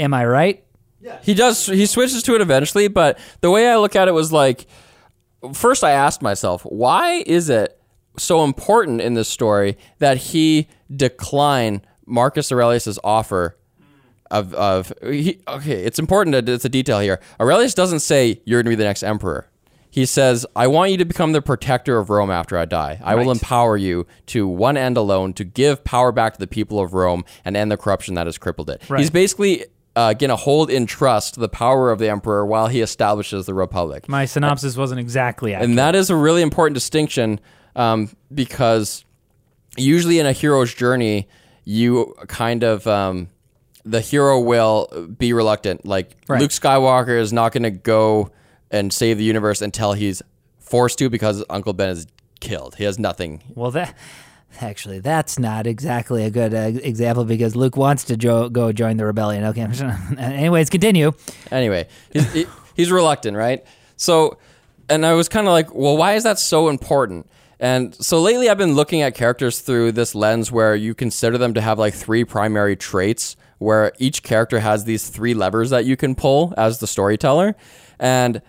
am 0.00 0.12
I 0.12 0.26
right? 0.26 0.64
Yeah. 1.00 1.20
He 1.22 1.32
does. 1.32 1.64
He 1.64 1.86
switches 1.86 2.24
to 2.24 2.34
it 2.34 2.40
eventually, 2.40 2.88
but 2.88 3.20
the 3.40 3.52
way 3.52 3.68
I 3.68 3.76
look 3.76 3.94
at 3.94 4.08
it 4.08 4.12
was 4.12 4.32
like, 4.32 4.66
first 5.54 5.84
I 5.84 5.92
asked 5.92 6.22
myself, 6.22 6.62
why 6.64 7.22
is 7.24 7.48
it 7.48 7.80
so 8.18 8.42
important 8.42 9.00
in 9.00 9.14
this 9.14 9.28
story 9.28 9.78
that 10.00 10.16
he 10.16 10.66
decline 10.94 11.82
Marcus 12.04 12.50
Aurelius's 12.50 12.98
offer 13.04 13.56
of 14.32 14.52
of 14.54 14.92
he, 15.04 15.40
okay? 15.46 15.84
It's 15.84 16.00
important 16.00 16.48
it's 16.48 16.64
a 16.64 16.68
detail 16.68 16.98
here. 16.98 17.20
Aurelius 17.38 17.74
doesn't 17.74 18.00
say 18.00 18.42
you're 18.44 18.58
going 18.58 18.72
to 18.72 18.76
be 18.76 18.82
the 18.82 18.84
next 18.84 19.04
emperor. 19.04 19.48
He 19.90 20.06
says, 20.06 20.46
"I 20.54 20.66
want 20.68 20.92
you 20.92 20.96
to 20.98 21.04
become 21.04 21.32
the 21.32 21.42
protector 21.42 21.98
of 21.98 22.10
Rome 22.10 22.30
after 22.30 22.56
I 22.56 22.64
die. 22.64 23.00
I 23.02 23.16
will 23.16 23.30
empower 23.30 23.76
you 23.76 24.06
to 24.26 24.46
one 24.46 24.76
end 24.76 24.96
alone 24.96 25.32
to 25.34 25.44
give 25.44 25.82
power 25.84 26.12
back 26.12 26.34
to 26.34 26.38
the 26.38 26.46
people 26.46 26.78
of 26.80 26.94
Rome 26.94 27.24
and 27.44 27.56
end 27.56 27.72
the 27.72 27.76
corruption 27.76 28.14
that 28.14 28.26
has 28.26 28.38
crippled 28.38 28.70
it." 28.70 28.82
Right. 28.88 29.00
He's 29.00 29.10
basically 29.10 29.64
uh, 29.96 30.14
going 30.14 30.30
to 30.30 30.36
hold 30.36 30.70
in 30.70 30.86
trust 30.86 31.38
the 31.40 31.48
power 31.48 31.90
of 31.90 31.98
the 31.98 32.08
emperor 32.08 32.46
while 32.46 32.68
he 32.68 32.80
establishes 32.80 33.46
the 33.46 33.54
republic. 33.54 34.08
My 34.08 34.24
synopsis 34.24 34.76
wasn't 34.76 35.00
exactly 35.00 35.52
accurate. 35.52 35.70
And 35.70 35.78
that 35.78 35.94
is 35.94 36.10
a 36.10 36.16
really 36.16 36.42
important 36.42 36.74
distinction 36.74 37.40
um, 37.74 38.10
because 38.32 39.04
usually 39.76 40.18
in 40.18 40.26
a 40.26 40.32
hero's 40.32 40.72
journey, 40.72 41.28
you 41.64 42.14
kind 42.28 42.62
of 42.62 42.86
um, 42.86 43.28
the 43.84 44.00
hero 44.00 44.38
will 44.38 45.08
be 45.18 45.32
reluctant. 45.32 45.84
Like 45.84 46.16
Right. 46.28 46.40
Luke 46.40 46.50
Skywalker 46.50 47.18
is 47.18 47.32
not 47.32 47.52
going 47.52 47.64
to 47.64 47.70
go 47.70 48.30
and 48.70 48.92
save 48.92 49.18
the 49.18 49.24
universe 49.24 49.60
until 49.62 49.92
he's 49.92 50.22
forced 50.58 50.98
to 50.98 51.10
because 51.10 51.44
Uncle 51.50 51.72
Ben 51.72 51.90
is 51.90 52.06
killed. 52.40 52.76
He 52.76 52.84
has 52.84 52.98
nothing. 52.98 53.42
Well, 53.54 53.70
that 53.72 53.96
actually 54.60 54.98
that's 54.98 55.38
not 55.38 55.66
exactly 55.66 56.24
a 56.24 56.30
good 56.30 56.54
uh, 56.54 56.80
example 56.82 57.24
because 57.24 57.54
Luke 57.54 57.76
wants 57.76 58.04
to 58.04 58.16
jo- 58.16 58.48
go 58.48 58.72
join 58.72 58.96
the 58.96 59.04
rebellion. 59.06 59.44
Okay, 59.44 59.62
anyways, 60.18 60.70
continue. 60.70 61.12
Anyway, 61.50 61.88
he's, 62.12 62.32
he, 62.32 62.46
he's 62.74 62.90
reluctant, 62.90 63.36
right? 63.36 63.64
So, 63.96 64.38
and 64.88 65.04
I 65.04 65.14
was 65.14 65.28
kind 65.28 65.46
of 65.46 65.52
like, 65.52 65.74
well, 65.74 65.96
why 65.96 66.14
is 66.14 66.24
that 66.24 66.38
so 66.38 66.68
important? 66.68 67.28
And 67.58 67.94
so 67.94 68.20
lately, 68.22 68.48
I've 68.48 68.58
been 68.58 68.74
looking 68.74 69.02
at 69.02 69.14
characters 69.14 69.60
through 69.60 69.92
this 69.92 70.14
lens 70.14 70.50
where 70.50 70.74
you 70.74 70.94
consider 70.94 71.36
them 71.36 71.52
to 71.54 71.60
have 71.60 71.78
like 71.78 71.92
three 71.92 72.24
primary 72.24 72.74
traits, 72.74 73.36
where 73.58 73.92
each 73.98 74.22
character 74.22 74.60
has 74.60 74.84
these 74.84 75.10
three 75.10 75.34
levers 75.34 75.68
that 75.68 75.84
you 75.84 75.94
can 75.94 76.14
pull 76.14 76.54
as 76.56 76.78
the 76.78 76.86
storyteller. 76.86 77.54
And 77.98 78.40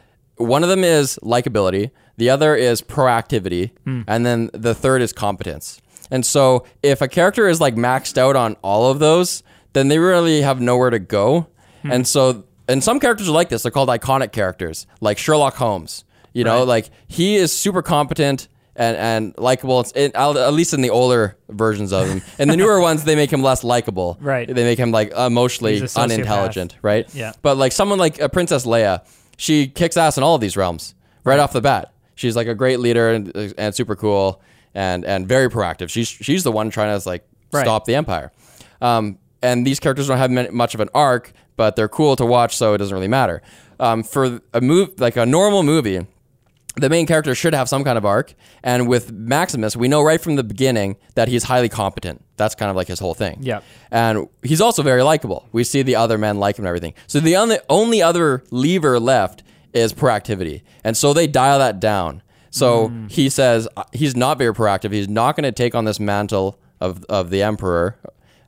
one 0.41 0.63
of 0.63 0.69
them 0.69 0.83
is 0.83 1.19
likability, 1.23 1.91
the 2.17 2.29
other 2.29 2.55
is 2.55 2.81
proactivity, 2.81 3.71
and 3.85 4.25
then 4.25 4.49
the 4.53 4.73
third 4.75 5.01
is 5.01 5.13
competence. 5.13 5.81
And 6.09 6.25
so, 6.25 6.65
if 6.83 7.01
a 7.01 7.07
character 7.07 7.47
is 7.47 7.61
like 7.61 7.75
maxed 7.75 8.17
out 8.17 8.35
on 8.35 8.57
all 8.61 8.91
of 8.91 8.99
those, 8.99 9.43
then 9.73 9.87
they 9.87 9.97
really 9.97 10.41
have 10.41 10.59
nowhere 10.59 10.89
to 10.89 10.99
go. 10.99 11.47
And 11.83 12.07
so, 12.07 12.43
and 12.67 12.83
some 12.83 12.99
characters 12.99 13.27
are 13.27 13.31
like 13.31 13.49
this. 13.49 13.63
They're 13.63 13.71
called 13.71 13.89
iconic 13.89 14.31
characters, 14.31 14.85
like 14.99 15.17
Sherlock 15.17 15.55
Holmes. 15.55 16.03
You 16.33 16.43
know, 16.43 16.63
like 16.63 16.89
he 17.07 17.35
is 17.35 17.51
super 17.51 17.81
competent 17.81 18.47
and 18.75 18.95
and 18.97 19.33
likable. 19.37 19.85
It, 19.95 20.13
at 20.15 20.53
least 20.53 20.73
in 20.73 20.81
the 20.81 20.89
older 20.89 21.37
versions 21.49 21.91
of 21.91 22.07
him. 22.07 22.21
In 22.39 22.47
the 22.49 22.57
newer 22.57 22.79
ones, 22.89 23.03
they 23.03 23.15
make 23.15 23.31
him 23.31 23.41
less 23.41 23.63
likable. 23.63 24.17
Right. 24.21 24.47
They 24.47 24.63
make 24.63 24.79
him 24.79 24.91
like 24.91 25.11
emotionally 25.11 25.81
a 25.81 25.87
unintelligent. 25.95 26.77
Right. 26.81 27.13
Yeah. 27.13 27.33
But 27.41 27.57
like 27.57 27.71
someone 27.71 27.99
like 27.99 28.21
uh, 28.21 28.27
Princess 28.27 28.65
Leia, 28.65 29.01
she 29.41 29.67
kicks 29.67 29.97
ass 29.97 30.17
in 30.17 30.23
all 30.23 30.35
of 30.35 30.41
these 30.41 30.55
realms 30.55 30.93
right, 31.23 31.39
off 31.39 31.51
the 31.51 31.61
bat. 31.61 31.93
She's 32.15 32.35
like 32.35 32.47
a 32.47 32.53
great 32.53 32.79
leader 32.79 33.09
and, 33.09 33.53
and 33.57 33.73
super 33.73 33.95
cool 33.95 34.41
and 34.75 35.03
and 35.03 35.27
very 35.27 35.49
proactive. 35.49 35.89
She's 35.89 36.07
she's 36.07 36.43
the 36.43 36.51
one 36.51 36.69
trying 36.69 36.97
to 36.99 37.09
like 37.09 37.25
Right. 37.53 37.65
stop 37.65 37.83
the 37.85 37.95
empire. 37.95 38.31
Um, 38.81 39.17
and 39.41 39.67
these 39.67 39.79
characters 39.79 40.07
don't 40.07 40.17
have 40.19 40.31
many, 40.31 40.49
much 40.51 40.73
of 40.73 40.79
an 40.79 40.87
arc, 40.93 41.33
but 41.57 41.75
they're 41.75 41.89
cool 41.89 42.15
to 42.15 42.25
watch, 42.25 42.55
so 42.55 42.73
it 42.73 42.77
doesn't 42.77 42.93
really 42.95 43.09
matter. 43.09 43.41
Um, 43.79 44.03
for 44.03 44.39
a 44.53 44.61
move 44.61 44.99
like 44.99 45.17
a 45.17 45.25
normal 45.25 45.63
movie, 45.63 46.05
the 46.81 46.89
main 46.89 47.05
character 47.07 47.33
should 47.35 47.53
have 47.53 47.69
some 47.69 47.83
kind 47.83 47.97
of 47.97 48.05
arc. 48.05 48.33
And 48.63 48.87
with 48.87 49.11
Maximus, 49.11 49.75
we 49.77 49.87
know 49.87 50.01
right 50.01 50.19
from 50.19 50.35
the 50.35 50.43
beginning 50.43 50.97
that 51.15 51.27
he's 51.29 51.43
highly 51.43 51.69
competent. 51.69 52.23
That's 52.37 52.55
kind 52.55 52.69
of 52.69 52.75
like 52.75 52.87
his 52.87 52.99
whole 52.99 53.13
thing. 53.13 53.37
Yep. 53.41 53.63
And 53.91 54.27
he's 54.43 54.59
also 54.61 54.83
very 54.83 55.03
likable. 55.03 55.47
We 55.51 55.63
see 55.63 55.81
the 55.83 55.95
other 55.95 56.17
men 56.17 56.37
like 56.39 56.57
him 56.57 56.65
and 56.65 56.67
everything. 56.67 56.93
So 57.07 57.19
the 57.19 57.37
only, 57.37 57.59
only 57.69 58.01
other 58.01 58.43
lever 58.51 58.99
left 58.99 59.43
is 59.73 59.93
proactivity. 59.93 60.63
And 60.83 60.97
so 60.97 61.13
they 61.13 61.27
dial 61.27 61.59
that 61.59 61.79
down. 61.79 62.21
So 62.49 62.89
Mm. 62.89 63.09
he 63.09 63.29
says 63.29 63.67
uh, 63.77 63.83
he's 63.93 64.15
not 64.15 64.37
very 64.37 64.53
proactive. 64.53 64.91
He's 64.91 65.07
not 65.07 65.35
going 65.37 65.43
to 65.45 65.53
take 65.53 65.73
on 65.75 65.85
this 65.85 65.99
mantle 65.99 66.59
of, 66.81 67.05
of 67.05 67.29
the 67.29 67.41
emperor. 67.43 67.95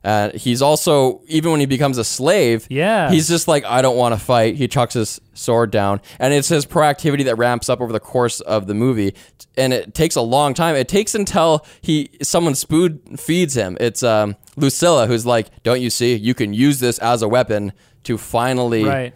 And 0.04 0.34
he's 0.34 0.60
also, 0.60 1.22
even 1.28 1.50
when 1.50 1.60
he 1.60 1.66
becomes 1.66 1.96
a 1.96 2.04
slave, 2.04 2.66
Yeah. 2.68 3.10
he's 3.10 3.26
just 3.26 3.48
like, 3.48 3.64
I 3.64 3.80
don't 3.80 3.96
want 3.96 4.14
to 4.14 4.20
fight. 4.20 4.54
He 4.56 4.68
chucks 4.68 4.92
his 4.94 5.18
sword 5.32 5.70
down. 5.70 6.00
And 6.20 6.34
it's 6.34 6.48
his 6.48 6.66
proactivity 6.66 7.24
that 7.24 7.36
ramps 7.36 7.70
up 7.70 7.80
over 7.80 7.90
the 7.92 8.00
course 8.00 8.40
of 8.40 8.66
the 8.66 8.74
movie. 8.74 9.14
And 9.56 9.72
it 9.72 9.94
takes 9.94 10.14
a 10.14 10.20
long 10.20 10.52
time. 10.52 10.76
It 10.76 10.88
takes 10.88 11.14
until 11.14 11.64
he 11.80 12.10
someone 12.22 12.54
spoon 12.54 13.00
feeds 13.16 13.54
him. 13.54 13.78
It's 13.80 14.02
um, 14.02 14.36
Lucilla 14.56 15.06
who's 15.06 15.24
like, 15.24 15.48
Don't 15.62 15.80
you 15.80 15.88
see? 15.90 16.14
You 16.14 16.34
can 16.34 16.52
use 16.52 16.80
this 16.80 16.98
as 16.98 17.22
a 17.22 17.28
weapon 17.28 17.72
to 18.04 18.18
finally. 18.18 18.84
Right. 18.84 19.14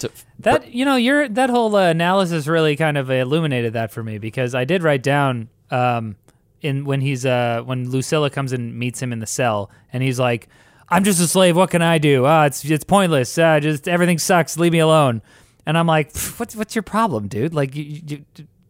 To, 0.00 0.10
That 0.40 0.72
you 0.74 0.84
know, 0.84 0.96
your 0.96 1.28
that 1.28 1.50
whole 1.50 1.74
uh, 1.76 1.88
analysis 1.90 2.46
really 2.48 2.74
kind 2.76 2.98
of 2.98 3.10
illuminated 3.10 3.74
that 3.74 3.92
for 3.92 4.02
me 4.02 4.18
because 4.18 4.54
I 4.54 4.64
did 4.64 4.82
write 4.82 5.02
down 5.04 5.48
um, 5.70 6.16
in 6.62 6.84
when 6.84 7.00
he's 7.00 7.26
uh, 7.26 7.62
when 7.64 7.90
Lucilla 7.90 8.30
comes 8.30 8.52
and 8.52 8.78
meets 8.78 9.00
him 9.00 9.12
in 9.12 9.18
the 9.18 9.26
cell, 9.26 9.70
and 9.92 10.02
he's 10.02 10.18
like, 10.18 10.48
"I'm 10.88 11.04
just 11.04 11.20
a 11.20 11.26
slave. 11.26 11.56
What 11.56 11.70
can 11.70 11.82
I 11.82 11.98
do? 11.98 12.26
Ah, 12.26 12.46
it's 12.46 12.64
it's 12.64 12.84
pointless. 12.84 13.36
Uh, 13.38 13.60
just 13.60 13.88
everything 13.88 14.18
sucks. 14.18 14.58
Leave 14.58 14.72
me 14.72 14.78
alone." 14.78 15.22
And 15.66 15.76
I'm 15.76 15.86
like, 15.86 16.16
"What's 16.36 16.56
what's 16.56 16.74
your 16.74 16.82
problem, 16.82 17.28
dude? 17.28 17.54
Like, 17.54 17.74
you, 17.74 18.00
you, 18.06 18.24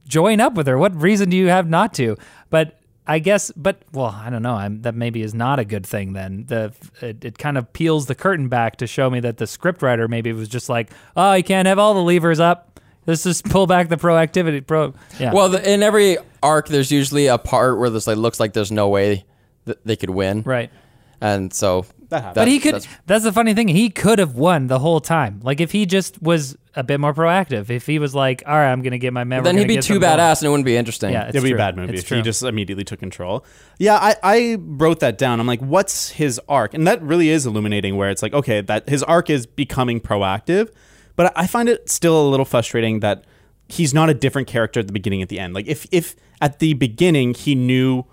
join 0.06 0.40
up 0.40 0.54
with 0.54 0.66
her. 0.66 0.78
What 0.78 1.00
reason 1.00 1.30
do 1.30 1.36
you 1.36 1.48
have 1.48 1.68
not 1.68 1.94
to?" 1.94 2.16
But 2.50 2.80
I 3.08 3.20
guess, 3.20 3.52
but 3.52 3.82
well, 3.92 4.06
I 4.06 4.30
don't 4.30 4.42
know. 4.42 4.54
I'm, 4.54 4.82
that 4.82 4.94
maybe 4.94 5.22
is 5.22 5.32
not 5.32 5.60
a 5.60 5.64
good 5.64 5.86
thing. 5.86 6.12
Then 6.12 6.46
the 6.46 6.74
it, 7.00 7.24
it 7.24 7.38
kind 7.38 7.56
of 7.56 7.72
peels 7.72 8.06
the 8.06 8.16
curtain 8.16 8.48
back 8.48 8.76
to 8.76 8.86
show 8.86 9.08
me 9.08 9.20
that 9.20 9.36
the 9.36 9.44
scriptwriter 9.44 10.08
maybe 10.08 10.32
was 10.32 10.48
just 10.48 10.68
like, 10.68 10.90
oh, 11.16 11.34
you 11.34 11.44
can't 11.44 11.68
have 11.68 11.78
all 11.78 11.94
the 11.94 12.02
levers 12.02 12.40
up. 12.40 12.75
Let's 13.06 13.22
just 13.22 13.44
pull 13.44 13.66
back 13.66 13.88
the 13.88 13.96
proactivity. 13.96 14.66
Pro, 14.66 14.94
yeah. 15.18 15.32
well, 15.32 15.48
the, 15.48 15.72
in 15.72 15.82
every 15.82 16.18
arc, 16.42 16.68
there's 16.68 16.90
usually 16.90 17.26
a 17.28 17.38
part 17.38 17.78
where 17.78 17.90
this 17.90 18.06
like 18.06 18.16
looks 18.16 18.40
like 18.40 18.52
there's 18.52 18.72
no 18.72 18.88
way 18.88 19.24
that 19.64 19.84
they 19.84 19.96
could 19.96 20.10
win. 20.10 20.42
right. 20.42 20.70
And 21.18 21.50
so 21.52 21.86
That 22.10 22.18
happens. 22.22 22.34
But 22.34 22.48
he 22.48 22.58
could. 22.60 22.74
that's- 22.74 22.94
That's, 23.06 23.24
the 23.24 23.32
funny 23.32 23.54
thing. 23.54 23.68
He 23.68 23.88
could 23.88 24.18
have 24.18 24.34
won 24.34 24.66
the 24.66 24.78
whole 24.78 25.00
time. 25.00 25.40
Like 25.42 25.62
if 25.62 25.72
he 25.72 25.86
just 25.86 26.20
was 26.20 26.58
a 26.74 26.84
bit 26.84 27.00
more 27.00 27.14
proactive. 27.14 27.70
If 27.70 27.86
he 27.86 27.98
was 27.98 28.14
like, 28.14 28.42
all 28.46 28.52
right, 28.54 28.70
I'm 28.70 28.82
gonna 28.82 28.98
get 28.98 29.14
my 29.14 29.24
men. 29.24 29.38
we're 29.38 29.44
then 29.44 29.56
he'd 29.56 29.66
be 29.66 29.78
too 29.78 29.94
them 29.94 30.02
going." 30.02 30.18
badass 30.18 30.40
and 30.42 30.48
it 30.48 30.50
wouldn't 30.50 30.66
be 30.66 30.76
interesting. 30.76 31.12
Yeah, 31.14 31.28
It'd 31.28 31.42
be 31.42 31.52
a 31.52 31.56
bad 31.56 31.74
movie 31.74 31.94
It's 31.94 32.02
if 32.02 32.08
true. 32.08 32.18
he 32.18 32.22
just 32.22 32.42
immediately 32.42 32.84
took 32.84 33.00
control. 33.00 33.46
Yeah, 33.78 33.94
I, 33.96 34.14
I 34.22 34.56
wrote 34.60 35.00
that 35.00 35.16
down. 35.16 35.40
I'm 35.40 35.46
like, 35.46 35.60
what's 35.60 36.10
his 36.10 36.38
arc? 36.50 36.74
And 36.74 36.86
that 36.86 37.00
really 37.00 37.30
is 37.30 37.46
illuminating 37.46 37.96
where 37.96 38.10
it's 38.10 38.22
like, 38.22 38.34
okay, 38.34 38.60
that 38.60 38.90
his 38.90 39.02
arc 39.02 39.30
is 39.30 39.46
becoming 39.46 39.98
proactive, 40.00 40.70
but 41.16 41.32
I 41.36 41.46
find 41.46 41.68
it 41.68 41.90
still 41.90 42.28
a 42.28 42.28
little 42.28 42.46
frustrating 42.46 43.00
that 43.00 43.24
he's 43.68 43.92
not 43.92 44.08
a 44.08 44.14
different 44.14 44.48
character 44.48 44.80
at 44.80 44.86
the 44.86 44.92
beginning 44.92 45.22
at 45.22 45.28
the 45.28 45.40
end. 45.40 45.54
Like 45.54 45.66
if 45.66 45.86
if 45.90 46.14
at 46.40 46.58
the 46.58 46.74
beginning 46.74 47.34
he 47.34 47.54
knew 47.54 48.04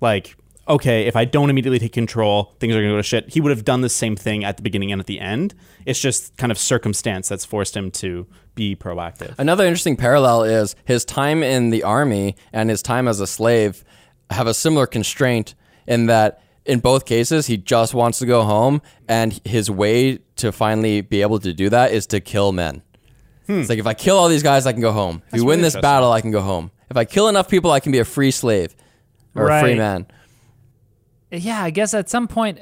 like 0.00 0.36
okay, 0.68 1.06
if 1.06 1.16
I 1.16 1.24
don't 1.24 1.50
immediately 1.50 1.80
take 1.80 1.92
control, 1.92 2.54
things 2.60 2.72
are 2.74 2.78
going 2.78 2.90
to 2.90 2.92
go 2.92 2.96
to 2.98 3.02
shit. 3.02 3.30
He 3.30 3.40
would 3.40 3.50
have 3.50 3.64
done 3.64 3.80
the 3.80 3.88
same 3.88 4.14
thing 4.14 4.44
at 4.44 4.56
the 4.56 4.62
beginning 4.62 4.92
and 4.92 5.00
at 5.00 5.06
the 5.06 5.18
end. 5.18 5.54
It's 5.86 5.98
just 5.98 6.36
kind 6.36 6.52
of 6.52 6.58
circumstance 6.58 7.28
that's 7.28 7.44
forced 7.44 7.76
him 7.76 7.90
to 7.92 8.28
be 8.54 8.76
proactive. 8.76 9.34
Another 9.38 9.64
interesting 9.64 9.96
parallel 9.96 10.44
is 10.44 10.76
his 10.84 11.04
time 11.04 11.42
in 11.42 11.70
the 11.70 11.82
army 11.82 12.36
and 12.52 12.70
his 12.70 12.80
time 12.80 13.08
as 13.08 13.18
a 13.18 13.26
slave 13.26 13.84
have 14.30 14.46
a 14.46 14.54
similar 14.54 14.86
constraint 14.86 15.54
in 15.86 16.06
that 16.06 16.42
in 16.64 16.80
both 16.80 17.04
cases 17.04 17.46
he 17.46 17.56
just 17.56 17.94
wants 17.94 18.18
to 18.18 18.26
go 18.26 18.44
home 18.44 18.80
and 19.08 19.40
his 19.44 19.70
way 19.70 20.18
to 20.36 20.52
finally 20.52 21.00
be 21.00 21.22
able 21.22 21.38
to 21.38 21.52
do 21.52 21.68
that 21.68 21.92
is 21.92 22.06
to 22.06 22.20
kill 22.20 22.52
men. 22.52 22.82
Hmm. 23.46 23.60
It's 23.60 23.68
like 23.68 23.78
if 23.78 23.86
I 23.86 23.94
kill 23.94 24.16
all 24.16 24.28
these 24.28 24.42
guys 24.42 24.66
I 24.66 24.72
can 24.72 24.80
go 24.80 24.92
home. 24.92 25.22
If 25.28 25.34
we 25.34 25.40
win 25.40 25.48
really 25.58 25.62
this 25.62 25.76
battle 25.76 26.12
I 26.12 26.20
can 26.20 26.30
go 26.30 26.40
home. 26.40 26.70
If 26.90 26.96
I 26.96 27.04
kill 27.04 27.28
enough 27.28 27.48
people 27.48 27.70
I 27.70 27.80
can 27.80 27.92
be 27.92 27.98
a 27.98 28.04
free 28.04 28.30
slave 28.30 28.74
or 29.34 29.48
a 29.48 29.60
free 29.60 29.74
man. 29.74 30.06
yeah, 31.30 31.62
I 31.62 31.70
guess 31.70 31.94
at 31.94 32.08
some 32.08 32.28
point, 32.28 32.60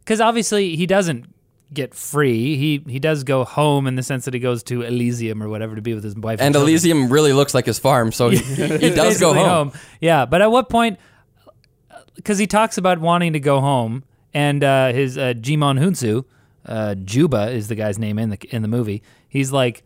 because 0.00 0.20
obviously 0.20 0.76
he 0.76 0.86
doesn't 0.86 1.26
get 1.72 1.94
free. 1.94 2.56
He 2.56 2.82
he 2.88 2.98
does 2.98 3.24
go 3.24 3.44
home 3.44 3.86
in 3.86 3.96
the 3.96 4.02
sense 4.02 4.24
that 4.24 4.34
he 4.34 4.40
goes 4.40 4.62
to 4.64 4.82
Elysium 4.82 5.42
or 5.42 5.48
whatever 5.48 5.74
to 5.74 5.82
be 5.82 5.94
with 5.94 6.04
his 6.04 6.14
wife. 6.14 6.40
And 6.40 6.54
children. 6.54 6.70
Elysium 6.70 7.08
really 7.10 7.32
looks 7.32 7.54
like 7.54 7.66
his 7.66 7.78
farm, 7.78 8.12
so 8.12 8.30
he, 8.30 8.36
he 8.38 8.90
does 8.90 9.20
go 9.20 9.32
Basically 9.34 9.42
home. 9.42 9.72
Yeah, 10.00 10.24
but 10.24 10.40
at 10.40 10.50
what 10.50 10.68
point? 10.68 10.98
Because 12.14 12.38
he 12.38 12.46
talks 12.46 12.78
about 12.78 12.98
wanting 12.98 13.32
to 13.32 13.40
go 13.40 13.60
home, 13.60 14.04
and 14.32 14.62
uh, 14.62 14.92
his 14.92 15.18
uh, 15.18 15.34
Djimon 15.36 15.78
Hounsou, 15.80 16.24
uh, 16.66 16.94
Juba 16.94 17.50
is 17.50 17.68
the 17.68 17.74
guy's 17.74 17.98
name 17.98 18.18
in 18.18 18.30
the 18.30 18.38
in 18.50 18.62
the 18.62 18.68
movie. 18.68 19.02
He's 19.28 19.50
like, 19.52 19.82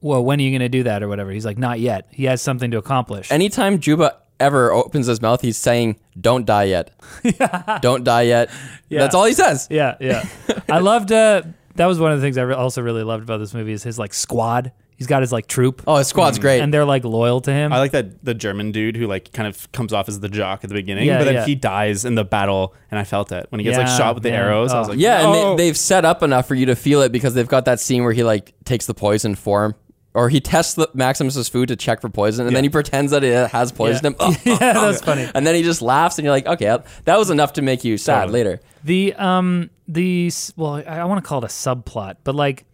"Well, 0.00 0.24
when 0.24 0.38
are 0.38 0.42
you 0.42 0.50
going 0.50 0.60
to 0.60 0.68
do 0.68 0.82
that 0.84 1.02
or 1.02 1.08
whatever?" 1.08 1.30
He's 1.30 1.44
like, 1.44 1.58
"Not 1.58 1.80
yet." 1.80 2.06
He 2.10 2.24
has 2.24 2.40
something 2.42 2.70
to 2.70 2.78
accomplish. 2.78 3.30
Anytime 3.30 3.78
Juba 3.80 4.18
ever 4.40 4.72
opens 4.72 5.06
his 5.06 5.20
mouth, 5.20 5.40
he's 5.40 5.56
saying, 5.56 5.96
"Don't 6.20 6.46
die 6.46 6.64
yet. 6.64 6.90
Don't 7.82 8.04
die 8.04 8.22
yet." 8.22 8.50
That's 8.88 9.14
all 9.14 9.24
he 9.24 9.32
says. 9.34 9.66
yeah, 9.70 9.96
yeah. 10.00 10.24
I 10.68 10.78
loved. 10.78 11.10
Uh, 11.12 11.42
that 11.76 11.86
was 11.86 11.98
one 11.98 12.12
of 12.12 12.20
the 12.20 12.24
things 12.24 12.38
I 12.38 12.42
re- 12.42 12.54
also 12.54 12.82
really 12.82 13.02
loved 13.02 13.22
about 13.24 13.38
this 13.38 13.54
movie 13.54 13.72
is 13.72 13.82
his 13.82 13.98
like 13.98 14.14
squad. 14.14 14.72
He's 15.02 15.08
got 15.08 15.20
his 15.22 15.32
like 15.32 15.48
troop, 15.48 15.82
Oh, 15.86 15.96
his 15.96 16.06
squad's 16.06 16.38
great. 16.38 16.60
and 16.60 16.72
they're 16.72 16.84
like 16.84 17.02
loyal 17.04 17.40
to 17.40 17.52
him. 17.52 17.72
I 17.72 17.78
like 17.78 17.90
that 17.90 18.24
the 18.24 18.34
German 18.34 18.70
dude 18.70 18.94
who 18.96 19.08
like 19.08 19.32
kind 19.32 19.48
of 19.48 19.70
comes 19.72 19.92
off 19.92 20.08
as 20.08 20.20
the 20.20 20.28
jock 20.28 20.62
at 20.62 20.68
the 20.68 20.74
beginning, 20.74 21.06
Yeah, 21.06 21.18
but 21.18 21.24
then 21.24 21.34
yeah. 21.34 21.44
he 21.44 21.54
dies 21.56 22.04
in 22.04 22.14
the 22.14 22.24
battle, 22.24 22.74
and 22.90 23.00
I 23.00 23.04
felt 23.04 23.32
it 23.32 23.46
when 23.50 23.58
he 23.58 23.64
gets 23.64 23.76
like 23.78 23.88
Yeah, 23.88 23.96
shot 23.98 24.14
with 24.14 24.22
the 24.22 24.30
yeah. 24.30 24.36
arrows. 24.36 24.72
I 24.72 24.78
was 24.78 24.88
Oh. 24.88 24.90
like, 24.92 25.00
Yeah, 25.00 25.22
no. 25.22 25.50
and 25.50 25.58
they, 25.58 25.64
they've 25.66 25.76
set 25.76 26.04
up 26.04 26.22
enough 26.22 26.46
for 26.46 26.54
you 26.54 26.66
to 26.66 26.76
feel 26.76 27.02
it 27.02 27.10
because 27.10 27.34
they've 27.34 27.48
got 27.48 27.64
that 27.64 27.80
scene 27.80 28.04
where 28.04 28.12
he 28.12 28.22
like 28.22 28.54
takes 28.64 28.86
the 28.86 28.94
poison 28.94 29.34
form, 29.34 29.74
or 30.14 30.28
he 30.28 30.40
tests 30.40 30.74
the 30.74 30.88
Maximus's 30.94 31.48
food 31.48 31.68
to 31.68 31.74
check 31.76 32.00
for 32.00 32.08
poison, 32.10 32.46
and 32.46 32.54
then 32.54 32.62
he 32.64 32.70
pretends 32.70 33.12
that 33.12 33.24
it 33.24 33.50
has 33.50 33.72
poisoned 33.72 34.06
him. 34.06 34.16
Oh, 34.20 34.36
yeah, 34.44 34.56
that's 34.58 35.00
funny. 35.00 35.28
and 35.34 35.46
then 35.46 35.54
he 35.54 35.62
just 35.62 35.82
laughs, 35.82 36.18
and 36.18 36.24
you're 36.24 36.34
like, 36.34 36.46
okay, 36.46 36.78
that 37.06 37.18
was 37.18 37.30
enough 37.30 37.54
to 37.54 37.62
make 37.62 37.82
you 37.82 37.96
sad 37.98 38.22
Totally. 38.26 38.38
later. 38.44 38.60
The 38.84 39.14
um 39.14 39.70
the 39.88 40.26
s- 40.28 40.52
well, 40.56 40.74
I, 40.76 40.82
I 40.82 41.04
want 41.04 41.22
to 41.22 41.28
call 41.28 41.38
it 41.38 41.44
a 41.44 41.48
subplot, 41.48 42.16
but 42.24 42.34
like, 42.34 42.64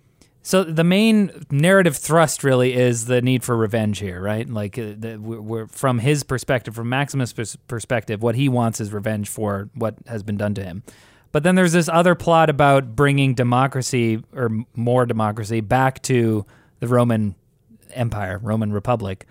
so 0.49 0.64
the 0.64 0.82
main 0.82 1.44
narrative 1.51 1.94
thrust 1.94 2.42
really 2.42 2.72
is 2.72 3.05
the 3.05 3.20
need 3.20 3.44
for 3.44 3.55
revenge 3.55 3.99
here, 3.99 4.18
right? 4.18 4.49
Like, 4.49 4.78
uh, 4.78 4.94
the, 4.96 5.18
we're, 5.18 5.42
we're 5.42 5.66
from 5.66 5.99
his 5.99 6.22
perspective, 6.22 6.74
from 6.74 6.88
Maximus' 6.88 7.34
pers- 7.34 7.57
perspective, 7.68 8.22
what 8.22 8.34
he 8.34 8.49
wants 8.49 8.80
is 8.80 8.90
revenge 8.90 9.28
for 9.28 9.68
what 9.74 9.96
has 10.07 10.22
been 10.22 10.38
done 10.38 10.55
to 10.55 10.64
him. 10.64 10.84
But 11.32 11.42
then 11.42 11.55
there's 11.55 11.74
this 11.74 11.90
other 11.90 12.14
plot 12.14 12.49
about 12.49 12.96
bringing 12.96 13.34
democracy 13.34 14.24
or 14.32 14.49
more 14.74 15.05
democracy 15.05 15.61
back 15.61 16.01
to 16.05 16.46
the 16.80 16.88
Roman 16.88 17.34
Empire, 17.90 18.40
Roman 18.42 18.72
Republic. 18.72 19.26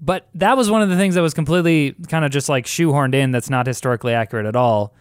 But 0.00 0.26
that 0.34 0.56
was 0.56 0.68
one 0.68 0.82
of 0.82 0.88
the 0.88 0.96
things 0.96 1.14
that 1.14 1.22
was 1.22 1.32
completely 1.32 1.94
kind 2.08 2.24
of 2.24 2.32
just 2.32 2.48
like 2.48 2.66
shoehorned 2.66 3.14
in 3.14 3.30
that's 3.30 3.50
not 3.50 3.68
historically 3.68 4.14
accurate 4.14 4.46
at 4.46 4.56
all. 4.56 4.94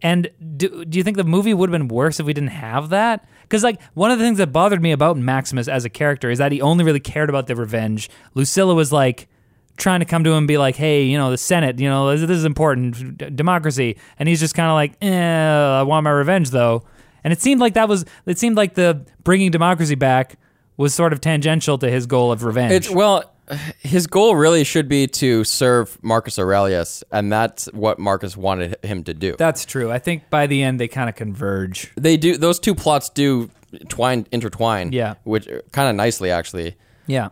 And 0.00 0.30
do, 0.56 0.86
do 0.86 0.96
you 0.96 1.04
think 1.04 1.18
the 1.18 1.24
movie 1.24 1.52
would 1.52 1.68
have 1.68 1.78
been 1.78 1.88
worse 1.88 2.18
if 2.18 2.24
we 2.24 2.32
didn't 2.32 2.50
have 2.50 2.88
that? 2.88 3.28
Because 3.52 3.62
like 3.62 3.82
one 3.92 4.10
of 4.10 4.18
the 4.18 4.24
things 4.24 4.38
that 4.38 4.50
bothered 4.50 4.80
me 4.80 4.92
about 4.92 5.18
Maximus 5.18 5.68
as 5.68 5.84
a 5.84 5.90
character 5.90 6.30
is 6.30 6.38
that 6.38 6.52
he 6.52 6.62
only 6.62 6.84
really 6.84 7.00
cared 7.00 7.28
about 7.28 7.48
the 7.48 7.54
revenge. 7.54 8.08
Lucilla 8.32 8.74
was 8.74 8.92
like 8.92 9.28
trying 9.76 10.00
to 10.00 10.06
come 10.06 10.24
to 10.24 10.30
him 10.30 10.38
and 10.38 10.48
be 10.48 10.56
like, 10.56 10.74
"Hey, 10.74 11.02
you 11.02 11.18
know, 11.18 11.30
the 11.30 11.36
Senate, 11.36 11.78
you 11.78 11.86
know, 11.86 12.16
this, 12.16 12.26
this 12.26 12.38
is 12.38 12.46
important, 12.46 13.18
d- 13.18 13.28
democracy," 13.28 13.98
and 14.18 14.26
he's 14.26 14.40
just 14.40 14.54
kind 14.54 14.70
of 14.70 14.74
like, 14.74 14.94
"Eh, 15.02 15.10
I 15.10 15.82
want 15.82 16.04
my 16.04 16.10
revenge 16.10 16.48
though." 16.48 16.82
And 17.24 17.30
it 17.30 17.42
seemed 17.42 17.60
like 17.60 17.74
that 17.74 17.90
was 17.90 18.06
it 18.24 18.38
seemed 18.38 18.56
like 18.56 18.72
the 18.72 19.04
bringing 19.22 19.50
democracy 19.50 19.96
back 19.96 20.38
was 20.78 20.94
sort 20.94 21.12
of 21.12 21.20
tangential 21.20 21.76
to 21.76 21.90
his 21.90 22.06
goal 22.06 22.32
of 22.32 22.44
revenge. 22.44 22.72
It's 22.72 22.90
well, 22.90 23.34
his 23.80 24.06
goal 24.06 24.36
really 24.36 24.64
should 24.64 24.88
be 24.88 25.06
to 25.06 25.44
serve 25.44 25.98
Marcus 26.02 26.38
Aurelius, 26.38 27.04
and 27.10 27.32
that's 27.32 27.66
what 27.72 27.98
Marcus 27.98 28.36
wanted 28.36 28.76
him 28.82 29.04
to 29.04 29.14
do. 29.14 29.36
That's 29.38 29.64
true. 29.64 29.90
I 29.90 29.98
think 29.98 30.30
by 30.30 30.46
the 30.46 30.62
end 30.62 30.80
they 30.80 30.88
kind 30.88 31.08
of 31.08 31.14
converge. 31.16 31.92
they 31.96 32.16
do; 32.16 32.36
those 32.36 32.58
two 32.58 32.74
plots 32.74 33.08
do 33.08 33.50
twine 33.88 34.26
intertwine. 34.32 34.92
Yeah. 34.92 35.14
which 35.24 35.48
uh, 35.48 35.60
kind 35.72 35.88
of 35.88 35.96
nicely 35.96 36.30
actually. 36.30 36.76
Yeah. 37.06 37.28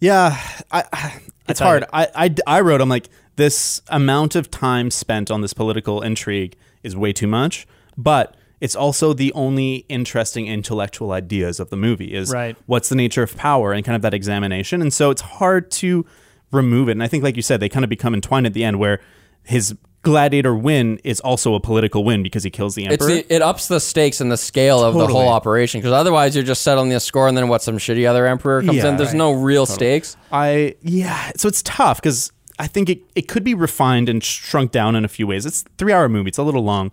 Yeah, 0.00 0.36
I, 0.70 0.84
I, 0.92 1.20
it's 1.48 1.58
tell 1.60 1.68
hard. 1.68 1.82
you. 1.82 1.88
I, 1.92 2.08
I, 2.14 2.34
I 2.46 2.60
wrote, 2.60 2.80
I'm 2.82 2.88
like, 2.90 3.08
this 3.36 3.80
amount 3.88 4.34
of 4.34 4.50
time 4.50 4.90
spent 4.90 5.30
on 5.30 5.40
this 5.40 5.54
political 5.54 6.02
intrigue 6.02 6.56
is 6.82 6.94
way 6.94 7.12
too 7.12 7.26
much, 7.26 7.66
but 7.96 8.36
it's 8.64 8.74
also 8.76 9.12
the 9.12 9.30
only 9.34 9.84
interesting 9.88 10.46
intellectual 10.46 11.12
ideas 11.12 11.60
of 11.60 11.68
the 11.68 11.76
movie 11.76 12.14
is 12.14 12.30
Right. 12.32 12.56
what's 12.66 12.88
the 12.88 12.94
nature 12.96 13.22
of 13.22 13.36
power 13.36 13.72
and 13.74 13.84
kind 13.84 13.96
of 13.96 14.02
that 14.02 14.14
examination. 14.14 14.80
And 14.80 14.92
so 14.92 15.10
it's 15.10 15.20
hard 15.22 15.70
to 15.82 16.06
remove 16.50 16.88
it. 16.88 16.92
And 16.92 17.02
I 17.02 17.08
think, 17.08 17.22
like 17.24 17.36
you 17.36 17.42
said, 17.42 17.60
they 17.60 17.68
kind 17.68 17.84
of 17.84 17.90
become 17.90 18.14
entwined 18.14 18.46
at 18.46 18.54
the 18.54 18.64
end 18.64 18.78
where 18.78 19.00
his 19.42 19.74
gladiator 20.02 20.54
win 20.54 20.98
is 21.04 21.18
also 21.20 21.54
a 21.54 21.60
political 21.60 22.04
win 22.04 22.22
because 22.22 22.42
he 22.44 22.50
kills 22.50 22.74
the 22.74 22.84
It's 22.84 22.92
emperor. 23.02 23.08
the, 23.16 23.34
it 23.34 23.42
ups 23.42 23.68
the 23.68 23.80
stakes 23.80 24.20
and 24.20 24.30
the 24.30 24.36
scale 24.36 24.80
of 24.84 24.94
the 24.94 25.06
whole 25.06 25.28
operation 25.28 25.80
because 25.80 25.92
otherwise 25.92 26.34
you're 26.34 26.44
just 26.44 26.62
settling 26.62 26.90
the 26.90 27.00
score 27.00 27.26
and 27.28 27.36
then 27.36 27.48
what 27.48 27.62
some 27.62 27.78
shitty 27.78 28.06
other 28.08 28.26
emperor 28.26 28.62
comes 28.62 28.76
Yeah, 28.78 28.88
in. 28.90 28.96
There's 28.96 29.10
right. 29.10 29.16
no 29.18 29.32
real 29.32 29.66
stakes. 29.66 30.16
I 30.32 30.74
yeah, 30.82 31.32
so 31.36 31.48
it's 31.48 31.62
tough 31.62 31.98
because 32.00 32.32
I 32.58 32.66
think 32.66 32.88
it, 32.88 33.00
it 33.14 33.28
could 33.28 33.44
be 33.44 33.54
refined 33.54 34.08
and 34.08 34.22
shrunk 34.22 34.72
down 34.72 34.94
in 34.96 35.04
a 35.04 35.08
few 35.08 35.26
ways. 35.26 35.44
It's 35.46 35.62
a 35.62 35.68
three 35.78 35.92
hour 35.92 36.08
movie. 36.08 36.28
It's 36.28 36.38
a 36.38 36.42
little 36.42 36.64
long, 36.64 36.92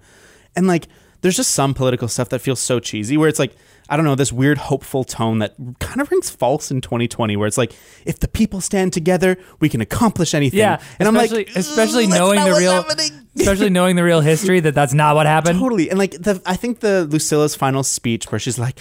and 0.55 0.65
like 0.67 0.87
there's 1.21 1.35
just 1.35 1.51
some 1.51 1.73
political 1.73 2.07
stuff 2.07 2.29
that 2.29 2.39
feels 2.39 2.59
so 2.59 2.79
cheesy. 2.79 3.17
Where 3.17 3.29
it's 3.29 3.39
like 3.39 3.55
I 3.89 3.95
don't 3.95 4.05
know 4.05 4.15
this 4.15 4.31
weird 4.31 4.57
hopeful 4.57 5.03
tone 5.03 5.39
that 5.39 5.55
kind 5.79 6.01
of 6.01 6.09
rings 6.11 6.29
false 6.29 6.71
in 6.71 6.81
2020. 6.81 7.35
Where 7.37 7.47
it's 7.47 7.57
like 7.57 7.73
if 8.05 8.19
the 8.19 8.27
people 8.27 8.61
stand 8.61 8.93
together, 8.93 9.37
we 9.59 9.69
can 9.69 9.81
accomplish 9.81 10.33
anything. 10.33 10.59
Yeah, 10.59 10.81
and 10.99 11.07
I'm 11.07 11.15
especially, 11.15 11.45
like, 11.45 11.55
especially 11.55 12.07
mm, 12.07 12.17
knowing 12.17 12.43
the 12.43 12.53
real, 12.53 12.85
especially 13.37 13.69
knowing 13.69 13.95
the 13.95 14.03
real 14.03 14.21
history 14.21 14.59
that 14.61 14.75
that's 14.75 14.93
not 14.93 15.15
what 15.15 15.25
happened. 15.25 15.59
Totally. 15.59 15.89
And 15.89 15.99
like 15.99 16.11
the 16.11 16.41
I 16.45 16.55
think 16.55 16.79
the 16.79 17.05
Lucilla's 17.05 17.55
final 17.55 17.83
speech 17.83 18.31
where 18.31 18.39
she's 18.39 18.59
like 18.59 18.79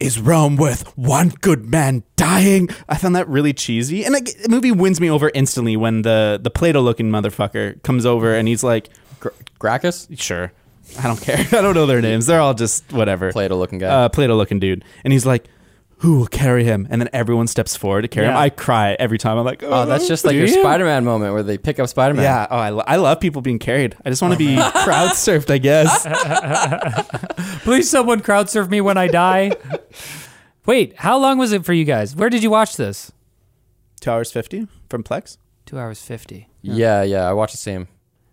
is 0.00 0.18
Rome 0.18 0.56
worth 0.56 0.96
one 0.96 1.30
good 1.40 1.66
man 1.66 2.04
dying? 2.16 2.68
I 2.88 2.96
found 2.96 3.16
that 3.16 3.28
really 3.28 3.52
cheesy. 3.52 4.04
And 4.04 4.14
like, 4.14 4.26
the 4.42 4.48
movie 4.48 4.70
wins 4.70 5.00
me 5.00 5.10
over 5.10 5.30
instantly 5.34 5.76
when 5.76 6.02
the 6.02 6.38
the 6.40 6.50
Plato 6.50 6.80
looking 6.80 7.10
motherfucker 7.10 7.82
comes 7.82 8.06
over 8.06 8.34
and 8.34 8.46
he's 8.46 8.62
like, 8.62 8.90
Gr- 9.20 9.30
Gracchus, 9.58 10.08
"Sure. 10.14 10.52
I 10.98 11.02
don't 11.06 11.20
care. 11.20 11.38
I 11.52 11.62
don't 11.62 11.74
know 11.74 11.86
their 11.86 12.00
names. 12.00 12.26
They're 12.26 12.40
all 12.40 12.54
just 12.54 12.92
whatever." 12.92 13.32
Plato 13.32 13.56
looking 13.56 13.78
guy. 13.78 13.88
Uh, 14.04 14.08
Plato 14.08 14.36
looking 14.36 14.58
dude. 14.60 14.84
And 15.04 15.12
he's 15.12 15.26
like, 15.26 15.46
"Who 15.98 16.18
will 16.18 16.26
carry 16.26 16.64
him?" 16.64 16.86
And 16.90 17.00
then 17.00 17.08
everyone 17.12 17.46
steps 17.46 17.76
forward 17.76 18.02
to 18.02 18.08
carry 18.08 18.26
him. 18.26 18.32
Yeah. 18.34 18.38
I 18.40 18.50
cry 18.50 18.96
every 18.98 19.18
time. 19.18 19.38
I'm 19.38 19.44
like, 19.44 19.62
oh, 19.62 19.86
that's 19.86 20.06
just 20.08 20.24
like 20.24 20.32
do 20.32 20.38
your 20.38 20.46
you?" 20.46 20.60
Spider-Man 20.60 21.04
moment 21.04 21.34
where 21.34 21.42
they 21.42 21.58
pick 21.58 21.78
up 21.78 21.88
Spider-Man. 21.88 22.22
Yeah. 22.24 22.46
Oh, 22.50 22.56
I, 22.56 22.70
lo- 22.70 22.84
I 22.86 22.96
love 22.96 23.20
people 23.20 23.42
being 23.42 23.58
carried. 23.58 23.96
I 24.04 24.10
just 24.10 24.22
want 24.22 24.32
to 24.32 24.38
be 24.38 24.56
crowd 24.84 25.10
surfed, 25.12 25.50
I 25.50 25.58
guess. 25.58 26.06
Please, 27.64 27.88
someone 27.90 28.20
crowd 28.20 28.48
surf 28.50 28.68
me 28.68 28.80
when 28.80 28.96
I 28.96 29.08
die. 29.08 29.52
Wait, 30.66 30.96
how 30.98 31.18
long 31.18 31.38
was 31.38 31.52
it 31.52 31.64
for 31.64 31.72
you 31.72 31.84
guys? 31.84 32.14
Where 32.14 32.28
did 32.30 32.42
you 32.42 32.50
watch 32.50 32.76
this? 32.76 33.10
Two 34.00 34.10
hours 34.10 34.30
fifty 34.30 34.68
from 34.88 35.02
Plex. 35.02 35.38
Two 35.66 35.78
hours 35.78 36.00
fifty. 36.02 36.48
yeah, 36.62 37.02
yeah. 37.02 37.28
I 37.28 37.32
watched 37.32 37.52
the 37.54 37.58
same. 37.58 37.88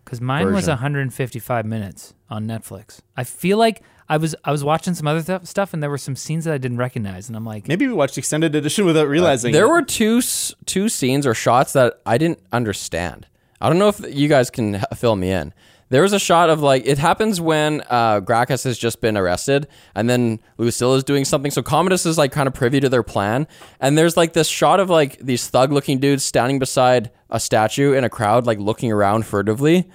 Because 0.05 0.21
mine 0.21 0.45
was 0.53 0.65
Version. 0.65 0.71
155 0.73 1.65
minutes 1.65 2.13
on 2.29 2.45
Netflix. 2.45 2.99
I 3.17 3.23
feel 3.23 3.57
like 3.57 3.81
I 4.07 4.17
was 4.17 4.35
I 4.43 4.51
was 4.51 4.63
watching 4.63 4.93
some 4.93 5.07
other 5.07 5.23
th- 5.23 5.47
stuff 5.47 5.73
and 5.73 5.81
there 5.81 5.89
were 5.89 5.97
some 5.97 6.15
scenes 6.15 6.45
that 6.45 6.53
I 6.53 6.59
didn't 6.59 6.77
recognize, 6.77 7.27
and 7.27 7.35
I'm 7.35 7.45
like, 7.45 7.67
Maybe 7.67 7.87
we 7.87 7.93
watched 7.93 8.17
extended 8.17 8.53
edition 8.55 8.85
without 8.85 9.07
realizing. 9.07 9.51
There 9.51 9.65
it. 9.65 9.69
were 9.69 9.81
two 9.81 10.19
s- 10.19 10.53
two 10.65 10.89
scenes 10.89 11.25
or 11.25 11.33
shots 11.33 11.73
that 11.73 12.01
I 12.05 12.17
didn't 12.19 12.39
understand. 12.51 13.27
I 13.59 13.67
don't 13.69 13.79
know 13.79 13.87
if 13.87 13.99
you 14.15 14.27
guys 14.27 14.49
can 14.51 14.75
h- 14.75 14.83
fill 14.95 15.15
me 15.15 15.31
in. 15.31 15.53
There 15.89 16.01
was 16.01 16.13
a 16.13 16.19
shot 16.19 16.49
of 16.49 16.61
like 16.61 16.83
it 16.85 16.97
happens 16.97 17.39
when 17.39 17.81
uh, 17.89 18.19
Gracchus 18.19 18.63
has 18.63 18.77
just 18.77 19.01
been 19.01 19.15
arrested, 19.17 19.67
and 19.95 20.09
then 20.09 20.39
Lucilla 20.57 20.97
is 20.97 21.03
doing 21.03 21.25
something. 21.25 21.51
So 21.51 21.61
Commodus 21.63 22.05
is 22.07 22.17
like 22.17 22.31
kind 22.31 22.47
of 22.47 22.53
privy 22.53 22.79
to 22.79 22.89
their 22.89 23.03
plan, 23.03 23.47
and 23.79 23.95
there's 23.97 24.17
like 24.17 24.33
this 24.33 24.47
shot 24.47 24.79
of 24.79 24.89
like 24.89 25.19
these 25.19 25.47
thug-looking 25.47 25.99
dudes 25.99 26.23
standing 26.23 26.57
beside 26.59 27.11
a 27.35 27.39
statue 27.39 27.93
in 27.93 28.03
a 28.03 28.09
crowd, 28.09 28.45
like 28.47 28.59
looking 28.59 28.91
around 28.91 29.25
furtively. 29.27 29.87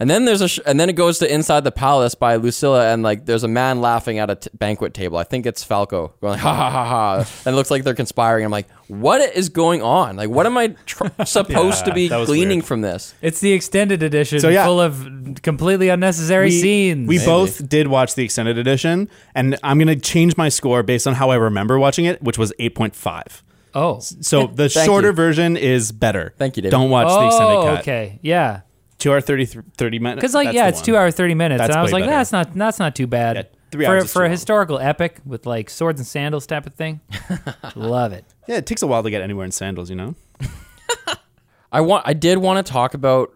And 0.00 0.08
then 0.08 0.26
there's 0.26 0.40
a 0.42 0.46
sh- 0.46 0.60
and 0.64 0.78
then 0.78 0.88
it 0.88 0.92
goes 0.92 1.18
to 1.18 1.26
inside 1.34 1.64
the 1.64 1.72
palace 1.72 2.14
by 2.14 2.36
Lucilla 2.36 2.92
and 2.92 3.02
like 3.02 3.26
there's 3.26 3.42
a 3.42 3.48
man 3.48 3.80
laughing 3.80 4.20
at 4.20 4.30
a 4.30 4.36
t- 4.36 4.48
banquet 4.54 4.94
table. 4.94 5.18
I 5.18 5.24
think 5.24 5.44
it's 5.44 5.64
Falco 5.64 6.14
going 6.20 6.34
like, 6.34 6.40
ha 6.48 6.54
ha 6.54 6.70
ha 6.70 6.84
ha, 6.86 7.16
and 7.44 7.52
it 7.52 7.56
looks 7.56 7.68
like 7.68 7.82
they're 7.82 7.96
conspiring. 7.96 8.44
I'm 8.44 8.52
like, 8.52 8.70
what 8.86 9.20
is 9.34 9.48
going 9.48 9.82
on? 9.82 10.14
Like, 10.14 10.30
what 10.30 10.46
am 10.46 10.56
I 10.56 10.68
tr- 10.86 11.08
supposed 11.24 11.84
to 11.86 11.92
be 11.92 12.06
gleaning 12.08 12.58
weird. 12.58 12.64
from 12.66 12.82
this? 12.82 13.12
it's 13.22 13.40
the 13.40 13.52
extended 13.52 14.04
edition, 14.04 14.38
So, 14.38 14.50
yeah. 14.50 14.64
full 14.66 14.80
of 14.80 15.04
completely 15.42 15.88
unnecessary 15.88 16.52
scenes. 16.52 17.08
We 17.08 17.18
both 17.18 17.68
did 17.68 17.88
watch 17.88 18.14
the 18.14 18.22
extended 18.22 18.56
edition, 18.56 19.08
and 19.34 19.58
I'm 19.64 19.80
gonna 19.80 19.96
change 19.96 20.36
my 20.36 20.48
score 20.48 20.84
based 20.84 21.08
on 21.08 21.14
how 21.14 21.30
I 21.30 21.34
remember 21.36 21.76
watching 21.76 22.04
it, 22.04 22.22
which 22.22 22.38
was 22.38 22.52
8.5. 22.60 23.42
oh, 23.74 23.98
So 24.00 24.46
the 24.46 24.68
shorter 24.68 25.08
you. 25.08 25.12
version 25.14 25.56
is 25.56 25.92
better. 25.92 26.34
Thank 26.38 26.56
you, 26.56 26.62
David. 26.62 26.72
Don't 26.72 26.90
watch 26.90 27.08
the 27.08 27.26
extended 27.26 27.54
oh, 27.56 27.62
cut. 27.64 27.80
okay, 27.80 28.18
yeah. 28.22 28.60
Two 28.98 29.10
hour 29.12 29.20
30, 29.20 29.46
30 29.76 29.98
minutes. 30.00 30.16
Because 30.20 30.34
like 30.34 30.46
that's 30.46 30.54
yeah, 30.56 30.68
it's 30.68 30.78
one. 30.78 30.84
two 30.84 30.96
hour 30.96 31.10
thirty 31.12 31.34
minutes, 31.34 31.60
That's 31.60 31.70
and 31.70 31.78
I 31.78 31.82
was 31.82 31.92
like, 31.92 32.02
better. 32.02 32.10
that's 32.16 32.32
not 32.32 32.52
that's 32.54 32.78
not 32.80 32.96
too 32.96 33.06
bad 33.06 33.36
Yeah, 33.36 33.42
three 33.70 33.84
for 33.84 33.90
hours 33.92 34.12
for 34.12 34.22
a 34.22 34.24
long. 34.24 34.30
historical 34.32 34.78
epic 34.80 35.20
with 35.24 35.46
like 35.46 35.70
swords 35.70 36.00
and 36.00 36.06
sandals 36.06 36.48
type 36.48 36.66
of 36.66 36.74
thing. 36.74 37.00
Love 37.76 38.12
it. 38.12 38.24
Yeah, 38.48 38.56
it 38.56 38.66
takes 38.66 38.82
a 38.82 38.88
while 38.88 39.04
to 39.04 39.10
get 39.10 39.22
anywhere 39.22 39.44
in 39.44 39.52
sandals, 39.52 39.88
you 39.88 39.94
know. 39.94 40.16
I 41.72 41.80
want. 41.80 42.08
I 42.08 42.12
did 42.14 42.38
want 42.38 42.64
to 42.66 42.72
talk 42.72 42.94
about. 42.94 43.30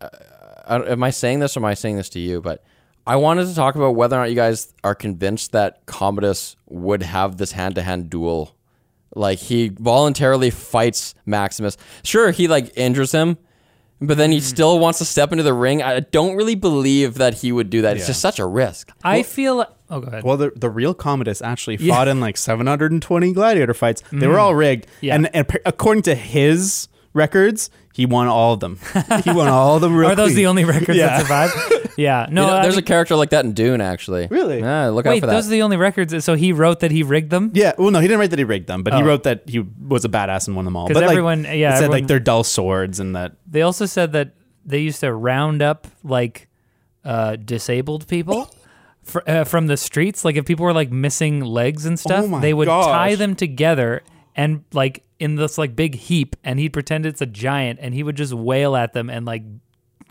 Uh, 0.00 0.08
I 0.66 0.76
am 0.92 1.02
I 1.02 1.10
saying 1.10 1.40
this 1.40 1.56
or 1.56 1.60
am 1.60 1.66
I 1.66 1.74
saying 1.74 1.96
this 1.96 2.08
to 2.10 2.18
you? 2.18 2.40
But 2.40 2.64
I 3.06 3.16
wanted 3.16 3.46
to 3.48 3.54
talk 3.54 3.74
about 3.74 3.90
whether 3.90 4.16
or 4.16 4.20
not 4.20 4.30
you 4.30 4.36
guys 4.36 4.72
are 4.82 4.94
convinced 4.94 5.52
that 5.52 5.84
Commodus 5.84 6.56
would 6.66 7.02
have 7.02 7.36
this 7.36 7.52
hand-to-hand 7.52 8.08
duel. 8.08 8.56
Like 9.14 9.38
he 9.38 9.68
voluntarily 9.68 10.50
fights 10.50 11.14
Maximus. 11.26 11.76
Sure, 12.02 12.30
he 12.30 12.48
like 12.48 12.72
injures 12.76 13.12
him, 13.12 13.38
but 14.00 14.16
then 14.16 14.32
he 14.32 14.38
hmm. 14.38 14.44
still 14.44 14.78
wants 14.78 14.98
to 14.98 15.04
step 15.04 15.32
into 15.32 15.44
the 15.44 15.54
ring. 15.54 15.82
I 15.82 16.00
don't 16.00 16.36
really 16.36 16.54
believe 16.54 17.14
that 17.14 17.34
he 17.34 17.52
would 17.52 17.70
do 17.70 17.82
that. 17.82 17.96
It's 17.96 18.04
Yeah. 18.04 18.08
just 18.08 18.20
such 18.20 18.38
a 18.38 18.46
risk. 18.46 18.90
I 19.02 19.22
feel. 19.22 19.66
Oh, 19.90 20.00
go 20.00 20.08
ahead. 20.08 20.24
Well, 20.24 20.36
the, 20.36 20.52
the 20.56 20.70
real 20.70 20.94
Commodus 20.94 21.42
actually 21.42 21.76
Yeah. 21.76 21.94
fought 21.94 22.08
in 22.08 22.20
like 22.20 22.36
720 22.36 23.32
gladiator 23.32 23.74
fights. 23.74 24.02
They 24.12 24.26
were 24.26 24.34
hmm. 24.34 24.40
all 24.40 24.54
rigged. 24.54 24.86
Yeah. 25.00 25.14
And, 25.14 25.34
and 25.34 25.48
p- 25.48 25.58
according 25.64 26.02
to 26.04 26.14
his 26.14 26.88
records, 27.14 27.70
he 27.94 28.04
won 28.06 28.26
all 28.28 28.52
of 28.52 28.60
them. 28.60 28.78
he 29.24 29.30
won 29.32 29.48
all 29.48 29.76
of 29.76 29.80
them 29.80 29.96
real 29.96 30.10
Are 30.10 30.14
those 30.16 30.28
clean. 30.30 30.36
the 30.36 30.46
only 30.48 30.64
records 30.64 30.98
Yeah. 30.98 31.06
that 31.06 31.20
survived? 31.22 31.92
yeah. 31.96 32.26
No. 32.30 32.42
You 32.42 32.46
know, 32.50 32.56
I 32.58 32.62
there's 32.62 32.76
a 32.76 32.82
character 32.82 33.16
like 33.16 33.30
that 33.30 33.44
in 33.44 33.52
Dune, 33.52 33.80
actually. 33.80 34.26
Really? 34.30 34.58
Yeah, 34.60 34.88
look 34.88 35.06
out 35.06 35.10
wait. 35.10 35.20
for 35.20 35.26
that. 35.26 35.32
Those 35.32 35.46
are 35.46 35.50
the 35.50 35.62
only 35.62 35.76
records. 35.76 36.24
So 36.24 36.34
he 36.34 36.52
wrote 36.52 36.80
that 36.80 36.90
he 36.90 37.02
rigged 37.02 37.30
them. 37.30 37.50
Yeah, 37.54 37.72
well, 37.78 37.90
no, 37.90 38.00
he 38.00 38.08
didn't 38.08 38.20
write 38.20 38.30
that 38.30 38.38
he 38.38 38.44
rigged 38.44 38.66
them, 38.66 38.82
but 38.82 38.92
he 38.94 39.02
Oh. 39.02 39.06
wrote 39.06 39.22
that 39.22 39.44
he 39.48 39.60
was 39.60 40.04
a 40.04 40.08
badass 40.08 40.46
and 40.48 40.56
won 40.56 40.64
them 40.64 40.76
all. 40.76 40.88
'Cause 40.88 40.94
But 40.94 41.04
like, 41.04 41.10
everyone- 41.12 41.44
yeah, 41.44 41.50
it 41.50 41.54
said 41.54 41.68
everyone- 41.76 41.90
like 41.92 42.06
they're 42.08 42.20
dull 42.20 42.44
swords 42.44 42.98
and 43.00 43.14
that. 43.16 43.32
They 43.48 43.62
also 43.62 43.86
said 43.86 44.12
that 44.12 44.30
they 44.66 44.80
used 44.80 45.00
to 45.00 45.12
round 45.12 45.62
up 45.62 45.86
like 46.02 46.48
uh, 47.04 47.36
disabled 47.36 48.08
people 48.08 48.50
fr- 49.02 49.18
uh, 49.26 49.44
from 49.44 49.66
the 49.66 49.76
streets. 49.76 50.24
Like 50.24 50.36
if 50.36 50.46
people 50.46 50.64
were 50.64 50.72
like 50.72 50.90
missing 50.90 51.40
legs 51.42 51.84
and 51.86 51.98
stuff, 51.98 52.24
Oh 52.24 52.28
my 52.28 52.40
they 52.40 52.54
would 52.54 52.66
gosh. 52.66 52.86
tie 52.86 53.14
them 53.14 53.34
together 53.36 54.02
and 54.34 54.64
like 54.72 55.04
in 55.18 55.36
this 55.36 55.56
like 55.58 55.74
big 55.76 55.94
heap, 55.94 56.36
and 56.44 56.58
he'd 56.58 56.72
pretend 56.72 57.06
it's 57.06 57.20
a 57.20 57.26
giant, 57.26 57.78
and 57.82 57.94
he 57.94 58.02
would 58.02 58.16
just 58.16 58.32
wail 58.32 58.74
at 58.76 58.92
them 58.92 59.08
and 59.10 59.24
like 59.26 59.42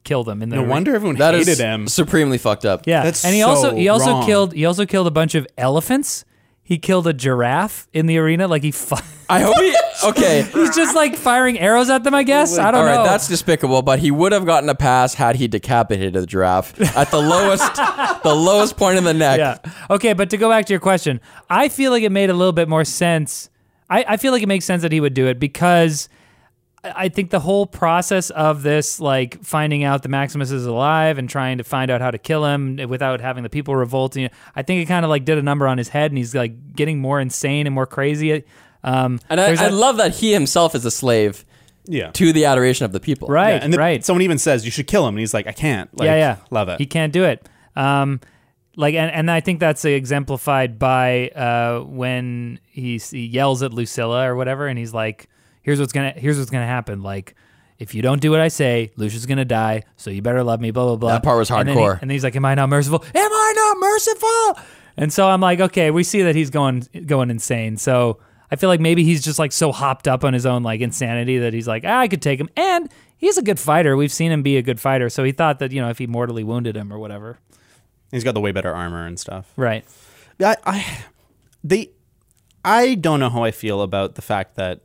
kill 0.04 0.24
them. 0.24 0.42
In 0.42 0.50
the 0.50 0.56
No 0.58 0.62
ring. 0.64 0.70
wonder 0.72 0.96
everyone 0.96 1.16
That 1.18 1.34
hated 1.34 1.50
is 1.50 1.60
him. 1.60 1.88
supremely 1.88 2.38
fucked 2.38 2.66
up. 2.66 2.84
Yeah, 2.86 3.04
That's 3.04 3.24
and 3.24 3.34
he 3.34 3.42
so 3.42 3.48
also 3.48 3.76
he 3.76 3.88
also 3.90 4.12
wrong. 4.12 4.26
killed 4.26 4.54
he 4.54 4.66
also 4.66 4.86
killed 4.86 5.08
a 5.08 5.12
bunch 5.12 5.36
of 5.36 5.48
elephants. 5.58 6.26
He 6.66 6.78
killed 6.78 7.08
a 7.08 7.14
giraffe 7.14 7.90
in 7.92 8.06
the 8.06 8.18
arena. 8.18 8.48
Like 8.48 8.64
he, 8.64 8.72
fi- 8.72 9.04
I 9.30 9.42
hope 9.42 9.58
he. 9.58 9.76
Okay. 10.06 10.42
he's 10.54 10.76
just 10.76 10.96
like 10.96 11.16
firing 11.16 11.58
arrows 11.60 11.90
at 11.90 12.04
them. 12.04 12.14
I 12.14 12.24
guess 12.24 12.58
I 12.58 12.72
don't 12.72 12.74
know. 12.74 12.80
All 12.80 12.86
right, 12.86 12.96
know. 12.96 13.04
that's 13.10 13.28
despicable, 13.30 13.82
but 13.84 14.00
he 14.00 14.12
would 14.12 14.34
have 14.34 14.46
gotten 14.46 14.68
a 14.68 14.76
pass 14.76 15.14
had 15.14 15.38
he 15.38 15.48
decapitated 15.48 16.14
the 16.14 16.26
giraffe 16.26 16.78
at 16.98 17.10
the 17.10 17.20
lowest, 17.22 17.74
the 18.24 18.34
lowest 18.36 18.76
point 18.76 18.98
in 18.98 19.06
the 19.06 19.14
neck. 19.14 19.38
Yeah. 19.40 19.72
Okay, 19.90 20.12
but 20.12 20.30
to 20.32 20.38
go 20.38 20.50
back 20.50 20.66
to 20.66 20.74
your 20.74 20.82
question, 20.82 21.22
I 21.50 21.70
feel 21.70 21.92
like 21.92 22.04
it 22.04 22.12
made 22.12 22.30
a 22.30 22.34
little 22.34 22.52
bit 22.52 22.68
more 22.68 22.84
sense. 22.84 23.50
I, 23.94 24.06
I 24.14 24.18
feel 24.18 24.32
like 24.32 24.42
it 24.44 24.48
makes 24.48 24.66
sense 24.66 24.82
that 24.82 24.92
he 24.92 25.00
would 25.00 25.14
do 25.14 25.28
it 25.28 25.40
because 25.40 26.10
I 26.10 26.92
I 27.06 27.10
think 27.10 27.30
the 27.30 27.40
whole 27.40 27.66
process 27.66 28.30
of 28.32 28.62
this, 28.62 29.00
like 29.00 29.42
finding 29.44 29.84
out 29.86 30.04
the 30.04 30.10
Maximus 30.10 30.52
is 30.52 30.66
alive 30.66 31.18
and 31.18 31.30
trying 31.30 31.58
to 31.60 31.64
find 31.64 31.90
out 31.90 32.02
how 32.02 32.12
to 32.12 32.18
kill 32.18 32.44
him 32.46 32.76
without 32.90 33.22
having 33.22 33.44
the 33.44 33.50
people 33.50 33.74
revolting, 33.76 34.30
I 34.56 34.64
think 34.64 34.82
it 34.82 34.86
kind 34.88 35.06
of 35.06 35.10
like 35.10 35.24
did 35.24 35.38
a 35.38 35.42
number 35.42 35.66
on 35.68 35.78
his 35.78 35.88
head, 35.90 36.12
and 36.12 36.18
he's 36.18 36.36
like 36.36 36.76
getting 36.76 37.00
more 37.00 37.22
insane 37.22 37.68
and 37.68 37.74
more 37.74 37.86
crazy. 37.86 38.44
Um, 38.84 39.20
And 39.30 39.40
I, 39.40 39.46
there's 39.48 39.62
I 39.62 39.70
that- 39.70 39.74
love 39.76 39.96
that 39.98 40.16
he 40.16 40.34
himself 40.34 40.76
is 40.76 40.84
a 40.84 40.92
slave 40.92 41.46
Yeah. 41.86 42.12
to 42.12 42.34
the 42.34 42.44
adoration 42.46 42.84
of 42.86 42.92
the 42.92 43.00
people. 43.00 43.30
right, 43.30 43.52
Yeah, 43.56 43.60
and 43.64 43.72
then 43.72 43.80
right. 43.80 44.04
someone 44.04 44.22
even 44.24 44.38
says 44.38 44.66
you 44.66 44.72
should 44.72 44.88
kill 44.88 45.08
him, 45.08 45.16
and 45.16 45.20
he's 45.20 45.34
like, 45.34 45.48
I 45.48 45.54
can't. 45.54 45.90
Like, 45.98 46.08
yeah, 46.08 46.16
yeah, 46.18 46.36
love 46.52 46.68
it. 46.68 46.80
He 46.80 46.86
can't 46.86 47.14
do 47.14 47.24
it. 47.24 47.48
Um, 47.78 48.20
like, 48.76 48.96
and, 48.96 49.12
and 49.12 49.30
I 49.32 49.40
think 49.40 49.60
that's 49.60 49.84
exemplified 49.86 50.80
by 50.80 51.30
uh, 51.30 51.82
when 51.82 52.60
he, 52.66 52.98
he 52.98 53.26
yells 53.26 53.62
at 53.64 53.74
Lucilla 53.74 54.28
or 54.28 54.36
whatever, 54.36 54.68
and 54.68 54.78
he's 54.80 54.94
like, 54.94 55.30
"Here's 55.62 55.80
what's 55.80 55.94
gonna, 55.94 56.12
here's 56.16 56.38
what's 56.40 56.50
gonna 56.52 56.66
happen. 56.68 57.02
Like, 57.04 57.36
if 57.80 57.94
you 57.96 58.02
don't 58.02 58.22
do 58.22 58.32
what 58.32 58.40
I 58.40 58.48
say, 58.48 58.92
Lucia's 58.96 59.26
gonna 59.26 59.46
die. 59.46 59.84
So 59.98 60.10
you 60.10 60.22
better 60.22 60.44
love 60.44 60.60
me." 60.62 60.72
Blah 60.72 60.86
blah 60.86 60.96
blah. 60.96 61.10
That 61.14 61.24
part 61.24 61.38
was 61.38 61.52
And 61.52 61.68
then, 61.70 61.78
he- 61.78 61.84
hardcore. 61.84 62.02
and 62.02 62.10
he's 62.12 62.24
like, 62.24 62.36
"Am 62.36 62.46
I 62.46 62.56
not 62.56 62.70
merciful? 62.70 63.04
Am 63.14 63.32
I 63.32 63.54
not 63.56 63.78
merciful?" 63.80 64.64
And 64.96 65.12
so 65.12 65.28
I'm 65.28 65.42
like, 65.42 65.60
okay, 65.60 65.90
we 65.90 66.04
see 66.04 66.22
that 66.24 66.36
he's 66.36 66.50
going 66.52 66.88
going 67.08 67.32
insane. 67.32 67.78
So 67.78 68.20
I 68.52 68.56
feel 68.58 68.70
like 68.70 68.80
maybe 68.80 69.04
he's 69.04 69.24
just 69.24 69.40
like 69.40 69.52
so 69.52 69.72
hopped 69.72 70.08
up 70.08 70.24
on 70.24 70.34
his 70.34 70.46
own 70.46 70.62
like 70.62 70.82
insanity 70.82 71.40
that 71.40 71.52
he's 71.54 71.68
like, 71.68 71.84
ah, 71.84 72.00
I 72.00 72.08
could 72.08 72.22
take 72.22 72.40
him. 72.40 72.48
And 72.56 72.90
he's 73.18 73.40
a 73.40 73.42
good 73.42 73.60
fighter. 73.60 73.98
We've 73.98 74.12
seen 74.12 74.32
him 74.32 74.44
be 74.44 74.56
a 74.58 74.62
good 74.62 74.80
fighter. 74.80 75.10
So 75.10 75.24
he 75.24 75.32
thought 75.32 75.58
that 75.60 75.72
you 75.72 75.82
know 75.82 75.90
if 75.90 75.98
he 75.98 76.06
mortally 76.06 76.44
wounded 76.44 76.76
him 76.78 76.94
or 76.94 77.00
whatever. 77.00 77.40
He's 78.14 78.24
got 78.24 78.34
the 78.34 78.40
way 78.42 78.52
better 78.52 78.74
armor 78.74 79.06
and 79.06 79.20
stuff. 79.20 79.52
Right. 79.56 79.86
I, 80.40 80.56
I 80.66 80.98
they 81.64 81.90
I 82.64 82.96
don't 82.96 83.20
know 83.20 83.30
how 83.30 83.44
I 83.44 83.52
feel 83.52 83.82
about 83.82 84.16
the 84.16 84.22
fact 84.22 84.56
that 84.56 84.82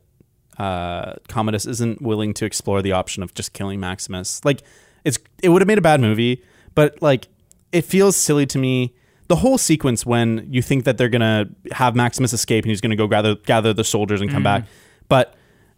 uh, 0.57 1.13
Commodus 1.27 1.65
isn't 1.65 2.01
willing 2.01 2.33
to 2.35 2.45
explore 2.45 2.81
the 2.81 2.91
option 2.91 3.23
of 3.23 3.33
just 3.33 3.53
killing 3.53 3.79
Maximus. 3.79 4.43
Like 4.43 4.63
it's 5.03 5.19
it 5.41 5.49
would 5.49 5.61
have 5.61 5.67
made 5.67 5.77
a 5.77 5.81
bad 5.81 6.01
movie, 6.01 6.43
but 6.75 7.01
like 7.01 7.27
it 7.71 7.85
feels 7.85 8.15
silly 8.15 8.45
to 8.47 8.57
me. 8.57 8.95
The 9.27 9.37
whole 9.37 9.59
sequence 9.59 10.07
when 10.07 10.47
you 10.51 10.63
think 10.63 10.85
that 10.85 10.97
they're 10.97 11.07
gonna 11.07 11.49
have 11.71 11.95
Maximus 11.95 12.33
escape 12.33 12.65
and 12.65 12.71
he's 12.71 12.81
gonna 12.81 12.95
go 12.95 13.07
gather 13.07 13.35
gather 13.35 13.73
the 13.73 13.83
soldiers 13.83 14.21
and 14.21 14.31
come 14.31 14.41
back, 14.41 14.65
but 15.07 15.35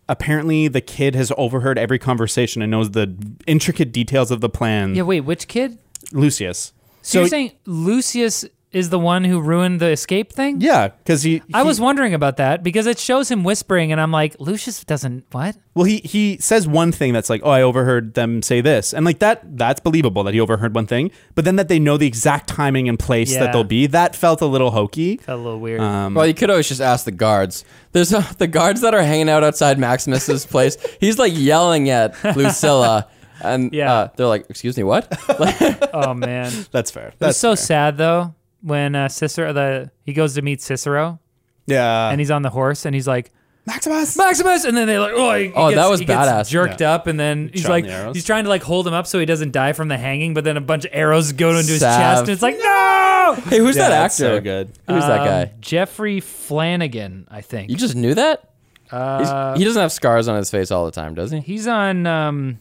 apparently 0.08 0.70
the 0.70 0.80
kid 0.82 1.16
has 1.16 1.34
overheard 1.38 1.78
every 1.78 2.00
conversation 2.00 2.62
and 2.62 2.72
knows 2.72 2.92
the 2.92 3.14
intricate 3.46 3.92
details 3.92 4.32
of 4.32 4.40
the 4.40 4.50
plan. 4.50 4.96
Yeah. 4.96 5.04
Wait. 5.04 5.22
Which 5.22 5.50
kid? 5.50 5.78
Lucius. 6.14 6.72
So, 7.02 7.20
you're 7.22 7.28
saying 7.30 7.52
Lucius 7.66 8.46
is 8.72 8.90
the 8.90 8.98
one 9.00 9.26
who 9.26 9.42
ruined 9.42 9.82
the 9.82 9.90
escape 9.90 10.32
thing? 10.32 10.62
yeah, 10.62 10.88
because 10.88 11.24
he, 11.24 11.42
I 11.54 11.64
was 11.64 11.82
wondering 11.82 12.14
about 12.14 12.38
that 12.38 12.64
because 12.64 12.88
it 12.88 12.98
shows 13.00 13.30
him 13.30 13.44
whispering, 13.44 13.92
and 13.92 14.00
I'm 14.00 14.12
like, 14.12 14.38
Lucius 14.40 14.82
doesn't 14.86 15.26
what? 15.32 15.58
Well, 15.74 15.84
he 15.84 15.98
he 15.98 16.38
says 16.38 16.70
one 16.70 16.94
thing 16.94 17.12
that's 17.12 17.30
like, 17.30 17.42
"Oh, 17.44 17.50
I 17.50 17.64
overheard 17.64 18.14
them 18.14 18.42
say 18.42 18.62
this," 18.62 18.94
and 18.94 19.06
like 19.06 19.20
that 19.20 19.58
that's 19.58 19.82
believable 19.82 20.24
that 20.24 20.34
he 20.34 20.40
overheard 20.40 20.74
one 20.74 20.88
thing, 20.88 21.12
but 21.36 21.44
then 21.44 21.58
that 21.58 21.68
they 21.68 21.80
know 21.80 21.98
the 21.98 22.08
exact 22.08 22.48
timing 22.48 22.88
and 22.88 22.98
place 22.98 23.34
Yeah. 23.34 23.42
that 23.42 23.52
they'll 23.52 23.66
be, 23.66 23.88
that 23.88 24.16
felt 24.16 24.40
a 24.40 24.46
little 24.46 24.72
hokey. 24.72 25.18
Felt 25.18 25.40
a 25.42 25.44
little 25.44 25.60
weird. 25.60 25.82
Um, 25.82 26.14
Well, 26.14 26.26
you 26.26 26.34
could 26.34 26.50
always 26.50 26.70
just 26.70 26.82
ask 26.82 27.04
the 27.04 27.12
guards. 27.12 27.66
There's 27.92 28.14
uh, 28.14 28.22
the 28.38 28.48
guards 28.48 28.80
that 28.82 28.94
are 28.94 29.04
hanging 29.04 29.28
out 29.28 29.44
outside 29.44 29.80
Maximus's 29.80 30.46
place. 30.46 30.78
He's 31.02 31.20
like 31.20 31.34
yelling 31.36 31.90
at 31.90 32.16
Lucilla, 32.38 33.08
and 33.44 33.74
Yeah. 33.74 33.94
uh, 33.94 34.08
they're 34.16 34.28
like, 34.28 34.46
"Excuse 34.50 34.78
me, 34.78 34.84
what?" 34.84 35.08
Oh 35.94 36.14
man. 36.14 36.52
that's 36.72 36.92
fair. 36.92 37.08
It's 37.10 37.18
That's 37.20 37.38
so 37.38 37.50
fair. 37.52 37.56
sad 37.58 37.98
though 37.98 38.34
when 38.62 38.96
uh, 38.96 39.08
Cicero 39.10 39.52
the 39.54 39.92
he 40.06 40.14
goes 40.14 40.36
to 40.36 40.42
meet 40.42 40.62
Cicero 40.62 41.20
yeah. 41.68 42.10
and 42.10 42.20
he's 42.22 42.32
on 42.32 42.42
the 42.44 42.50
horse 42.50 42.86
and 42.86 42.94
he's 42.96 43.08
like 43.08 43.32
Maximus. 43.68 44.18
Maximus, 44.18 44.66
and 44.66 44.76
then 44.76 44.88
they're 44.88 45.00
like, 45.00 45.14
oh, 45.14 45.36
he, 45.36 45.44
he 45.46 45.54
Oh, 45.56 45.70
gets- 45.70 45.76
that 45.82 45.90
was 45.90 46.00
he 46.00 46.06
gets 46.08 46.28
badass. 46.28 46.50
jerked 46.50 46.82
up, 46.82 47.06
and 47.06 47.20
then 47.20 47.52
he's 47.54 47.62
Shot 47.62 47.70
like, 47.70 47.86
the 47.86 48.12
he's 48.12 48.26
trying 48.26 48.46
to 48.46 48.50
like 48.50 48.64
hold 48.64 48.88
him 48.88 48.94
up 48.96 49.06
so 49.06 49.20
he 49.20 49.26
doesn't 49.28 49.52
die 49.52 49.74
from 49.74 49.88
the 49.88 49.98
hanging, 50.00 50.34
but 50.34 50.44
then 50.44 50.58
a 50.58 50.62
bunch 50.62 50.84
of 50.86 50.90
arrows 50.94 51.32
go 51.34 51.50
into 51.52 51.72
his 51.74 51.80
chest, 51.82 52.22
and 52.22 52.30
it's 52.30 52.42
like, 52.42 52.58
no. 52.58 53.36
hey, 53.50 53.60
who's 53.60 53.76
yeah, 53.78 53.90
that 53.90 54.06
actor? 54.06 54.16
so 54.16 54.42
good. 54.42 54.68
Who's 54.88 55.06
that 55.06 55.20
Um, 55.22 55.26
guy? 55.28 55.52
Jeffrey 55.62 56.20
Flanagan, 56.22 57.28
I 57.30 57.42
think. 57.42 57.70
You 57.70 57.76
just 57.76 57.96
knew 57.96 58.16
that? 58.16 58.50
uh, 58.92 59.56
he 59.56 59.64
doesn't 59.64 59.80
have 59.82 59.92
scars 59.92 60.28
on 60.28 60.36
his 60.38 60.50
face 60.50 60.72
all 60.72 60.86
the 60.86 60.92
time, 60.92 61.14
does 61.14 61.30
he? 61.30 61.40
he's 61.40 61.68
on 61.68 62.08
um, 62.08 62.58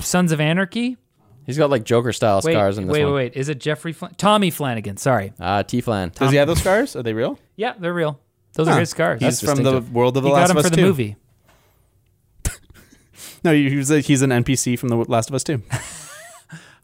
Sons 0.00 0.32
of 0.32 0.40
Anarchy. 0.40 0.96
He's 1.46 1.58
got 1.58 1.68
like 1.70 1.84
Joker 1.84 2.12
style 2.12 2.40
Wait, 2.42 2.52
scars 2.54 2.78
in 2.78 2.86
this 2.86 2.92
wait, 2.92 3.04
one. 3.04 3.14
wait, 3.14 3.32
wait. 3.32 3.36
Is 3.40 3.48
it 3.48 3.60
Jeffrey 3.60 3.92
Flan- 3.92 4.14
Tommy 4.16 4.50
Flanagan? 4.50 4.96
Sorry. 4.96 5.32
Ah, 5.38 5.62
T 5.62 5.80
Flan. 5.80 6.10
Does 6.14 6.30
he 6.30 6.36
have 6.38 6.48
those 6.48 6.60
scars? 6.60 6.96
Are 6.96 7.02
they 7.02 7.12
real? 7.12 7.38
Yeah, 7.56 7.74
they're 7.78 7.92
real. 7.92 8.18
Those 8.54 8.68
Huh. 8.68 8.74
are 8.74 8.80
his 8.80 8.90
scars. 8.90 9.20
He's 9.20 9.40
That's 9.40 9.54
from 9.54 9.64
the 9.64 9.80
world 9.80 10.16
of 10.16 10.22
the 10.22 10.28
he 10.30 10.34
Last 10.34 10.48
got 10.48 10.56
him 10.56 10.62
for 10.62 10.70
the 10.70 10.76
2. 10.76 10.82
movie. 10.82 11.16
No, 13.44 13.52
he 13.52 13.76
was 13.76 13.90
a, 13.90 14.00
he's 14.00 14.22
an 14.22 14.30
NPC 14.30 14.78
from 14.78 14.88
the 14.88 14.96
Last 14.96 15.28
of 15.28 15.34
Us 15.34 15.44
too. 15.44 15.62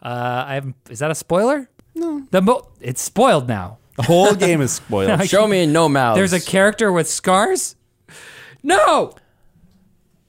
Uh, 0.02 0.44
I 0.48 0.54
haven't. 0.54 0.76
Is 0.88 1.00
that 1.00 1.10
a 1.10 1.14
spoiler? 1.14 1.68
No. 1.94 2.26
The 2.30 2.40
mo- 2.40 2.66
it's 2.80 3.02
spoiled 3.02 3.46
now. 3.48 3.76
The 3.96 4.04
whole 4.04 4.32
game 4.46 4.62
is 4.62 4.72
spoiled. 4.72 5.26
Show 5.28 5.46
me 5.46 5.66
no 5.66 5.90
mouths. 5.90 6.16
There's 6.16 6.32
a 6.32 6.40
character 6.40 6.90
with 6.90 7.06
scars. 7.06 7.76
No. 8.62 9.12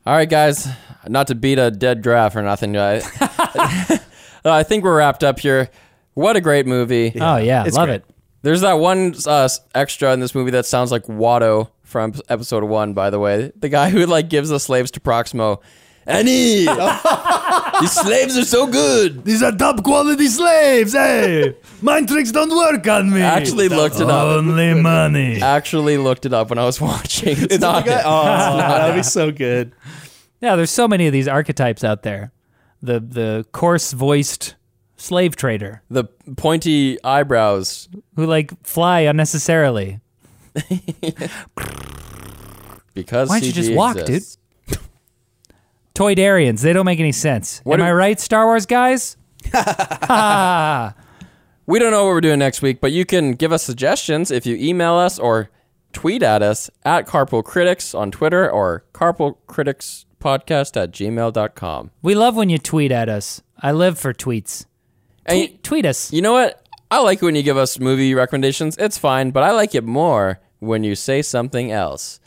All 0.06 0.14
right, 0.14 0.30
guys. 0.30 0.68
Not 1.08 1.28
to 1.28 1.36
beat 1.36 1.58
a 1.60 1.72
dead 1.72 2.02
draft 2.02 2.36
or 2.36 2.42
nothing. 2.44 2.78
I, 2.78 3.02
I 4.46 4.64
think 4.64 4.84
we're 4.84 4.98
wrapped 4.98 5.24
up 5.24 5.40
here. 5.40 5.70
What 6.14 6.36
a 6.36 6.42
great 6.42 6.66
movie. 6.68 7.14
Oh 7.20 7.38
yeah, 7.38 7.64
It's 7.66 7.76
love 7.76 7.88
great. 7.88 7.96
it. 8.02 8.06
There's 8.44 8.62
that 8.62 8.74
one 8.74 9.14
uh, 9.28 9.48
extra 9.76 10.14
in 10.14 10.20
this 10.20 10.34
movie 10.34 10.52
that 10.52 10.66
sounds 10.66 10.92
like 10.92 11.04
Watto 11.04 11.70
from 11.84 12.14
episode 12.28 12.64
one. 12.64 12.94
By 12.94 13.10
the 13.10 13.20
way, 13.20 13.52
the 13.56 13.70
guy 13.70 13.90
who 13.90 14.06
like 14.06 14.30
gives 14.30 14.50
the 14.50 14.60
slaves 14.60 14.92
to 14.92 15.00
Proximo. 15.00 15.62
Annie, 16.08 16.66
these 17.80 17.92
slaves 17.92 18.36
are 18.36 18.44
so 18.44 18.66
good. 18.66 19.24
These 19.24 19.44
are 19.44 19.52
top 19.52 19.84
quality 19.84 20.26
slaves. 20.28 20.94
Hey, 20.94 21.56
mind 21.84 22.08
tricks 22.08 22.32
don't 22.32 22.50
work 22.50 22.88
on 22.88 23.12
me. 23.14 23.22
I 23.22 23.26
Actually 23.38 23.70
looked 23.70 23.98
it 23.98 24.10
up. 24.10 24.38
Only 24.38 24.74
money. 24.74 25.40
Actually 25.44 25.98
looked 25.98 26.26
it 26.26 26.34
up 26.34 26.50
when 26.50 26.58
I 26.58 26.66
was 26.66 26.82
watching. 26.82 27.36
It's, 27.40 27.60
not. 27.60 27.84
Okay. 27.84 27.94
it. 27.96 28.02
Oh, 28.04 28.24
that'd 28.58 28.96
be 28.96 29.04
so 29.04 29.32
good. 29.32 29.74
Yeah, 30.42 30.56
there's 30.56 30.72
so 30.72 30.88
many 30.88 31.08
of 31.08 31.14
these 31.14 31.28
archetypes 31.28 31.84
out 31.84 32.04
there. 32.04 32.32
The 32.82 33.00
the 33.00 33.46
coarse 33.52 33.92
voiced 33.94 34.56
slave 34.98 35.36
trader 35.36 35.82
The 35.90 36.06
pointy 36.36 36.98
eyebrows. 37.04 37.88
who 38.16 38.26
like 38.26 38.52
fly 38.66 39.02
unnecessarily. 39.02 40.00
Because 42.94 43.30
Why 43.30 43.40
don't 43.40 43.48
you 43.48 43.54
CG 43.54 43.56
just 43.56 43.72
walk, 43.74 43.96
exists. 43.96 44.38
Toydarians, 45.96 46.62
they 46.62 46.74
don't 46.74 46.86
make 46.86 47.00
any 47.00 47.14
sense. 47.14 47.62
What 47.64 47.80
Am 47.80 47.86
do- 47.86 47.90
I 47.90 47.94
right, 47.94 48.20
Star 48.20 48.46
Wars 48.48 48.66
guys? 48.66 49.16
We 51.68 51.80
don't 51.80 51.92
know 51.92 52.04
what 52.06 52.10
we're 52.10 52.22
doing 52.22 52.40
next 52.40 52.62
week, 52.62 52.82
but 52.82 52.92
you 52.92 53.06
can 53.06 53.32
give 53.34 53.54
us 53.54 53.64
suggestions 53.64 54.30
if 54.30 54.46
you 54.46 54.58
email 54.58 54.96
us 54.96 55.18
or 55.18 55.50
tweet 55.94 56.22
at 56.22 56.42
us 56.42 56.70
at 56.84 57.08
Carpool 57.08 57.46
Critics 57.46 57.94
on 57.94 58.12
Twitter 58.12 58.50
or 58.52 58.84
Carpool 58.94 59.38
Critics 59.48 60.06
podcast 60.22 60.82
at 60.82 60.92
gmail.com. 60.92 61.92
We 62.02 62.16
love 62.16 62.36
when 62.36 62.50
you 62.50 62.58
tweet 62.58 62.92
at 62.92 63.10
us. 63.10 63.42
I 63.60 63.72
live 63.74 64.00
for 64.00 64.14
tweets. 64.14 64.66
Tweet, 65.28 65.52
y- 65.52 65.60
tweet 65.64 65.86
us. 65.86 66.14
you 66.14 66.22
know 66.22 66.34
what? 66.34 66.66
I 66.90 67.00
like 67.00 67.22
when 67.22 67.36
you 67.36 67.44
give 67.44 67.58
us 67.58 67.80
movie 67.80 68.14
recommendations. 68.14 68.76
It's 68.78 68.98
fine, 68.98 69.32
but 69.32 69.44
I 69.44 69.52
like 69.52 69.76
it 69.76 69.84
more 69.84 70.40
when 70.60 70.84
you 70.84 70.96
say 70.96 71.22
something 71.22 71.72
else. 71.72 72.20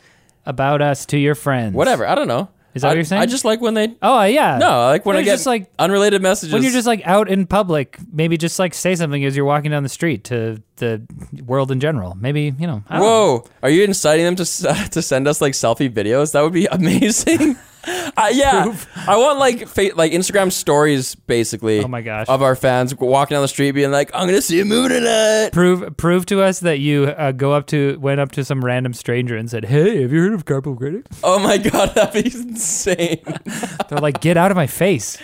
about 0.45 0.81
us 0.81 1.05
to 1.07 1.17
your 1.17 1.35
friends. 1.35 1.73
Whatever. 1.75 2.05
I 2.07 2.15
don't 2.15 2.27
know. 2.27 2.49
Is 2.73 2.81
that 2.81 2.89
I, 2.89 2.91
what 2.91 2.95
you're 2.97 3.03
saying? 3.05 3.21
I 3.21 3.25
just 3.25 3.45
like 3.45 3.61
when 3.61 3.73
they. 3.73 3.95
Oh 4.01 4.19
uh, 4.19 4.23
yeah. 4.25 4.57
No, 4.57 4.69
I 4.69 4.87
like 4.89 5.05
when 5.05 5.15
When 5.15 5.21
I 5.23 5.25
get 5.25 5.31
just 5.35 5.45
like 5.45 5.71
unrelated 5.79 6.21
messages. 6.21 6.51
when 6.53 6.61
you're 6.61 6.73
just 6.73 6.85
like 6.87 7.01
out 7.07 7.29
in 7.29 7.47
public, 7.47 7.97
maybe 8.11 8.37
just 8.37 8.59
like 8.59 8.73
say 8.73 8.95
something 8.95 9.23
as 9.23 9.33
you're 9.35 9.45
walking 9.45 9.71
down 9.71 9.83
the 9.83 9.87
street 9.89 10.25
to 10.25 10.61
the 10.75 11.01
world 11.45 11.71
in 11.71 11.79
general. 11.79 12.15
Maybe 12.19 12.53
you 12.59 12.67
know. 12.67 12.83
Don't 12.89 12.99
know. 12.99 13.01
Whoa! 13.01 13.43
Are 13.63 13.69
you 13.69 13.83
inciting 13.85 14.25
them 14.25 14.35
to 14.35 14.41
s- 14.41 14.89
to 14.89 15.01
send 15.01 15.25
us 15.27 15.39
like 15.39 15.53
selfie 15.53 15.89
videos? 15.89 16.33
That 16.33 16.41
would 16.41 16.51
be 16.53 16.65
amazing. 16.71 17.55
uh, 18.17 18.29
yeah, 18.33 18.75
I 19.07 19.17
want 19.17 19.37
like 19.39 19.67
fa- 19.67 19.91
like 19.95 20.11
Instagram 20.11 20.51
stories, 20.51 21.15
basically. 21.15 21.83
Oh 21.83 21.87
my 21.87 22.01
gosh. 22.01 22.27
Of 22.27 22.41
our 22.41 22.55
fans 22.55 22.95
walking 22.95 23.35
down 23.35 23.41
the 23.41 23.47
street, 23.47 23.71
being 23.71 23.91
like, 23.91 24.09
"I'm 24.13 24.27
gonna 24.27 24.41
see 24.41 24.59
a 24.59 24.65
movie 24.65 24.89
tonight." 24.95 25.49
Prove 25.53 25.95
prove 25.97 26.25
to 26.27 26.41
us 26.41 26.59
that 26.61 26.79
you 26.79 27.05
uh, 27.05 27.31
go 27.31 27.53
up 27.53 27.67
to 27.67 27.97
went 27.99 28.19
up 28.19 28.31
to 28.33 28.43
some 28.45 28.63
random 28.63 28.93
stranger 28.93 29.35
and 29.37 29.49
said, 29.49 29.65
"Hey, 29.65 30.01
have 30.01 30.11
you 30.11 30.19
heard 30.21 30.33
of 30.33 30.45
Carpool 30.45 30.77
Critics?" 30.77 31.19
Oh 31.23 31.39
my 31.39 31.57
god, 31.57 31.89
that'd 31.95 32.23
be 32.23 32.35
insane. 32.35 33.21
They're 33.89 33.99
like, 33.99 34.21
"Get 34.21 34.37
out 34.37 34.51
of 34.51 34.57
my 34.57 34.67
face." 34.67 35.17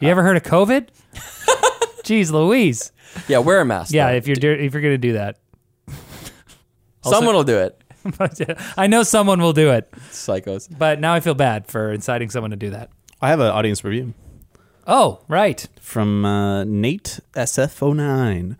You 0.00 0.08
ever 0.08 0.22
heard 0.22 0.36
of 0.36 0.42
COVID? 0.42 0.88
Jeez, 2.02 2.32
Louise. 2.32 2.90
yeah, 3.28 3.38
wear 3.38 3.60
a 3.60 3.64
mask. 3.64 3.92
Yeah, 3.94 4.10
though. 4.10 4.16
if 4.16 4.26
you're 4.26 4.36
do- 4.36 4.50
if 4.50 4.72
you're 4.74 4.82
gonna 4.82 4.98
do 4.98 5.12
that, 5.14 5.38
someone 7.04 7.34
will 7.34 7.44
do 7.44 7.58
it. 7.58 7.80
I 8.76 8.86
know 8.86 9.02
someone 9.02 9.40
will 9.40 9.52
do 9.52 9.70
it. 9.70 9.90
Psychos. 10.10 10.68
But 10.76 11.00
now 11.00 11.14
I 11.14 11.20
feel 11.20 11.34
bad 11.34 11.66
for 11.66 11.92
inciting 11.92 12.30
someone 12.30 12.50
to 12.50 12.56
do 12.56 12.70
that. 12.70 12.90
I 13.20 13.28
have 13.28 13.40
an 13.40 13.46
audience 13.52 13.84
review 13.84 14.14
Oh, 14.86 15.20
right. 15.28 15.68
from 15.80 16.24
uh, 16.24 16.64
Nate 16.64 17.20
SF09. 17.34 18.56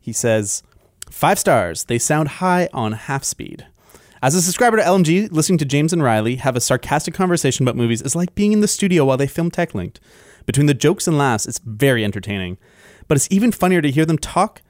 He 0.00 0.12
says, 0.12 0.62
Five 1.10 1.38
stars. 1.38 1.84
They 1.84 1.98
sound 1.98 2.28
high 2.28 2.68
on 2.72 2.92
half 2.92 3.24
speed. 3.24 3.66
As 4.22 4.34
a 4.34 4.42
subscriber 4.42 4.76
to 4.76 4.82
LMG, 4.82 5.30
listening 5.32 5.58
to 5.58 5.64
James 5.64 5.92
and 5.92 6.02
Riley 6.02 6.36
have 6.36 6.56
a 6.56 6.60
sarcastic 6.60 7.14
conversation 7.14 7.64
about 7.64 7.76
movies 7.76 8.02
is 8.02 8.16
like 8.16 8.34
being 8.34 8.52
in 8.52 8.60
the 8.60 8.68
studio 8.68 9.04
while 9.04 9.16
they 9.16 9.26
film 9.26 9.50
TechLinked. 9.50 9.96
Between 10.44 10.66
the 10.66 10.74
jokes 10.74 11.06
and 11.06 11.16
laughs, 11.18 11.46
it's 11.46 11.58
very 11.60 12.04
entertaining. 12.04 12.58
But 13.06 13.16
it's 13.16 13.28
even 13.30 13.52
funnier 13.52 13.80
to 13.80 13.90
hear 13.90 14.04
them 14.04 14.18
talk. 14.18 14.60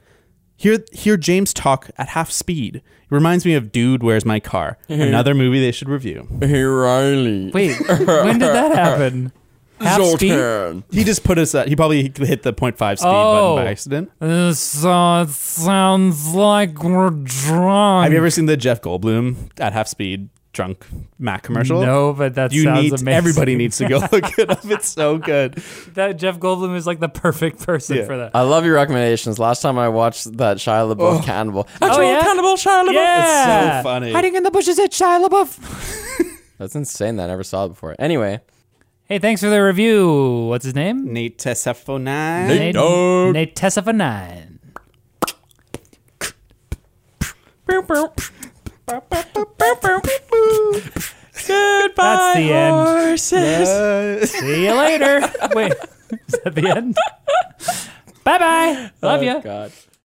Hear, 0.59 0.79
hear 0.91 1.15
James 1.15 1.53
talk 1.53 1.89
at 1.97 2.09
half 2.09 2.29
speed. 2.29 2.75
It 2.75 2.83
reminds 3.09 3.45
me 3.45 3.53
of 3.55 3.71
Dude, 3.71 4.03
Where's 4.03 4.25
My 4.25 4.41
Car? 4.41 4.77
Another 4.89 5.33
movie 5.33 5.61
they 5.61 5.71
should 5.71 5.87
review. 5.87 6.27
Hey 6.41 6.61
Riley. 6.63 7.49
Wait, 7.51 7.79
when 7.87 8.39
did 8.39 8.49
that 8.49 8.75
happen? 8.75 9.31
Half 9.79 10.01
speed? 10.03 10.31
Zoltan. 10.33 10.83
He 10.91 11.05
just 11.05 11.23
put 11.23 11.37
us 11.37 11.55
at, 11.55 11.69
he 11.69 11.77
probably 11.77 12.03
hit 12.03 12.43
the 12.43 12.51
0.5 12.51 12.97
speed 12.97 13.07
Oh. 13.07 13.55
button 13.55 13.65
by 13.65 13.71
accident. 13.71 14.11
This 14.19 14.83
uh, 14.83 15.25
sounds 15.27 16.33
like 16.35 16.83
we're 16.83 17.11
drunk. 17.11 18.03
Have 18.03 18.11
you 18.11 18.17
ever 18.17 18.29
seen 18.29 18.45
the 18.47 18.57
Jeff 18.57 18.81
Goldblum 18.81 19.51
at 19.61 19.71
half 19.71 19.87
speed 19.87 20.27
drunk 20.59 20.85
Mac 21.17 21.43
commercial? 21.43 21.79
No, 21.81 22.11
but 22.11 22.35
that 22.35 22.51
You 22.51 22.63
sounds 22.63 22.81
need 22.83 22.91
amazing. 22.91 23.07
everybody 23.07 23.55
needs 23.55 23.77
to 23.77 23.87
go 23.87 23.99
look 24.11 24.37
it 24.37 24.49
up. 24.49 24.59
It's 24.65 24.89
so 24.89 25.17
good. 25.17 25.53
that 25.93 26.17
Jeff 26.17 26.37
Goldblum 26.37 26.75
is 26.75 26.85
like 26.85 26.99
the 26.99 27.07
perfect 27.07 27.65
person 27.65 27.95
Yeah. 27.95 28.05
for 28.05 28.17
that. 28.17 28.31
I 28.35 28.41
love 28.41 28.65
your 28.65 28.75
recommendations. 28.75 29.39
Last 29.39 29.61
time 29.61 29.79
I 29.79 29.87
watched 29.87 30.35
that 30.37 30.57
Shia 30.57 30.93
LaBeouf 30.93 31.19
oh. 31.19 31.23
cannibal. 31.23 31.65
Actual 31.81 32.03
Oh, 32.03 32.11
yeah? 32.11 32.19
cannibal 32.21 32.55
Shia 32.55 32.85
LaBeouf. 32.89 32.93
yeah, 32.93 33.79
so 33.79 33.83
funny. 33.83 34.11
Hiding 34.11 34.35
in 34.35 34.43
the 34.43 34.51
bushes 34.51 34.77
at 34.79 34.91
Shia 34.91 35.25
LaBeouf. 35.25 36.27
That's 36.57 36.75
insane. 36.75 37.15
That 37.15 37.23
I 37.23 37.27
never 37.27 37.43
saw 37.45 37.63
it 37.65 37.69
before. 37.69 37.95
Anyway, 37.97 38.41
hey, 39.05 39.17
thanks 39.19 39.39
for 39.41 39.49
the 39.49 39.63
review. 39.63 40.47
What's 40.49 40.65
his 40.65 40.75
name? 40.75 41.13
Nate 41.13 41.37
Tesefo9. 41.37 42.03
Nate 42.03 42.73
Dogg. 42.75 43.33
Nate 43.33 43.55
Tessa 43.55 43.81
for 43.81 43.93
nine. 43.93 44.59
Goodbye. 51.47 51.93
That's 51.95 52.37
the 52.37 52.69
horses. 52.71 53.69
Uh, 53.69 54.25
See 54.25 54.65
you 54.65 54.73
later. 54.73 55.21
Wait, 55.55 55.73
is 56.27 56.39
that 56.43 56.55
the 56.55 56.67
end? 56.69 56.95
bye 58.23 58.37
bye. 58.37 58.91
Love 59.01 59.21
Oh, 59.21 59.23
you. 59.23 59.41
God. 59.41 59.71